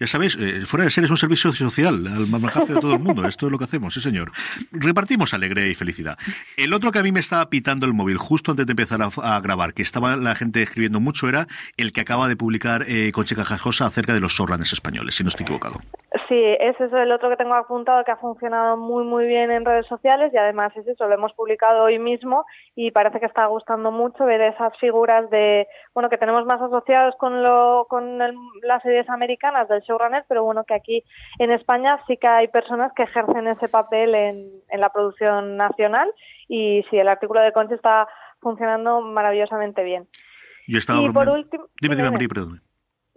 Ya 0.00 0.06
sabéis, 0.06 0.36
eh, 0.40 0.62
fuera 0.64 0.84
de 0.84 0.90
ser 0.90 1.04
es 1.04 1.10
un 1.10 1.18
servicio 1.18 1.52
social 1.52 2.06
al 2.06 2.42
alcance 2.42 2.72
de 2.72 2.80
todo 2.80 2.94
el 2.94 3.00
mundo. 3.00 3.26
Esto 3.28 3.46
es 3.46 3.52
lo 3.52 3.58
que 3.58 3.64
hacemos, 3.64 3.92
sí 3.92 4.00
señor. 4.00 4.32
Repartimos 4.72 5.34
alegría 5.34 5.66
y 5.66 5.74
felicidad. 5.74 6.16
El 6.56 6.72
otro 6.72 6.90
que 6.90 7.00
a 7.00 7.02
mí 7.02 7.12
me 7.12 7.20
estaba 7.20 7.50
pitando 7.50 7.84
el 7.84 7.92
móvil 7.92 8.16
justo 8.16 8.52
antes 8.52 8.64
de 8.64 8.72
empezar 8.72 9.00
a, 9.02 9.40
grabar, 9.40 9.74
que 9.74 9.82
estaba 9.82 10.16
la 10.16 10.34
gente 10.34 10.62
escribiendo 10.62 11.00
mucho, 11.00 11.28
era 11.28 11.46
el 11.76 11.92
que 11.92 12.00
acaba 12.00 12.28
de 12.28 12.36
publicar 12.36 12.84
eh, 12.88 13.12
Conche 13.12 13.36
Cajajosa 13.36 13.86
acerca 13.86 14.14
de 14.14 14.20
los 14.20 14.32
showrunners 14.32 14.72
españoles, 14.72 15.14
si 15.14 15.22
no 15.22 15.28
estoy 15.28 15.44
equivocado. 15.44 15.76
Sí, 16.28 16.40
ese 16.60 16.84
es 16.84 16.92
el 16.92 17.12
otro 17.12 17.28
que 17.28 17.36
tengo 17.36 17.54
apuntado 17.54 18.02
que 18.04 18.12
ha 18.12 18.16
funcionado 18.16 18.76
muy 18.76 19.04
muy 19.04 19.26
bien 19.26 19.50
en 19.50 19.64
redes 19.64 19.86
sociales 19.86 20.30
y 20.32 20.38
además 20.38 20.72
es 20.76 20.86
eso, 20.86 21.06
lo 21.08 21.14
hemos 21.14 21.32
publicado 21.34 21.82
hoy 21.82 21.98
mismo 21.98 22.44
y 22.76 22.90
parece 22.92 23.18
que 23.20 23.26
está 23.26 23.46
gustando 23.46 23.90
mucho 23.90 24.24
ver 24.24 24.40
esas 24.40 24.72
figuras 24.78 25.28
de, 25.30 25.66
bueno, 25.92 26.08
que 26.08 26.18
tenemos 26.18 26.46
más 26.46 26.60
asociados 26.62 27.14
con 27.18 27.42
lo, 27.42 27.86
con 27.90 28.22
el- 28.22 28.34
las 28.62 28.80
series 28.82 29.08
americanas 29.10 29.68
del 29.68 29.82
showrunner, 29.90 30.24
pero 30.28 30.44
bueno, 30.44 30.64
que 30.64 30.74
aquí 30.74 31.04
en 31.38 31.50
España 31.50 31.98
sí 32.06 32.16
que 32.16 32.26
hay 32.28 32.48
personas 32.48 32.92
que 32.96 33.02
ejercen 33.02 33.46
ese 33.48 33.68
papel 33.68 34.14
en, 34.14 34.50
en 34.68 34.80
la 34.80 34.90
producción 34.90 35.56
nacional 35.56 36.08
y 36.48 36.82
sí, 36.90 36.96
el 36.98 37.08
artículo 37.08 37.40
de 37.40 37.52
Concha 37.52 37.74
está 37.74 38.06
funcionando 38.40 39.00
maravillosamente 39.02 39.82
bien. 39.84 40.08
Yo 40.68 40.78
estaba 40.78 41.00
Y 41.02 41.10
por 41.10 41.28
último- 41.28 41.64
Dime, 41.80 41.96
dime, 41.96 42.08
dime. 42.08 42.10
María, 42.12 42.28
perdón. 42.28 42.62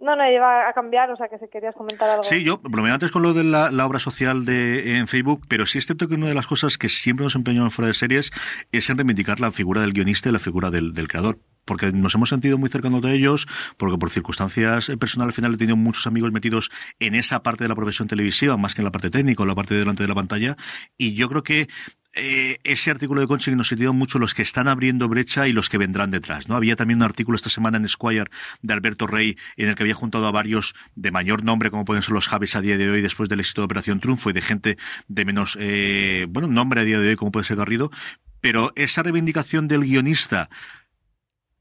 No, 0.00 0.16
no, 0.16 0.30
iba 0.30 0.68
a 0.68 0.72
cambiar, 0.74 1.10
o 1.12 1.16
sea 1.16 1.28
que 1.28 1.38
si 1.38 1.48
querías 1.48 1.74
comentar 1.74 2.10
algo. 2.10 2.24
Sí, 2.24 2.44
yo 2.44 2.58
bromeaba 2.58 2.94
antes 2.94 3.10
con 3.10 3.22
lo 3.22 3.32
de 3.32 3.42
la, 3.44 3.70
la 3.70 3.86
obra 3.86 3.98
social 4.00 4.44
de 4.44 4.98
en 4.98 5.06
Facebook, 5.08 5.42
pero 5.48 5.64
sí 5.64 5.78
es 5.78 5.86
cierto 5.86 6.08
que 6.08 6.14
una 6.16 6.26
de 6.26 6.34
las 6.34 6.46
cosas 6.46 6.76
que 6.76 6.88
siempre 6.90 7.24
nos 7.24 7.36
empeñamos 7.36 7.74
fuera 7.74 7.86
de 7.88 7.94
series 7.94 8.30
es 8.72 8.90
en 8.90 8.98
reivindicar 8.98 9.40
la 9.40 9.50
figura 9.52 9.80
del 9.80 9.92
guionista 9.94 10.28
y 10.28 10.32
la 10.32 10.40
figura 10.40 10.70
del, 10.70 10.92
del 10.92 11.08
creador. 11.08 11.38
Porque 11.64 11.92
nos 11.92 12.14
hemos 12.14 12.28
sentido 12.28 12.58
muy 12.58 12.70
cercanos 12.70 13.02
de 13.02 13.14
ellos, 13.14 13.46
porque 13.76 13.98
por 13.98 14.10
circunstancias 14.10 14.88
eh, 14.88 14.96
personales 14.96 15.32
al 15.32 15.36
final 15.36 15.54
he 15.54 15.56
tenido 15.56 15.76
muchos 15.76 16.06
amigos 16.06 16.32
metidos 16.32 16.70
en 17.00 17.14
esa 17.14 17.42
parte 17.42 17.64
de 17.64 17.68
la 17.68 17.74
profesión 17.74 18.08
televisiva, 18.08 18.56
más 18.56 18.74
que 18.74 18.80
en 18.80 18.84
la 18.84 18.92
parte 18.92 19.10
técnica 19.10 19.42
o 19.42 19.46
la 19.46 19.54
parte 19.54 19.74
de 19.74 19.80
delante 19.80 20.02
de 20.02 20.08
la 20.08 20.14
pantalla. 20.14 20.56
Y 20.96 21.14
yo 21.14 21.28
creo 21.28 21.42
que 21.42 21.68
eh, 22.16 22.58
ese 22.62 22.92
artículo 22.92 23.20
de 23.20 23.26
Conchi 23.26 23.50
nos 23.56 23.68
sirvió 23.68 23.92
mucho 23.92 24.20
los 24.20 24.34
que 24.34 24.42
están 24.42 24.68
abriendo 24.68 25.08
brecha 25.08 25.48
y 25.48 25.52
los 25.52 25.68
que 25.68 25.78
vendrán 25.78 26.12
detrás, 26.12 26.48
¿no? 26.48 26.54
Había 26.54 26.76
también 26.76 26.98
un 26.98 27.02
artículo 27.02 27.34
esta 27.34 27.50
semana 27.50 27.76
en 27.76 27.88
Squire 27.88 28.30
de 28.62 28.72
Alberto 28.72 29.08
Rey 29.08 29.36
en 29.56 29.68
el 29.68 29.74
que 29.74 29.82
había 29.82 29.94
juntado 29.94 30.26
a 30.28 30.30
varios 30.30 30.74
de 30.94 31.10
mayor 31.10 31.42
nombre, 31.42 31.70
como 31.70 31.84
pueden 31.84 32.02
ser 32.02 32.14
los 32.14 32.28
Javis 32.28 32.54
a 32.54 32.60
día 32.60 32.76
de 32.76 32.88
hoy 32.88 33.02
después 33.02 33.28
del 33.28 33.40
éxito 33.40 33.62
de 33.62 33.66
Operación 33.66 33.98
Triunfo 33.98 34.30
y 34.30 34.32
de 34.32 34.42
gente 34.42 34.78
de 35.08 35.24
menos, 35.24 35.58
eh, 35.60 36.26
bueno, 36.28 36.46
nombre 36.46 36.82
a 36.82 36.84
día 36.84 37.00
de 37.00 37.08
hoy, 37.08 37.16
como 37.16 37.32
puede 37.32 37.46
ser 37.46 37.56
Garrido, 37.56 37.90
pero 38.40 38.72
esa 38.76 39.02
reivindicación 39.02 39.66
del 39.66 39.80
guionista 39.80 40.50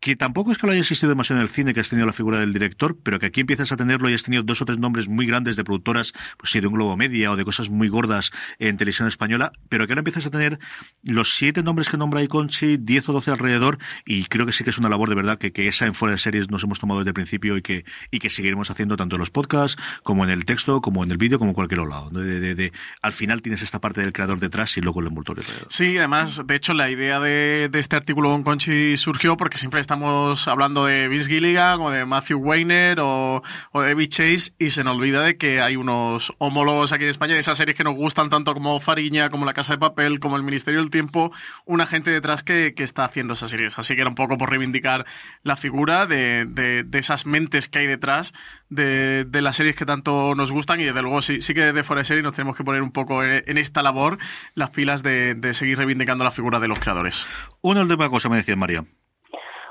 que 0.04 0.18
tampoco 0.18 0.52
es 0.52 0.58
que 0.58 0.68
lo 0.68 0.74
haya 0.74 0.82
existido 0.82 1.08
demasiado 1.08 1.40
en 1.40 1.44
el 1.44 1.50
cine, 1.50 1.74
que 1.74 1.80
has 1.80 1.88
tenido 1.88 2.06
la 2.06 2.12
figura 2.12 2.38
del 2.38 2.52
director, 2.52 2.98
pero 3.02 3.20
que 3.20 3.28
aquí 3.28 3.40
empiezas 3.40 3.72
a 3.72 3.78
tenerlo 3.78 4.10
y 4.10 4.14
has 4.14 4.24
tenido 4.24 4.44
dos 4.44 4.62
o 4.62 4.66
tres 4.66 4.78
nombres 4.78 5.08
muy 5.08 5.26
grandes 5.26 5.56
de 5.56 5.64
productoras, 5.64 6.12
pues 6.38 6.52
sí, 6.52 6.60
de 6.60 6.68
un 6.68 6.74
Globo 6.74 6.98
Media 6.98 7.32
o 7.32 7.38
de 7.38 7.46
cosas 7.46 7.70
muy 7.70 7.88
gordas 7.88 8.32
en 8.60 8.76
televisión 8.76 9.08
española, 9.08 9.54
pero 9.70 9.88
que 9.88 9.94
ahora 9.94 10.02
empiezas 10.02 10.26
a 10.26 10.30
tener 10.30 10.60
los 11.04 11.36
siete 11.36 11.64
nombres 11.64 11.88
que 11.88 11.96
nombra 11.96 12.22
Iconchi, 12.22 12.76
diez 12.76 13.08
o 13.08 13.14
doce 13.14 13.32
alrededor, 13.32 13.78
y 14.06 14.26
creo 14.26 14.46
que 14.46 14.52
sí 14.52 14.66
que 14.66 14.72
es 14.72 14.78
una 14.78 14.90
labor 14.90 15.08
de 15.08 15.16
verdad 15.16 15.38
que, 15.38 15.54
que 15.54 15.70
esa 15.70 15.86
en 15.86 15.94
fuera 15.96 16.12
de 16.12 16.20
series 16.20 16.52
nos 16.52 16.66
hemos 16.66 16.80
tomado 16.82 17.00
desde 17.00 17.12
el 17.12 17.14
principio 17.14 17.56
y 17.56 17.62
que, 17.62 17.86
y 18.12 18.20
que 18.20 18.30
seguiremos 18.30 18.70
haciendo 18.72 18.98
tanto 18.98 19.16
en 19.16 19.22
los 19.22 19.30
podcasts, 19.30 19.82
como 20.04 20.26
en 20.26 20.32
el 20.32 20.44
texto, 20.44 20.82
como 20.82 21.06
en 21.06 21.12
el 21.12 21.18
vídeo, 21.18 21.40
como 21.40 21.52
en 21.52 21.56
cualquier 21.56 21.80
lado. 21.88 22.10
De, 22.10 22.42
de- 22.42 22.56
de- 22.56 22.74
al 23.02 23.14
final 23.14 23.42
tienes 23.42 23.62
esta 23.62 23.80
parte 23.80 24.02
del 24.02 24.12
creador 24.12 24.42
detrás 24.42 24.76
y 24.76 24.82
luego 24.82 25.00
el 25.00 25.08
envoltorio. 25.08 25.46
Sí, 25.70 25.98
además, 25.98 26.42
de 26.46 26.56
hecho, 26.56 26.74
la 26.74 26.90
idea 26.90 27.22
de, 27.22 27.70
este 27.74 27.96
artículo 27.96 28.32
con 28.32 28.44
Conchi 28.44 28.98
surgió 28.98 29.38
porque 29.38 29.58
siempre 29.58 29.80
estamos 29.94 30.48
hablando 30.48 30.86
de 30.88 31.08
Vince 31.08 31.30
Gilligan 31.30 31.80
o 31.80 31.92
de 31.92 32.04
Matthew 32.04 32.40
Weiner 32.40 32.98
o, 33.00 33.44
de 33.76 33.82
David 33.90 34.10
Chase 34.10 34.52
y 34.58 34.72
se 34.72 34.84
nos 34.84 34.96
olvida 34.96 35.22
de 35.22 35.38
que 35.38 35.62
hay 35.62 35.76
unos 35.76 36.34
homólogos 36.40 36.92
aquí 36.94 37.04
en 37.04 37.12
España 37.12 37.36
de 37.36 37.40
esas 37.42 37.60
series 37.60 37.78
que 37.78 37.84
nos 37.84 37.94
gustan 37.94 38.32
tanto 38.32 38.56
como 38.56 38.80
Fariña, 38.80 39.30
como 39.30 39.46
La 39.46 39.54
Casa 39.54 39.74
de 39.74 39.78
Papel, 39.78 40.20
como 40.20 40.36
El 40.36 40.42
Ministerio 40.42 40.80
del 40.80 40.90
Tiempo, 40.90 41.32
una 41.66 41.86
gente 41.86 42.10
detrás 42.10 42.42
que, 42.42 42.74
está 42.76 43.06
haciendo 43.06 43.34
esas 43.34 43.52
series. 43.52 43.78
Así 43.78 43.94
que 43.94 44.02
era 44.02 44.10
un 44.10 44.16
poco 44.16 44.36
por 44.36 44.50
reivindicar 44.50 45.06
la 45.44 45.56
figura 45.56 46.08
de, 46.08 46.48
de- 46.50 46.84
de 46.84 46.98
esas 47.00 47.28
mentes 47.28 47.68
que 47.70 47.78
hay 47.78 47.88
detrás 47.88 48.34
de, 48.70 49.28
las 49.32 49.56
series 49.56 49.76
que 49.76 49.86
tanto 49.86 50.34
nos 50.34 50.52
gustan 50.52 50.82
y 50.82 50.86
desde 50.86 51.04
luego 51.04 51.22
sí, 51.22 51.38
que 51.38 51.66
desde 51.66 51.84
Fuera 51.84 52.00
de 52.02 52.06
Serie 52.06 52.24
nos 52.24 52.34
tenemos 52.34 52.58
que 52.58 52.64
poner 52.64 52.82
un 52.82 52.92
poco 52.92 53.24
en, 53.24 53.58
esta 53.60 53.84
labor 53.84 54.18
las 54.56 54.72
pilas 54.72 55.04
de, 55.04 55.36
de 55.36 55.54
seguir 55.54 55.78
reivindicando 55.78 56.24
la 56.24 56.32
figura 56.32 56.60
de 56.60 56.68
los 56.68 56.80
creadores. 56.80 57.28
Una 57.62 57.82
última 57.82 58.10
cosa 58.10 58.28
me 58.28 58.38
decía 58.38 58.56
María. 58.56 58.84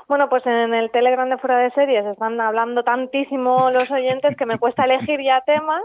Bueno, 0.07 0.27
pues 0.29 0.45
en 0.45 0.73
el 0.73 0.91
Telegram 0.91 1.29
de 1.29 1.37
Fuera 1.37 1.57
de 1.57 1.71
Series 1.71 2.05
están 2.05 2.39
hablando 2.41 2.83
tantísimo 2.83 3.71
los 3.71 3.89
oyentes 3.89 4.35
que 4.35 4.45
me 4.45 4.59
cuesta 4.59 4.83
elegir 4.83 5.21
ya 5.21 5.41
temas. 5.41 5.81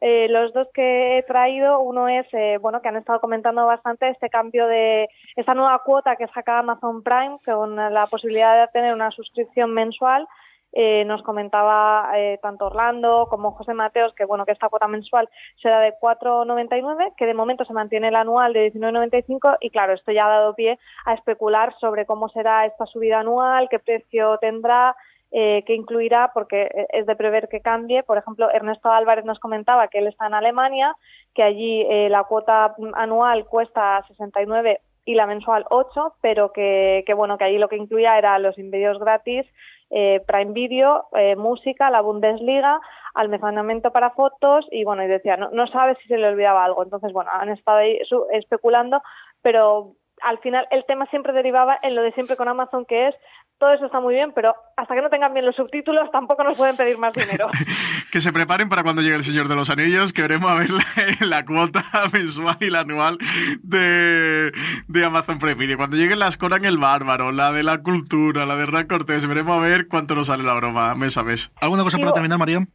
Eh, 0.00 0.26
los 0.28 0.52
dos 0.52 0.68
que 0.74 1.18
he 1.18 1.22
traído, 1.22 1.80
uno 1.80 2.08
es, 2.08 2.26
eh, 2.32 2.58
bueno, 2.60 2.82
que 2.82 2.88
han 2.88 2.96
estado 2.96 3.20
comentando 3.20 3.64
bastante 3.64 4.08
este 4.08 4.28
cambio 4.28 4.66
de 4.66 5.08
esta 5.36 5.54
nueva 5.54 5.80
cuota 5.84 6.16
que 6.16 6.26
saca 6.28 6.58
Amazon 6.58 7.02
Prime 7.02 7.36
con 7.44 7.76
la 7.76 8.06
posibilidad 8.08 8.60
de 8.60 8.72
tener 8.72 8.94
una 8.94 9.10
suscripción 9.10 9.72
mensual. 9.72 10.26
Eh, 10.72 11.04
nos 11.04 11.22
comentaba 11.22 12.10
eh, 12.16 12.38
tanto 12.40 12.66
Orlando 12.66 13.26
como 13.28 13.52
José 13.52 13.74
Mateos 13.74 14.14
que 14.14 14.24
bueno 14.24 14.46
que 14.46 14.52
esta 14.52 14.70
cuota 14.70 14.88
mensual 14.88 15.28
será 15.60 15.80
de 15.80 15.92
4,99 16.00 17.14
que 17.16 17.26
de 17.26 17.34
momento 17.34 17.66
se 17.66 17.74
mantiene 17.74 18.08
el 18.08 18.16
anual 18.16 18.54
de 18.54 18.72
19,95 18.72 19.58
y 19.60 19.68
claro 19.68 19.92
esto 19.92 20.12
ya 20.12 20.24
ha 20.24 20.30
dado 20.30 20.54
pie 20.54 20.78
a 21.04 21.12
especular 21.12 21.74
sobre 21.78 22.06
cómo 22.06 22.30
será 22.30 22.64
esta 22.64 22.86
subida 22.86 23.20
anual 23.20 23.68
qué 23.68 23.80
precio 23.80 24.38
tendrá 24.38 24.96
eh, 25.34 25.64
qué 25.66 25.74
incluirá 25.74 26.30
porque 26.34 26.64
eh, 26.64 26.86
es 26.90 27.06
de 27.06 27.16
prever 27.16 27.48
que 27.48 27.62
cambie. 27.62 28.02
Por 28.02 28.18
ejemplo 28.18 28.50
Ernesto 28.50 28.90
Álvarez 28.90 29.24
nos 29.24 29.38
comentaba 29.38 29.88
que 29.88 29.98
él 29.98 30.06
está 30.06 30.26
en 30.26 30.34
Alemania 30.34 30.94
que 31.34 31.42
allí 31.42 31.86
eh, 31.88 32.08
la 32.10 32.24
cuota 32.24 32.74
anual 32.94 33.46
cuesta 33.46 34.04
69 34.08 34.80
y 35.04 35.14
la 35.14 35.26
mensual 35.26 35.64
8, 35.70 36.16
pero 36.20 36.52
que, 36.52 37.02
que 37.06 37.14
bueno, 37.14 37.38
que 37.38 37.44
allí 37.44 37.58
lo 37.58 37.68
que 37.68 37.76
incluía 37.76 38.18
era 38.18 38.38
los 38.38 38.56
vídeos 38.56 38.98
gratis, 38.98 39.46
eh, 39.92 40.22
Prime 40.26 40.52
Video, 40.52 41.06
eh, 41.14 41.36
música, 41.36 41.90
la 41.90 42.00
Bundesliga, 42.00 42.80
almacenamiento 43.14 43.92
para 43.92 44.10
fotos 44.10 44.66
y 44.70 44.84
bueno, 44.84 45.04
y 45.04 45.06
decía, 45.06 45.36
no, 45.36 45.50
no 45.50 45.66
sabe 45.66 45.96
si 45.96 46.08
se 46.08 46.16
le 46.16 46.28
olvidaba 46.28 46.64
algo. 46.64 46.82
Entonces, 46.82 47.12
bueno, 47.12 47.30
han 47.32 47.50
estado 47.50 47.78
ahí 47.78 47.98
especulando, 48.32 49.02
pero 49.42 49.92
al 50.22 50.38
final 50.38 50.66
el 50.70 50.84
tema 50.86 51.06
siempre 51.06 51.32
derivaba 51.32 51.78
en 51.82 51.94
lo 51.94 52.02
de 52.02 52.12
siempre 52.12 52.36
con 52.36 52.48
Amazon, 52.48 52.86
que 52.86 53.08
es 53.08 53.14
todo 53.62 53.74
eso 53.74 53.86
está 53.86 54.00
muy 54.00 54.14
bien, 54.14 54.32
pero 54.34 54.52
hasta 54.76 54.92
que 54.92 55.00
no 55.00 55.08
tengan 55.08 55.32
bien 55.32 55.46
los 55.46 55.54
subtítulos 55.54 56.10
tampoco 56.10 56.42
nos 56.42 56.58
pueden 56.58 56.76
pedir 56.76 56.98
más 56.98 57.14
dinero. 57.14 57.48
Que 58.10 58.20
se 58.20 58.30
preparen 58.30 58.68
para 58.68 58.82
cuando 58.82 59.00
llegue 59.00 59.14
el 59.14 59.24
Señor 59.24 59.48
de 59.48 59.54
los 59.54 59.70
Anillos, 59.70 60.12
que 60.12 60.20
veremos 60.20 60.50
a 60.50 60.54
ver 60.54 60.68
la, 60.70 60.82
la 61.20 61.44
cuota 61.46 61.82
mensual 62.12 62.58
y 62.60 62.68
la 62.68 62.80
anual 62.80 63.16
de, 63.62 64.52
de 64.86 65.04
Amazon 65.04 65.38
Prime 65.38 65.54
Video. 65.54 65.78
Cuando 65.78 65.96
lleguen 65.96 66.18
las 66.18 66.36
Conan 66.36 66.66
el 66.66 66.76
Bárbaro, 66.76 67.32
la 67.32 67.52
de 67.52 67.62
la 67.62 67.78
cultura, 67.78 68.44
la 68.44 68.56
de 68.56 68.64
Hernán 68.64 68.86
Cortés, 68.86 69.26
veremos 69.26 69.56
a 69.56 69.60
ver 69.60 69.88
cuánto 69.88 70.14
nos 70.14 70.26
sale 70.26 70.42
la 70.42 70.52
broma 70.52 70.94
mes 70.94 71.16
a 71.16 71.22
mes. 71.22 71.52
¿Alguna 71.58 71.84
cosa 71.84 71.96
para 71.98 72.12
terminar, 72.12 72.38
María? 72.38 72.66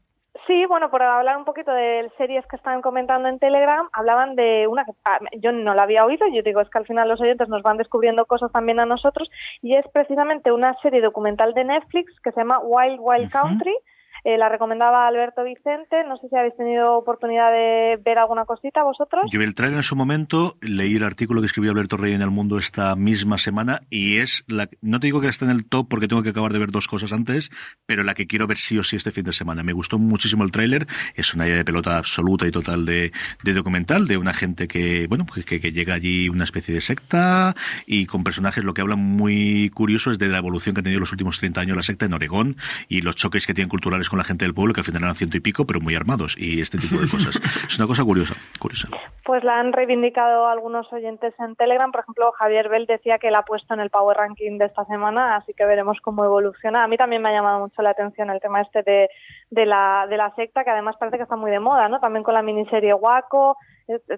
Sí, 0.47 0.65
bueno, 0.65 0.89
por 0.89 1.03
hablar 1.03 1.35
un 1.35 1.43
poquito 1.43 1.73
de 1.73 2.09
series 2.17 2.45
que 2.47 2.55
están 2.55 2.81
comentando 2.81 3.27
en 3.27 3.37
Telegram, 3.37 3.89
hablaban 3.91 4.35
de 4.37 4.65
una 4.67 4.85
que 4.85 4.93
ah, 5.03 5.19
yo 5.39 5.51
no 5.51 5.73
la 5.73 5.83
había 5.83 6.05
oído, 6.05 6.25
yo 6.33 6.41
digo, 6.41 6.61
es 6.61 6.69
que 6.69 6.77
al 6.77 6.85
final 6.85 7.09
los 7.09 7.19
oyentes 7.19 7.49
nos 7.49 7.63
van 7.63 7.75
descubriendo 7.75 8.25
cosas 8.25 8.49
también 8.53 8.79
a 8.79 8.85
nosotros, 8.85 9.29
y 9.61 9.75
es 9.75 9.85
precisamente 9.91 10.53
una 10.53 10.73
serie 10.81 11.01
documental 11.01 11.53
de 11.53 11.65
Netflix 11.65 12.17
que 12.21 12.31
se 12.31 12.39
llama 12.39 12.59
Wild 12.59 12.97
Wild 13.01 13.29
Country. 13.29 13.75
Eh, 14.23 14.37
la 14.37 14.49
recomendaba 14.49 15.07
Alberto 15.07 15.43
Vicente. 15.43 16.03
No 16.07 16.17
sé 16.17 16.27
si 16.29 16.35
habéis 16.35 16.55
tenido 16.55 16.97
oportunidad 16.97 17.51
de 17.51 17.99
ver 18.03 18.19
alguna 18.19 18.45
cosita 18.45 18.83
vosotros. 18.83 19.23
Yo 19.31 19.39
vi 19.39 19.45
el 19.45 19.55
trailer 19.55 19.77
en 19.77 19.83
su 19.83 19.95
momento, 19.95 20.57
leí 20.61 20.95
el 20.95 21.03
artículo 21.03 21.41
que 21.41 21.47
escribió 21.47 21.71
Alberto 21.71 21.97
Rey 21.97 22.13
en 22.13 22.21
El 22.21 22.31
Mundo 22.31 22.57
esta 22.57 22.95
misma 22.95 23.37
semana 23.37 23.81
y 23.89 24.17
es 24.17 24.43
la. 24.47 24.69
No 24.81 24.99
te 24.99 25.07
digo 25.07 25.21
que 25.21 25.27
está 25.27 25.45
en 25.45 25.51
el 25.51 25.65
top 25.65 25.87
porque 25.89 26.07
tengo 26.07 26.23
que 26.23 26.29
acabar 26.29 26.53
de 26.53 26.59
ver 26.59 26.71
dos 26.71 26.87
cosas 26.87 27.13
antes, 27.13 27.49
pero 27.85 28.03
la 28.03 28.13
que 28.13 28.27
quiero 28.27 28.47
ver 28.47 28.57
sí 28.57 28.77
o 28.77 28.83
sí 28.83 28.95
este 28.95 29.11
fin 29.11 29.23
de 29.25 29.33
semana. 29.33 29.63
Me 29.63 29.73
gustó 29.73 29.99
muchísimo 29.99 30.43
el 30.43 30.51
tráiler. 30.51 30.87
Es 31.15 31.33
una 31.33 31.47
idea 31.47 31.57
de 31.57 31.65
pelota 31.65 31.97
absoluta 31.97 32.47
y 32.47 32.51
total 32.51 32.85
de, 32.85 33.11
de 33.43 33.53
documental 33.53 34.07
de 34.07 34.17
una 34.17 34.33
gente 34.33 34.67
que, 34.67 35.07
bueno, 35.07 35.25
pues 35.25 35.45
que, 35.45 35.59
que 35.59 35.71
llega 35.71 35.93
allí 35.93 36.29
una 36.29 36.43
especie 36.43 36.73
de 36.73 36.81
secta 36.81 37.55
y 37.85 38.05
con 38.05 38.23
personajes. 38.23 38.63
Lo 38.63 38.73
que 38.73 38.81
habla 38.81 38.95
muy 38.95 39.69
curioso 39.73 40.11
es 40.11 40.19
de 40.19 40.27
la 40.27 40.37
evolución 40.37 40.75
que 40.75 40.81
ha 40.81 40.83
tenido 40.83 40.99
los 40.99 41.11
últimos 41.11 41.39
30 41.39 41.61
años 41.61 41.77
la 41.77 41.83
secta 41.83 42.05
en 42.05 42.13
Oregón 42.13 42.57
y 42.87 43.01
los 43.01 43.15
choques 43.15 43.45
que 43.45 43.53
tienen 43.53 43.69
culturales 43.69 44.09
con 44.09 44.16
la 44.17 44.23
gente 44.23 44.45
del 44.45 44.53
pueblo, 44.53 44.73
que 44.73 44.81
al 44.81 44.85
final 44.85 45.03
eran 45.03 45.15
ciento 45.15 45.37
y 45.37 45.39
pico, 45.39 45.65
pero 45.65 45.79
muy 45.79 45.95
armados, 45.95 46.35
y 46.37 46.61
este 46.61 46.77
tipo 46.77 46.99
de 46.99 47.07
cosas. 47.07 47.35
es 47.67 47.77
una 47.77 47.87
cosa 47.87 48.03
curiosa, 48.03 48.35
curiosa. 48.59 48.89
Pues 49.23 49.43
la 49.43 49.59
han 49.59 49.73
reivindicado 49.73 50.47
algunos 50.47 50.91
oyentes 50.91 51.33
en 51.39 51.55
Telegram. 51.55 51.91
Por 51.91 52.01
ejemplo, 52.01 52.31
Javier 52.33 52.69
Bell 52.69 52.85
decía 52.85 53.19
que 53.19 53.31
la 53.31 53.39
ha 53.39 53.45
puesto 53.45 53.73
en 53.73 53.79
el 53.79 53.89
Power 53.89 54.17
Ranking 54.17 54.57
de 54.57 54.65
esta 54.65 54.85
semana, 54.85 55.35
así 55.35 55.53
que 55.53 55.65
veremos 55.65 55.99
cómo 56.01 56.25
evoluciona. 56.25 56.83
A 56.83 56.87
mí 56.87 56.97
también 56.97 57.21
me 57.21 57.29
ha 57.29 57.33
llamado 57.33 57.59
mucho 57.59 57.81
la 57.81 57.91
atención 57.91 58.29
el 58.29 58.39
tema 58.39 58.61
este 58.61 58.83
de, 58.83 59.09
de, 59.49 59.65
la, 59.65 60.07
de 60.09 60.17
la 60.17 60.33
secta, 60.35 60.63
que 60.63 60.71
además 60.71 60.95
parece 60.99 61.17
que 61.17 61.23
está 61.23 61.35
muy 61.35 61.51
de 61.51 61.59
moda, 61.59 61.87
¿no? 61.89 61.99
También 61.99 62.23
con 62.23 62.33
la 62.33 62.41
miniserie 62.41 62.93
Waco. 62.93 63.57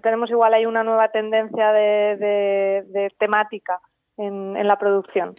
Tenemos 0.02 0.30
igual 0.30 0.54
ahí 0.54 0.66
una 0.66 0.82
nueva 0.82 1.08
tendencia 1.08 1.72
de, 1.72 2.16
de, 2.16 2.84
de 2.88 3.08
temática 3.18 3.80
en, 4.16 4.56
en 4.56 4.66
la 4.66 4.78
producción. 4.78 5.34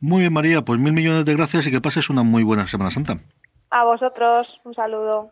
Muy 0.00 0.20
bien, 0.20 0.32
María, 0.32 0.62
pues 0.62 0.78
mil 0.78 0.92
millones 0.92 1.24
de 1.24 1.34
gracias 1.34 1.66
y 1.66 1.72
que 1.72 1.80
pases 1.80 2.08
una 2.08 2.22
muy 2.22 2.44
buena 2.44 2.66
Semana 2.68 2.90
Santa. 2.90 3.16
A 3.70 3.84
vosotros, 3.84 4.60
un 4.64 4.74
saludo. 4.74 5.30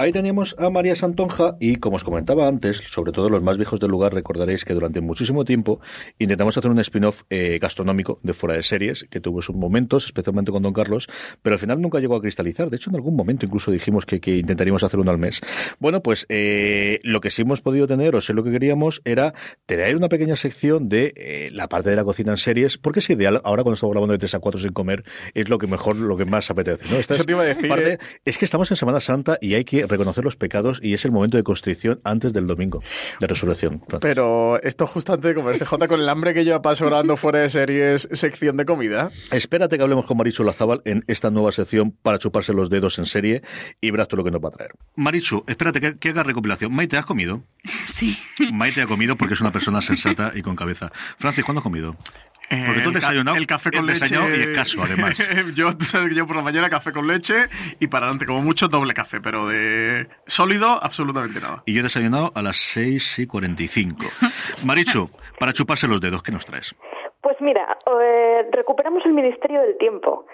Ahí 0.00 0.12
teníamos 0.12 0.56
a 0.58 0.70
María 0.70 0.96
Santonja 0.96 1.58
y, 1.60 1.76
como 1.76 1.96
os 1.96 2.04
comentaba 2.04 2.48
antes, 2.48 2.78
sobre 2.90 3.12
todo 3.12 3.28
los 3.28 3.42
más 3.42 3.58
viejos 3.58 3.80
del 3.80 3.90
lugar, 3.90 4.14
recordaréis 4.14 4.64
que 4.64 4.72
durante 4.72 5.02
muchísimo 5.02 5.44
tiempo 5.44 5.78
intentamos 6.18 6.56
hacer 6.56 6.70
un 6.70 6.78
spin-off 6.78 7.24
eh, 7.28 7.58
gastronómico 7.60 8.18
de 8.22 8.32
fuera 8.32 8.54
de 8.54 8.62
series, 8.62 9.04
que 9.10 9.20
tuvo 9.20 9.42
sus 9.42 9.54
momentos, 9.54 10.06
especialmente 10.06 10.52
con 10.52 10.62
Don 10.62 10.72
Carlos, 10.72 11.06
pero 11.42 11.52
al 11.52 11.58
final 11.60 11.82
nunca 11.82 11.98
llegó 12.00 12.16
a 12.16 12.22
cristalizar. 12.22 12.70
De 12.70 12.76
hecho, 12.76 12.88
en 12.88 12.96
algún 12.96 13.14
momento 13.14 13.44
incluso 13.44 13.70
dijimos 13.70 14.06
que, 14.06 14.22
que 14.22 14.38
intentaríamos 14.38 14.82
hacer 14.84 14.98
uno 15.00 15.10
al 15.10 15.18
mes. 15.18 15.42
Bueno, 15.80 16.02
pues 16.02 16.24
eh, 16.30 17.00
lo 17.02 17.20
que 17.20 17.30
sí 17.30 17.42
hemos 17.42 17.60
podido 17.60 17.86
tener, 17.86 18.16
o 18.16 18.22
sé 18.22 18.32
lo 18.32 18.42
que 18.42 18.52
queríamos, 18.52 19.02
era 19.04 19.34
tener 19.66 19.96
una 19.96 20.08
pequeña 20.08 20.36
sección 20.36 20.88
de 20.88 21.12
eh, 21.14 21.50
la 21.52 21.68
parte 21.68 21.90
de 21.90 21.96
la 21.96 22.04
cocina 22.04 22.30
en 22.32 22.38
series, 22.38 22.78
porque 22.78 23.00
es 23.00 23.10
ideal, 23.10 23.42
ahora 23.44 23.64
cuando 23.64 23.74
estamos 23.74 23.92
grabando 23.92 24.12
de 24.12 24.18
3 24.18 24.34
a 24.36 24.38
4 24.38 24.60
sin 24.62 24.72
comer, 24.72 25.04
es 25.34 25.50
lo 25.50 25.58
que 25.58 25.66
mejor, 25.66 25.94
lo 25.96 26.16
que 26.16 26.24
más 26.24 26.50
apetece. 26.50 26.86
¿no? 26.90 26.96
Esta 26.96 27.12
Eso 27.12 27.20
es, 27.22 27.26
te 27.26 27.32
iba 27.32 27.42
a 27.42 27.44
decir, 27.44 27.68
parte- 27.68 27.92
¿eh? 27.92 27.98
es 28.24 28.38
que 28.38 28.46
estamos 28.46 28.70
en 28.70 28.78
Semana 28.78 29.00
Santa 29.00 29.36
y 29.42 29.52
hay 29.52 29.64
que 29.64 29.89
reconocer 29.90 30.24
los 30.24 30.36
pecados 30.36 30.80
y 30.82 30.94
es 30.94 31.04
el 31.04 31.12
momento 31.12 31.36
de 31.36 31.42
constricción 31.42 32.00
antes 32.04 32.32
del 32.32 32.46
domingo 32.46 32.82
de 33.20 33.26
resurrección. 33.26 33.82
Pero 34.00 34.60
esto 34.62 34.86
justo 34.86 35.12
antes 35.12 35.28
de 35.28 35.34
comer 35.34 35.52
este 35.52 35.64
J 35.64 35.88
con 35.88 36.00
el 36.00 36.08
hambre 36.08 36.34
que 36.34 36.44
yo 36.44 36.60
paso 36.62 36.86
grabando 36.86 37.16
fuera 37.16 37.40
de 37.40 37.48
series, 37.48 38.08
sección 38.12 38.56
de 38.56 38.64
comida. 38.64 39.10
Espérate 39.30 39.76
que 39.76 39.82
hablemos 39.82 40.04
con 40.06 40.16
Marichu 40.16 40.44
Lazábal 40.44 40.82
en 40.84 41.04
esta 41.06 41.30
nueva 41.30 41.52
sección 41.52 41.96
para 42.02 42.18
chuparse 42.18 42.52
los 42.52 42.70
dedos 42.70 42.98
en 42.98 43.06
serie 43.06 43.42
y 43.80 43.90
verás 43.90 44.08
tú 44.08 44.16
lo 44.16 44.24
que 44.24 44.30
nos 44.30 44.42
va 44.42 44.48
a 44.48 44.52
traer. 44.52 44.72
Marichu, 44.96 45.44
espérate 45.46 45.80
que, 45.80 45.98
que 45.98 46.10
haga 46.10 46.22
recopilación. 46.22 46.74
Maite, 46.74 46.96
¿has 46.96 47.06
comido? 47.06 47.42
Sí. 47.86 48.18
Maite 48.52 48.82
ha 48.82 48.86
comido 48.86 49.16
porque 49.16 49.34
es 49.34 49.40
una 49.40 49.52
persona 49.52 49.82
sensata 49.82 50.32
y 50.34 50.42
con 50.42 50.56
cabeza. 50.56 50.90
Francis, 51.18 51.44
¿cuándo 51.44 51.60
has 51.60 51.64
comido? 51.64 51.96
Porque 52.50 52.80
tú 52.80 52.88
has 52.88 52.94
el 52.96 53.00
desayunado, 53.00 53.36
el 53.36 53.46
café 53.46 53.70
con 53.70 53.88
el 53.88 53.94
leche. 53.94 54.14
y 54.14 54.40
escaso, 54.40 54.82
además. 54.84 55.16
yo, 55.54 55.76
tú 55.76 55.84
sabes 55.84 56.08
que 56.08 56.16
yo 56.16 56.26
por 56.26 56.34
la 56.34 56.42
mañana 56.42 56.68
café 56.68 56.92
con 56.92 57.06
leche 57.06 57.48
y 57.78 57.86
para 57.86 58.06
adelante, 58.06 58.26
como 58.26 58.42
mucho, 58.42 58.66
doble 58.66 58.92
café, 58.92 59.20
pero 59.20 59.46
de 59.46 60.08
sólido, 60.26 60.82
absolutamente 60.82 61.40
nada. 61.40 61.62
Y 61.64 61.74
yo 61.74 61.80
he 61.80 61.82
desayunado 61.84 62.32
a 62.34 62.42
las 62.42 62.56
6 62.56 63.20
y 63.20 63.26
45. 63.28 64.04
Marichu, 64.66 65.08
para 65.38 65.52
chuparse 65.52 65.86
los 65.86 66.00
dedos, 66.00 66.22
¿qué 66.24 66.32
nos 66.32 66.44
traes? 66.44 66.74
Pues 67.20 67.36
mira, 67.40 67.78
eh, 68.02 68.48
recuperamos 68.50 69.04
el 69.06 69.12
Ministerio 69.12 69.60
del 69.60 69.78
Tiempo. 69.78 70.26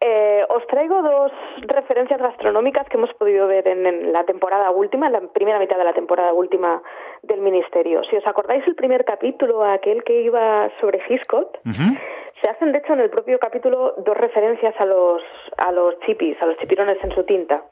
Eh, 0.00 0.44
os 0.50 0.66
traigo 0.66 1.00
dos 1.02 1.32
referencias 1.62 2.20
gastronómicas 2.20 2.86
que 2.88 2.96
hemos 2.98 3.12
podido 3.14 3.46
ver 3.46 3.66
en, 3.68 3.86
en 3.86 4.12
la 4.12 4.24
temporada 4.24 4.70
última, 4.70 5.06
en 5.06 5.12
la 5.12 5.20
primera 5.20 5.58
mitad 5.58 5.78
de 5.78 5.84
la 5.84 5.94
temporada 5.94 6.32
última 6.32 6.82
del 7.22 7.40
Ministerio. 7.40 8.02
Si 8.04 8.16
os 8.16 8.26
acordáis 8.26 8.66
el 8.66 8.74
primer 8.74 9.04
capítulo, 9.04 9.64
aquel 9.64 10.04
que 10.04 10.20
iba 10.20 10.70
sobre 10.80 11.00
Hitchcock, 11.08 11.58
se 12.42 12.50
hacen 12.50 12.72
de 12.72 12.78
hecho 12.78 12.92
en 12.92 13.00
el 13.00 13.08
propio 13.08 13.38
capítulo 13.38 13.94
dos 13.98 14.16
referencias 14.16 14.74
a 14.78 14.84
los 14.84 15.22
a 15.56 15.72
los 15.72 15.98
chipis, 16.00 16.36
a 16.42 16.46
los 16.46 16.58
chipirones 16.58 16.98
en 17.02 17.12
su 17.12 17.24
tinta. 17.24 17.64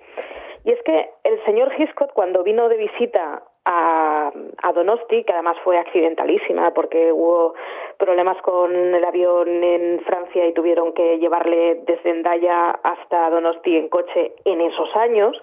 Y 0.65 0.73
es 0.73 0.83
que 0.85 1.11
el 1.25 1.45
señor 1.45 1.73
Hitchcock 1.77 2.13
cuando 2.13 2.43
vino 2.43 2.69
de 2.69 2.77
visita 2.77 3.43
a, 3.65 4.33
a 4.63 4.73
Donosti, 4.73 5.25
que 5.25 5.33
además 5.33 5.57
fue 5.63 5.79
accidentalísima 5.79 6.73
porque 6.75 7.13
hubo 7.13 7.55
problemas 7.99 8.41
con 8.43 8.75
el 8.75 9.05
avión 9.05 9.49
en 9.63 10.01
Francia 10.01 10.47
y 10.47 10.53
tuvieron 10.53 10.93
que 10.93 11.19
llevarle 11.19 11.83
desde 11.87 12.11
Endaya 12.11 12.71
hasta 12.83 13.31
Donosti 13.31 13.77
en 13.77 13.89
coche 13.89 14.33
en 14.45 14.61
esos 14.61 14.95
años, 14.97 15.37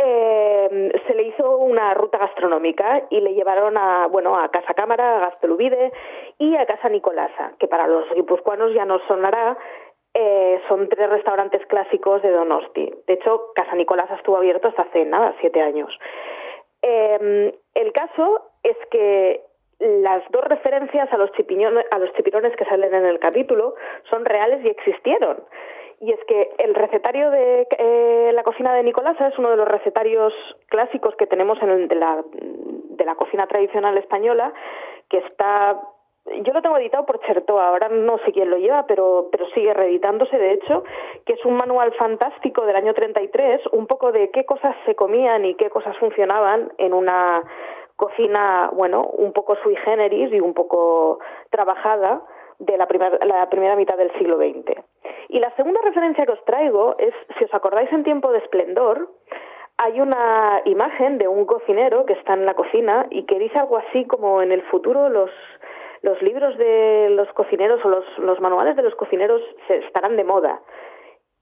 eh, 0.00 0.92
se 1.06 1.14
le 1.14 1.24
hizo 1.24 1.56
una 1.58 1.92
ruta 1.94 2.18
gastronómica 2.18 3.02
y 3.10 3.20
le 3.20 3.34
llevaron 3.34 3.76
a 3.76 4.06
bueno 4.06 4.38
a 4.38 4.48
Casa 4.48 4.72
Cámara, 4.74 5.16
a 5.16 5.20
Gaztelubide 5.20 5.92
y 6.38 6.54
a 6.54 6.66
Casa 6.66 6.88
Nicolasa, 6.88 7.54
que 7.58 7.66
para 7.66 7.88
los 7.88 8.08
guipuzcoanos 8.14 8.72
ya 8.74 8.84
nos 8.84 9.02
sonará, 9.08 9.58
eh, 10.14 10.60
son 10.68 10.88
tres 10.88 11.10
restaurantes 11.10 11.66
clásicos 11.66 12.22
de 12.22 12.30
Donosti. 12.30 12.94
De 13.08 13.14
hecho, 13.14 13.52
Casa 13.56 13.74
Nicolasa 13.74 14.14
estuvo 14.14 14.36
abierto 14.36 14.68
hasta 14.68 14.82
hace 14.82 15.04
nada, 15.04 15.34
siete 15.40 15.60
años. 15.60 15.90
Eh, 16.82 17.54
el 17.74 17.92
caso 17.92 18.50
es 18.62 18.76
que 18.90 19.42
las 19.78 20.22
dos 20.30 20.44
referencias 20.44 21.12
a 21.12 21.16
los, 21.16 21.30
a 21.90 21.98
los 21.98 22.12
chipirones 22.14 22.56
que 22.56 22.64
salen 22.64 22.94
en 22.94 23.06
el 23.06 23.18
capítulo 23.18 23.74
son 24.10 24.24
reales 24.24 24.64
y 24.64 24.68
existieron. 24.68 25.42
Y 26.00 26.12
es 26.12 26.20
que 26.26 26.50
el 26.58 26.74
recetario 26.74 27.30
de 27.30 27.66
eh, 27.76 28.30
la 28.32 28.44
cocina 28.44 28.72
de 28.72 28.84
Nicolasa 28.84 29.28
es 29.28 29.38
uno 29.38 29.50
de 29.50 29.56
los 29.56 29.66
recetarios 29.66 30.32
clásicos 30.68 31.14
que 31.16 31.26
tenemos 31.26 31.60
en 31.60 31.70
el 31.70 31.88
de 31.88 33.04
la 33.04 33.14
cocina 33.16 33.46
tradicional 33.46 33.98
española, 33.98 34.52
que 35.08 35.18
está 35.18 35.80
yo 36.42 36.52
lo 36.52 36.62
tengo 36.62 36.76
editado 36.78 37.04
por 37.06 37.20
Chertoa, 37.20 37.68
ahora 37.68 37.88
no 37.88 38.18
sé 38.24 38.32
quién 38.32 38.50
lo 38.50 38.56
lleva, 38.58 38.86
pero, 38.86 39.28
pero 39.30 39.46
sigue 39.54 39.72
reeditándose, 39.74 40.36
de 40.38 40.52
hecho, 40.52 40.84
que 41.24 41.34
es 41.34 41.44
un 41.44 41.54
manual 41.56 41.92
fantástico 41.94 42.64
del 42.66 42.76
año 42.76 42.94
33, 42.94 43.60
un 43.72 43.86
poco 43.86 44.12
de 44.12 44.30
qué 44.30 44.44
cosas 44.44 44.74
se 44.86 44.94
comían 44.94 45.44
y 45.44 45.54
qué 45.54 45.70
cosas 45.70 45.96
funcionaban 45.98 46.72
en 46.78 46.92
una 46.94 47.42
cocina, 47.96 48.70
bueno, 48.72 49.02
un 49.02 49.32
poco 49.32 49.56
sui 49.56 49.74
generis 49.76 50.32
y 50.32 50.40
un 50.40 50.54
poco 50.54 51.18
trabajada 51.50 52.22
de 52.58 52.76
la, 52.76 52.86
primer- 52.86 53.18
la 53.26 53.48
primera 53.48 53.74
mitad 53.76 53.96
del 53.96 54.12
siglo 54.18 54.36
XX. 54.36 54.80
Y 55.28 55.40
la 55.40 55.54
segunda 55.56 55.80
referencia 55.82 56.24
que 56.26 56.32
os 56.32 56.44
traigo 56.44 56.94
es, 56.98 57.14
si 57.38 57.44
os 57.44 57.54
acordáis 57.54 57.92
en 57.92 58.04
tiempo 58.04 58.30
de 58.32 58.38
esplendor, 58.38 59.08
hay 59.78 60.00
una 60.00 60.60
imagen 60.64 61.18
de 61.18 61.28
un 61.28 61.44
cocinero 61.44 62.04
que 62.04 62.14
está 62.14 62.34
en 62.34 62.46
la 62.46 62.54
cocina 62.54 63.06
y 63.10 63.24
que 63.26 63.38
dice 63.38 63.58
algo 63.58 63.76
así 63.78 64.06
como 64.06 64.42
en 64.42 64.50
el 64.52 64.62
futuro 64.62 65.08
los, 65.08 65.30
los 66.02 66.20
libros 66.22 66.56
de 66.58 67.08
los 67.10 67.28
cocineros 67.32 67.84
o 67.84 67.88
los, 67.88 68.40
manuales 68.40 68.76
de 68.76 68.82
los 68.82 68.94
cocineros 68.94 69.42
se 69.66 69.78
estarán 69.78 70.16
de 70.16 70.24
moda. 70.24 70.60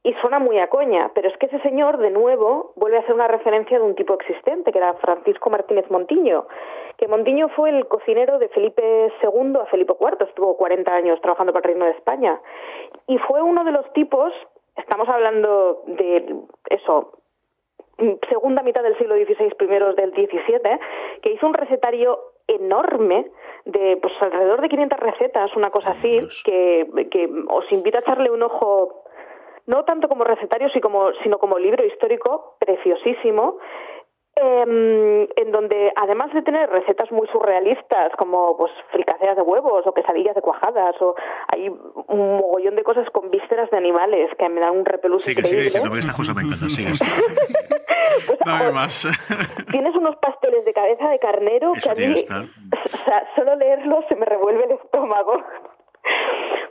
Y 0.02 0.14
suena 0.20 0.38
muy 0.38 0.58
a 0.58 0.68
coña, 0.68 1.10
pero 1.14 1.28
es 1.28 1.36
que 1.36 1.46
ese 1.46 1.60
señor, 1.60 1.98
de 1.98 2.10
nuevo, 2.10 2.72
vuelve 2.76 2.98
a 2.98 3.00
hacer 3.00 3.14
una 3.14 3.26
referencia 3.26 3.78
de 3.78 3.84
un 3.84 3.96
tipo 3.96 4.14
existente, 4.14 4.70
que 4.70 4.78
era 4.78 4.94
Francisco 4.94 5.50
Martínez 5.50 5.90
Montiño, 5.90 6.46
que 6.96 7.08
Montiño 7.08 7.48
fue 7.50 7.70
el 7.70 7.88
cocinero 7.88 8.38
de 8.38 8.48
Felipe 8.50 9.12
II 9.20 9.56
a 9.60 9.66
Felipe 9.66 9.94
IV, 9.98 10.28
estuvo 10.28 10.56
40 10.56 10.94
años 10.94 11.20
trabajando 11.20 11.52
para 11.52 11.68
el 11.68 11.74
Reino 11.74 11.86
de 11.86 11.98
España, 11.98 12.40
y 13.08 13.18
fue 13.18 13.42
uno 13.42 13.64
de 13.64 13.72
los 13.72 13.92
tipos, 13.94 14.32
estamos 14.76 15.08
hablando 15.08 15.82
de 15.86 16.36
eso, 16.70 17.18
segunda 18.28 18.62
mitad 18.62 18.82
del 18.82 18.96
siglo 18.98 19.16
XVI, 19.16 19.54
primeros 19.54 19.96
del 19.96 20.12
XVII, 20.12 20.78
que 21.22 21.32
hizo 21.32 21.46
un 21.46 21.54
recetario 21.54 22.18
enorme 22.48 23.30
de 23.64 23.96
pues 24.00 24.12
alrededor 24.20 24.60
de 24.60 24.68
500 24.68 25.00
recetas, 25.00 25.56
una 25.56 25.70
cosa 25.70 25.90
así, 25.90 26.20
que, 26.44 26.86
que 27.10 27.28
os 27.48 27.70
invito 27.72 27.98
a 27.98 28.00
echarle 28.00 28.30
un 28.30 28.42
ojo, 28.42 29.02
no 29.66 29.84
tanto 29.84 30.08
como 30.08 30.24
recetario, 30.24 30.68
sino 30.70 31.38
como 31.38 31.58
libro 31.58 31.84
histórico 31.84 32.56
preciosísimo. 32.60 33.58
Em, 34.36 35.22
en 35.36 35.50
donde 35.52 35.92
además 35.96 36.32
de 36.34 36.42
tener 36.42 36.68
recetas 36.70 37.10
muy 37.10 37.26
surrealistas 37.28 38.12
como 38.18 38.56
pues 38.56 38.70
fricaseas 38.92 39.36
de 39.36 39.42
huevos 39.42 39.86
o 39.86 39.94
quesadillas 39.94 40.34
de 40.34 40.42
cuajadas 40.42 40.94
o 41.00 41.14
hay 41.48 41.68
un 41.68 42.36
mogollón 42.36 42.76
de 42.76 42.82
cosas 42.84 43.08
con 43.10 43.30
vísceras 43.30 43.70
de 43.70 43.78
animales 43.78 44.30
que 44.38 44.48
me 44.48 44.60
dan 44.60 44.76
un 44.76 44.84
repelús 44.84 45.22
Sí, 45.24 45.34
que 45.34 45.42
sigue 45.42 45.48
increíble. 45.48 45.64
diciendo 45.64 45.90
que 45.90 45.98
estas 46.00 46.14
cosas 46.16 46.36
me 46.36 46.42
encantan. 46.42 46.70
Sigue, 46.70 46.92
Dame 48.44 48.72
más. 48.72 49.08
Tienes 49.70 49.94
unos 49.96 50.16
pasteles 50.16 50.64
de 50.64 50.72
cabeza 50.72 51.08
de 51.08 51.18
carnero 51.18 51.72
Eso 51.74 51.94
que 51.94 52.04
a 52.04 52.08
mí, 52.08 52.14
o 52.14 52.96
sea, 53.04 53.28
solo 53.34 53.56
leerlos 53.56 54.04
se 54.08 54.16
me 54.16 54.26
revuelve 54.26 54.64
el 54.64 54.72
estómago. 54.72 55.42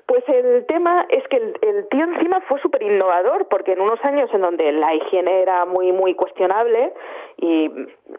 Pues 0.05 0.23
el 0.29 0.65
tema 0.67 1.05
es 1.09 1.27
que 1.29 1.38
el, 1.38 1.57
el 1.61 1.88
tío 1.89 2.03
encima 2.03 2.39
fue 2.41 2.59
súper 2.61 2.83
innovador, 2.83 3.47
porque 3.47 3.73
en 3.73 3.81
unos 3.81 3.99
años 4.05 4.29
en 4.33 4.41
donde 4.41 4.71
la 4.71 4.93
higiene 4.93 5.41
era 5.41 5.65
muy, 5.65 5.91
muy 5.91 6.13
cuestionable 6.13 6.93
y 7.38 7.69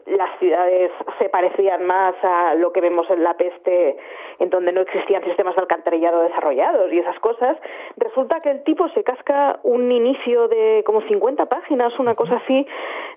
las 0.05 0.37
ciudades 0.39 0.91
se 1.17 1.29
parecían 1.29 1.85
más 1.85 2.13
a 2.23 2.55
lo 2.55 2.71
que 2.71 2.81
vemos 2.81 3.09
en 3.09 3.23
la 3.23 3.35
peste, 3.35 3.97
en 4.39 4.49
donde 4.49 4.71
no 4.71 4.81
existían 4.81 5.23
sistemas 5.23 5.55
de 5.55 5.61
alcantarillado 5.61 6.21
desarrollados 6.21 6.91
y 6.91 6.99
esas 6.99 7.19
cosas, 7.19 7.57
resulta 7.95 8.41
que 8.41 8.51
el 8.51 8.63
tipo 8.63 8.87
se 8.89 9.03
casca 9.03 9.59
un 9.63 9.91
inicio 9.91 10.47
de 10.49 10.83
como 10.85 11.01
50 11.01 11.45
páginas, 11.47 11.97
una 11.99 12.15
cosa 12.15 12.41
así, 12.43 12.67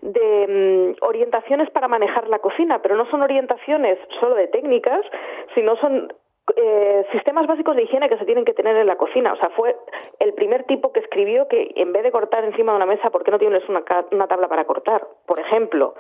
de 0.01 0.95
mm, 1.01 1.05
orientaciones 1.05 1.71
para 1.71 1.89
manejar 1.89 2.29
la 2.29 2.39
cocina, 2.39 2.81
pero 2.83 2.97
no 2.97 3.05
son 3.11 3.23
orientaciones 3.23 3.99
solo 4.21 4.37
de 4.37 4.49
técnicas, 4.49 5.03
sino 5.55 5.77
son 5.77 6.13
eh, 6.57 7.07
sistemas 7.13 7.47
básicos 7.47 7.77
de 7.77 7.83
higiene 7.83 8.09
que 8.09 8.19
se 8.19 8.25
tienen 8.25 8.45
que 8.45 8.53
tener 8.53 8.77
en 8.77 8.87
la 8.87 8.97
cocina. 8.97 9.33
O 9.33 9.37
sea, 9.37 9.51
fue 9.51 9.77
el 10.19 10.35
primer 10.35 10.65
tipo 10.65 10.93
que 10.93 11.01
escribió 11.01 11.49
que 11.49 11.73
en 11.77 11.93
vez 11.93 12.03
de 12.03 12.11
cortar 12.11 12.45
encima 12.45 12.73
de 12.73 12.77
una 12.77 12.87
mesa, 12.87 13.11
¿por 13.11 13.25
qué 13.25 13.31
no 13.31 13.39
tienes 13.39 13.69
una, 13.69 13.83
una 14.13 14.27
tabla 14.27 14.49
para 14.49 14.65
cortar? 14.65 15.07
Por 15.31 15.39
ejemplo. 15.39 15.95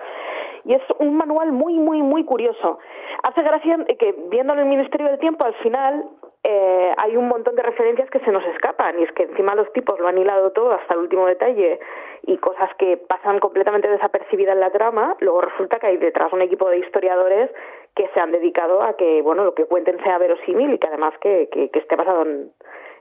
Y 0.64 0.74
es 0.74 0.82
un 0.98 1.16
manual 1.16 1.52
muy, 1.52 1.74
muy, 1.74 2.02
muy 2.02 2.24
curioso. 2.24 2.80
Hace 3.22 3.42
gracia 3.42 3.78
que 3.96 4.12
viéndolo 4.28 4.60
en 4.60 4.66
el 4.66 4.70
Ministerio 4.76 5.06
del 5.06 5.20
Tiempo, 5.20 5.46
al 5.46 5.54
final 5.62 6.02
eh, 6.42 6.90
hay 6.96 7.16
un 7.16 7.28
montón 7.28 7.54
de 7.54 7.62
referencias 7.62 8.10
que 8.10 8.18
se 8.24 8.32
nos 8.32 8.44
escapan 8.46 8.98
y 8.98 9.04
es 9.04 9.12
que 9.12 9.22
encima 9.22 9.54
los 9.54 9.72
tipos 9.72 10.00
lo 10.00 10.08
han 10.08 10.18
hilado 10.18 10.50
todo 10.50 10.72
hasta 10.72 10.94
el 10.94 11.02
último 11.02 11.26
detalle 11.26 11.78
y 12.22 12.38
cosas 12.38 12.70
que 12.76 12.96
pasan 12.96 13.38
completamente 13.38 13.88
desapercibidas 13.88 14.54
en 14.54 14.60
la 14.60 14.72
trama, 14.72 15.16
luego 15.20 15.42
resulta 15.42 15.78
que 15.78 15.86
hay 15.86 15.96
detrás 15.96 16.32
un 16.32 16.42
equipo 16.42 16.68
de 16.68 16.78
historiadores 16.78 17.52
que 17.94 18.10
se 18.12 18.18
han 18.18 18.32
dedicado 18.32 18.82
a 18.82 18.96
que 18.96 19.22
bueno 19.22 19.44
lo 19.44 19.54
que 19.54 19.66
cuenten 19.66 20.02
sea 20.02 20.18
verosímil 20.18 20.74
y 20.74 20.78
que 20.78 20.88
además 20.88 21.14
que, 21.20 21.48
que, 21.52 21.70
esté 21.72 21.94
basado 21.94 22.24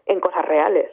en 0.06 0.20
cosas 0.20 0.46
reales. 0.46 0.92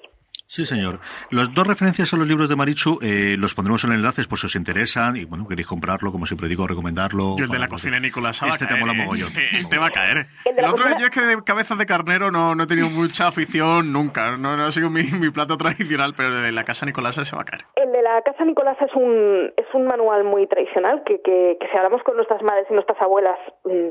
Sí, 0.48 0.64
señor. 0.64 1.00
Las 1.30 1.52
dos 1.52 1.66
referencias 1.66 2.12
a 2.14 2.16
los 2.16 2.26
libros 2.26 2.48
de 2.48 2.54
Marichu 2.54 2.98
eh, 3.02 3.34
los 3.36 3.54
pondremos 3.54 3.82
en 3.84 3.92
enlaces 3.92 4.28
por 4.28 4.38
si 4.38 4.46
os 4.46 4.54
interesan 4.54 5.16
y, 5.16 5.24
bueno, 5.24 5.46
queréis 5.48 5.66
comprarlo, 5.66 6.12
como 6.12 6.24
siempre 6.24 6.46
digo, 6.48 6.66
recomendarlo. 6.68 7.34
Y 7.36 7.42
el 7.42 7.48
de 7.48 7.58
la 7.58 7.66
cocina 7.66 7.96
de 7.96 8.02
Nicolás 8.02 8.40
va 8.42 8.46
a 8.46 8.50
Este 8.50 8.64
te 8.66 8.68
caer, 8.74 8.80
mola 8.80 8.92
¿eh? 8.92 8.96
mogollón. 8.96 9.24
Este, 9.26 9.58
este 9.58 9.78
va 9.78 9.86
a 9.86 9.90
caer. 9.90 10.28
El 10.44 10.64
otro, 10.64 10.84
cocina- 10.84 10.96
yo 11.00 11.06
es 11.06 11.10
que 11.10 11.20
de 11.20 11.42
cabezas 11.42 11.76
de 11.78 11.86
carnero 11.86 12.30
no, 12.30 12.54
no 12.54 12.62
he 12.62 12.66
tenido 12.68 12.88
mucha 12.90 13.26
afición 13.26 13.92
nunca. 13.92 14.36
No, 14.36 14.56
no 14.56 14.64
ha 14.64 14.70
sido 14.70 14.88
mi, 14.88 15.02
mi 15.04 15.30
plato 15.30 15.56
tradicional, 15.58 16.14
pero 16.16 16.28
el 16.36 16.42
de 16.42 16.52
la 16.52 16.62
casa 16.64 16.86
Nicolás 16.86 17.16
se 17.16 17.34
va 17.36 17.42
a 17.42 17.44
caer. 17.44 17.64
El 17.74 17.90
de 17.90 18.02
la 18.02 18.22
Casa 18.22 18.44
Nicolás 18.44 18.76
es 18.80 18.94
un, 18.94 19.50
es 19.56 19.66
un 19.74 19.84
manual 19.86 20.22
muy 20.24 20.46
tradicional 20.46 21.02
que, 21.04 21.20
que, 21.22 21.56
que 21.60 21.66
si 21.68 21.76
hablamos 21.76 22.02
con 22.04 22.14
nuestras 22.14 22.40
madres 22.42 22.66
y 22.70 22.74
nuestras 22.74 23.00
abuelas 23.02 23.36
mm, 23.64 23.88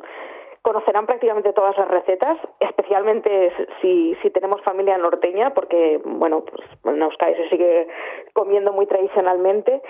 conocerán 0.65 1.05
prácticamente 1.05 1.53
todas 1.53 1.77
las 1.77 1.87
recetas, 1.87 2.39
especialmente 2.59 3.53
si, 3.81 4.15
si 4.23 4.31
tenemos 4.31 4.63
familia 4.63 4.97
norteña, 4.97 5.53
porque 5.53 6.01
bueno, 6.03 6.43
pues 6.43 6.67
en 6.85 7.03
Euskadi 7.03 7.35
se 7.35 7.49
sigue 7.49 7.87
comiendo 8.33 8.73
muy 8.73 8.87
tradicionalmente. 8.87 9.83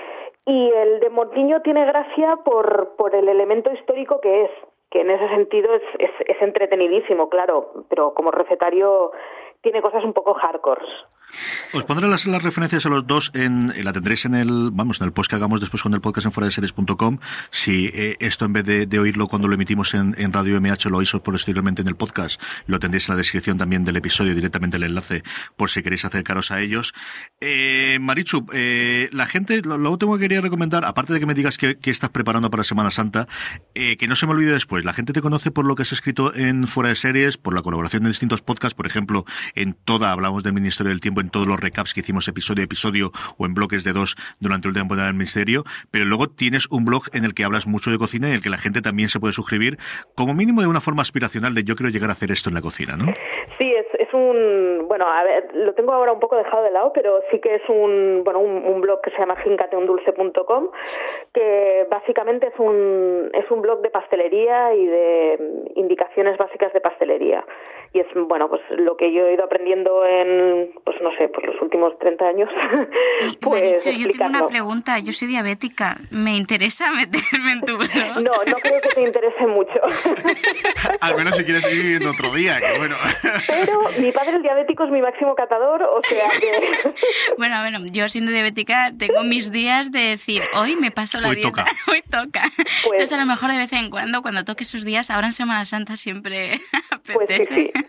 Y 0.45 0.69
el 0.71 0.99
de 0.99 1.09
Mortiño 1.09 1.61
tiene 1.61 1.85
gracia 1.85 2.39
por, 2.43 2.97
por 2.97 3.15
el 3.15 3.29
elemento 3.29 3.71
histórico 3.71 4.19
que 4.19 4.43
es, 4.43 4.51
que 4.91 4.99
en 4.99 5.11
ese 5.11 5.29
sentido 5.29 5.73
es, 5.75 5.83
es, 5.97 6.11
es 6.27 6.41
entretenidísimo, 6.41 7.29
claro, 7.29 7.85
pero 7.87 8.13
como 8.13 8.31
recetario 8.31 9.13
tiene 9.61 9.81
cosas 9.81 10.03
un 10.03 10.11
poco 10.11 10.33
hardcore. 10.33 10.85
Os 11.73 11.83
pondré 11.85 12.07
las, 12.07 12.25
las 12.25 12.43
referencias 12.43 12.85
a 12.85 12.89
los 12.89 13.05
dos 13.07 13.31
en, 13.33 13.73
la 13.83 13.93
tendréis 13.93 14.25
en 14.25 14.35
el, 14.35 14.71
vamos, 14.71 15.01
en 15.01 15.07
el 15.07 15.13
post 15.13 15.29
que 15.29 15.35
hagamos 15.35 15.59
después 15.59 15.83
con 15.83 15.93
el 15.93 16.01
podcast 16.01 16.25
en 16.25 16.31
fuera 16.31 16.45
de 16.45 16.51
series.com. 16.51 17.19
Si 17.51 17.87
eh, 17.93 18.17
esto 18.19 18.45
en 18.45 18.53
vez 18.53 18.65
de, 18.65 18.85
de 18.85 18.99
oírlo 18.99 19.27
cuando 19.27 19.47
lo 19.47 19.55
emitimos 19.55 19.93
en, 19.93 20.15
en 20.17 20.33
Radio 20.33 20.59
MH 20.59 20.89
lo 20.89 20.97
oís 20.97 21.11
posteriormente 21.23 21.81
en 21.81 21.87
el 21.87 21.95
podcast, 21.95 22.41
lo 22.67 22.79
tendréis 22.79 23.09
en 23.09 23.13
la 23.15 23.17
descripción 23.17 23.57
también 23.57 23.85
del 23.85 23.95
episodio, 23.95 24.35
directamente 24.35 24.77
el 24.77 24.83
enlace, 24.83 25.23
por 25.55 25.69
si 25.69 25.83
queréis 25.83 26.05
acercaros 26.05 26.51
a 26.51 26.61
ellos. 26.61 26.93
Eh, 27.41 27.97
Marichu, 28.01 28.45
eh, 28.53 29.09
la 29.11 29.25
gente, 29.25 29.61
lo, 29.61 29.77
lo 29.77 29.91
último 29.91 30.15
que 30.15 30.21
quería 30.21 30.41
recomendar, 30.41 30.85
aparte 30.85 31.13
de 31.13 31.19
que 31.19 31.25
me 31.25 31.33
digas 31.33 31.57
que, 31.57 31.77
que 31.77 31.91
estás 31.91 32.09
preparando 32.09 32.49
para 32.49 32.63
Semana 32.63 32.91
Santa, 32.91 33.27
eh, 33.73 33.97
que 33.97 34.07
no 34.07 34.15
se 34.15 34.25
me 34.25 34.33
olvide 34.33 34.53
después, 34.53 34.85
la 34.85 34.93
gente 34.93 35.13
te 35.13 35.21
conoce 35.21 35.51
por 35.51 35.65
lo 35.65 35.75
que 35.75 35.83
has 35.83 35.91
escrito 35.91 36.33
en 36.35 36.67
fuera 36.67 36.89
de 36.89 36.95
series, 36.95 37.37
por 37.37 37.53
la 37.53 37.61
colaboración 37.61 38.03
en 38.03 38.09
distintos 38.09 38.41
podcasts, 38.41 38.75
por 38.75 38.87
ejemplo, 38.87 39.25
en 39.53 39.73
toda, 39.73 40.11
hablamos 40.11 40.43
del 40.43 40.53
Ministerio 40.53 40.89
del 40.89 41.01
Tiempo, 41.01 41.21
en 41.25 41.31
todos 41.31 41.47
los 41.47 41.59
recaps 41.59 41.93
que 41.93 42.01
hicimos 42.01 42.27
episodio 42.27 42.61
a 42.61 42.65
episodio 42.65 43.11
o 43.37 43.45
en 43.45 43.53
bloques 43.53 43.83
de 43.83 43.93
dos 43.93 44.15
durante 44.39 44.67
la 44.67 44.69
última 44.69 44.83
temporada 44.83 45.07
del 45.07 45.15
Ministerio, 45.15 45.63
pero 45.91 46.05
luego 46.05 46.27
tienes 46.27 46.67
un 46.69 46.85
blog 46.85 47.03
en 47.13 47.25
el 47.25 47.33
que 47.33 47.43
hablas 47.43 47.65
mucho 47.67 47.89
de 47.89 47.97
cocina 47.97 48.27
y 48.27 48.31
en 48.31 48.35
el 48.37 48.43
que 48.43 48.49
la 48.49 48.57
gente 48.57 48.81
también 48.81 49.09
se 49.09 49.19
puede 49.19 49.33
suscribir, 49.33 49.77
como 50.15 50.33
mínimo 50.33 50.61
de 50.61 50.67
una 50.67 50.81
forma 50.81 51.01
aspiracional 51.01 51.53
de 51.53 51.63
yo 51.63 51.75
quiero 51.75 51.89
llegar 51.89 52.09
a 52.09 52.13
hacer 52.13 52.31
esto 52.31 52.49
en 52.49 52.55
la 52.55 52.61
cocina, 52.61 52.95
¿no? 52.95 53.05
Sí, 53.57 53.73
es, 53.73 53.87
es 53.97 54.13
un, 54.13 54.85
bueno, 54.87 55.05
a 55.07 55.23
ver, 55.23 55.53
lo 55.53 55.73
tengo 55.73 55.93
ahora 55.93 56.11
un 56.13 56.19
poco 56.19 56.35
dejado 56.35 56.63
de 56.63 56.71
lado, 56.71 56.91
pero 56.93 57.21
sí 57.31 57.39
que 57.39 57.55
es 57.55 57.69
un, 57.69 58.21
bueno, 58.23 58.39
un, 58.39 58.81
blog 58.81 59.01
que 59.01 59.11
se 59.11 59.17
llama 59.17 59.35
jincateundulce.com, 59.37 60.69
que 61.33 61.87
básicamente 61.89 62.47
es 62.47 62.59
un, 62.59 63.31
es 63.33 63.49
un 63.49 63.61
blog 63.61 63.81
de 63.81 63.89
pastelería 63.89 64.73
y 64.75 64.85
de 64.85 65.39
indicaciones 65.75 66.37
básicas 66.37 66.71
de 66.73 66.81
pastelería. 66.81 67.43
Y 67.95 67.99
es, 68.01 68.07
bueno, 68.27 68.49
pues 68.49 68.61
lo 68.77 68.97
que 68.97 69.13
yo 69.13 69.25
he 69.25 69.35
ido 69.35 69.45
aprendiendo 69.45 70.05
en, 70.05 70.69
pues 70.83 70.97
no 71.01 71.11
sé, 71.17 71.29
pues 71.29 71.47
los 71.47 71.61
últimos 71.61 71.97
30 71.99 72.25
años, 72.27 72.49
pues 73.39 73.61
Marichu, 73.61 73.89
yo 73.91 74.09
tengo 74.09 74.25
una 74.25 74.47
pregunta. 74.47 74.99
Yo 74.99 75.13
soy 75.13 75.29
diabética. 75.29 75.95
¿Me 76.11 76.35
interesa 76.35 76.91
meterme 76.93 77.53
en 77.53 77.61
tu 77.61 77.77
blog? 77.77 78.15
No, 78.17 78.31
no 78.47 78.55
creo 78.61 78.81
que 78.81 78.89
te 78.89 79.01
interese 79.01 79.47
mucho. 79.47 79.79
Al 80.99 81.15
menos 81.15 81.37
si 81.37 81.45
quieres 81.45 81.63
seguir 81.63 81.83
viviendo 81.83 82.11
otro 82.11 82.33
día, 82.33 82.59
que 82.59 82.77
bueno. 82.79 82.97
Pero 83.47 83.79
mi 83.99 84.11
padre 84.11 84.35
el 84.35 84.41
diabético 84.41 84.83
es 84.83 84.91
mi 84.91 85.01
máximo 85.01 85.33
catador, 85.33 85.83
o 85.83 86.01
sea 86.03 86.29
que... 86.37 86.93
Bueno, 87.37 87.61
bueno, 87.61 87.79
yo 87.93 88.09
siendo 88.09 88.31
diabética 88.31 88.91
tengo 88.97 89.23
mis 89.23 89.53
días 89.53 89.93
de 89.93 90.01
decir, 90.01 90.43
hoy 90.53 90.75
me 90.75 90.91
paso 90.91 91.21
la 91.21 91.29
Hoy 91.29 91.35
dieta, 91.35 91.49
toca. 91.63 91.65
hoy 91.91 92.01
toca. 92.01 92.41
Entonces 92.83 93.13
a 93.13 93.17
lo 93.17 93.25
mejor 93.25 93.51
de 93.53 93.57
vez 93.57 93.71
en 93.71 93.89
cuando, 93.89 94.21
cuando 94.21 94.43
toque 94.43 94.63
esos 94.65 94.83
días, 94.83 95.09
ahora 95.09 95.27
en 95.27 95.33
Semana 95.33 95.63
Santa 95.63 95.95
siempre 95.95 96.59
Pues 97.05 97.27
sí, 97.29 97.33
apetece. 97.35 97.55
sí. 97.55 97.84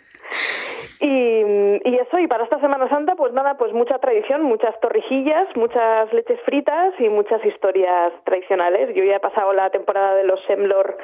Y, 1.01 1.43
y 1.85 1.99
eso, 2.01 2.19
y 2.19 2.27
para 2.27 2.45
esta 2.45 2.59
Semana 2.61 2.89
Santa, 2.89 3.15
pues 3.17 3.33
nada, 3.33 3.57
pues 3.59 3.73
mucha 3.73 3.99
tradición, 3.99 4.43
muchas 4.43 4.79
torrijillas, 4.81 5.47
muchas 5.55 6.13
leches 6.13 6.41
fritas 6.45 6.95
y 6.99 7.09
muchas 7.11 7.45
historias 7.45 8.13
tradicionales. 8.25 8.95
Yo 8.95 9.05
ya 9.05 9.17
he 9.17 9.21
pasado 9.21 9.53
la 9.53 9.69
temporada 9.71 10.15
de 10.15 10.25
los 10.25 10.41
semlor 10.47 10.97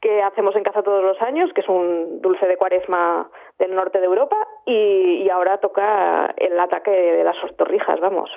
que 0.00 0.22
hacemos 0.22 0.54
en 0.56 0.62
casa 0.62 0.82
todos 0.82 1.02
los 1.02 1.20
años, 1.20 1.50
que 1.54 1.60
es 1.60 1.68
un 1.68 2.22
dulce 2.22 2.46
de 2.46 2.56
cuaresma 2.56 3.28
del 3.58 3.74
norte 3.74 3.98
de 3.98 4.06
Europa, 4.06 4.36
y, 4.64 5.24
y 5.24 5.30
ahora 5.30 5.58
toca 5.58 6.32
el 6.36 6.58
ataque 6.58 6.90
de 6.90 7.24
las 7.24 7.36
torrijas, 7.56 7.98
vamos. 8.00 8.30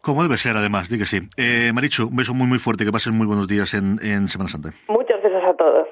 Como 0.00 0.22
debe 0.22 0.36
ser, 0.36 0.56
además, 0.56 0.88
di 0.90 0.98
que 0.98 1.06
sí. 1.06 1.20
Eh, 1.36 1.72
Marichu, 1.74 2.08
un 2.08 2.16
beso 2.16 2.34
muy, 2.34 2.46
muy 2.46 2.58
fuerte, 2.58 2.84
que 2.84 2.92
pases 2.92 3.12
muy 3.12 3.26
buenos 3.26 3.48
días 3.48 3.74
en, 3.74 3.98
en 4.02 4.28
Semana 4.28 4.50
Santa. 4.50 4.70
Muchos 4.86 5.20
besos 5.22 5.42
a 5.42 5.54
todos. 5.54 5.88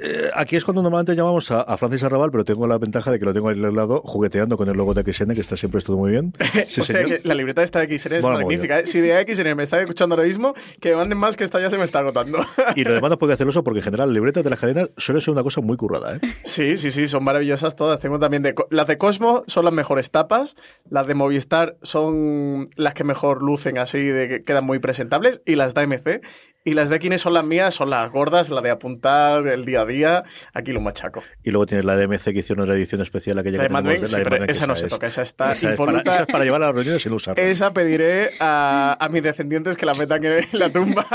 Eh, 0.00 0.30
aquí 0.34 0.56
es 0.56 0.64
cuando 0.64 0.82
normalmente 0.82 1.14
llamamos 1.16 1.50
a, 1.50 1.62
a 1.62 1.76
Francis 1.76 2.02
Arrabal, 2.04 2.30
pero 2.30 2.44
tengo 2.44 2.66
la 2.66 2.78
ventaja 2.78 3.10
de 3.10 3.18
que 3.18 3.24
lo 3.24 3.34
tengo 3.34 3.48
ahí 3.48 3.62
al 3.62 3.74
lado 3.74 4.00
jugueteando 4.04 4.56
con 4.56 4.68
el 4.68 4.76
logo 4.76 4.94
de 4.94 5.02
XN, 5.12 5.34
que 5.34 5.40
está 5.40 5.56
siempre 5.56 5.80
todo 5.82 5.96
muy 5.96 6.10
bien. 6.10 6.32
Sí, 6.68 6.80
Hostia, 6.80 7.02
señor. 7.02 7.20
que 7.22 7.28
la 7.28 7.34
libreta 7.34 7.62
esta 7.62 7.84
de 7.84 7.98
XN 7.98 8.14
es 8.14 8.24
magnífica. 8.24 8.80
¿eh? 8.80 8.86
Si 8.86 9.00
de 9.00 9.24
XN 9.26 9.56
me 9.56 9.62
está 9.64 9.80
escuchando 9.80 10.14
ahora 10.14 10.26
mismo, 10.26 10.54
que 10.80 10.94
manden 10.94 11.18
más 11.18 11.36
que 11.36 11.44
esta 11.44 11.60
ya 11.60 11.70
se 11.70 11.78
me 11.78 11.84
está 11.84 12.00
agotando. 12.00 12.38
Y 12.76 12.84
lo 12.84 12.92
demás 12.94 13.10
no 13.10 13.18
puede 13.18 13.32
hacerlo 13.32 13.48
porque 13.64 13.78
en 13.80 13.84
general 13.84 14.08
las 14.08 14.14
libretas 14.14 14.44
de 14.44 14.50
las 14.50 14.58
cadenas 14.58 14.90
suele 14.96 15.20
ser 15.20 15.32
una 15.32 15.42
cosa 15.42 15.60
muy 15.60 15.76
currada, 15.76 16.16
¿eh? 16.16 16.20
Sí, 16.44 16.76
sí, 16.76 16.90
sí, 16.90 17.08
son 17.08 17.24
maravillosas 17.24 17.74
todas. 17.76 17.98
Tengo 18.00 18.18
también 18.18 18.42
de 18.42 18.54
las 18.70 18.86
de 18.86 18.98
Cosmo 18.98 19.42
son 19.46 19.64
las 19.64 19.74
mejores 19.74 20.10
tapas, 20.10 20.54
las 20.90 21.06
de 21.06 21.14
Movistar 21.14 21.76
son 21.82 22.68
las 22.76 22.94
que 22.94 23.04
mejor 23.04 23.42
lucen 23.42 23.78
así, 23.78 23.98
de 24.04 24.28
que 24.28 24.44
quedan 24.44 24.64
muy 24.64 24.78
presentables 24.78 25.40
y 25.46 25.56
las 25.56 25.74
de 25.74 25.80
AMC 25.82 26.20
Y 26.64 26.74
las 26.74 26.90
de 26.90 26.98
Kine 26.98 27.16
son 27.16 27.32
las 27.32 27.44
mías, 27.44 27.72
son 27.72 27.88
las 27.88 28.10
gordas, 28.10 28.50
la 28.50 28.60
de 28.60 28.68
apuntar 28.70 29.46
el 29.46 29.64
día 29.64 29.82
a 29.82 29.86
día. 29.86 30.22
Aquí 30.52 30.72
lo 30.72 30.80
machaco. 30.82 31.22
Y 31.42 31.50
luego 31.50 31.64
tienes 31.64 31.84
la 31.86 31.96
de 31.96 32.06
MC 32.08 32.24
que 32.34 32.40
hicieron 32.40 32.66
una 32.66 32.74
edición 32.74 33.00
especial 33.00 33.38
aquella 33.38 33.56
La 33.56 33.62
de 33.62 33.68
que 33.68 33.72
Mad 33.72 33.82
tenemos 33.84 34.00
de- 34.10 34.18
la 34.18 34.18
sí, 34.18 34.24
de 34.24 34.30
pero 34.38 34.44
esa 34.52 34.66
no 34.66 34.76
se 34.76 34.86
es- 34.86 34.92
toca, 34.92 35.06
esa 35.06 35.22
está 35.22 35.52
esa 35.52 35.70
es, 35.72 35.76
para, 35.78 36.00
esa 36.00 36.20
es 36.22 36.26
para 36.26 36.44
llevar 36.44 36.62
a 36.62 36.66
las 36.66 36.74
reuniones 36.74 37.00
sin 37.02 37.12
usarla. 37.12 37.42
Esa 37.42 37.72
pediré 37.72 38.30
a, 38.40 38.98
a 39.00 39.08
mis 39.08 39.22
descendientes 39.22 39.76
que 39.78 39.86
la 39.86 39.94
metan 39.94 40.22
en 40.26 40.44
la 40.52 40.68
tumba, 40.70 41.06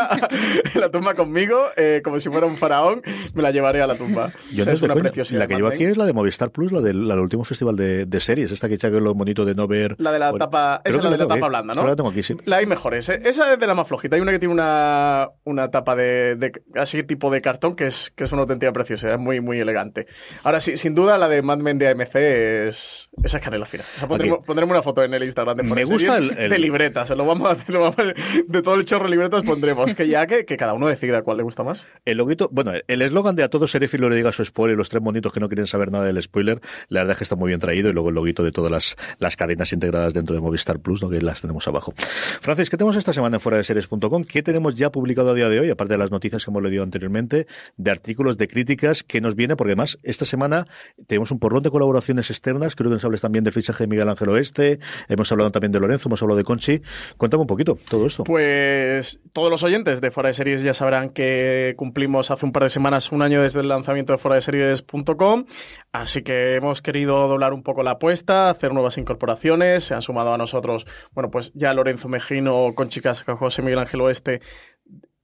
en 0.74 0.82
la 0.82 0.90
tumba 0.90 1.14
conmigo, 1.14 1.68
eh, 1.78 2.02
como 2.04 2.20
si 2.20 2.30
fuera 2.30 2.48
un 2.48 2.58
faraón, 2.58 3.04
me 3.36 3.44
la 3.44 3.52
llevaré 3.52 3.82
a 3.82 3.86
la 3.88 3.96
tumba. 3.96 4.32
Yo 4.52 4.64
O 4.64 4.64
sea, 4.64 4.66
no 4.66 4.72
es 4.72 4.82
una 4.82 4.94
coño, 4.94 5.04
preciosidad. 5.04 5.40
La 5.42 5.48
que 5.48 5.56
llevo 5.56 5.68
aquí 5.68 5.84
es 5.84 5.98
la 5.98 6.06
de 6.06 6.14
Movistar 6.14 6.50
Plus, 6.52 6.72
la 6.72 6.82
del, 6.82 7.08
la 7.08 7.14
del 7.16 7.24
último 7.24 7.44
festival 7.44 7.76
de, 7.76 8.06
de 8.08 8.20
series, 8.22 8.52
esta 8.52 8.70
que 8.70 8.76
echa 8.76 8.90
que 8.90 9.00
lo 9.02 9.14
bonito 9.14 9.46
de 9.46 9.54
no 9.54 9.68
ver. 9.68 9.98
La 10.00 10.12
de 10.12 10.20
la 10.20 10.32
Bueno, 10.32 10.46
tapa, 10.46 10.82
esa 10.84 10.98
es 10.98 10.98
que 10.98 11.04
la 11.04 11.12
de 11.12 11.18
la 11.18 11.28
tapa 11.28 11.48
blanda, 11.50 11.74
¿no? 11.76 11.86
la 11.86 11.96
tengo 11.96 12.10
aquí, 12.10 12.24
sí. 12.24 12.36
La 12.46 12.58
hay 12.58 12.66
mejores. 12.66 13.08
¿eh? 13.10 13.20
Esa 13.24 13.54
es 13.54 13.60
de 13.60 13.68
la 13.68 13.76
más 13.76 13.88
flojita. 13.88 14.16
Hay 14.16 14.22
una 14.22 14.32
que 14.32 14.40
tiene 14.40 14.54
una, 14.54 15.30
una 15.46 15.70
tapa 15.72 15.96
de, 15.96 16.36
de- 16.36 16.52
así 16.76 17.04
tipo 17.04 17.30
de 17.32 17.42
cartón 17.42 17.76
que 17.76 17.86
es, 17.88 18.12
que 18.16 18.24
es 18.24 18.32
una 18.32 18.42
auténtica 18.44 18.72
preciosidad, 18.72 19.14
es 19.16 19.20
muy, 19.20 19.42
muy 19.42 19.60
elegante. 19.60 20.06
Ahora 20.44 20.60
sí, 20.62 20.78
sin 20.78 20.96
duda 20.96 21.18
la 21.18 21.28
de 21.30 21.42
Mad 21.42 21.58
Men 21.60 21.78
de 21.80 21.90
AMC 21.90 22.16
es, 22.16 23.10
esa 23.24 23.38
es 23.38 23.44
canela 23.44 23.66
fina. 23.66 23.84
O 23.96 24.00
sea, 24.00 24.08
pondremos, 24.08 24.40
pondremos 24.46 24.72
una 24.74 24.82
foto 24.82 25.04
en 25.04 25.14
el 25.14 25.24
Instagram 25.24 25.58
de 25.58 25.64
Me 25.64 25.84
gusta 25.84 26.18
el- 26.18 26.38
el- 26.38 26.50
de 26.50 26.60
libretas. 26.60 27.10
Lo 27.12 27.26
vamos 27.26 27.50
a 27.50 27.52
hacer, 27.54 27.74
lo 27.74 27.82
vamos 27.82 27.98
a- 28.00 28.04
de 28.48 28.62
todo 28.62 28.76
el 28.76 28.86
chorro 28.86 29.06
de 29.06 29.12
libretas 29.12 29.44
pondremos. 29.44 29.94
Que 29.96 30.08
ya 30.08 30.26
que, 30.28 30.46
que 30.46 30.58
cada 30.58 30.74
uno 30.74 30.88
decida 30.88 31.22
cuál 31.24 31.38
le 31.38 31.44
gusta 31.44 31.64
más. 31.64 31.86
El 32.06 32.18
loguito, 32.18 32.50
bueno, 32.52 32.72
el 32.88 33.02
eslogan 33.02 33.36
de 33.36 33.44
a 33.44 33.50
todo 33.50 33.68
seréfilo 33.68 34.10
le 34.10 34.16
diga 34.16 34.32
su 34.32 34.44
spoiler, 34.46 34.78
los 34.78 34.90
tres 34.90 35.02
monitos 35.04 35.34
que 35.34 35.40
no 35.40 35.50
quieren 35.50 35.68
saber 35.68 35.92
nada 35.92 36.06
del 36.06 36.22
spoiler, 36.22 36.62
la 36.90 37.02
verdad 37.02 37.12
es 37.14 37.18
que 37.20 37.24
está 37.26 37.36
muy 37.36 37.50
bien 37.50 37.60
traído 37.60 37.90
y 37.90 37.94
luego 37.94 38.10
el 38.10 38.16
loguito 38.16 38.44
de 38.44 38.52
todas 38.52 38.72
las, 38.72 38.96
las 39.20 39.36
cadenas 39.36 39.72
integradas 39.74 40.14
dentro 40.14 40.36
de 40.36 40.42
Movistar 40.42 40.80
Plus, 40.80 41.02
¿no? 41.04 41.10
que 41.10 41.22
las 41.22 41.42
tenemos 41.42 41.68
abajo. 41.68 41.94
Francis, 42.42 42.70
¿qué 42.70 42.78
tenemos 42.78 42.96
esta 42.96 43.14
semana 43.14 43.38
en 43.38 43.40
fuera 43.40 43.58
de 43.58 43.64
series.com? 43.64 44.24
¿Qué 44.24 44.42
tenemos 44.44 44.76
ya 44.76 44.92
publicado 44.92 45.33
a 45.34 45.36
día 45.36 45.50
de 45.50 45.60
hoy, 45.60 45.70
aparte 45.70 45.94
de 45.94 45.98
las 45.98 46.12
noticias 46.12 46.44
que 46.44 46.52
hemos 46.52 46.64
leído 46.64 46.84
anteriormente, 46.84 47.48
de 47.78 47.92
artículos, 47.92 48.38
de 48.38 48.48
críticas, 48.48 49.04
que 49.04 49.22
nos 49.22 49.36
viene? 49.36 49.56
Porque 49.56 49.72
además, 49.72 50.00
esta 50.04 50.26
semana 50.26 50.66
tenemos 51.08 51.32
un 51.32 51.40
porrón 51.40 51.64
de 51.64 51.72
colaboraciones 51.72 52.30
externas, 52.30 52.76
creo 52.76 52.90
que 52.90 52.96
nos 52.96 53.06
hables 53.06 53.22
también 53.22 53.44
del 53.44 53.54
fichaje 53.54 53.84
de 53.84 53.88
Miguel 53.88 54.10
Ángel 54.10 54.30
Oeste, 54.30 54.80
hemos 55.10 55.32
hablado 55.32 55.52
también 55.52 55.72
de 55.72 55.80
Lorenzo, 55.80 56.10
hemos 56.10 56.22
hablado 56.22 56.38
de 56.38 56.44
Conchi. 56.44 56.82
Cuéntame 57.18 57.42
un 57.42 57.48
poquito 57.48 57.78
todo 57.90 58.06
esto. 58.06 58.24
Pues 58.24 59.22
todos 59.34 59.50
los 59.50 59.64
oyentes 59.64 60.02
de 60.02 60.12
Fuera 60.12 60.28
de 60.28 60.34
Series 60.34 60.62
ya 60.62 60.74
sabrán 60.74 61.10
que 61.10 61.74
cumplimos 61.78 62.32
hace 62.32 62.46
un 62.46 62.52
par 62.52 62.64
de 62.64 62.70
semanas 62.70 63.12
un 63.12 63.22
año 63.22 63.42
desde 63.42 63.60
el 63.60 63.68
lanzamiento 63.68 64.14
de 64.14 64.18
fuera 64.18 64.36
de 64.36 64.42
series.com, 64.42 65.46
así 65.92 66.22
que 66.22 66.56
hemos 66.56 66.82
querido 66.82 67.28
doblar 67.28 67.54
un 67.54 67.64
poco 67.64 67.84
la 67.84 67.92
apuesta, 67.92 68.50
hacer 68.50 68.74
nuevas 68.74 68.98
incorporaciones, 68.98 69.84
se 69.86 69.94
han 69.94 70.02
sumado 70.02 70.34
a 70.34 70.38
nosotros, 70.38 70.86
bueno, 71.12 71.30
pues 71.32 71.52
ya 71.54 71.74
Lorenzo 71.74 72.08
Mejino, 72.08 72.74
con 72.76 72.90
chicas 72.90 73.24
José 73.24 73.62
Miguel 73.62 73.80
Ángel 73.80 74.02
Oeste, 74.02 74.42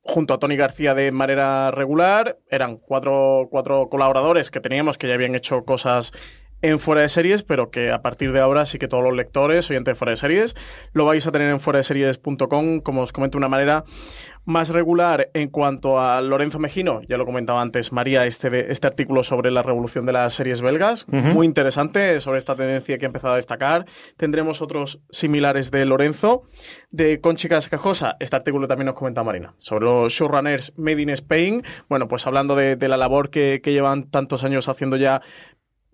junto 0.02 0.34
a 0.34 0.40
Tony 0.40 0.56
García 0.56 0.94
de 0.94 1.12
manera 1.12 1.72
regular. 1.72 2.38
Eran 2.50 2.78
cuatro, 2.78 3.48
cuatro 3.50 3.90
colaboradores 3.90 4.52
que 4.52 4.60
teníamos 4.60 4.98
que 4.98 5.08
ya 5.08 5.14
habían 5.14 5.36
hecho 5.36 5.64
cosas 5.64 6.12
en 6.62 6.80
Fuera 6.80 7.02
de 7.02 7.10
Series, 7.10 7.44
pero 7.44 7.72
que 7.72 7.92
a 7.92 8.02
partir 8.02 8.34
de 8.34 8.42
ahora 8.42 8.66
sí 8.66 8.80
que 8.80 8.88
todos 8.88 9.04
los 9.04 9.16
lectores, 9.16 9.70
oyentes 9.70 9.94
de 9.94 9.96
Fuera 9.96 10.12
de 10.12 10.18
Series, 10.18 10.56
lo 10.94 11.06
vais 11.06 11.26
a 11.26 11.32
tener 11.32 11.50
en 11.50 11.60
fuera 11.60 11.78
de 11.78 11.84
series.com, 11.84 12.82
como 12.82 13.02
os 13.02 13.14
comento, 13.14 13.38
de 13.38 13.40
una 13.40 13.48
manera 13.48 13.84
más 14.46 14.70
regular 14.70 15.30
en 15.34 15.50
cuanto 15.50 16.00
a 16.00 16.22
Lorenzo 16.22 16.58
Mejino, 16.60 17.02
ya 17.08 17.18
lo 17.18 17.26
comentaba 17.26 17.62
antes 17.62 17.92
María, 17.92 18.26
este, 18.26 18.50
de- 18.50 18.68
este 18.70 18.88
artículo 18.88 19.22
sobre 19.24 19.52
la 19.52 19.62
revolución 19.62 20.06
de 20.06 20.14
las 20.14 20.34
series 20.34 20.62
belgas, 20.62 21.06
muy 21.10 21.46
interesante 21.46 22.20
sobre 22.20 22.38
esta 22.40 22.56
tendencia 22.56 22.98
que 22.98 23.06
ha 23.06 23.08
empezado 23.08 23.34
a 23.34 23.36
destacar. 23.36 23.86
Tendremos 24.18 24.62
otros 24.62 25.02
similares 25.10 25.70
de 25.72 25.86
Lorenzo. 25.86 26.44
De 26.92 27.22
Conchi 27.22 27.48
Cascajosa, 27.48 28.16
este 28.20 28.36
artículo 28.36 28.68
también 28.68 28.88
nos 28.88 28.96
comenta 28.96 29.24
Marina, 29.24 29.54
sobre 29.58 29.86
los 29.86 30.12
showrunners 30.12 30.74
Made 30.78 31.02
in 31.04 31.10
Spain. 31.12 31.64
Bueno, 31.88 32.08
pues 32.08 32.26
hablando 32.26 32.56
de, 32.56 32.76
de 32.76 32.88
la 32.90 32.98
labor 32.98 33.30
que, 33.30 33.60
que 33.64 33.72
llevan 33.74 34.10
tantos 34.10 34.44
años 34.44 34.68
haciendo 34.68 34.98
ya 34.98 35.22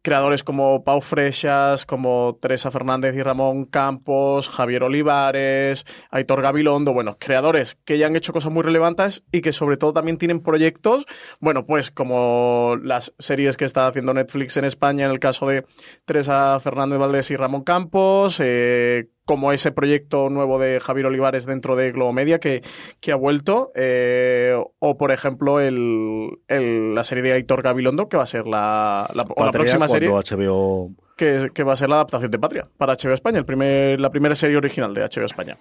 creadores 0.05 0.43
como 0.43 0.83
Pau 0.83 1.01
Freixas, 1.01 1.87
como 1.87 2.37
Teresa 2.39 2.69
Fernández 2.69 3.15
y 3.15 3.23
Ramón 3.23 3.65
Campos, 3.65 4.47
Javier 4.47 4.83
Olivares, 4.83 5.87
Aitor 6.11 6.43
Gabilondo, 6.43 6.93
bueno, 6.93 7.17
creadores 7.19 7.79
que 7.85 7.97
ya 7.97 8.05
han 8.05 8.15
hecho 8.15 8.31
cosas 8.31 8.51
muy 8.51 8.61
relevantes 8.61 9.23
y 9.31 9.41
que 9.41 9.51
sobre 9.51 9.77
todo 9.77 9.93
también 9.93 10.19
tienen 10.19 10.43
proyectos, 10.43 11.07
bueno, 11.39 11.65
pues 11.65 11.89
como 11.89 12.77
las 12.83 13.15
series 13.17 13.57
que 13.57 13.65
está 13.65 13.87
haciendo 13.87 14.13
Netflix 14.13 14.57
en 14.57 14.65
España 14.65 15.05
en 15.05 15.11
el 15.11 15.19
caso 15.19 15.47
de 15.47 15.65
Teresa 16.05 16.59
Fernández 16.59 16.99
Valdés 16.99 17.31
y 17.31 17.35
Ramón 17.35 17.63
Campos, 17.63 18.39
eh, 18.43 19.09
como 19.25 19.51
ese 19.51 19.71
proyecto 19.71 20.29
nuevo 20.29 20.59
de 20.59 20.79
Javier 20.79 21.07
Olivares 21.07 21.45
dentro 21.45 21.75
de 21.75 21.91
Globo 21.91 22.13
Media 22.13 22.39
que, 22.39 22.61
que 22.99 23.11
ha 23.11 23.15
vuelto, 23.15 23.71
eh, 23.75 24.55
o 24.79 24.97
por 24.97 25.11
ejemplo 25.11 25.59
el, 25.59 26.29
el- 26.47 26.93
la 26.95 27.03
serie 27.03 27.23
de 27.23 27.33
Aitor 27.33 27.61
Gabilondo 27.63 28.07
que 28.07 28.17
va 28.17 28.23
a 28.23 28.27
ser 28.27 28.45
la, 28.47 29.09
la, 29.13 29.23
la 29.45 29.51
próxima 29.51 29.87
serie. 29.87 30.09
HBO 30.09 30.91
que, 31.15 31.49
que 31.53 31.63
va 31.63 31.73
a 31.73 31.75
ser 31.75 31.89
la 31.89 31.95
adaptación 31.95 32.31
de 32.31 32.39
Patria 32.39 32.67
para 32.77 32.95
HBO 32.95 33.13
España, 33.13 33.39
el 33.39 33.45
primer, 33.45 33.99
la 33.99 34.09
primera 34.09 34.35
serie 34.35 34.57
original 34.57 34.93
de 34.93 35.01
HBO 35.01 35.25
España. 35.25 35.57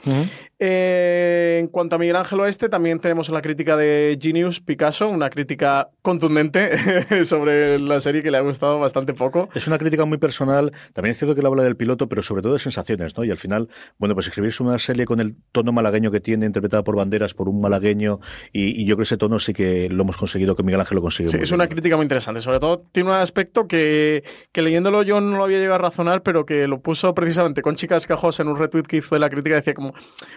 Eh, 0.58 1.58
en 1.60 1.68
cuanto 1.68 1.96
a 1.96 1.98
Miguel 1.98 2.16
Ángel 2.16 2.40
Oeste, 2.40 2.68
también 2.68 2.98
tenemos 2.98 3.28
la 3.28 3.42
crítica 3.42 3.76
de 3.76 4.18
Genius 4.20 4.60
Picasso, 4.60 5.08
una 5.08 5.30
crítica 5.30 5.88
contundente 6.02 7.24
sobre 7.24 7.78
la 7.78 8.00
serie 8.00 8.22
que 8.22 8.30
le 8.30 8.38
ha 8.38 8.40
gustado 8.40 8.78
bastante 8.78 9.14
poco. 9.14 9.48
Es 9.54 9.66
una 9.66 9.78
crítica 9.78 10.04
muy 10.04 10.18
personal. 10.18 10.72
También 10.92 11.12
es 11.12 11.18
cierto 11.18 11.34
que 11.34 11.40
él 11.40 11.46
habla 11.46 11.62
del 11.62 11.76
piloto, 11.76 12.08
pero 12.08 12.22
sobre 12.22 12.42
todo 12.42 12.54
de 12.54 12.58
sensaciones, 12.58 13.16
¿no? 13.16 13.24
Y 13.24 13.30
al 13.30 13.38
final, 13.38 13.68
bueno, 13.98 14.14
pues 14.14 14.26
escribirse 14.26 14.62
una 14.62 14.78
serie 14.78 15.04
con 15.04 15.20
el 15.20 15.36
tono 15.52 15.72
malagueño 15.72 16.10
que 16.10 16.20
tiene, 16.20 16.46
interpretada 16.46 16.82
por 16.82 16.96
banderas, 16.96 17.34
por 17.34 17.48
un 17.48 17.60
malagueño, 17.60 18.20
y, 18.52 18.80
y 18.80 18.84
yo 18.84 18.96
creo 18.96 18.98
que 18.98 19.02
ese 19.04 19.16
tono 19.16 19.38
sí 19.38 19.52
que 19.52 19.88
lo 19.88 20.02
hemos 20.02 20.16
conseguido, 20.16 20.56
que 20.56 20.62
Miguel 20.62 20.80
Ángel 20.80 20.96
lo 20.96 21.02
consigue. 21.02 21.28
Sí, 21.28 21.36
es 21.36 21.50
bien. 21.50 21.60
una 21.60 21.68
crítica 21.68 21.96
muy 21.96 22.04
interesante. 22.04 22.40
Sobre 22.40 22.60
todo 22.60 22.80
tiene 22.92 23.10
un 23.10 23.16
aspecto 23.16 23.66
que, 23.68 24.24
que 24.52 24.62
leyéndolo 24.62 25.02
yo 25.02 25.20
no 25.20 25.36
lo 25.36 25.43
había 25.44 25.58
llegado 25.58 25.76
a 25.76 25.78
razonar, 25.78 26.22
pero 26.22 26.44
que 26.44 26.66
lo 26.66 26.80
puso 26.80 27.14
precisamente 27.14 27.62
con 27.62 27.76
Chicas 27.76 28.06
Cajos 28.06 28.40
en 28.40 28.48
un 28.48 28.58
retweet 28.58 28.84
que 28.84 28.96
hizo 28.98 29.14
de 29.14 29.20
la 29.20 29.30
crítica. 29.30 29.56
Decía 29.56 29.74
como 29.74 29.94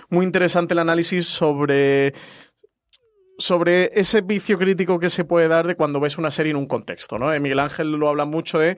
muy 0.09 0.25
interesante 0.25 0.73
el 0.73 0.79
análisis 0.79 1.27
sobre 1.27 2.13
sobre 3.37 3.91
ese 3.93 4.21
vicio 4.21 4.57
crítico 4.57 4.99
que 4.99 5.09
se 5.09 5.23
puede 5.23 5.47
dar 5.47 5.67
de 5.67 5.75
cuando 5.75 5.99
ves 5.99 6.17
una 6.17 6.31
serie 6.31 6.51
en 6.51 6.57
un 6.57 6.67
contexto, 6.67 7.19
¿no? 7.19 7.31
Eh, 7.33 7.39
Miguel 7.39 7.59
Ángel 7.59 7.91
lo 7.91 8.09
habla 8.09 8.25
mucho 8.25 8.57
de 8.57 8.77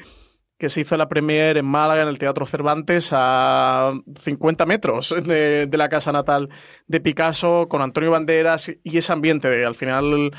que 0.58 0.68
se 0.68 0.82
hizo 0.82 0.98
la 0.98 1.08
premiere 1.08 1.62
en 1.62 1.66
Málaga, 1.66 2.02
en 2.02 2.10
el 2.10 2.18
Teatro 2.18 2.46
Cervantes, 2.46 3.12
a 3.14 3.94
50 4.22 4.66
metros 4.66 5.16
de, 5.24 5.68
de 5.68 5.78
la 5.78 5.88
casa 5.88 6.12
natal 6.12 6.50
de 6.86 7.00
Picasso, 7.00 7.68
con 7.70 7.82
Antonio 7.82 8.12
Banderas 8.12 8.70
y 8.84 8.98
ese 8.98 9.14
ambiente 9.14 9.50
de, 9.50 9.66
al 9.66 9.76
final, 9.76 10.32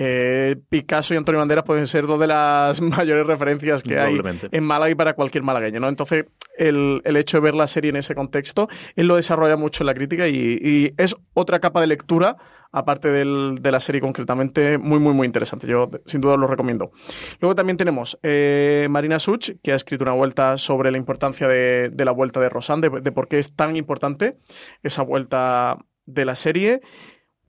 eh, 0.00 0.54
Picasso 0.68 1.12
y 1.12 1.16
Antonio 1.16 1.40
Banderas 1.40 1.64
pueden 1.64 1.86
ser 1.86 2.06
dos 2.06 2.20
de 2.20 2.28
las 2.28 2.80
mayores 2.80 3.26
referencias 3.26 3.82
que 3.82 3.98
hay 3.98 4.14
en 4.52 4.62
Málaga 4.64 4.90
y 4.90 4.94
para 4.94 5.14
cualquier 5.14 5.42
malagueño, 5.42 5.80
¿no? 5.80 5.88
Entonces, 5.88 6.26
el, 6.56 7.02
el 7.04 7.16
hecho 7.16 7.38
de 7.38 7.40
ver 7.42 7.54
la 7.56 7.66
serie 7.66 7.90
en 7.90 7.96
ese 7.96 8.14
contexto, 8.14 8.68
él 8.94 9.08
lo 9.08 9.16
desarrolla 9.16 9.56
mucho 9.56 9.82
en 9.82 9.86
la 9.86 9.94
crítica 9.94 10.28
y, 10.28 10.58
y 10.62 10.94
es 10.96 11.16
otra 11.34 11.58
capa 11.58 11.80
de 11.80 11.88
lectura, 11.88 12.36
aparte 12.70 13.08
del- 13.08 13.56
de 13.60 13.72
la 13.72 13.80
serie 13.80 14.00
concretamente, 14.00 14.78
muy, 14.78 15.00
muy, 15.00 15.14
muy 15.14 15.26
interesante. 15.26 15.66
Yo, 15.66 15.90
sin 16.06 16.20
duda, 16.20 16.36
lo 16.36 16.46
recomiendo. 16.46 16.90
Luego 17.40 17.54
también 17.56 17.76
tenemos 17.76 18.18
eh, 18.22 18.86
Marina 18.90 19.18
Such, 19.18 19.50
que 19.62 19.72
ha 19.72 19.74
escrito 19.74 20.04
una 20.04 20.12
vuelta 20.12 20.56
sobre 20.58 20.90
la 20.92 20.98
importancia 20.98 21.48
de, 21.48 21.90
de 21.90 22.04
la 22.04 22.12
vuelta 22.12 22.38
de 22.40 22.48
Rosan, 22.48 22.80
de, 22.80 22.90
de 22.90 23.10
por 23.12 23.26
qué 23.26 23.38
es 23.40 23.56
tan 23.56 23.74
importante 23.74 24.36
esa 24.84 25.02
vuelta 25.02 25.76
de 26.06 26.24
la 26.24 26.34
serie. 26.36 26.80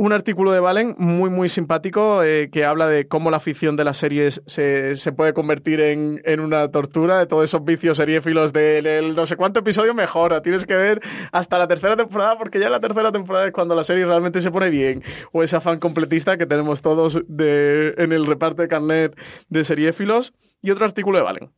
Un 0.02 0.14
artículo 0.14 0.54
de 0.54 0.62
Valen 0.62 0.96
muy, 0.98 1.30
muy 1.30 1.50
simpático 1.50 2.24
eh, 2.24 2.50
que 2.50 2.64
habla 2.64 2.88
de 2.88 3.10
cómo 3.10 3.32
la 3.32 3.36
afición 3.36 3.76
de 3.76 3.84
las 3.84 3.98
series 3.98 4.42
se, 4.46 4.96
se 4.96 5.12
puede 5.12 5.34
convertir 5.34 5.82
en, 5.82 6.22
en 6.24 6.40
una 6.40 6.72
tortura, 6.72 7.20
de 7.20 7.26
todos 7.26 7.44
esos 7.44 7.66
vicios 7.66 7.98
seriéfilos 7.98 8.54
del 8.54 8.88
el 8.88 9.14
no 9.14 9.26
sé 9.26 9.36
cuánto 9.36 9.60
episodio 9.60 9.94
mejora. 9.94 10.42
Tienes 10.42 10.66
que 10.66 10.78
ver 10.78 11.02
hasta 11.34 11.58
la 11.58 11.68
tercera 11.68 11.98
temporada 11.98 12.38
porque 12.38 12.62
ya 12.62 12.70
la 12.70 12.80
tercera 12.80 13.12
temporada 13.12 13.48
es 13.48 13.52
cuando 13.52 13.76
la 13.76 13.84
serie 13.84 14.06
realmente 14.06 14.40
se 14.40 14.52
pone 14.52 14.70
bien. 14.70 15.04
O 15.34 15.44
ese 15.44 15.58
afán 15.58 15.80
completista 15.80 16.38
que 16.38 16.46
tenemos 16.46 16.82
todos 16.82 17.22
de, 17.28 17.94
en 17.98 18.14
el 18.14 18.26
reparto 18.26 18.62
de 18.62 18.70
carnet 18.70 19.20
de 19.50 19.66
seriéfilos. 19.66 20.34
Y 20.62 20.72
otro 20.72 20.86
artículo 20.86 21.18
de 21.18 21.26
Valen 21.26 21.52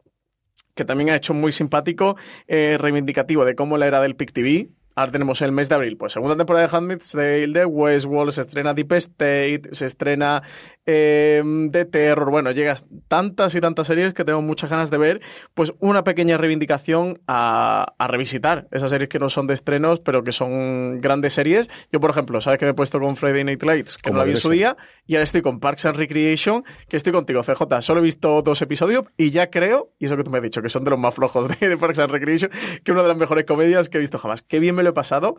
que 0.73 0.85
también 0.85 1.11
ha 1.11 1.15
hecho 1.15 1.35
muy 1.35 1.51
simpático, 1.51 2.15
eh, 2.47 2.77
reivindicativo 2.79 3.45
de 3.45 3.53
cómo 3.53 3.77
la 3.77 3.85
era 3.85 4.01
del 4.01 4.15
PIC 4.15 4.31
TV. 4.31 4.69
Ahora 4.95 5.11
tenemos 5.11 5.41
el 5.41 5.53
mes 5.53 5.69
de 5.69 5.75
abril, 5.75 5.95
pues 5.97 6.11
segunda 6.11 6.35
temporada 6.35 6.67
de 6.67 6.75
Handmaid's 6.75 7.11
Tale, 7.11 7.47
de 7.47 7.65
Westworld, 7.65 8.33
se 8.33 8.41
estrena 8.41 8.73
Deep 8.73 8.91
State, 8.93 9.61
se 9.71 9.85
estrena 9.85 10.43
eh, 10.85 11.41
The 11.71 11.85
Terror, 11.85 12.29
bueno, 12.29 12.51
llegas 12.51 12.85
tantas 13.07 13.55
y 13.55 13.61
tantas 13.61 13.87
series 13.87 14.13
que 14.13 14.25
tengo 14.25 14.41
muchas 14.41 14.69
ganas 14.69 14.91
de 14.91 14.97
ver, 14.97 15.21
pues 15.53 15.73
una 15.79 16.03
pequeña 16.03 16.37
reivindicación 16.37 17.21
a, 17.27 17.93
a 17.97 18.07
revisitar 18.07 18.67
esas 18.71 18.89
series 18.89 19.09
que 19.09 19.19
no 19.19 19.29
son 19.29 19.47
de 19.47 19.53
estrenos, 19.53 19.99
pero 20.01 20.23
que 20.23 20.33
son 20.33 20.99
grandes 21.01 21.33
series. 21.33 21.69
Yo, 21.91 21.99
por 21.99 22.11
ejemplo, 22.11 22.41
sabes 22.41 22.59
que 22.59 22.65
me 22.65 22.71
he 22.71 22.75
puesto 22.75 22.99
con 22.99 23.15
Friday 23.15 23.45
Night 23.45 23.63
Lights, 23.63 23.97
que 23.97 24.09
Como 24.09 24.15
no 24.15 24.19
la 24.19 24.25
vi 24.25 24.31
en 24.31 24.37
su 24.37 24.49
día, 24.49 24.75
y 25.05 25.15
ahora 25.15 25.23
estoy 25.23 25.41
con 25.41 25.59
Parks 25.61 25.85
and 25.85 25.97
Recreation, 25.97 26.65
que 26.89 26.97
estoy 26.97 27.13
contigo, 27.13 27.41
CJ. 27.43 27.81
Solo 27.81 28.01
he 28.01 28.03
visto 28.03 28.41
dos 28.41 28.61
episodios 28.61 29.05
y 29.15 29.31
ya 29.31 29.49
creo, 29.49 29.93
y 29.99 30.05
eso 30.05 30.17
que 30.17 30.23
tú 30.23 30.31
me 30.31 30.39
has 30.39 30.43
dicho, 30.43 30.61
que 30.61 30.69
son 30.69 30.83
de 30.83 30.91
los 30.91 30.99
más 30.99 31.15
flojos 31.15 31.47
de, 31.47 31.69
de 31.69 31.77
Parks 31.77 31.99
and 31.99 32.11
Recreation, 32.11 32.51
que 32.83 32.91
una 32.91 33.03
de 33.03 33.07
las 33.07 33.17
mejores 33.17 33.45
comedias 33.45 33.87
que 33.87 33.97
he 33.97 34.01
visto 34.01 34.17
jamás. 34.17 34.41
Qué 34.41 34.59
bien 34.59 34.75
me 34.75 34.81
me 34.81 34.83
lo 34.83 34.89
he 34.89 34.93
pasado. 34.93 35.37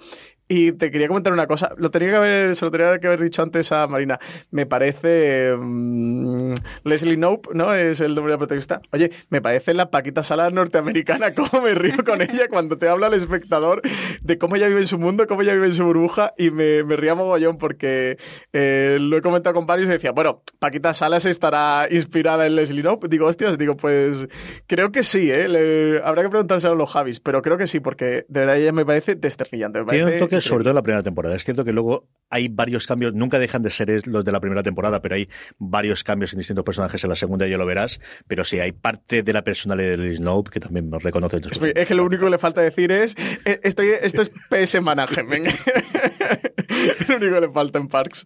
Y 0.49 0.73
te 0.73 0.91
quería 0.91 1.09
comentar 1.09 1.33
una 1.33 1.47
cosa. 1.47 1.75
Lo 1.77 1.91
tenía 1.91 2.11
que 2.11 2.17
haber, 2.17 2.57
se 2.57 2.65
lo 2.65 2.71
tenía 2.71 2.99
que 2.99 3.07
haber 3.07 3.21
dicho 3.21 3.43
antes 3.43 3.73
a 3.73 3.87
Marina. 3.87 4.19
Me 4.51 4.67
parece. 4.67 5.32
Mm, 5.59 6.55
Leslie 6.85 7.17
Knope, 7.17 7.51
¿no? 7.55 7.75
Es 7.75 8.01
el 8.01 8.15
nombre 8.15 8.33
de 8.33 8.35
la 8.35 8.39
protagonista. 8.39 8.81
Oye, 8.93 9.11
me 9.31 9.41
parece 9.41 9.75
la 9.75 9.91
Paquita 9.91 10.23
Sala 10.23 10.51
norteamericana. 10.51 11.35
Cómo 11.35 11.63
me 11.63 11.75
río 11.75 12.05
con 12.05 12.23
ella 12.23 12.49
cuando 12.49 12.79
te 12.79 12.89
habla 12.89 13.09
el 13.09 13.15
espectador 13.15 13.83
de 14.23 14.39
cómo 14.39 14.57
ella 14.57 14.69
vive 14.69 14.81
en 14.81 14.87
su 14.87 14.99
mundo, 14.99 15.27
cómo 15.27 15.43
ella 15.43 15.55
vive 15.55 15.67
en 15.67 15.75
su 15.75 15.85
burbuja. 15.85 16.33
Y 16.37 16.51
me, 16.51 16.85
me 16.85 16.97
ría 16.97 17.15
mogollón 17.15 17.59
porque 17.59 18.19
eh, 18.53 18.99
lo 19.01 19.17
he 19.17 19.23
comentado 19.23 19.55
con 19.55 19.67
varios 19.67 19.89
y 19.89 19.93
decía, 19.93 20.13
bueno, 20.13 20.43
Paquita 20.59 20.95
Salas 20.95 21.25
estará 21.27 21.87
inspirada 21.91 22.47
en 22.47 22.57
Leslie 22.57 22.83
Knope. 22.83 23.09
Digo, 23.09 23.27
hostias, 23.27 23.59
digo, 23.59 23.77
pues 23.77 24.27
creo 24.67 24.93
que 24.93 25.03
sí, 25.03 25.31
¿eh? 25.31 25.49
Le- 25.49 26.01
habrá 26.05 26.23
que 26.23 26.29
preguntárselo 26.29 26.75
a 26.75 26.77
los 26.77 26.91
Javis, 26.91 27.21
pero 27.21 27.43
creo 27.43 27.59
que 27.59 27.67
sí, 27.67 27.81
porque 27.81 28.25
de 28.29 28.41
verdad 28.41 28.57
ella 28.59 28.73
me 28.73 28.85
parece 28.87 29.15
desternillante. 29.15 29.81
me 29.81 29.87
Tiene 29.87 30.13
un 30.15 30.19
toque 30.19 30.41
sobre 30.41 30.63
todo 30.65 30.71
en 30.71 30.77
la 30.77 30.83
primera 30.83 31.03
temporada. 31.03 31.35
Es 31.37 31.45
cierto 31.45 31.65
que 31.65 31.73
luego 31.73 32.09
hay 32.31 32.49
varios 32.49 32.87
cambios, 32.87 33.15
nunca 33.15 33.39
dejan 33.39 33.63
de 33.63 33.71
ser 33.71 34.07
los 34.07 34.25
de 34.25 34.33
la 34.33 34.41
primera 34.41 34.63
temporada, 34.63 35.03
pero 35.03 35.15
hay 35.15 35.22
varios 35.59 36.05
cambios 36.05 36.33
en 36.33 36.39
distintos 36.39 36.65
personajes 36.65 37.03
en 37.05 37.11
la 37.11 37.17
segunda, 37.17 37.47
ya 37.47 37.59
lo 37.59 37.67
verás. 37.67 38.01
Pero 38.27 38.45
sí, 38.45 38.61
hay 38.61 38.73
parte 38.73 39.23
de 39.23 39.33
la 39.33 39.43
personalidad 39.43 39.91
de 39.91 39.99
Liz 39.99 40.17
Snow 40.19 40.45
que 40.45 40.61
también 40.61 40.91
nos 40.91 41.03
reconoce. 41.03 41.39
Es, 41.39 41.61
es 41.75 41.89
que 41.89 41.95
lo 41.95 42.05
único 42.05 42.25
que 42.25 42.31
le 42.31 42.39
falta 42.39 42.61
decir 42.61 42.93
es, 42.93 43.17
eh, 43.45 43.61
estoy, 43.63 43.89
esto 44.01 44.23
es 44.23 44.31
PS 44.51 44.81
Management. 44.81 45.49
lo 47.09 47.17
único 47.17 47.35
que 47.35 47.41
le 47.41 47.51
falta 47.51 47.79
en 47.79 47.89
Parks. 47.89 48.25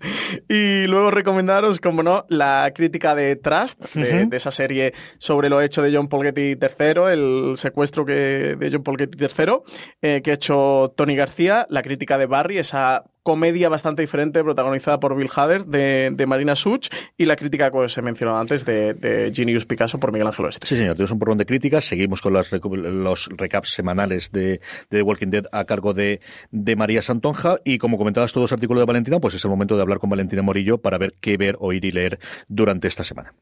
Y 0.48 0.86
luego 0.86 1.10
recomendaros, 1.10 1.80
como 1.80 2.02
no, 2.02 2.24
la 2.28 2.72
crítica 2.74 3.14
de 3.14 3.36
Trust, 3.36 3.94
de 3.94 4.36
esa 4.36 4.50
serie 4.50 4.92
sobre 5.18 5.48
lo 5.48 5.60
hecho 5.60 5.82
de 5.82 5.94
John 5.94 6.08
Paul 6.08 6.24
Getty 6.24 6.56
III, 6.60 7.12
el 7.12 7.52
secuestro 7.56 8.04
que, 8.04 8.56
de 8.58 8.70
John 8.70 8.82
Paul 8.82 8.98
Getty 8.98 9.18
III, 9.22 9.58
eh, 10.02 10.22
que 10.22 10.30
ha 10.30 10.34
hecho 10.34 10.92
Tony 10.96 11.16
García, 11.16 11.66
la 11.70 11.82
crítica 11.82 12.18
de 12.18 12.26
Barry, 12.26 12.58
esa 12.58 13.04
comedia 13.26 13.68
bastante 13.68 14.02
diferente 14.02 14.44
protagonizada 14.44 15.00
por 15.00 15.16
Bill 15.16 15.28
Hader 15.34 15.66
de, 15.66 16.26
Marina 16.28 16.54
Such 16.54 16.90
y 17.18 17.24
la 17.24 17.34
crítica 17.34 17.72
que 17.72 17.78
os 17.78 17.98
he 17.98 18.00
mencionado 18.00 18.38
antes 18.38 18.64
de, 18.64 18.94
de 18.94 19.64
Picasso 19.66 19.98
por 19.98 20.12
Miguel 20.12 20.28
Ángel 20.28 20.44
Oeste. 20.44 20.64
Sí, 20.64 20.76
señor, 20.76 20.94
tenemos 20.94 21.10
un 21.10 21.18
porrón 21.18 21.36
de 21.36 21.44
críticas. 21.44 21.84
Seguimos 21.84 22.20
con 22.20 22.32
los 22.34 23.28
recaps 23.36 23.70
semanales 23.70 24.30
de, 24.30 24.42
de 24.42 24.60
The 24.90 25.02
Walking 25.02 25.30
Dead 25.30 25.46
a 25.50 25.64
cargo 25.64 25.92
de, 25.92 26.20
de 26.52 26.76
María 26.76 27.02
Santonja. 27.02 27.58
Y 27.64 27.78
como 27.78 27.98
comentabas 27.98 28.32
todos 28.32 28.44
los 28.44 28.52
artículos 28.52 28.82
de 28.82 28.86
Valentina, 28.86 29.18
pues 29.18 29.34
es 29.34 29.44
el 29.44 29.50
momento 29.50 29.74
de 29.74 29.82
hablar 29.82 29.98
con 29.98 30.08
Valentina 30.08 30.42
Morillo 30.42 30.78
para 30.78 30.96
ver 30.96 31.14
qué 31.20 31.36
ver, 31.36 31.56
oír 31.58 31.84
y 31.84 31.90
leer 31.90 32.20
durante 32.46 32.86
esta 32.86 33.02
semana. 33.02 33.34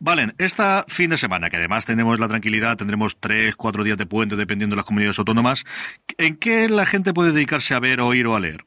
Valen, 0.00 0.34
esta 0.38 0.84
fin 0.86 1.10
de 1.10 1.18
semana, 1.18 1.50
que 1.50 1.56
además 1.56 1.84
tenemos 1.84 2.20
la 2.20 2.28
tranquilidad, 2.28 2.76
tendremos 2.76 3.18
tres, 3.18 3.56
cuatro 3.56 3.82
días 3.82 3.98
de 3.98 4.06
puente 4.06 4.36
dependiendo 4.36 4.74
de 4.74 4.78
las 4.78 4.84
comunidades 4.84 5.18
autónomas, 5.18 5.64
¿en 6.18 6.38
qué 6.38 6.68
la 6.68 6.86
gente 6.86 7.12
puede 7.12 7.32
dedicarse 7.32 7.74
a 7.74 7.80
ver, 7.80 8.00
oír 8.00 8.26
o 8.28 8.36
a 8.36 8.40
leer? 8.40 8.64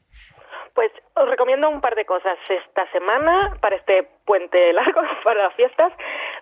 Pues 0.74 0.90
os 1.14 1.28
recomiendo 1.28 1.70
un 1.70 1.80
par 1.80 1.94
de 1.94 2.04
cosas 2.04 2.36
esta 2.48 2.90
semana 2.92 3.56
para 3.62 3.76
este 3.76 4.06
puente 4.26 4.74
largo, 4.74 5.00
para 5.24 5.44
las 5.44 5.54
fiestas. 5.54 5.92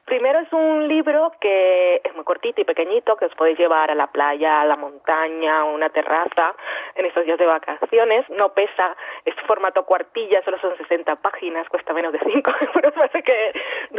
Primero 0.07 0.41
es 0.41 0.53
un 0.53 0.89
libro 0.89 1.33
que 1.41 2.01
es 2.03 2.15
muy 2.17 2.25
cortito 2.25 2.61
y 2.61 2.65
pequeñito, 2.65 3.17
que 3.17 3.27
os 3.27 3.35
podéis 3.35 3.59
llevar 3.59 3.91
a 3.91 3.95
la 3.95 4.09
playa, 4.09 4.61
a 4.61 4.65
la 4.65 4.77
montaña, 4.77 5.61
a 5.61 5.65
una 5.65 5.89
terraza 5.91 6.55
en 6.97 7.07
estos 7.07 7.25
días 7.25 7.39
de 7.39 7.47
vacaciones. 7.47 8.29
No 8.31 8.53
pesa, 8.53 8.97
es 9.25 9.35
formato 9.47 9.85
cuartilla, 9.85 10.43
solo 10.45 10.59
son 10.61 10.77
60 10.77 11.15
páginas, 11.17 11.69
cuesta 11.69 11.93
menos 11.93 12.13
de 12.13 12.19
5, 12.19 12.51
pero 12.75 12.93
parece 12.93 13.23
que, 13.23 13.53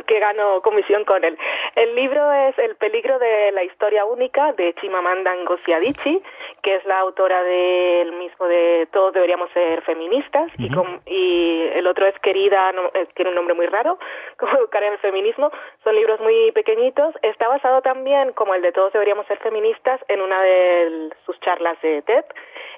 que 0.05 0.19
gano 0.19 0.61
comisión 0.61 1.05
con 1.05 1.23
él. 1.23 1.37
El 1.75 1.95
libro 1.95 2.29
es 2.31 2.57
El 2.59 2.75
peligro 2.75 3.17
de 3.19 3.51
la 3.53 3.63
historia 3.63 4.03
única 4.05 4.51
de 4.53 4.73
Chimamanda 4.75 5.33
Ngozi 5.35 5.71
Adichie, 5.73 6.21
que 6.61 6.75
es 6.75 6.85
la 6.85 6.99
autora 6.99 7.41
del 7.43 8.11
mismo 8.13 8.47
de 8.47 8.87
Todos 8.91 9.13
deberíamos 9.13 9.49
ser 9.51 9.81
feministas 9.83 10.51
y, 10.57 10.69
com- 10.73 10.99
y 11.05 11.67
el 11.73 11.87
otro 11.87 12.05
es 12.07 12.17
Querida, 12.19 12.71
no- 12.73 12.91
eh, 12.93 13.07
tiene 13.15 13.29
un 13.29 13.35
nombre 13.35 13.53
muy 13.55 13.67
raro, 13.67 13.97
como 14.37 14.51
educar 14.57 14.83
en 14.83 14.93
el 14.93 14.99
feminismo. 14.99 15.51
Son 15.83 15.90
libros 15.91 16.19
muy 16.19 16.51
pequeñitos. 16.51 17.13
Está 17.21 17.47
basado 17.47 17.81
también, 17.81 18.33
como 18.33 18.53
el 18.53 18.61
de 18.61 18.71
Todos 18.71 18.93
deberíamos 18.93 19.25
ser 19.27 19.37
feministas, 19.39 19.99
en 20.07 20.21
una 20.21 20.41
de 20.41 21.09
sus 21.25 21.39
charlas 21.41 21.79
de 21.81 22.01
TED. 22.01 22.25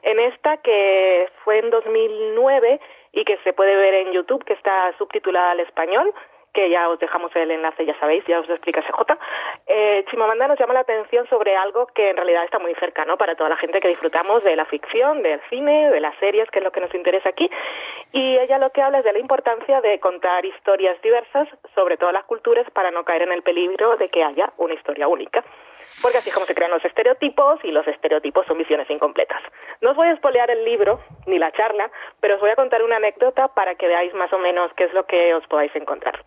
En 0.04 0.20
esta 0.20 0.58
que 0.58 1.30
fue 1.44 1.60
en 1.60 1.70
2009 1.70 2.80
y 3.14 3.24
que 3.26 3.38
se 3.44 3.54
puede 3.54 3.76
ver 3.76 3.94
en 3.94 4.12
YouTube, 4.12 4.44
que 4.44 4.54
está 4.54 4.94
subtitulada 4.98 5.52
al 5.52 5.60
español, 5.60 6.14
que 6.54 6.70
ya 6.70 6.88
os 6.90 7.00
dejamos 7.00 7.36
el 7.36 7.52
enlace, 7.52 7.86
ya 7.86 7.98
sabéis, 8.00 8.24
ya 8.28 8.40
os 8.40 8.48
lo 8.48 8.54
explica 8.54 8.82
CJ. 8.82 9.18
Eh, 9.68 10.06
Chimamanda 10.10 10.48
nos 10.48 10.60
llama 10.60 10.74
la 10.74 10.82
atención 10.82 11.28
sobre 11.28 11.56
algo 11.56 11.88
que 11.88 12.12
en 12.12 12.16
realidad 12.16 12.44
está 12.44 12.60
muy 12.60 12.76
cercano 12.76 13.18
para 13.18 13.36
toda 13.36 13.50
la 13.50 13.58
gente 13.58 13.80
que 13.80 13.88
disfrutamos 13.88 14.44
de 14.44 14.56
la 14.56 14.66
ficción, 14.66 15.24
del 15.24 15.42
cine, 15.50 15.90
de 15.90 16.00
las 16.00 16.16
series, 16.18 16.50
que 16.52 16.60
es 16.60 16.66
lo 16.66 16.72
que 16.72 16.82
nos 16.82 16.94
interesa 16.94 17.30
aquí. 17.30 17.50
Y 18.12 18.38
ella 18.38 18.60
lo 18.60 18.70
que 18.70 18.82
habla 18.82 19.00
es 19.00 19.04
de 19.04 19.14
la 19.14 19.20
importancia 19.20 19.82
de 19.82 20.00
contar 20.00 20.46
historias 20.46 21.02
diversas 21.02 21.48
sobre 21.74 21.98
todas 21.98 22.14
las 22.14 22.26
culturas 22.26 22.70
para 22.72 22.92
no 22.92 23.04
caer 23.04 23.24
en 23.24 23.32
el 23.32 23.42
peligro 23.42 23.98
de 23.98 24.10
que 24.10 24.24
haya 24.24 24.54
una 24.58 24.76
historia 24.76 25.08
única. 25.08 25.44
Porque 26.02 26.18
así 26.18 26.30
es 26.30 26.36
como 26.36 26.46
se 26.46 26.56
crean 26.56 26.72
los 26.72 26.84
estereotipos 26.86 27.60
y 27.64 27.72
los 27.72 27.88
estereotipos 27.88 28.46
son 28.46 28.58
visiones 28.58 28.90
incompletas. 28.90 29.42
No 29.82 29.92
os 29.92 29.96
voy 29.96 30.08
a 30.08 30.14
espolear 30.14 30.50
el 30.50 30.64
libro 30.64 31.00
ni 31.26 31.38
la 31.40 31.52
charla, 31.52 31.92
pero 32.20 32.36
os 32.36 32.42
voy 32.42 32.52
a 32.52 32.56
contar 32.56 32.84
una 32.84 32.98
anécdota 32.98 33.50
para 33.50 33.76
que 33.76 33.88
veáis 33.88 34.14
más 34.14 34.32
o 34.34 34.40
menos 34.40 34.72
qué 34.76 34.86
es 34.86 34.94
lo 34.94 35.06
que 35.06 35.34
os 35.34 35.46
podáis 35.48 35.76
encontrar. 35.76 36.24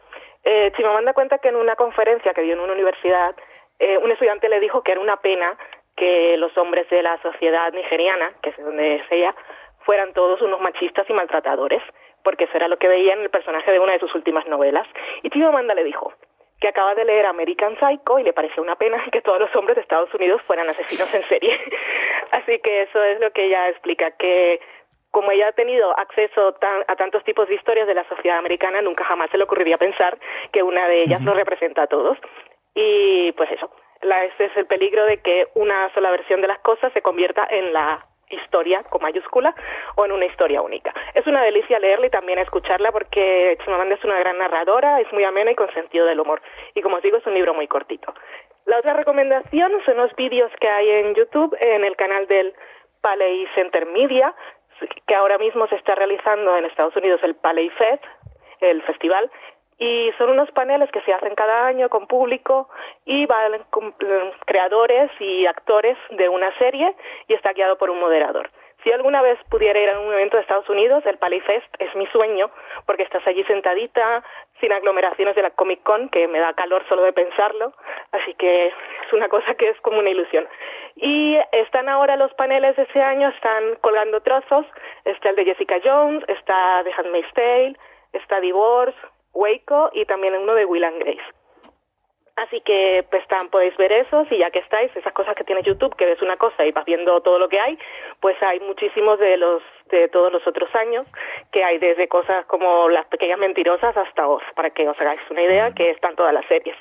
Eh, 0.49 0.71
Chimamanda 0.77 1.13
cuenta 1.13 1.39
que 1.39 1.49
en 1.49 1.57
una 1.57 1.75
conferencia 1.75 2.33
que 2.33 2.43
dio 2.43 2.53
en 2.53 2.61
una 2.61 2.73
universidad, 2.73 3.35
eh, 3.81 3.99
un 3.99 4.13
estudiante 4.13 4.49
le 4.49 4.61
dijo 4.61 4.81
que 4.81 4.93
era 4.93 5.01
una 5.01 5.17
pena 5.17 5.59
que 5.97 6.37
los 6.37 6.57
hombres 6.57 6.89
de 6.89 7.03
la 7.03 7.21
sociedad 7.21 7.73
nigeriana, 7.73 8.33
que 8.41 8.51
es 8.51 8.57
de 8.57 8.63
donde 8.63 8.95
es 8.95 9.03
ella, 9.11 9.35
fueran 9.81 10.13
todos 10.13 10.41
unos 10.43 10.61
machistas 10.61 11.05
y 11.11 11.13
maltratadores, 11.13 11.83
porque 12.23 12.45
eso 12.45 12.57
era 12.57 12.69
lo 12.69 12.79
que 12.79 12.87
veía 12.87 13.15
en 13.15 13.23
el 13.23 13.31
personaje 13.31 13.73
de 13.73 13.81
una 13.81 13.95
de 13.95 13.99
sus 13.99 14.15
últimas 14.15 14.47
novelas. 14.47 14.87
Y 15.25 15.31
Chimamanda 15.31 15.75
le 15.75 15.83
dijo 15.83 16.13
que 16.61 16.69
acaba 16.69 16.95
de 16.95 17.05
leer 17.05 17.27
American 17.27 17.77
Psycho 17.81 18.21
y 18.21 18.23
le 18.23 18.33
pareció 18.33 18.63
una 18.63 18.77
pena 18.77 19.03
que 19.11 19.23
todos 19.23 19.41
los 19.41 19.55
hombres 19.57 19.75
de 19.75 19.83
Estados 19.83 20.15
Unidos 20.15 20.43
fueran 20.47 20.69
asesinos 20.69 21.13
en 21.13 21.25
serie. 21.25 21.59
Así 22.31 22.61
que 22.61 22.83
eso 22.83 23.03
es 23.03 23.19
lo 23.19 23.33
que 23.33 23.47
ella 23.47 23.69
explica, 23.69 24.13
que 24.13 24.61
como 25.17 25.31
ella 25.31 25.49
ha 25.49 25.53
tenido 25.53 25.99
acceso 25.99 26.53
tan- 26.61 26.85
a 26.89 26.95
tantos 26.95 27.25
tipos 27.25 27.49
de 27.49 27.55
historias 27.55 27.87
de 27.87 27.95
la 27.95 28.07
sociedad 28.07 28.37
americana, 28.37 28.83
nunca 28.83 29.03
jamás 29.03 29.31
se 29.31 29.39
le 29.39 29.45
ocurriría 29.45 29.79
pensar 29.79 30.19
que 30.53 30.63
una 30.63 30.87
de 30.89 31.01
ellas 31.05 31.23
lo 31.23 31.33
representa 31.33 31.85
a 31.85 31.87
todos. 31.87 32.19
Y 32.75 33.33
pues 33.33 33.51
eso, 33.51 33.71
la, 34.03 34.27
ese 34.27 34.45
es 34.45 34.57
el 34.59 34.67
peligro 34.67 35.07
de 35.07 35.23
que 35.23 35.49
una 35.55 35.91
sola 35.95 36.11
versión 36.11 36.43
de 36.43 36.49
las 36.49 36.59
cosas 36.59 36.93
se 36.93 37.01
convierta 37.01 37.47
en 37.49 37.73
la 37.73 38.05
historia 38.29 38.83
con 38.83 39.01
mayúscula 39.01 39.55
o 39.95 40.05
en 40.05 40.13
una 40.13 40.27
historia 40.27 40.61
única. 40.61 40.93
Es 41.15 41.27
una 41.27 41.43
delicia 41.43 41.79
leerla 41.79 42.09
y 42.09 42.11
también 42.11 42.39
escucharla 42.39 42.93
porque 42.93 43.57
Chimamanda 43.65 43.95
es 43.95 44.05
una 44.05 44.19
gran 44.19 44.37
narradora, 44.37 45.01
es 45.01 45.11
muy 45.15 45.25
amena 45.25 45.51
y 45.51 45.55
con 45.55 45.73
sentido 45.73 46.05
del 46.05 46.21
humor. 46.21 46.43
Y 46.75 46.83
como 46.83 46.97
os 46.97 47.03
digo, 47.03 47.17
es 47.17 47.27
un 47.27 47.33
libro 47.33 47.55
muy 47.55 47.69
cortito. 47.69 48.13
La 48.67 48.81
otra 48.81 48.93
recomendación 48.93 49.73
son 49.87 49.97
los 49.97 50.15
vídeos 50.15 50.53
que 50.61 50.69
hay 50.69 50.91
en 50.91 51.15
YouTube 51.15 51.57
en 51.59 51.85
el 51.87 51.97
canal 51.97 52.27
del 52.27 52.53
Palais 53.01 53.49
Center 53.55 53.87
Media, 53.87 54.35
que 55.07 55.15
ahora 55.15 55.39
mismo 55.39 55.67
se 55.69 55.77
está 55.77 55.95
realizando 55.95 56.57
en 56.57 56.65
Estados 56.65 56.97
Unidos 56.97 57.21
el 57.23 57.35
Palais 57.35 57.73
Fest, 57.75 58.05
el 58.61 58.83
festival, 58.83 59.31
y 59.79 60.11
son 60.17 60.31
unos 60.31 60.51
paneles 60.53 60.91
que 60.91 61.03
se 61.03 61.13
hacen 61.13 61.35
cada 61.35 61.67
año 61.67 61.89
con 61.89 62.07
público 62.07 62.69
y 63.05 63.27
van 63.27 63.55
eh, 63.55 64.33
creadores 64.47 65.11
y 65.21 65.47
actores 65.47 65.99
de 66.11 66.29
una 66.29 66.57
serie 66.59 66.95
y 67.29 67.35
está 67.35 67.53
guiado 67.53 67.77
por 67.77 67.91
un 67.91 68.01
moderador. 68.01 68.51
Si 68.85 68.93
alguna 68.93 69.21
vez 69.21 69.39
pudiera 69.51 69.81
ir 69.81 69.91
a 69.91 69.99
un 69.99 70.13
evento 70.13 70.37
de 70.37 70.43
Estados 70.43 70.69
Unidos, 70.69 71.05
el 71.07 71.19
Palais 71.19 71.43
Fest 71.45 71.67
es 71.81 71.95
mi 71.97 72.07
sueño, 72.07 72.51
porque 72.87 73.03
estás 73.03 73.27
allí 73.27 73.43
sentadita, 73.45 74.23
sin 74.61 74.73
aglomeraciones 74.73 75.35
de 75.35 75.43
la 75.43 75.51
Comic 75.51 75.83
Con, 75.83 76.09
que 76.09 76.29
me 76.29 76.39
da 76.39 76.55
calor 76.55 76.85
solo 76.89 77.03
de 77.03 77.13
pensarlo, 77.13 77.73
así 78.13 78.35
que 78.35 78.69
es 78.69 79.13
una 79.13 79.29
cosa 79.29 79.55
que 79.55 79.71
es 79.71 79.81
como 79.81 79.99
una 79.99 80.11
ilusión. 80.11 80.47
Y 80.97 81.39
están 81.53 81.91
ahora 81.91 82.17
los 82.17 82.33
paneles 82.35 82.75
de 82.77 82.85
ese 82.85 83.03
año, 83.03 83.29
están 83.29 83.77
colgando 83.83 84.21
trozos, 84.23 84.65
está 85.05 85.31
el 85.31 85.37
de 85.37 85.45
Jessica 85.45 85.77
Jones, 85.85 86.25
está 86.27 86.83
The 86.85 86.93
Handmaid's 86.97 87.33
Tale, 87.35 87.77
está 88.13 88.41
Divorce, 88.41 88.97
Waco 89.35 89.91
y 89.93 90.07
también 90.07 90.35
uno 90.35 90.55
de 90.55 90.65
Will 90.65 90.85
and 90.85 90.99
Grace. 90.99 91.37
Así 92.37 92.61
que 92.61 93.05
pues 93.11 93.23
están, 93.23 93.49
podéis 93.49 93.75
ver 93.79 93.93
esos 93.93 94.31
y 94.31 94.39
ya 94.39 94.51
que 94.51 94.59
estáis, 94.59 94.95
esas 94.95 95.13
cosas 95.15 95.35
que 95.35 95.45
tiene 95.45 95.63
YouTube, 95.63 95.97
que 95.97 96.05
ves 96.05 96.21
una 96.21 96.37
cosa 96.37 96.67
y 96.67 96.73
vas 96.73 96.85
viendo 96.85 97.23
todo 97.23 97.39
lo 97.39 97.49
que 97.49 97.59
hay, 97.59 97.79
pues 98.21 98.37
hay 98.43 98.61
muchísimos 98.61 99.19
de 99.19 99.39
los 99.39 99.63
de 99.91 100.09
todos 100.09 100.31
los 100.31 100.47
otros 100.47 100.75
años, 100.75 101.07
que 101.51 101.65
hay 101.65 101.79
desde 101.79 102.09
cosas 102.09 102.45
como 102.47 102.89
las 102.89 103.07
pequeñas 103.07 103.39
mentirosas 103.39 103.97
hasta 103.97 104.29
os, 104.29 104.43
para 104.55 104.71
que 104.71 104.87
os 104.89 105.01
hagáis 105.01 105.21
una 105.31 105.43
idea, 105.43 105.73
que 105.73 105.91
están 105.91 106.17
todas 106.17 106.35
las 106.35 106.45
series. 106.47 106.77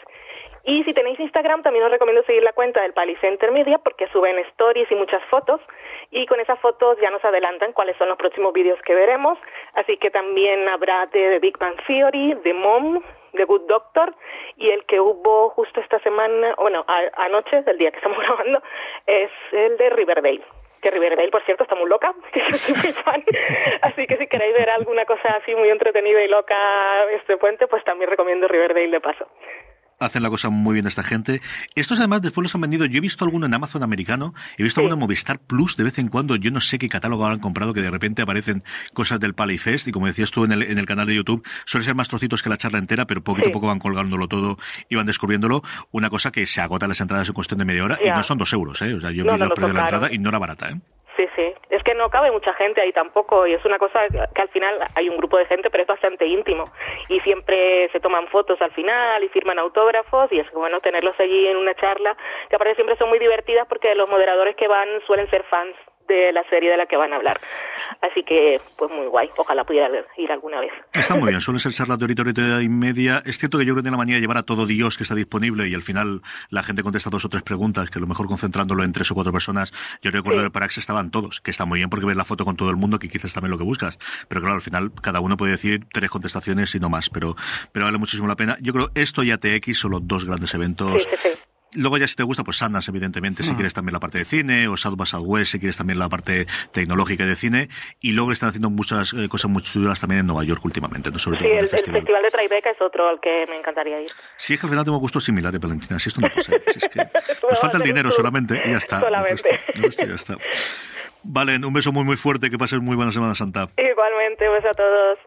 Y 0.66 0.84
si 0.84 0.93
tenéis 0.93 1.20
Instagram, 1.20 1.61
también 1.61 1.86
os 1.86 1.91
recomiendo 1.91 2.24
seguir 2.24 2.41
la 2.43 2.53
cuenta 2.53 2.82
del 2.82 2.93
Pali 2.93 3.16
Center 3.18 3.51
Media 3.51 3.78
porque 3.78 4.07
suben 4.07 4.39
stories 4.39 4.89
y 4.91 4.95
muchas 4.95 5.24
fotos. 5.26 5.61
Y 6.11 6.26
con 6.26 6.39
esas 6.39 6.59
fotos 6.59 6.97
ya 6.99 7.11
nos 7.11 7.24
adelantan 7.24 7.72
cuáles 7.74 7.95
son 7.97 8.09
los 8.09 8.18
próximos 8.18 8.51
vídeos 8.51 8.82
que 8.82 8.95
veremos. 8.95 9.38
Así 9.74 9.97
que 9.97 10.09
también 10.09 10.68
habrá 10.68 11.05
de 11.07 11.30
The 11.30 11.39
Big 11.39 11.57
Bang 11.59 11.76
Theory, 11.86 12.36
The 12.43 12.53
Mom, 12.53 13.01
The 13.34 13.43
Good 13.45 13.68
Doctor 13.68 14.16
y 14.57 14.72
el 14.72 14.86
que 14.86 14.99
hubo 14.99 15.49
justo 15.51 15.82
esta 15.82 15.99
semana, 15.99 16.55
bueno, 16.57 16.84
a- 16.88 17.24
anoche, 17.26 17.61
del 17.61 17.78
día 17.78 17.91
que 17.91 17.97
estamos 17.97 18.18
grabando, 18.26 18.61
es 19.05 19.30
el 19.51 19.78
de 19.78 19.89
Riverdale 19.91 20.41
que 20.82 20.91
Riverdale, 20.91 21.32
por 21.32 21.43
cierto, 21.45 21.63
está 21.63 21.74
muy 21.74 21.89
loca, 21.89 22.13
muy 22.70 22.91
fan. 23.03 23.24
Así 23.82 24.05
que 24.05 24.18
si 24.18 24.28
queréis 24.28 24.53
ver 24.53 24.70
alguna 24.70 25.03
cosa 25.05 25.30
así 25.41 25.55
muy 25.55 25.70
entretenida 25.70 26.22
y 26.24 26.28
loca 26.28 26.55
este 27.11 27.38
puente, 27.38 27.66
pues 27.66 27.84
también 27.86 28.07
recomiendo 28.11 28.47
Riverdale 28.47 28.89
de 28.91 28.99
paso 29.01 29.28
hacen 30.00 30.24
la 30.24 30.30
cosa 30.30 30.50
muy 30.50 30.74
bien 30.74 30.88
esta 30.88 31.04
gente. 31.04 31.41
Estos 31.76 32.00
además 32.00 32.22
después 32.22 32.43
los 32.43 32.56
han 32.56 32.62
vendido. 32.62 32.86
Yo 32.86 32.98
he 32.98 33.02
visto 33.02 33.26
alguno 33.26 33.46
en 33.46 33.54
Amazon 33.54 33.84
americano, 33.84 34.34
he 34.58 34.64
visto 34.64 34.82
alguno 34.82 34.96
en 34.96 35.00
Movistar 35.00 35.39
Plus 35.39 35.78
de 35.78 35.84
vez 35.84 35.98
en 36.00 36.08
cuando. 36.10 36.36
Yo 36.36 36.52
no 36.52 36.62
sé 36.62 36.78
qué 36.78 36.89
catálogo 36.89 37.26
han 37.26 37.39
comprado 37.39 37.74
que 37.74 37.82
de 37.82 37.91
repente 37.91 38.22
aparecen 38.22 38.64
cosas 38.93 39.20
del 39.20 39.34
Palifest 39.34 39.88
y 39.88 39.91
como 39.91 40.08
decías 40.08 40.32
tú 40.32 40.43
en 40.43 40.52
el, 40.52 40.64
en 40.64 40.78
el 40.78 40.86
canal 40.86 41.08
de 41.08 41.16
YouTube, 41.16 41.48
suele 41.66 41.86
ser 41.86 41.96
más 41.96 42.10
trocitos 42.10 42.43
que 42.43 42.50
la 42.50 42.58
charla 42.58 42.80
entera, 42.80 43.06
pero 43.06 43.24
poquito 43.24 43.50
a 43.50 43.52
poco 43.52 43.68
van 43.68 43.80
colgándolo 43.80 44.28
todo 44.28 44.58
y 44.89 44.96
van 44.96 45.06
descubriéndolo. 45.06 45.62
Una 45.91 46.10
cosa 46.10 46.32
que 46.32 46.46
se 46.46 46.62
agota 46.62 46.88
las 46.88 47.02
entradas 47.02 47.28
en 47.28 47.34
cuestión 47.34 47.60
de 47.60 47.66
media 47.66 47.84
hora 47.84 47.98
y 48.04 48.10
no 48.10 48.24
son 48.24 48.38
dos 48.38 48.52
euros, 48.54 48.82
¿eh? 48.82 48.93
O 48.93 49.00
sea, 49.00 49.12
yo 49.12 49.24
vi 49.24 49.30
los 49.38 49.50
precios 49.50 49.68
de 49.68 49.74
la 49.74 49.82
entrada 49.82 50.12
y 50.12 50.18
no 50.18 50.30
era 50.30 50.39
barata, 50.39 50.70
¿eh? 50.70 50.80
Sí, 51.18 51.24
sí. 51.36 51.43
Que 51.86 51.94
no 51.94 52.10
cabe 52.10 52.32
mucha 52.32 52.54
gente 52.56 52.82
ahí 52.82 52.92
tampoco 52.92 53.48
y 53.48 53.54
es 53.54 53.64
una 53.64 53.78
cosa 53.78 54.02
que 54.10 54.42
al 54.42 54.50
final 54.50 54.80
hay 54.96 55.08
un 55.08 55.18
grupo 55.18 55.38
de 55.38 55.46
gente, 55.46 55.70
pero 55.70 55.84
es 55.84 55.88
bastante 55.88 56.26
íntimo. 56.26 56.72
Y 57.08 57.20
siempre 57.22 57.90
se 57.92 58.00
toman 58.00 58.28
fotos 58.28 58.62
al 58.62 58.72
final 58.72 59.24
y 59.24 59.30
firman 59.30 59.60
autógrafos 59.60 60.32
y 60.32 60.40
es 60.40 60.52
bueno 60.52 60.82
tenerlos 60.82 61.18
allí 61.20 61.48
en 61.48 61.58
una 61.58 61.76
charla 61.76 62.18
que 62.50 62.56
aparte 62.56 62.76
siempre 62.76 62.98
son 62.98 63.10
muy 63.10 63.20
divertidas 63.20 63.68
porque 63.68 63.96
los 63.96 64.10
moderadores 64.10 64.56
que 64.56 64.68
van 64.68 64.90
suelen 65.06 65.30
ser 65.30 65.44
fans 65.44 65.76
de 66.08 66.32
la 66.32 66.43
serie 66.49 66.70
de 66.70 66.78
la 66.78 66.86
que 66.86 66.97
van 66.97 67.14
a 67.14 67.18
hablar. 67.18 67.39
Así 68.01 68.24
que, 68.24 68.62
pues 68.78 68.91
muy 68.91 69.08
guay. 69.08 69.30
Ojalá 69.38 69.64
pudiera 69.64 69.89
ir 70.18 70.32
alguna 70.32 70.60
vez. 70.60 70.72
Está 70.93 71.16
muy 71.16 71.30
bien. 71.30 71.41
Suelen 71.45 71.60
ser 71.60 71.74
charlas 71.74 71.99
de 71.99 72.06
horita, 72.06 72.62
y 72.62 72.70
media. 72.70 73.22
Es 73.26 73.38
cierto 73.38 73.58
que 73.58 73.66
yo 73.66 73.74
creo 73.74 73.78
que 73.78 73.82
tiene 73.84 73.95
la 73.95 73.97
manía 73.97 74.16
de 74.16 74.22
llevar 74.22 74.38
a 74.38 74.43
todo 74.43 74.66
Dios 74.66 74.97
que 74.97 75.03
está 75.03 75.16
disponible 75.16 75.68
y 75.68 75.74
al 75.74 75.82
final 75.82 76.22
la 76.49 76.64
gente 76.64 76.84
contesta 76.84 77.10
dos 77.10 77.26
o 77.26 77.30
tres 77.30 77.43
preguntas, 77.43 77.89
que 77.89 77.99
a 77.99 78.01
lo 78.01 78.08
mejor 78.08 78.28
concentrándolo 78.28 78.84
en 78.84 78.91
tres 78.91 79.10
o 79.12 79.16
cuatro 79.16 79.32
personas. 79.32 79.74
Yo 80.01 80.12
recuerdo 80.12 80.39
que 80.39 80.49
para 80.49 80.66
Parax 80.66 80.78
estaban 80.78 81.12
todos, 81.12 81.41
que 81.41 81.51
está 81.51 81.66
muy 81.66 81.80
bien 81.80 81.89
porque 81.89 82.06
ves 82.06 82.18
la 82.18 82.26
foto 82.26 82.45
con 82.45 82.56
todo 82.56 82.70
el 82.70 82.76
mundo, 82.76 82.99
que 82.99 83.10
quizás 83.10 83.34
también 83.34 83.51
lo 83.51 83.58
que 83.58 83.64
buscas. 83.64 83.97
Pero 84.28 84.41
claro, 84.41 84.56
al 84.56 84.62
final 84.62 84.91
cada 85.01 85.20
uno 85.20 85.38
puede 85.38 85.53
decir 85.53 85.86
tres 85.91 86.10
contestaciones 86.10 86.74
y 86.76 86.80
no 86.80 86.89
más. 86.89 87.10
Pero, 87.10 87.36
pero 87.72 87.86
vale 87.86 87.97
muchísimo 87.97 88.28
la 88.28 88.36
pena. 88.36 88.58
Yo 88.62 88.74
creo 88.74 88.91
esto 88.95 89.24
y 89.24 89.32
ATX 89.32 89.78
son 89.78 89.91
los 89.91 90.08
dos 90.08 90.26
grandes 90.26 90.53
eventos. 90.53 91.08
Luego 91.76 91.98
ya 91.98 92.08
si 92.08 92.16
te 92.16 92.24
gusta, 92.24 92.44
pues 92.44 92.58
Sundance, 92.58 92.90
evidentemente, 92.92 93.44
si 93.44 93.54
quieres 93.54 93.74
también 93.74 93.94
la 93.94 94.00
parte 94.00 94.18
de 94.18 94.26
cine, 94.26 94.68
o 94.68 94.78
South 94.78 94.96
by 94.96 95.08
Southwest, 95.08 95.52
si 95.52 95.60
quieres 95.60 95.78
también 95.78 96.00
la 96.00 96.10
parte 96.10 96.46
tecnológica 96.72 97.26
de 97.26 97.36
cine, 97.36 97.70
y 98.00 98.12
luego 98.12 98.32
están 98.32 98.50
haciendo 98.50 98.70
muchas 98.70 99.14
eh, 99.14 99.28
cosas 99.30 99.52
muy 99.52 99.62
chulas 99.62 100.00
también 100.00 100.22
en 100.22 100.28
Nueva 100.28 100.44
York 100.44 100.64
últimamente, 100.64 101.12
¿no? 101.12 101.20
Sobre 101.20 101.40
sí, 101.40 101.46
el, 101.46 101.68
festival. 101.68 102.04
de 102.04 102.32
Tribeca 102.32 102.72
es 102.72 102.82
otro 102.82 103.10
al 103.10 103.20
que 103.20 103.46
me 103.50 103.58
encantaría 103.58 104.02
ir. 104.02 104.10
Sí, 104.38 104.54
es 104.54 104.60
que 104.60 104.66
al 104.66 104.72
final 104.72 104.86
tengo 104.86 104.98
gustos 104.98 105.24
similares, 105.24 105.60
Valentina, 105.60 106.00
si 106.00 106.10
esto 106.10 106.22
no 106.22 106.30
pasa. 106.30 106.54
Si 106.72 106.80
es 106.80 106.90
que 106.90 107.00
nos 107.50 107.60
falta 107.60 107.78
el 107.78 107.84
dinero 107.84 108.12
solamente 108.12 108.62
y 108.66 108.72
ya 108.72 108.78
está. 108.78 109.00
Solamente. 109.00 109.60
ya 109.98 110.16
está. 110.16 110.38
Vale, 111.24 111.58
un 111.58 111.74
beso 111.74 111.92
muy 111.92 112.04
muy 112.04 112.18
fuerte, 112.18 112.50
que 112.50 112.58
pases 112.58 112.80
muy 112.80 112.96
buena 112.96 113.12
Semana 113.12 113.34
Santa. 113.34 113.70
Igualmente, 113.78 114.48
un 114.48 114.56
beso 114.56 114.68
a 114.68 114.72
todos. 114.72 115.20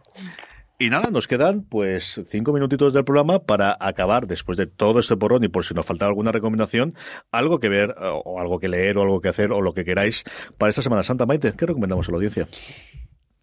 Y 0.81 0.91
nada, 0.91 1.11
nos 1.11 1.27
quedan 1.27 1.63
pues 1.63 2.21
cinco 2.29 2.53
minutitos 2.53 2.93
del 2.93 3.05
programa 3.05 3.41
para 3.41 3.77
acabar, 3.81 4.29
después 4.29 4.57
de 4.57 4.67
todo 4.67 5.01
este 5.01 5.17
porrón 5.17 5.43
y 5.43 5.49
por 5.49 5.65
si 5.65 5.75
nos 5.75 5.85
falta 5.85 6.07
alguna 6.07 6.31
recomendación, 6.31 6.95
algo 7.33 7.59
que 7.59 7.69
ver 7.69 7.97
o 7.99 8.39
algo 8.39 8.61
que 8.61 8.69
leer 8.69 8.97
o 8.97 9.03
algo 9.03 9.21
que 9.21 9.29
hacer 9.29 9.51
o 9.51 9.61
lo 9.61 9.75
que 9.75 9.85
queráis 9.85 10.23
para 10.57 10.71
esta 10.71 10.83
Semana 10.83 11.03
Santa. 11.03 11.27
Maite, 11.27 11.53
¿qué 11.53 11.67
recomendamos 11.67 12.09
a 12.09 12.13
la 12.13 12.17
audiencia? 12.17 12.47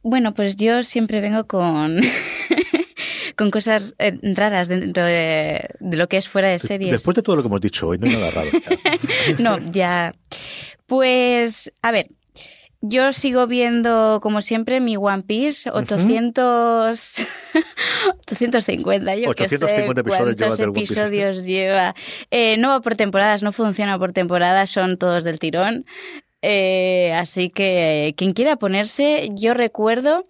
Bueno, 0.01 0.33
pues 0.33 0.55
yo 0.55 0.81
siempre 0.83 1.19
vengo 1.19 1.45
con... 1.45 1.99
con 3.35 3.51
cosas 3.51 3.95
eh, 3.97 4.17
raras 4.33 4.69
dentro 4.69 5.03
de, 5.03 5.67
de, 5.81 5.97
lo 5.97 6.07
que 6.07 6.15
es 6.15 6.29
fuera 6.29 6.47
de 6.47 6.57
series. 6.57 6.91
Después 6.91 7.15
de 7.15 7.21
todo 7.21 7.35
lo 7.35 7.41
que 7.41 7.47
hemos 7.47 7.59
dicho 7.59 7.89
hoy, 7.89 7.97
no 7.97 8.07
hay 8.07 8.13
nada 8.13 8.31
raro. 8.31 8.49
no, 9.39 9.71
ya. 9.71 10.15
Pues, 10.85 11.73
a 11.81 11.91
ver, 11.91 12.07
yo 12.87 13.13
sigo 13.13 13.47
viendo, 13.47 14.19
como 14.21 14.41
siempre, 14.41 14.79
mi 14.79 14.97
One 14.97 15.23
Piece, 15.23 15.69
800... 15.69 17.21
850, 18.19 19.15
yo 19.17 19.29
850 19.29 20.03
que 20.03 20.09
sé 20.09 20.09
episodios 20.09 20.35
cuántos 20.35 20.59
episodios 20.59 21.45
lleva. 21.45 21.95
Eh, 22.31 22.57
no 22.57 22.69
va 22.69 22.81
por 22.81 22.95
temporadas, 22.95 23.43
no 23.43 23.51
funciona 23.51 23.97
por 23.97 24.11
temporadas, 24.11 24.69
son 24.69 24.97
todos 24.97 25.23
del 25.23 25.39
tirón. 25.39 25.85
Eh, 26.41 27.11
así 27.13 27.49
que 27.49 28.13
quien 28.17 28.33
quiera 28.33 28.57
ponerse, 28.57 29.29
yo 29.33 29.53
recuerdo 29.53 30.27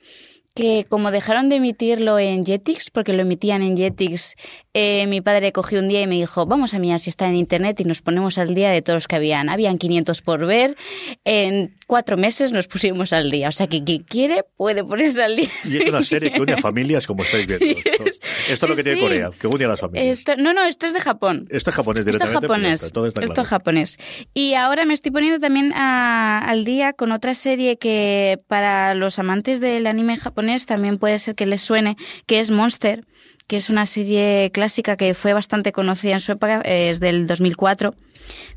que 0.56 0.86
como 0.88 1.12
dejaron 1.12 1.50
de 1.50 1.58
emitirlo 1.58 2.18
en 2.18 2.46
Jetix, 2.46 2.90
porque 2.90 3.12
lo 3.12 3.24
emitían 3.24 3.62
en 3.62 3.76
Jetix, 3.76 4.36
eh, 4.74 5.06
mi 5.08 5.20
padre 5.20 5.52
cogió 5.52 5.80
un 5.80 5.90
día 5.90 6.02
y 6.02 6.08
me 6.08 6.16
dijo, 6.16 6.46
vamos 6.46 6.74
a 6.74 6.80
mirar 6.80 7.00
si 7.00 7.10
está 7.10 7.28
en 7.28 7.36
internet 7.36 7.78
y 7.82 7.84
nos 7.84 8.02
ponemos 8.02 8.38
al 8.38 8.56
día 8.56 8.72
de 8.72 8.82
todos 8.82 8.96
los 8.96 9.08
que 9.08 9.18
habían. 9.18 9.50
Habían 9.50 9.78
500 9.78 10.22
por 10.22 10.46
ver, 10.46 10.78
en 11.26 11.74
cuatro 11.88 12.16
meses 12.16 12.54
nos 12.54 12.68
pusimos 12.68 13.12
al 13.12 13.32
día. 13.32 13.50
O 13.50 13.52
sea 13.52 13.68
que 13.68 13.84
quien 13.84 14.04
quiere 14.04 14.46
puede 14.56 14.86
ponerse 14.86 15.24
al 15.24 15.36
día. 15.36 15.50
Y 15.66 15.78
es 15.78 15.90
una 15.90 16.04
serie 16.04 16.32
que 16.32 16.40
une 16.40 16.54
a 16.54 16.58
familias, 16.58 17.06
como 17.06 17.24
estáis 17.24 17.46
viendo. 17.48 17.66
Esto, 17.66 18.04
esto 18.50 18.66
es 18.66 18.70
lo 18.70 18.76
que 18.78 18.84
tiene 18.84 19.02
Corea, 19.02 19.32
que 19.38 19.48
une 19.48 19.66
a 19.66 19.68
las 19.68 19.82
familias. 19.82 20.24
no, 20.38 20.54
no, 20.54 20.64
esto 20.64 20.88
es 20.88 20.94
de 20.94 21.02
Japón. 21.02 21.48
Esto 21.50 21.70
es 21.70 21.76
japonés 21.76 22.06
directamente. 22.06 22.38
Esto 22.38 23.06
es 23.06 23.14
japonés. 23.14 23.30
esto 23.30 23.42
es 23.42 23.48
japonés. 23.48 23.98
Y 24.34 24.54
ahora 24.54 24.86
me 24.86 24.94
estoy 24.94 25.12
poniendo 25.12 25.40
también 25.40 25.74
al 25.76 26.64
día 26.64 26.94
con 26.94 27.12
otra 27.12 27.34
serie 27.34 27.78
que 27.78 28.40
para 28.48 28.94
los 28.94 29.20
amantes 29.20 29.60
del 29.60 29.88
anime 29.88 30.16
japonés 30.16 30.45
también 30.66 30.98
puede 30.98 31.20
ser 31.20 31.36
que 31.36 31.46
les 31.46 31.62
suene, 31.62 31.98
que 32.26 32.40
es 32.40 32.52
Monster, 32.52 33.06
que 33.48 33.58
es 33.58 33.70
una 33.70 33.86
serie 33.86 34.52
clásica 34.54 34.98
que 34.98 35.14
fue 35.14 35.34
bastante 35.34 35.72
conocida 35.72 36.14
en 36.14 36.20
su 36.20 36.32
época, 36.32 36.62
es 36.62 37.00
del 37.00 37.28
2004 37.28 37.94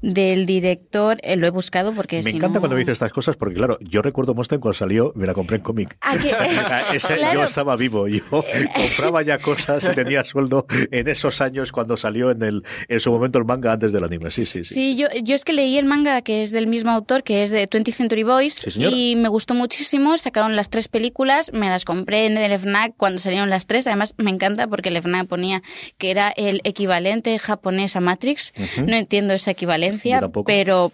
del 0.03 0.47
director, 0.47 1.19
eh, 1.23 1.37
lo 1.37 1.47
he 1.47 1.51
buscado 1.51 1.93
porque... 1.93 2.23
Me 2.23 2.31
encanta 2.31 2.61
cuando 2.61 2.75
me 2.75 2.81
dices 2.81 2.95
estas 2.95 3.12
cosas 3.12 3.37
porque, 3.37 3.55
claro, 3.55 3.79
yo 3.81 4.03
recuerdo 4.03 4.35
Monster 4.35 4.61
cuando 4.61 4.75
salió, 4.79 5.12
me 5.14 5.27
la 5.27 5.35
compré 5.35 5.57
en 5.57 5.62
cómic. 5.62 5.97
Ah, 6.01 6.16
yo 7.35 7.43
estaba 7.45 7.77
vivo, 7.77 8.09
yo 8.09 8.23
compraba 8.75 9.23
ya 9.23 9.39
cosas 9.39 9.89
y 9.91 9.95
tenía 9.95 10.25
sueldo 10.25 10.66
en 10.91 11.09
esos 11.09 11.41
años 11.41 11.73
cuando 11.73 11.97
salió 11.97 12.31
en 12.31 12.43
el 12.43 12.64
en 12.89 13.01
su 13.01 13.11
momento 13.11 13.39
el 13.39 13.45
manga 13.45 13.73
antes 13.73 13.93
del 13.93 14.05
anime. 14.05 14.31
Sí, 14.31 14.47
sí, 14.47 14.64
sí. 14.64 14.75
Sí, 14.75 14.97
yo, 14.97 15.09
yo 15.23 15.35
es 15.35 15.45
que 15.45 15.53
leí 15.53 15.79
el 15.79 15.87
manga 15.87 16.23
que 16.23 16.43
es 16.43 16.51
del 16.51 16.66
mismo 16.66 16.91
autor, 16.91 17.23
que 17.23 17.43
es 17.43 17.51
de 17.51 17.69
20th 17.69 17.93
Century 17.93 18.23
Boys, 18.23 18.77
y 18.77 19.16
me 19.16 19.29
gustó 19.29 19.55
muchísimo. 19.55 20.16
Sacaron 20.19 20.57
las 20.57 20.71
tres 20.71 20.89
películas, 20.89 21.53
me 21.53 21.69
las 21.69 21.85
compré 21.85 22.27
en 22.27 22.37
el 22.37 22.59
FNAC 22.59 22.95
cuando 22.97 23.21
salieron 23.21 23.51
las 23.51 23.66
tres. 23.66 23.87
Además, 23.87 24.14
me 24.19 24.31
encanta 24.31 24.66
porque 24.66 24.89
el 24.89 25.01
FNAC 25.01 25.27
ponía 25.27 25.62
que 25.99 26.11
era 26.11 26.33
el 26.37 26.61
equivalente 26.64 27.39
japonés 27.39 27.97
a 27.97 28.01
Matrix. 28.01 28.53
No 28.87 28.97
entiendo 28.97 29.35
esa 29.35 29.51
equivalencia, 29.59 30.20
pero 30.46 30.92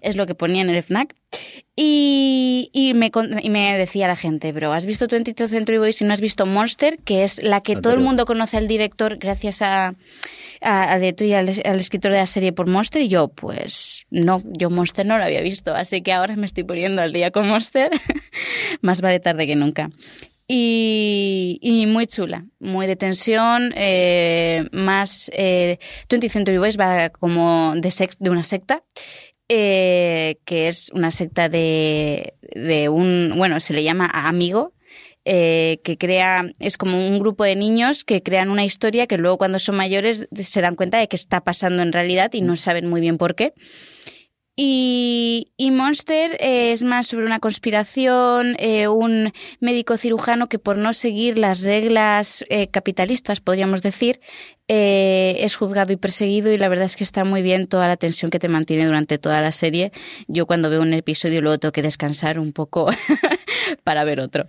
es 0.00 0.16
lo 0.16 0.26
que 0.26 0.34
ponía 0.34 0.62
en 0.62 0.70
el 0.70 0.82
FNAC. 0.82 1.14
Y, 1.76 2.70
y, 2.72 2.94
me, 2.94 3.10
y 3.42 3.50
me 3.50 3.76
decía 3.78 4.08
la 4.08 4.16
gente, 4.16 4.52
pero 4.52 4.72
¿has 4.72 4.86
visto 4.86 5.06
20th 5.06 5.48
Century 5.48 5.78
Boys 5.78 6.00
y 6.00 6.04
no 6.04 6.12
has 6.12 6.20
visto 6.20 6.46
Monster? 6.46 6.98
Que 6.98 7.22
es 7.22 7.42
la 7.42 7.60
que 7.60 7.76
todo 7.76 7.92
el 7.92 8.00
mundo 8.00 8.24
conoce 8.24 8.56
al 8.56 8.66
director 8.66 9.18
gracias 9.18 9.62
a, 9.62 9.94
a, 10.60 10.92
a 10.92 10.98
y 10.98 11.32
al, 11.34 11.48
escritor 11.48 12.12
de 12.12 12.18
la 12.18 12.26
serie 12.26 12.52
por 12.52 12.66
Monster. 12.66 13.02
Y 13.02 13.08
yo, 13.08 13.28
pues 13.28 14.06
no, 14.10 14.42
yo 14.44 14.70
Monster 14.70 15.06
no 15.06 15.18
lo 15.18 15.24
había 15.24 15.42
visto. 15.42 15.74
Así 15.74 16.02
que 16.02 16.12
ahora 16.12 16.34
me 16.36 16.46
estoy 16.46 16.64
poniendo 16.64 17.02
al 17.02 17.12
día 17.12 17.30
con 17.30 17.46
Monster. 17.46 17.90
Más 18.80 19.00
vale 19.00 19.20
tarde 19.20 19.46
que 19.46 19.54
nunca. 19.54 19.90
Y, 20.50 21.58
y, 21.60 21.84
muy 21.84 22.06
chula, 22.06 22.46
muy 22.58 22.86
de 22.86 22.96
tensión, 22.96 23.70
eh, 23.76 24.66
más 24.72 25.30
eh, 25.34 25.78
20 26.08 26.28
Century 26.30 26.56
Boys 26.56 26.78
va 26.80 27.10
como 27.10 27.74
de, 27.76 27.90
sex, 27.90 28.16
de 28.18 28.30
una 28.30 28.42
secta, 28.42 28.82
eh, 29.50 30.38
que 30.46 30.68
es 30.68 30.90
una 30.94 31.10
secta 31.10 31.50
de, 31.50 32.32
de 32.54 32.88
un, 32.88 33.34
bueno, 33.36 33.60
se 33.60 33.74
le 33.74 33.82
llama 33.82 34.06
amigo, 34.06 34.72
eh, 35.30 35.80
que 35.84 35.98
crea, 35.98 36.50
es 36.58 36.78
como 36.78 37.06
un 37.06 37.18
grupo 37.18 37.44
de 37.44 37.54
niños 37.54 38.02
que 38.02 38.22
crean 38.22 38.48
una 38.48 38.64
historia 38.64 39.06
que 39.06 39.18
luego 39.18 39.36
cuando 39.36 39.58
son 39.58 39.76
mayores 39.76 40.26
se 40.34 40.60
dan 40.62 40.74
cuenta 40.74 40.98
de 40.98 41.06
que 41.06 41.16
está 41.16 41.42
pasando 41.42 41.82
en 41.82 41.92
realidad 41.92 42.32
y 42.32 42.40
no 42.40 42.56
saben 42.56 42.88
muy 42.88 43.02
bien 43.02 43.18
por 43.18 43.34
qué. 43.34 43.52
Y, 44.60 45.70
Monster 45.70 46.36
es 46.40 46.82
más 46.82 47.06
sobre 47.06 47.24
una 47.26 47.38
conspiración, 47.38 48.56
eh, 48.58 48.88
un 48.88 49.32
médico 49.60 49.96
cirujano 49.96 50.48
que 50.48 50.58
por 50.58 50.78
no 50.78 50.94
seguir 50.94 51.38
las 51.38 51.62
reglas 51.62 52.44
eh, 52.48 52.66
capitalistas, 52.66 53.38
podríamos 53.40 53.82
decir, 53.82 54.18
eh, 54.68 55.36
es 55.40 55.56
juzgado 55.56 55.92
y 55.92 55.96
perseguido 55.96 56.52
y 56.52 56.58
la 56.58 56.68
verdad 56.68 56.84
es 56.84 56.96
que 56.96 57.04
está 57.04 57.24
muy 57.24 57.42
bien 57.42 57.66
toda 57.66 57.88
la 57.88 57.96
tensión 57.96 58.30
que 58.30 58.38
te 58.38 58.48
mantiene 58.48 58.86
durante 58.86 59.18
toda 59.18 59.40
la 59.40 59.50
serie. 59.50 59.92
Yo 60.26 60.46
cuando 60.46 60.68
veo 60.70 60.82
un 60.82 60.92
episodio 60.92 61.40
luego 61.40 61.58
tengo 61.58 61.72
que 61.72 61.82
descansar 61.82 62.38
un 62.38 62.52
poco 62.52 62.90
para 63.84 64.04
ver 64.04 64.20
otro. 64.20 64.48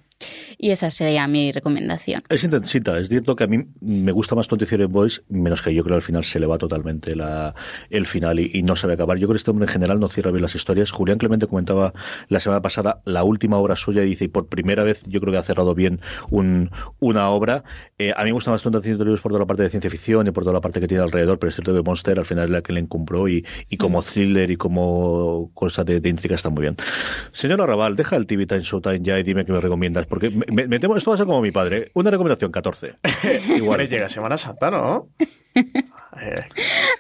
Y 0.58 0.72
esa 0.72 0.90
sería 0.92 1.26
mi 1.28 1.54
recomendación. 1.54 2.24
Es 2.28 2.44
intensita, 2.44 3.00
es 3.00 3.08
cierto 3.08 3.38
que 3.38 3.46
a 3.46 3.48
mí 3.48 3.64
me 3.80 4.12
gusta 4.12 4.36
más 4.36 4.50
23 4.50 4.90
Boys, 4.90 5.24
menos 5.30 5.62
que 5.62 5.74
yo 5.74 5.84
creo 5.84 5.96
que 5.96 6.00
al 6.00 6.02
final 6.02 6.26
se 6.26 6.40
le 6.40 6.46
va 6.46 6.58
totalmente 6.58 7.16
la, 7.16 7.56
el 7.90 8.06
final 8.06 8.40
y, 8.40 8.62
no 8.64 8.76
sabe 8.76 8.94
acabar. 8.94 9.18
Yo 9.18 9.28
creo 9.28 9.36
que 9.36 9.38
este 9.38 9.52
hombre 9.52 9.66
en 9.68 9.72
general 9.72 10.00
no 10.02 10.10
cierra 10.10 10.32
bien 10.32 10.42
las 10.42 10.56
historias. 10.56 10.92
Julián 10.92 11.18
Clemente 11.18 11.48
comentaba 11.48 11.94
la 12.28 12.42
semana 12.42 12.62
pasada 12.62 13.02
la 13.06 13.24
última 13.24 13.58
obra 13.58 13.78
suya 13.78 14.04
y 14.04 14.10
dice, 14.10 14.26
y 14.26 14.28
por 14.28 14.48
primera 14.48 14.84
vez 14.84 15.04
yo 15.08 15.22
creo 15.22 15.32
que 15.32 15.38
ha 15.38 15.44
cerrado 15.44 15.74
bien 15.74 16.02
un, 16.30 16.72
una 17.00 17.30
obra. 17.30 17.64
Eh, 18.02 18.14
a 18.16 18.20
mí 18.24 18.28
me 18.28 18.32
gusta 18.32 18.50
más 18.50 18.64
23 18.64 18.98
Boys 18.98 19.20
por 19.20 19.32
toda 19.34 19.42
la 19.42 19.46
parte 19.46 19.64
de 19.64 19.70
ciencia 19.70 19.92
ficción 19.92 20.26
y 20.26 20.32
por 20.32 20.44
toda 20.46 20.54
la 20.54 20.62
parte 20.62 20.80
que 20.80 20.88
tiene 20.88 21.04
alrededor, 21.04 21.38
pero 21.38 21.50
es 21.50 21.56
cierto 21.56 21.74
que 21.74 21.82
Monster 21.82 22.18
al 22.18 22.24
final 22.24 22.46
es 22.46 22.50
la 22.52 22.62
que 22.62 22.72
le 22.72 22.80
encumbró 22.80 23.28
y, 23.28 23.46
y 23.68 23.76
como 23.76 24.02
thriller 24.04 24.50
y 24.50 24.56
como 24.56 25.52
cosa 25.54 25.84
de, 25.84 26.00
de 26.00 26.08
intriga 26.08 26.36
está 26.36 26.50
muy 26.50 26.62
bien. 26.62 26.78
Señor 27.34 27.60
Arrabal, 27.62 27.98
deja 27.98 28.16
el 28.16 28.26
TV 28.26 28.46
Time 28.46 28.62
Showtime 28.62 29.02
ya 29.02 29.20
y 29.20 29.24
dime 29.24 29.44
qué 29.44 29.52
me 29.52 29.60
recomiendas, 29.60 30.06
porque 30.06 30.30
me, 30.30 30.68
me- 30.68 30.80
temo- 30.80 30.96
esto 30.96 31.12
va 31.12 31.16
a 31.16 31.18
ser 31.18 31.26
como 31.26 31.42
mi 31.42 31.52
padre. 31.52 31.92
Una 31.94 32.10
recomendación, 32.10 32.54
14. 32.54 32.96
Igual 33.58 33.90
llega 33.90 34.08
Semana 34.08 34.38
Santa, 34.38 34.72
¿no? 34.72 35.10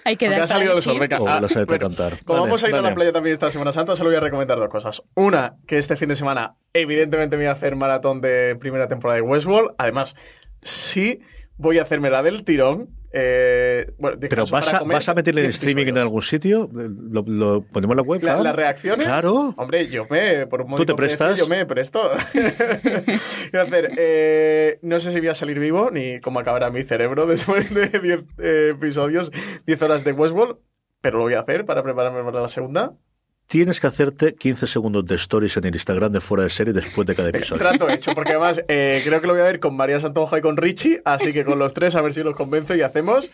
Hay 0.06 0.16
que 0.16 0.30
dar 0.30 0.42
ha 0.42 0.48
salido 0.48 0.76
el 0.76 0.82
sol, 0.82 1.00
venga. 1.00 1.18
Ah, 1.26 1.40
bueno, 1.42 1.80
cantar. 1.80 2.14
Como 2.26 2.38
Dale, 2.40 2.48
vamos 2.48 2.64
a 2.64 2.70
ir 2.70 2.76
a 2.76 2.82
la 2.82 2.94
playa 2.94 3.12
también 3.12 3.34
esta 3.34 3.50
Semana 3.50 3.72
Santa, 3.72 3.96
solo 3.96 4.10
voy 4.10 4.18
a 4.18 4.20
recomendar 4.22 4.58
dos 4.58 4.70
cosas. 4.70 5.04
Una, 5.16 5.56
que 5.68 5.78
este 5.78 5.96
fin 5.98 6.10
de 6.10 6.16
semana, 6.16 6.56
evidentemente, 6.74 7.36
me 7.38 7.44
voy 7.44 7.50
a 7.50 7.54
hacer 7.54 7.76
maratón 7.76 8.22
de 8.22 8.56
primera 8.60 8.88
temporada 8.88 9.16
de 9.16 9.22
Westworld. 9.22 9.72
Además, 9.78 10.16
sí 10.62 11.20
voy 11.58 11.78
a 11.80 11.84
hacerme 11.84 12.10
la 12.10 12.24
del 12.24 12.44
tirón. 12.44 12.90
Eh, 13.12 13.92
bueno, 13.98 14.18
Pero 14.20 14.46
vas 14.52 14.72
a, 14.72 14.80
comer, 14.80 14.98
vas 14.98 15.10
a 15.10 15.16
meterle 15.16 15.42
en 15.42 15.48
10 15.48 15.56
streaming 15.56 15.88
en 15.88 15.98
algún 15.98 16.22
sitio, 16.22 16.70
lo, 16.72 17.24
lo 17.26 17.62
ponemos 17.64 17.94
en 17.96 17.98
la 17.98 18.04
web. 18.04 18.22
La- 18.24 18.44
las 18.44 18.56
reacciones. 18.56 19.04
Claro. 19.08 19.56
Hombre, 19.58 19.88
yo 19.88 20.06
me. 20.12 20.46
Por 20.46 20.62
un 20.62 20.76
¿Tú 20.76 20.86
te 20.86 20.94
precio, 20.94 21.18
prestas? 21.18 21.40
Yo 21.40 21.48
me 21.48 21.66
presto. 21.66 22.00
Voy 22.34 23.60
a 23.60 23.64
hacer. 23.64 23.92
eh, 23.98 24.80
no 24.84 25.00
sé 25.00 25.12
si 25.12 25.20
voy 25.20 25.30
a 25.30 25.34
salir 25.34 25.60
vivo 25.60 25.90
ni 25.92 26.20
cómo 26.22 26.40
acabará 26.40 26.70
mi 26.70 26.84
cerebro 26.84 27.26
después 27.28 27.74
de 27.74 27.88
10 28.00 28.24
eh, 28.38 28.70
episodios, 28.76 29.32
10 29.66 29.82
horas 29.82 30.04
de 30.04 30.12
Westworld. 30.12 30.58
Pero 31.02 31.18
lo 31.18 31.24
voy 31.24 31.34
a 31.34 31.40
hacer 31.40 31.66
para 31.66 31.82
prepararme 31.82 32.24
para 32.24 32.42
la 32.42 32.48
segunda. 32.48 32.94
Tienes 33.50 33.80
que 33.80 33.88
hacerte 33.88 34.36
15 34.36 34.68
segundos 34.68 35.08
de 35.08 35.16
stories 35.16 35.58
en 35.58 35.66
el 35.66 35.74
Instagram 35.74 36.12
de 36.12 36.22
fuera 36.22 36.44
de 36.44 36.52
serie 36.52 36.72
después 36.72 37.08
de 37.08 37.16
cada 37.16 37.30
episodio. 37.30 37.58
Trato 37.58 37.90
hecho, 37.90 38.14
porque 38.14 38.34
además 38.34 38.64
eh, 38.68 39.02
creo 39.04 39.20
que 39.22 39.26
lo 39.26 39.34
voy 39.34 39.42
a 39.42 39.46
ver 39.46 39.60
con 39.60 39.76
María 39.76 40.00
Santoja 40.00 40.38
y 40.38 40.42
con 40.42 40.56
Richie. 40.56 41.02
Así 41.04 41.34
que 41.34 41.44
con 41.44 41.58
los 41.58 41.74
tres 41.74 41.96
a 41.96 42.02
ver 42.04 42.14
si 42.14 42.22
los 42.22 42.36
convenzo 42.36 42.76
y 42.76 42.82
hacemos. 42.82 43.32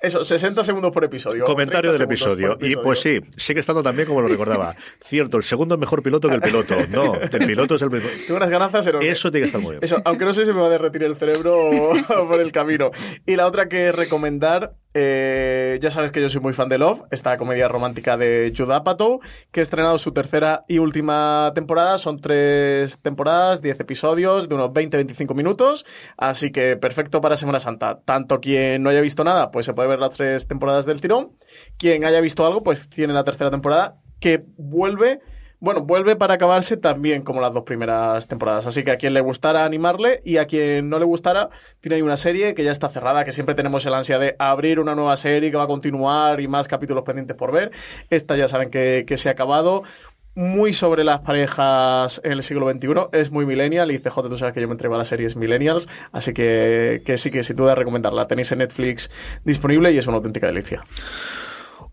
Eso, 0.00 0.24
60 0.24 0.62
segundos 0.62 0.92
por 0.92 1.02
episodio. 1.02 1.44
Comentario 1.44 1.90
30 1.90 1.98
del 1.98 2.02
episodio. 2.02 2.58
Y 2.60 2.76
pues 2.76 3.00
sí, 3.00 3.18
sigue 3.36 3.58
estando 3.58 3.82
también 3.82 4.06
como 4.06 4.20
lo 4.20 4.28
recordaba. 4.28 4.76
Cierto, 5.02 5.36
el 5.36 5.42
segundo 5.42 5.74
es 5.74 5.80
mejor 5.80 6.00
piloto 6.00 6.28
que 6.28 6.36
el 6.36 6.42
piloto. 6.42 6.76
No, 6.90 7.16
el 7.16 7.46
piloto 7.46 7.74
es 7.74 7.82
el 7.82 7.88
piloto. 7.88 8.08
Tengo 8.24 8.36
unas 8.36 8.50
ganazas 8.50 8.86
enormes. 8.86 9.10
Eso 9.10 9.32
tiene 9.32 9.46
que 9.46 9.46
estar 9.46 9.60
muy 9.60 9.72
bien. 9.72 9.80
Eso, 9.82 10.00
aunque 10.04 10.26
no 10.26 10.32
sé 10.32 10.44
si 10.44 10.52
me 10.52 10.60
va 10.60 10.66
a 10.66 10.70
derretir 10.70 11.02
el 11.02 11.16
cerebro 11.16 11.70
por 12.28 12.40
el 12.40 12.52
camino. 12.52 12.92
Y 13.26 13.34
la 13.34 13.46
otra 13.46 13.68
que 13.68 13.90
recomendar, 13.90 14.74
eh, 14.98 15.78
ya 15.82 15.90
sabes 15.90 16.10
que 16.10 16.22
yo 16.22 16.30
soy 16.30 16.40
muy 16.40 16.54
fan 16.54 16.70
de 16.70 16.78
Love, 16.78 17.02
esta 17.10 17.36
comedia 17.36 17.68
romántica 17.68 18.16
de 18.16 18.50
Judd 18.56 18.70
Apatow, 18.70 19.20
que 19.50 19.60
ha 19.60 19.62
estrenado 19.62 19.98
su 19.98 20.12
tercera 20.12 20.64
y 20.68 20.78
última 20.78 21.52
temporada. 21.54 21.98
Son 21.98 22.18
tres 22.18 22.98
temporadas, 23.02 23.60
10 23.60 23.78
episodios 23.80 24.48
de 24.48 24.54
unos 24.54 24.70
20-25 24.70 25.34
minutos. 25.34 25.84
Así 26.16 26.50
que 26.50 26.78
perfecto 26.78 27.20
para 27.20 27.36
Semana 27.36 27.60
Santa. 27.60 28.00
Tanto 28.06 28.40
quien 28.40 28.82
no 28.82 28.88
haya 28.88 29.02
visto 29.02 29.22
nada, 29.22 29.50
pues 29.50 29.66
se 29.66 29.74
puede 29.74 29.90
ver 29.90 29.98
las 29.98 30.16
tres 30.16 30.48
temporadas 30.48 30.86
del 30.86 31.02
tirón. 31.02 31.36
Quien 31.76 32.06
haya 32.06 32.22
visto 32.22 32.46
algo, 32.46 32.62
pues 32.62 32.88
tiene 32.88 33.12
la 33.12 33.24
tercera 33.24 33.50
temporada 33.50 34.00
que 34.18 34.46
vuelve 34.56 35.20
bueno, 35.58 35.82
vuelve 35.82 36.16
para 36.16 36.34
acabarse 36.34 36.76
también 36.76 37.22
como 37.22 37.40
las 37.40 37.52
dos 37.52 37.62
primeras 37.62 38.28
temporadas. 38.28 38.66
Así 38.66 38.84
que 38.84 38.90
a 38.90 38.96
quien 38.96 39.14
le 39.14 39.20
gustara 39.20 39.64
animarle 39.64 40.20
y 40.24 40.36
a 40.36 40.46
quien 40.46 40.90
no 40.90 40.98
le 40.98 41.06
gustara, 41.06 41.48
tiene 41.80 41.96
ahí 41.96 42.02
una 42.02 42.16
serie 42.16 42.54
que 42.54 42.62
ya 42.62 42.70
está 42.70 42.88
cerrada, 42.88 43.24
que 43.24 43.32
siempre 43.32 43.54
tenemos 43.54 43.86
el 43.86 43.94
ansia 43.94 44.18
de 44.18 44.36
abrir 44.38 44.80
una 44.80 44.94
nueva 44.94 45.16
serie 45.16 45.50
que 45.50 45.56
va 45.56 45.64
a 45.64 45.68
continuar 45.68 46.40
y 46.40 46.48
más 46.48 46.68
capítulos 46.68 47.04
pendientes 47.04 47.36
por 47.36 47.52
ver. 47.52 47.70
Esta 48.10 48.36
ya 48.36 48.48
saben 48.48 48.70
que, 48.70 49.04
se 49.16 49.28
ha 49.28 49.32
acabado. 49.32 49.82
Muy 50.34 50.74
sobre 50.74 51.02
las 51.02 51.20
parejas 51.20 52.20
en 52.22 52.32
el 52.32 52.42
siglo 52.42 52.70
XXI, 52.70 53.08
es 53.12 53.30
muy 53.30 53.46
millennial 53.46 53.90
y 53.90 53.98
CJ, 53.98 54.28
tú 54.28 54.36
sabes 54.36 54.52
que 54.52 54.60
yo 54.60 54.68
me 54.68 54.74
entrego 54.74 54.94
a 54.94 54.98
las 54.98 55.08
series 55.08 55.34
millennials, 55.34 55.88
así 56.12 56.34
que, 56.34 57.00
que 57.06 57.16
sí 57.16 57.30
que 57.30 57.42
sin 57.42 57.56
duda 57.56 57.74
recomendarla. 57.74 58.26
Tenéis 58.26 58.52
en 58.52 58.58
Netflix 58.58 59.10
disponible 59.44 59.92
y 59.92 59.96
es 59.96 60.06
una 60.06 60.18
auténtica 60.18 60.46
delicia. 60.48 60.84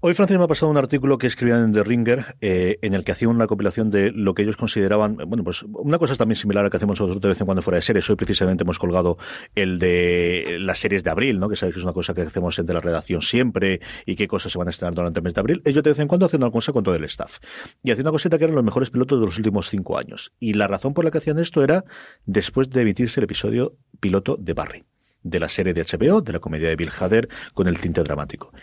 Hoy 0.06 0.14
Francis 0.16 0.38
me 0.38 0.43
ha 0.43 0.47
pasado 0.49 0.70
un 0.70 0.76
artículo 0.76 1.18
que 1.18 1.28
escribían 1.28 1.64
en 1.64 1.72
The 1.72 1.82
Ringer 1.82 2.36
eh, 2.41 2.78
en 2.82 2.93
el 2.93 3.06
que 3.06 3.14
hacían 3.14 3.32
una 3.32 3.47
compilación 3.47 3.89
de 3.89 4.12
lo 4.12 4.34
que 4.34 4.41
ellos 4.41 4.58
consideraban, 4.58 5.16
bueno, 5.16 5.45
pues 5.45 5.64
una 5.64 5.97
cosa 5.97 6.14
también 6.16 6.36
similar 6.36 6.60
a 6.60 6.64
la 6.66 6.70
que 6.70 6.76
hacemos 6.76 6.99
nosotros 6.99 7.22
de 7.22 7.30
vez 7.30 7.39
en 7.39 7.45
cuando 7.45 7.62
fuera 7.62 7.78
de 7.78 7.84
series. 7.84 8.10
Hoy 8.10 8.18
precisamente 8.18 8.66
hemos 8.66 8.80
colgado 8.80 9.18
el 9.56 9.80
de 9.80 10.58
las 10.60 10.80
series 10.80 11.06
de 11.06 11.10
abril, 11.10 11.39
¿no? 11.39 11.47
Que 11.47 11.56
sabéis 11.56 11.76
que 11.76 11.80
es 11.80 11.86
una 11.86 11.93
cosa 11.93 12.14
que 12.14 12.24
hacemos 12.24 12.60
entre 12.60 12.74
la 12.74 12.82
redacción 12.82 13.22
siempre 13.22 13.80
y 14.06 14.18
qué 14.18 14.28
cosas 14.28 14.51
se 14.51 14.58
van 14.58 14.68
a 14.68 14.72
estrenar 14.72 14.93
durante 14.93 15.22
el 15.22 15.24
mes 15.24 15.36
de 15.36 15.39
abril. 15.39 15.62
Ellos 15.64 15.82
de 15.82 15.91
vez 15.91 15.99
en 15.99 16.10
cuando 16.10 16.26
hacen 16.26 16.43
una 16.43 16.51
cosa 16.51 16.74
con 16.74 16.84
todo 16.84 16.95
el 16.95 17.06
staff. 17.06 17.38
Y 17.82 17.91
hacían 17.91 18.06
una 18.06 18.12
cosita 18.12 18.38
que 18.38 18.43
eran 18.43 18.58
los 18.58 18.66
mejores 18.66 18.89
pilotos 18.89 19.22
de 19.22 19.26
los 19.26 19.38
últimos 19.38 19.70
cinco 19.70 19.97
años. 19.97 20.34
Y 20.38 20.56
la 20.56 20.68
razón 20.68 20.93
por 20.93 21.06
la 21.06 21.12
que 21.12 21.20
hacían 21.20 21.39
esto 21.39 21.64
era 21.64 21.86
después 22.26 22.70
de 22.70 22.82
emitirse 22.82 23.22
el 23.22 23.24
episodio 23.24 23.78
piloto 24.01 24.36
de 24.36 24.54
Barry 24.54 24.84
de 25.24 25.39
la 25.39 25.49
serie 25.49 25.74
de 25.74 25.84
HBO, 25.84 26.22
de 26.22 26.34
la 26.34 26.39
comedia 26.39 26.70
de 26.70 26.76
Bill 26.76 26.91
Hader, 26.99 27.30
con 27.54 27.68
el 27.68 27.80
tinte 27.80 28.04
dramático. 28.04 28.54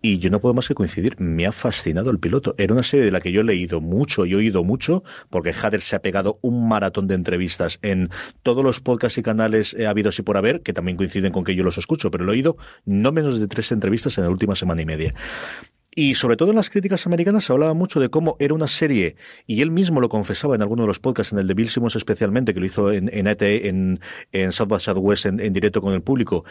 Y 0.00 0.18
yo 0.18 0.30
no 0.30 0.40
puedo 0.40 0.54
más 0.54 0.68
que 0.68 0.74
coincidir, 0.74 1.20
me 1.20 1.46
ha 1.46 1.52
fascinado 1.52 2.10
el 2.10 2.18
piloto. 2.20 2.54
Era 2.56 2.72
una 2.72 2.82
serie 2.82 3.04
de 3.04 3.10
la 3.10 3.20
que 3.20 3.32
yo 3.32 3.40
he 3.40 3.44
leído 3.44 3.80
mucho 3.80 4.26
y 4.26 4.34
oído 4.34 4.62
mucho, 4.62 5.02
porque 5.28 5.52
Hader 5.52 5.82
se 5.82 5.96
ha 5.96 6.02
pegado 6.02 6.38
un 6.40 6.68
maratón 6.68 7.08
de 7.08 7.14
entrevistas 7.14 7.80
en 7.82 8.10
todos 8.42 8.64
los 8.64 8.80
podcasts 8.80 9.18
y 9.18 9.22
canales 9.22 9.74
eh, 9.74 9.86
habidos 9.86 10.18
y 10.18 10.22
por 10.22 10.36
haber, 10.36 10.62
que 10.62 10.72
también 10.72 10.96
coinciden 10.96 11.32
con 11.32 11.42
que 11.42 11.56
yo 11.56 11.64
los 11.64 11.78
escucho, 11.78 12.10
pero 12.10 12.24
lo 12.24 12.32
he 12.32 12.36
oído 12.36 12.56
no 12.84 13.10
menos 13.10 13.40
de 13.40 13.48
tres 13.48 13.72
entrevistas 13.72 14.16
en 14.18 14.24
la 14.24 14.30
última 14.30 14.54
semana 14.54 14.82
y 14.82 14.86
media. 14.86 15.14
Y 15.94 16.14
sobre 16.14 16.36
todo 16.36 16.50
en 16.50 16.56
las 16.56 16.70
críticas 16.70 17.06
americanas 17.06 17.46
se 17.46 17.52
hablaba 17.52 17.74
mucho 17.74 17.98
de 17.98 18.08
cómo 18.08 18.36
era 18.38 18.54
una 18.54 18.68
serie, 18.68 19.16
y 19.48 19.62
él 19.62 19.72
mismo 19.72 20.00
lo 20.00 20.08
confesaba 20.08 20.54
en 20.54 20.62
alguno 20.62 20.82
de 20.82 20.86
los 20.86 21.00
podcasts, 21.00 21.32
en 21.32 21.40
el 21.40 21.48
de 21.48 21.54
Bill 21.54 21.68
Simmons 21.68 21.96
especialmente, 21.96 22.54
que 22.54 22.60
lo 22.60 22.66
hizo 22.66 22.92
en, 22.92 23.10
en 23.12 23.26
ET, 23.26 23.42
en, 23.42 23.98
en 24.30 24.52
South 24.52 24.68
by 24.68 24.78
Southwest, 24.78 25.26
en 25.26 25.52
directo 25.52 25.80
con 25.82 25.94
el 25.94 26.02
público, 26.02 26.44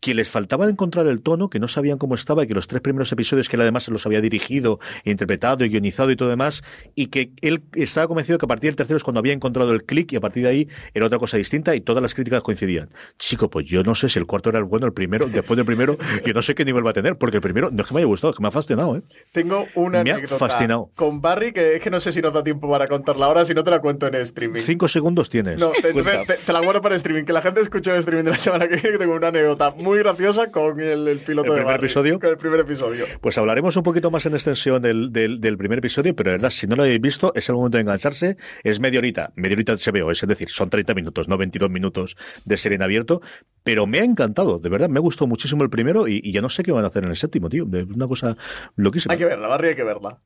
que 0.00 0.14
les 0.14 0.28
faltaba 0.28 0.66
encontrar 0.68 1.06
el 1.06 1.20
tono, 1.20 1.50
que 1.50 1.58
no 1.60 1.68
sabían 1.68 1.98
cómo 1.98 2.14
estaba, 2.14 2.42
y 2.42 2.46
que 2.46 2.54
los 2.54 2.66
tres 2.66 2.80
primeros 2.80 3.12
episodios 3.12 3.48
que 3.48 3.56
él 3.56 3.62
además 3.62 3.84
se 3.84 3.90
los 3.90 4.06
había 4.06 4.20
dirigido, 4.20 4.78
interpretado 5.04 5.64
y 5.64 5.68
guionizado 5.68 6.10
y 6.10 6.16
todo 6.16 6.28
demás, 6.30 6.62
y 6.94 7.06
que 7.08 7.32
él 7.42 7.62
estaba 7.74 8.06
convencido 8.08 8.38
que 8.38 8.46
a 8.46 8.48
partir 8.48 8.68
del 8.70 8.76
tercero 8.76 8.96
es 8.96 9.02
cuando 9.04 9.18
había 9.20 9.32
encontrado 9.32 9.72
el 9.72 9.84
clic 9.84 10.12
y 10.12 10.16
a 10.16 10.20
partir 10.20 10.42
de 10.44 10.48
ahí 10.48 10.68
era 10.94 11.06
otra 11.06 11.18
cosa 11.18 11.36
distinta 11.36 11.74
y 11.74 11.80
todas 11.82 12.02
las 12.02 12.14
críticas 12.14 12.42
coincidían. 12.42 12.88
Chico, 13.18 13.50
pues 13.50 13.66
yo 13.66 13.82
no 13.82 13.94
sé 13.94 14.08
si 14.08 14.18
el 14.18 14.26
cuarto 14.26 14.48
era 14.50 14.58
el 14.58 14.64
bueno, 14.64 14.86
el 14.86 14.92
primero, 14.92 15.26
después 15.28 15.56
del 15.56 15.66
primero, 15.66 15.96
yo 16.24 16.32
no 16.32 16.42
sé 16.42 16.54
qué 16.54 16.64
nivel 16.64 16.84
va 16.86 16.90
a 16.90 16.94
tener, 16.94 17.18
porque 17.18 17.36
el 17.36 17.42
primero 17.42 17.70
no 17.70 17.82
es 17.82 17.88
que 17.88 17.94
me 17.94 18.00
haya 18.00 18.06
gustado, 18.06 18.30
es 18.30 18.36
que 18.36 18.42
me 18.42 18.48
ha 18.48 18.52
fascinado, 18.52 18.96
¿eh? 18.96 19.02
Tengo 19.32 19.66
una 19.74 20.02
Me 20.02 20.10
ha 20.12 20.14
anécdota 20.14 20.38
fascinado. 20.38 20.90
con 20.96 21.20
Barry 21.20 21.52
que 21.52 21.76
es 21.76 21.80
que 21.82 21.90
no 21.90 22.00
sé 22.00 22.10
si 22.12 22.22
nos 22.22 22.32
da 22.32 22.42
tiempo 22.42 22.70
para 22.70 22.86
contarla 22.88 23.26
ahora, 23.26 23.44
si 23.44 23.52
no 23.54 23.62
te 23.64 23.70
la 23.70 23.80
cuento 23.80 24.06
en 24.06 24.14
streaming. 24.14 24.60
Cinco 24.62 24.88
segundos 24.88 25.28
tienes. 25.28 25.60
No, 25.60 25.70
te, 25.72 25.92
Cuenta. 25.92 26.24
te- 26.24 26.34
te 26.36 26.52
la 26.52 26.60
guardo 26.60 26.80
para 26.80 26.94
streaming. 26.94 27.24
Que 27.24 27.32
la 27.32 27.42
gente 27.42 27.60
escuche 27.60 27.90
el 27.90 27.98
streaming 27.98 28.24
de 28.24 28.30
la 28.30 28.38
semana 28.38 28.66
que 28.68 28.76
viene. 28.76 28.92
Que 28.92 28.98
tengo 28.98 29.14
una 29.14 29.28
anécdota 29.28 29.70
muy 29.72 29.89
graciosa 29.98 30.50
con 30.50 30.80
el, 30.80 31.08
el 31.08 31.18
piloto 31.20 31.48
¿El 31.48 31.52
de 31.52 31.60
primer 31.60 31.74
Barry. 31.74 31.86
episodio? 31.86 32.20
Con 32.20 32.30
el 32.30 32.36
primer 32.36 32.60
episodio. 32.60 33.04
Pues 33.20 33.36
hablaremos 33.36 33.76
un 33.76 33.82
poquito 33.82 34.10
más 34.10 34.24
en 34.26 34.34
extensión 34.34 34.80
del, 34.80 35.12
del, 35.12 35.40
del 35.40 35.58
primer 35.58 35.78
episodio, 35.78 36.14
pero 36.14 36.30
de 36.30 36.36
verdad, 36.36 36.50
si 36.50 36.66
no 36.66 36.76
lo 36.76 36.82
habéis 36.82 37.00
visto, 37.00 37.32
es 37.34 37.48
el 37.48 37.56
momento 37.56 37.78
de 37.78 37.82
engancharse. 37.82 38.36
Es 38.62 38.80
media 38.80 38.98
horita, 39.00 39.32
media 39.36 39.54
horita 39.54 39.76
se 39.76 39.90
veo, 39.90 40.10
es 40.10 40.20
decir, 40.20 40.48
son 40.48 40.70
30 40.70 40.94
minutos, 40.94 41.28
no 41.28 41.36
22 41.36 41.70
minutos 41.70 42.16
de 42.44 42.56
serie 42.56 42.76
en 42.76 42.82
abierto, 42.82 43.20
pero 43.62 43.86
me 43.86 44.00
ha 44.00 44.04
encantado, 44.04 44.58
de 44.58 44.68
verdad, 44.68 44.88
me 44.88 45.00
gustó 45.00 45.26
muchísimo 45.26 45.62
el 45.64 45.70
primero 45.70 46.08
y, 46.08 46.20
y 46.22 46.32
ya 46.32 46.40
no 46.40 46.48
sé 46.48 46.62
qué 46.62 46.72
van 46.72 46.84
a 46.84 46.86
hacer 46.88 47.04
en 47.04 47.10
el 47.10 47.16
séptimo, 47.16 47.48
tío. 47.48 47.66
Una 47.66 48.06
cosa 48.08 48.36
loquísima. 48.76 49.12
Hay 49.12 49.18
que 49.18 49.26
verla, 49.26 49.48
Barry 49.48 49.68
hay 49.68 49.76
que 49.76 49.84
verla. 49.84 50.20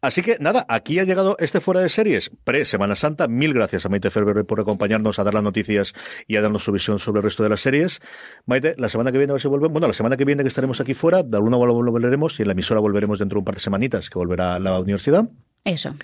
Así 0.00 0.22
que 0.22 0.36
nada, 0.40 0.64
aquí 0.68 0.98
ha 0.98 1.04
llegado 1.04 1.36
este 1.40 1.60
fuera 1.60 1.80
de 1.80 1.88
series 1.88 2.30
pre-Semana 2.44 2.94
Santa. 2.96 3.28
Mil 3.28 3.52
gracias 3.54 3.86
a 3.86 3.88
Maite 3.88 4.10
Ferber 4.10 4.44
por 4.44 4.60
acompañarnos 4.60 5.18
a 5.18 5.24
dar 5.24 5.34
las 5.34 5.42
noticias 5.42 5.94
y 6.26 6.36
a 6.36 6.42
darnos 6.42 6.64
su 6.64 6.72
visión 6.72 6.98
sobre 6.98 7.18
el 7.18 7.24
resto 7.24 7.42
de 7.42 7.48
las 7.48 7.60
series. 7.60 8.00
Maite, 8.46 8.74
la 8.78 8.88
semana 8.88 9.05
que 9.12 9.18
viene 9.18 9.32
a 9.32 9.34
ver 9.34 9.40
si 9.40 9.48
volvemos. 9.48 9.72
Bueno, 9.72 9.86
la 9.86 9.92
semana 9.92 10.16
que 10.16 10.24
viene 10.24 10.42
que 10.42 10.48
estaremos 10.48 10.80
aquí 10.80 10.94
fuera, 10.94 11.22
de 11.22 11.36
alguna 11.36 11.58
manera 11.58 11.72
volveremos 11.72 12.38
y 12.38 12.42
en 12.42 12.48
la 12.48 12.52
emisora 12.52 12.80
volveremos 12.80 13.18
dentro 13.18 13.36
de 13.36 13.40
un 13.40 13.44
par 13.44 13.54
de 13.54 13.60
semanitas 13.60 14.10
que 14.10 14.18
volverá 14.18 14.54
a 14.54 14.58
la 14.58 14.78
universidad. 14.80 15.28
Eso. 15.64 15.94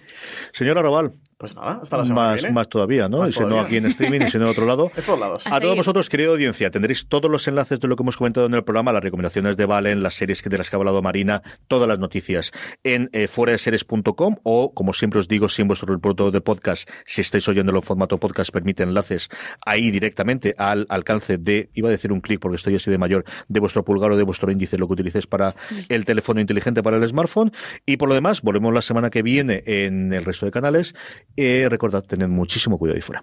Señora 0.52 0.82
Raval. 0.82 1.12
Pues 1.42 1.56
nada, 1.56 1.80
hasta 1.82 1.96
la 1.96 2.04
semana 2.04 2.28
más, 2.28 2.36
que 2.36 2.42
viene. 2.42 2.54
más 2.54 2.68
todavía, 2.68 3.08
¿no? 3.08 3.18
Más 3.18 3.30
Y 3.30 3.32
si 3.32 3.40
no 3.40 3.58
aquí 3.58 3.76
en 3.76 3.86
streaming 3.86 4.20
y 4.20 4.30
si 4.30 4.38
no 4.38 4.44
en 4.44 4.50
otro 4.50 4.64
lado. 4.64 4.92
De 4.96 5.02
todos 5.02 5.18
lados. 5.18 5.44
A 5.50 5.58
todos 5.58 5.74
vosotros, 5.74 6.08
querida 6.08 6.28
audiencia, 6.28 6.70
tendréis 6.70 7.08
todos 7.08 7.28
los 7.28 7.48
enlaces 7.48 7.80
de 7.80 7.88
lo 7.88 7.96
que 7.96 8.04
hemos 8.04 8.16
comentado 8.16 8.46
en 8.46 8.54
el 8.54 8.62
programa, 8.62 8.92
las 8.92 9.02
recomendaciones 9.02 9.56
de 9.56 9.66
Valen, 9.66 10.04
las 10.04 10.14
series 10.14 10.40
que 10.40 10.48
de 10.50 10.58
las 10.58 10.70
que 10.70 10.76
ha 10.76 10.78
hablado 10.78 11.02
Marina, 11.02 11.42
todas 11.66 11.88
las 11.88 11.98
noticias 11.98 12.52
en 12.84 13.10
eh, 13.12 13.26
o, 14.44 14.72
como 14.72 14.92
siempre 14.92 15.18
os 15.18 15.26
digo, 15.26 15.48
si 15.48 15.62
en 15.62 15.68
vuestro 15.68 15.92
reproductor 15.92 16.30
de 16.30 16.40
podcast, 16.40 16.88
si 17.06 17.22
estáis 17.22 17.48
oyéndolo 17.48 17.80
en 17.80 17.82
formato 17.82 18.18
podcast, 18.18 18.52
permite 18.52 18.84
enlaces 18.84 19.28
ahí 19.66 19.90
directamente 19.90 20.54
al 20.58 20.86
alcance 20.90 21.38
de, 21.38 21.70
iba 21.74 21.88
a 21.88 21.90
decir 21.90 22.12
un 22.12 22.20
clic 22.20 22.38
porque 22.38 22.54
estoy 22.54 22.76
así 22.76 22.88
de 22.88 22.98
mayor, 22.98 23.24
de 23.48 23.58
vuestro 23.58 23.84
pulgar 23.84 24.12
o 24.12 24.16
de 24.16 24.22
vuestro 24.22 24.52
índice, 24.52 24.78
lo 24.78 24.86
que 24.86 24.92
utilicéis 24.92 25.26
para 25.26 25.56
el 25.88 26.04
teléfono 26.04 26.40
inteligente 26.40 26.84
para 26.84 26.98
el 26.98 27.08
smartphone. 27.08 27.50
Y 27.84 27.96
por 27.96 28.08
lo 28.08 28.14
demás, 28.14 28.42
volvemos 28.42 28.72
la 28.72 28.82
semana 28.82 29.10
que 29.10 29.22
viene 29.22 29.64
en 29.66 30.12
el 30.12 30.24
resto 30.24 30.46
de 30.46 30.52
canales. 30.52 30.94
Eh, 31.36 31.66
recordad, 31.68 32.02
tened 32.02 32.28
muchísimo 32.28 32.78
cuidado 32.78 32.96
ahí 32.96 33.02
fuera. 33.02 33.22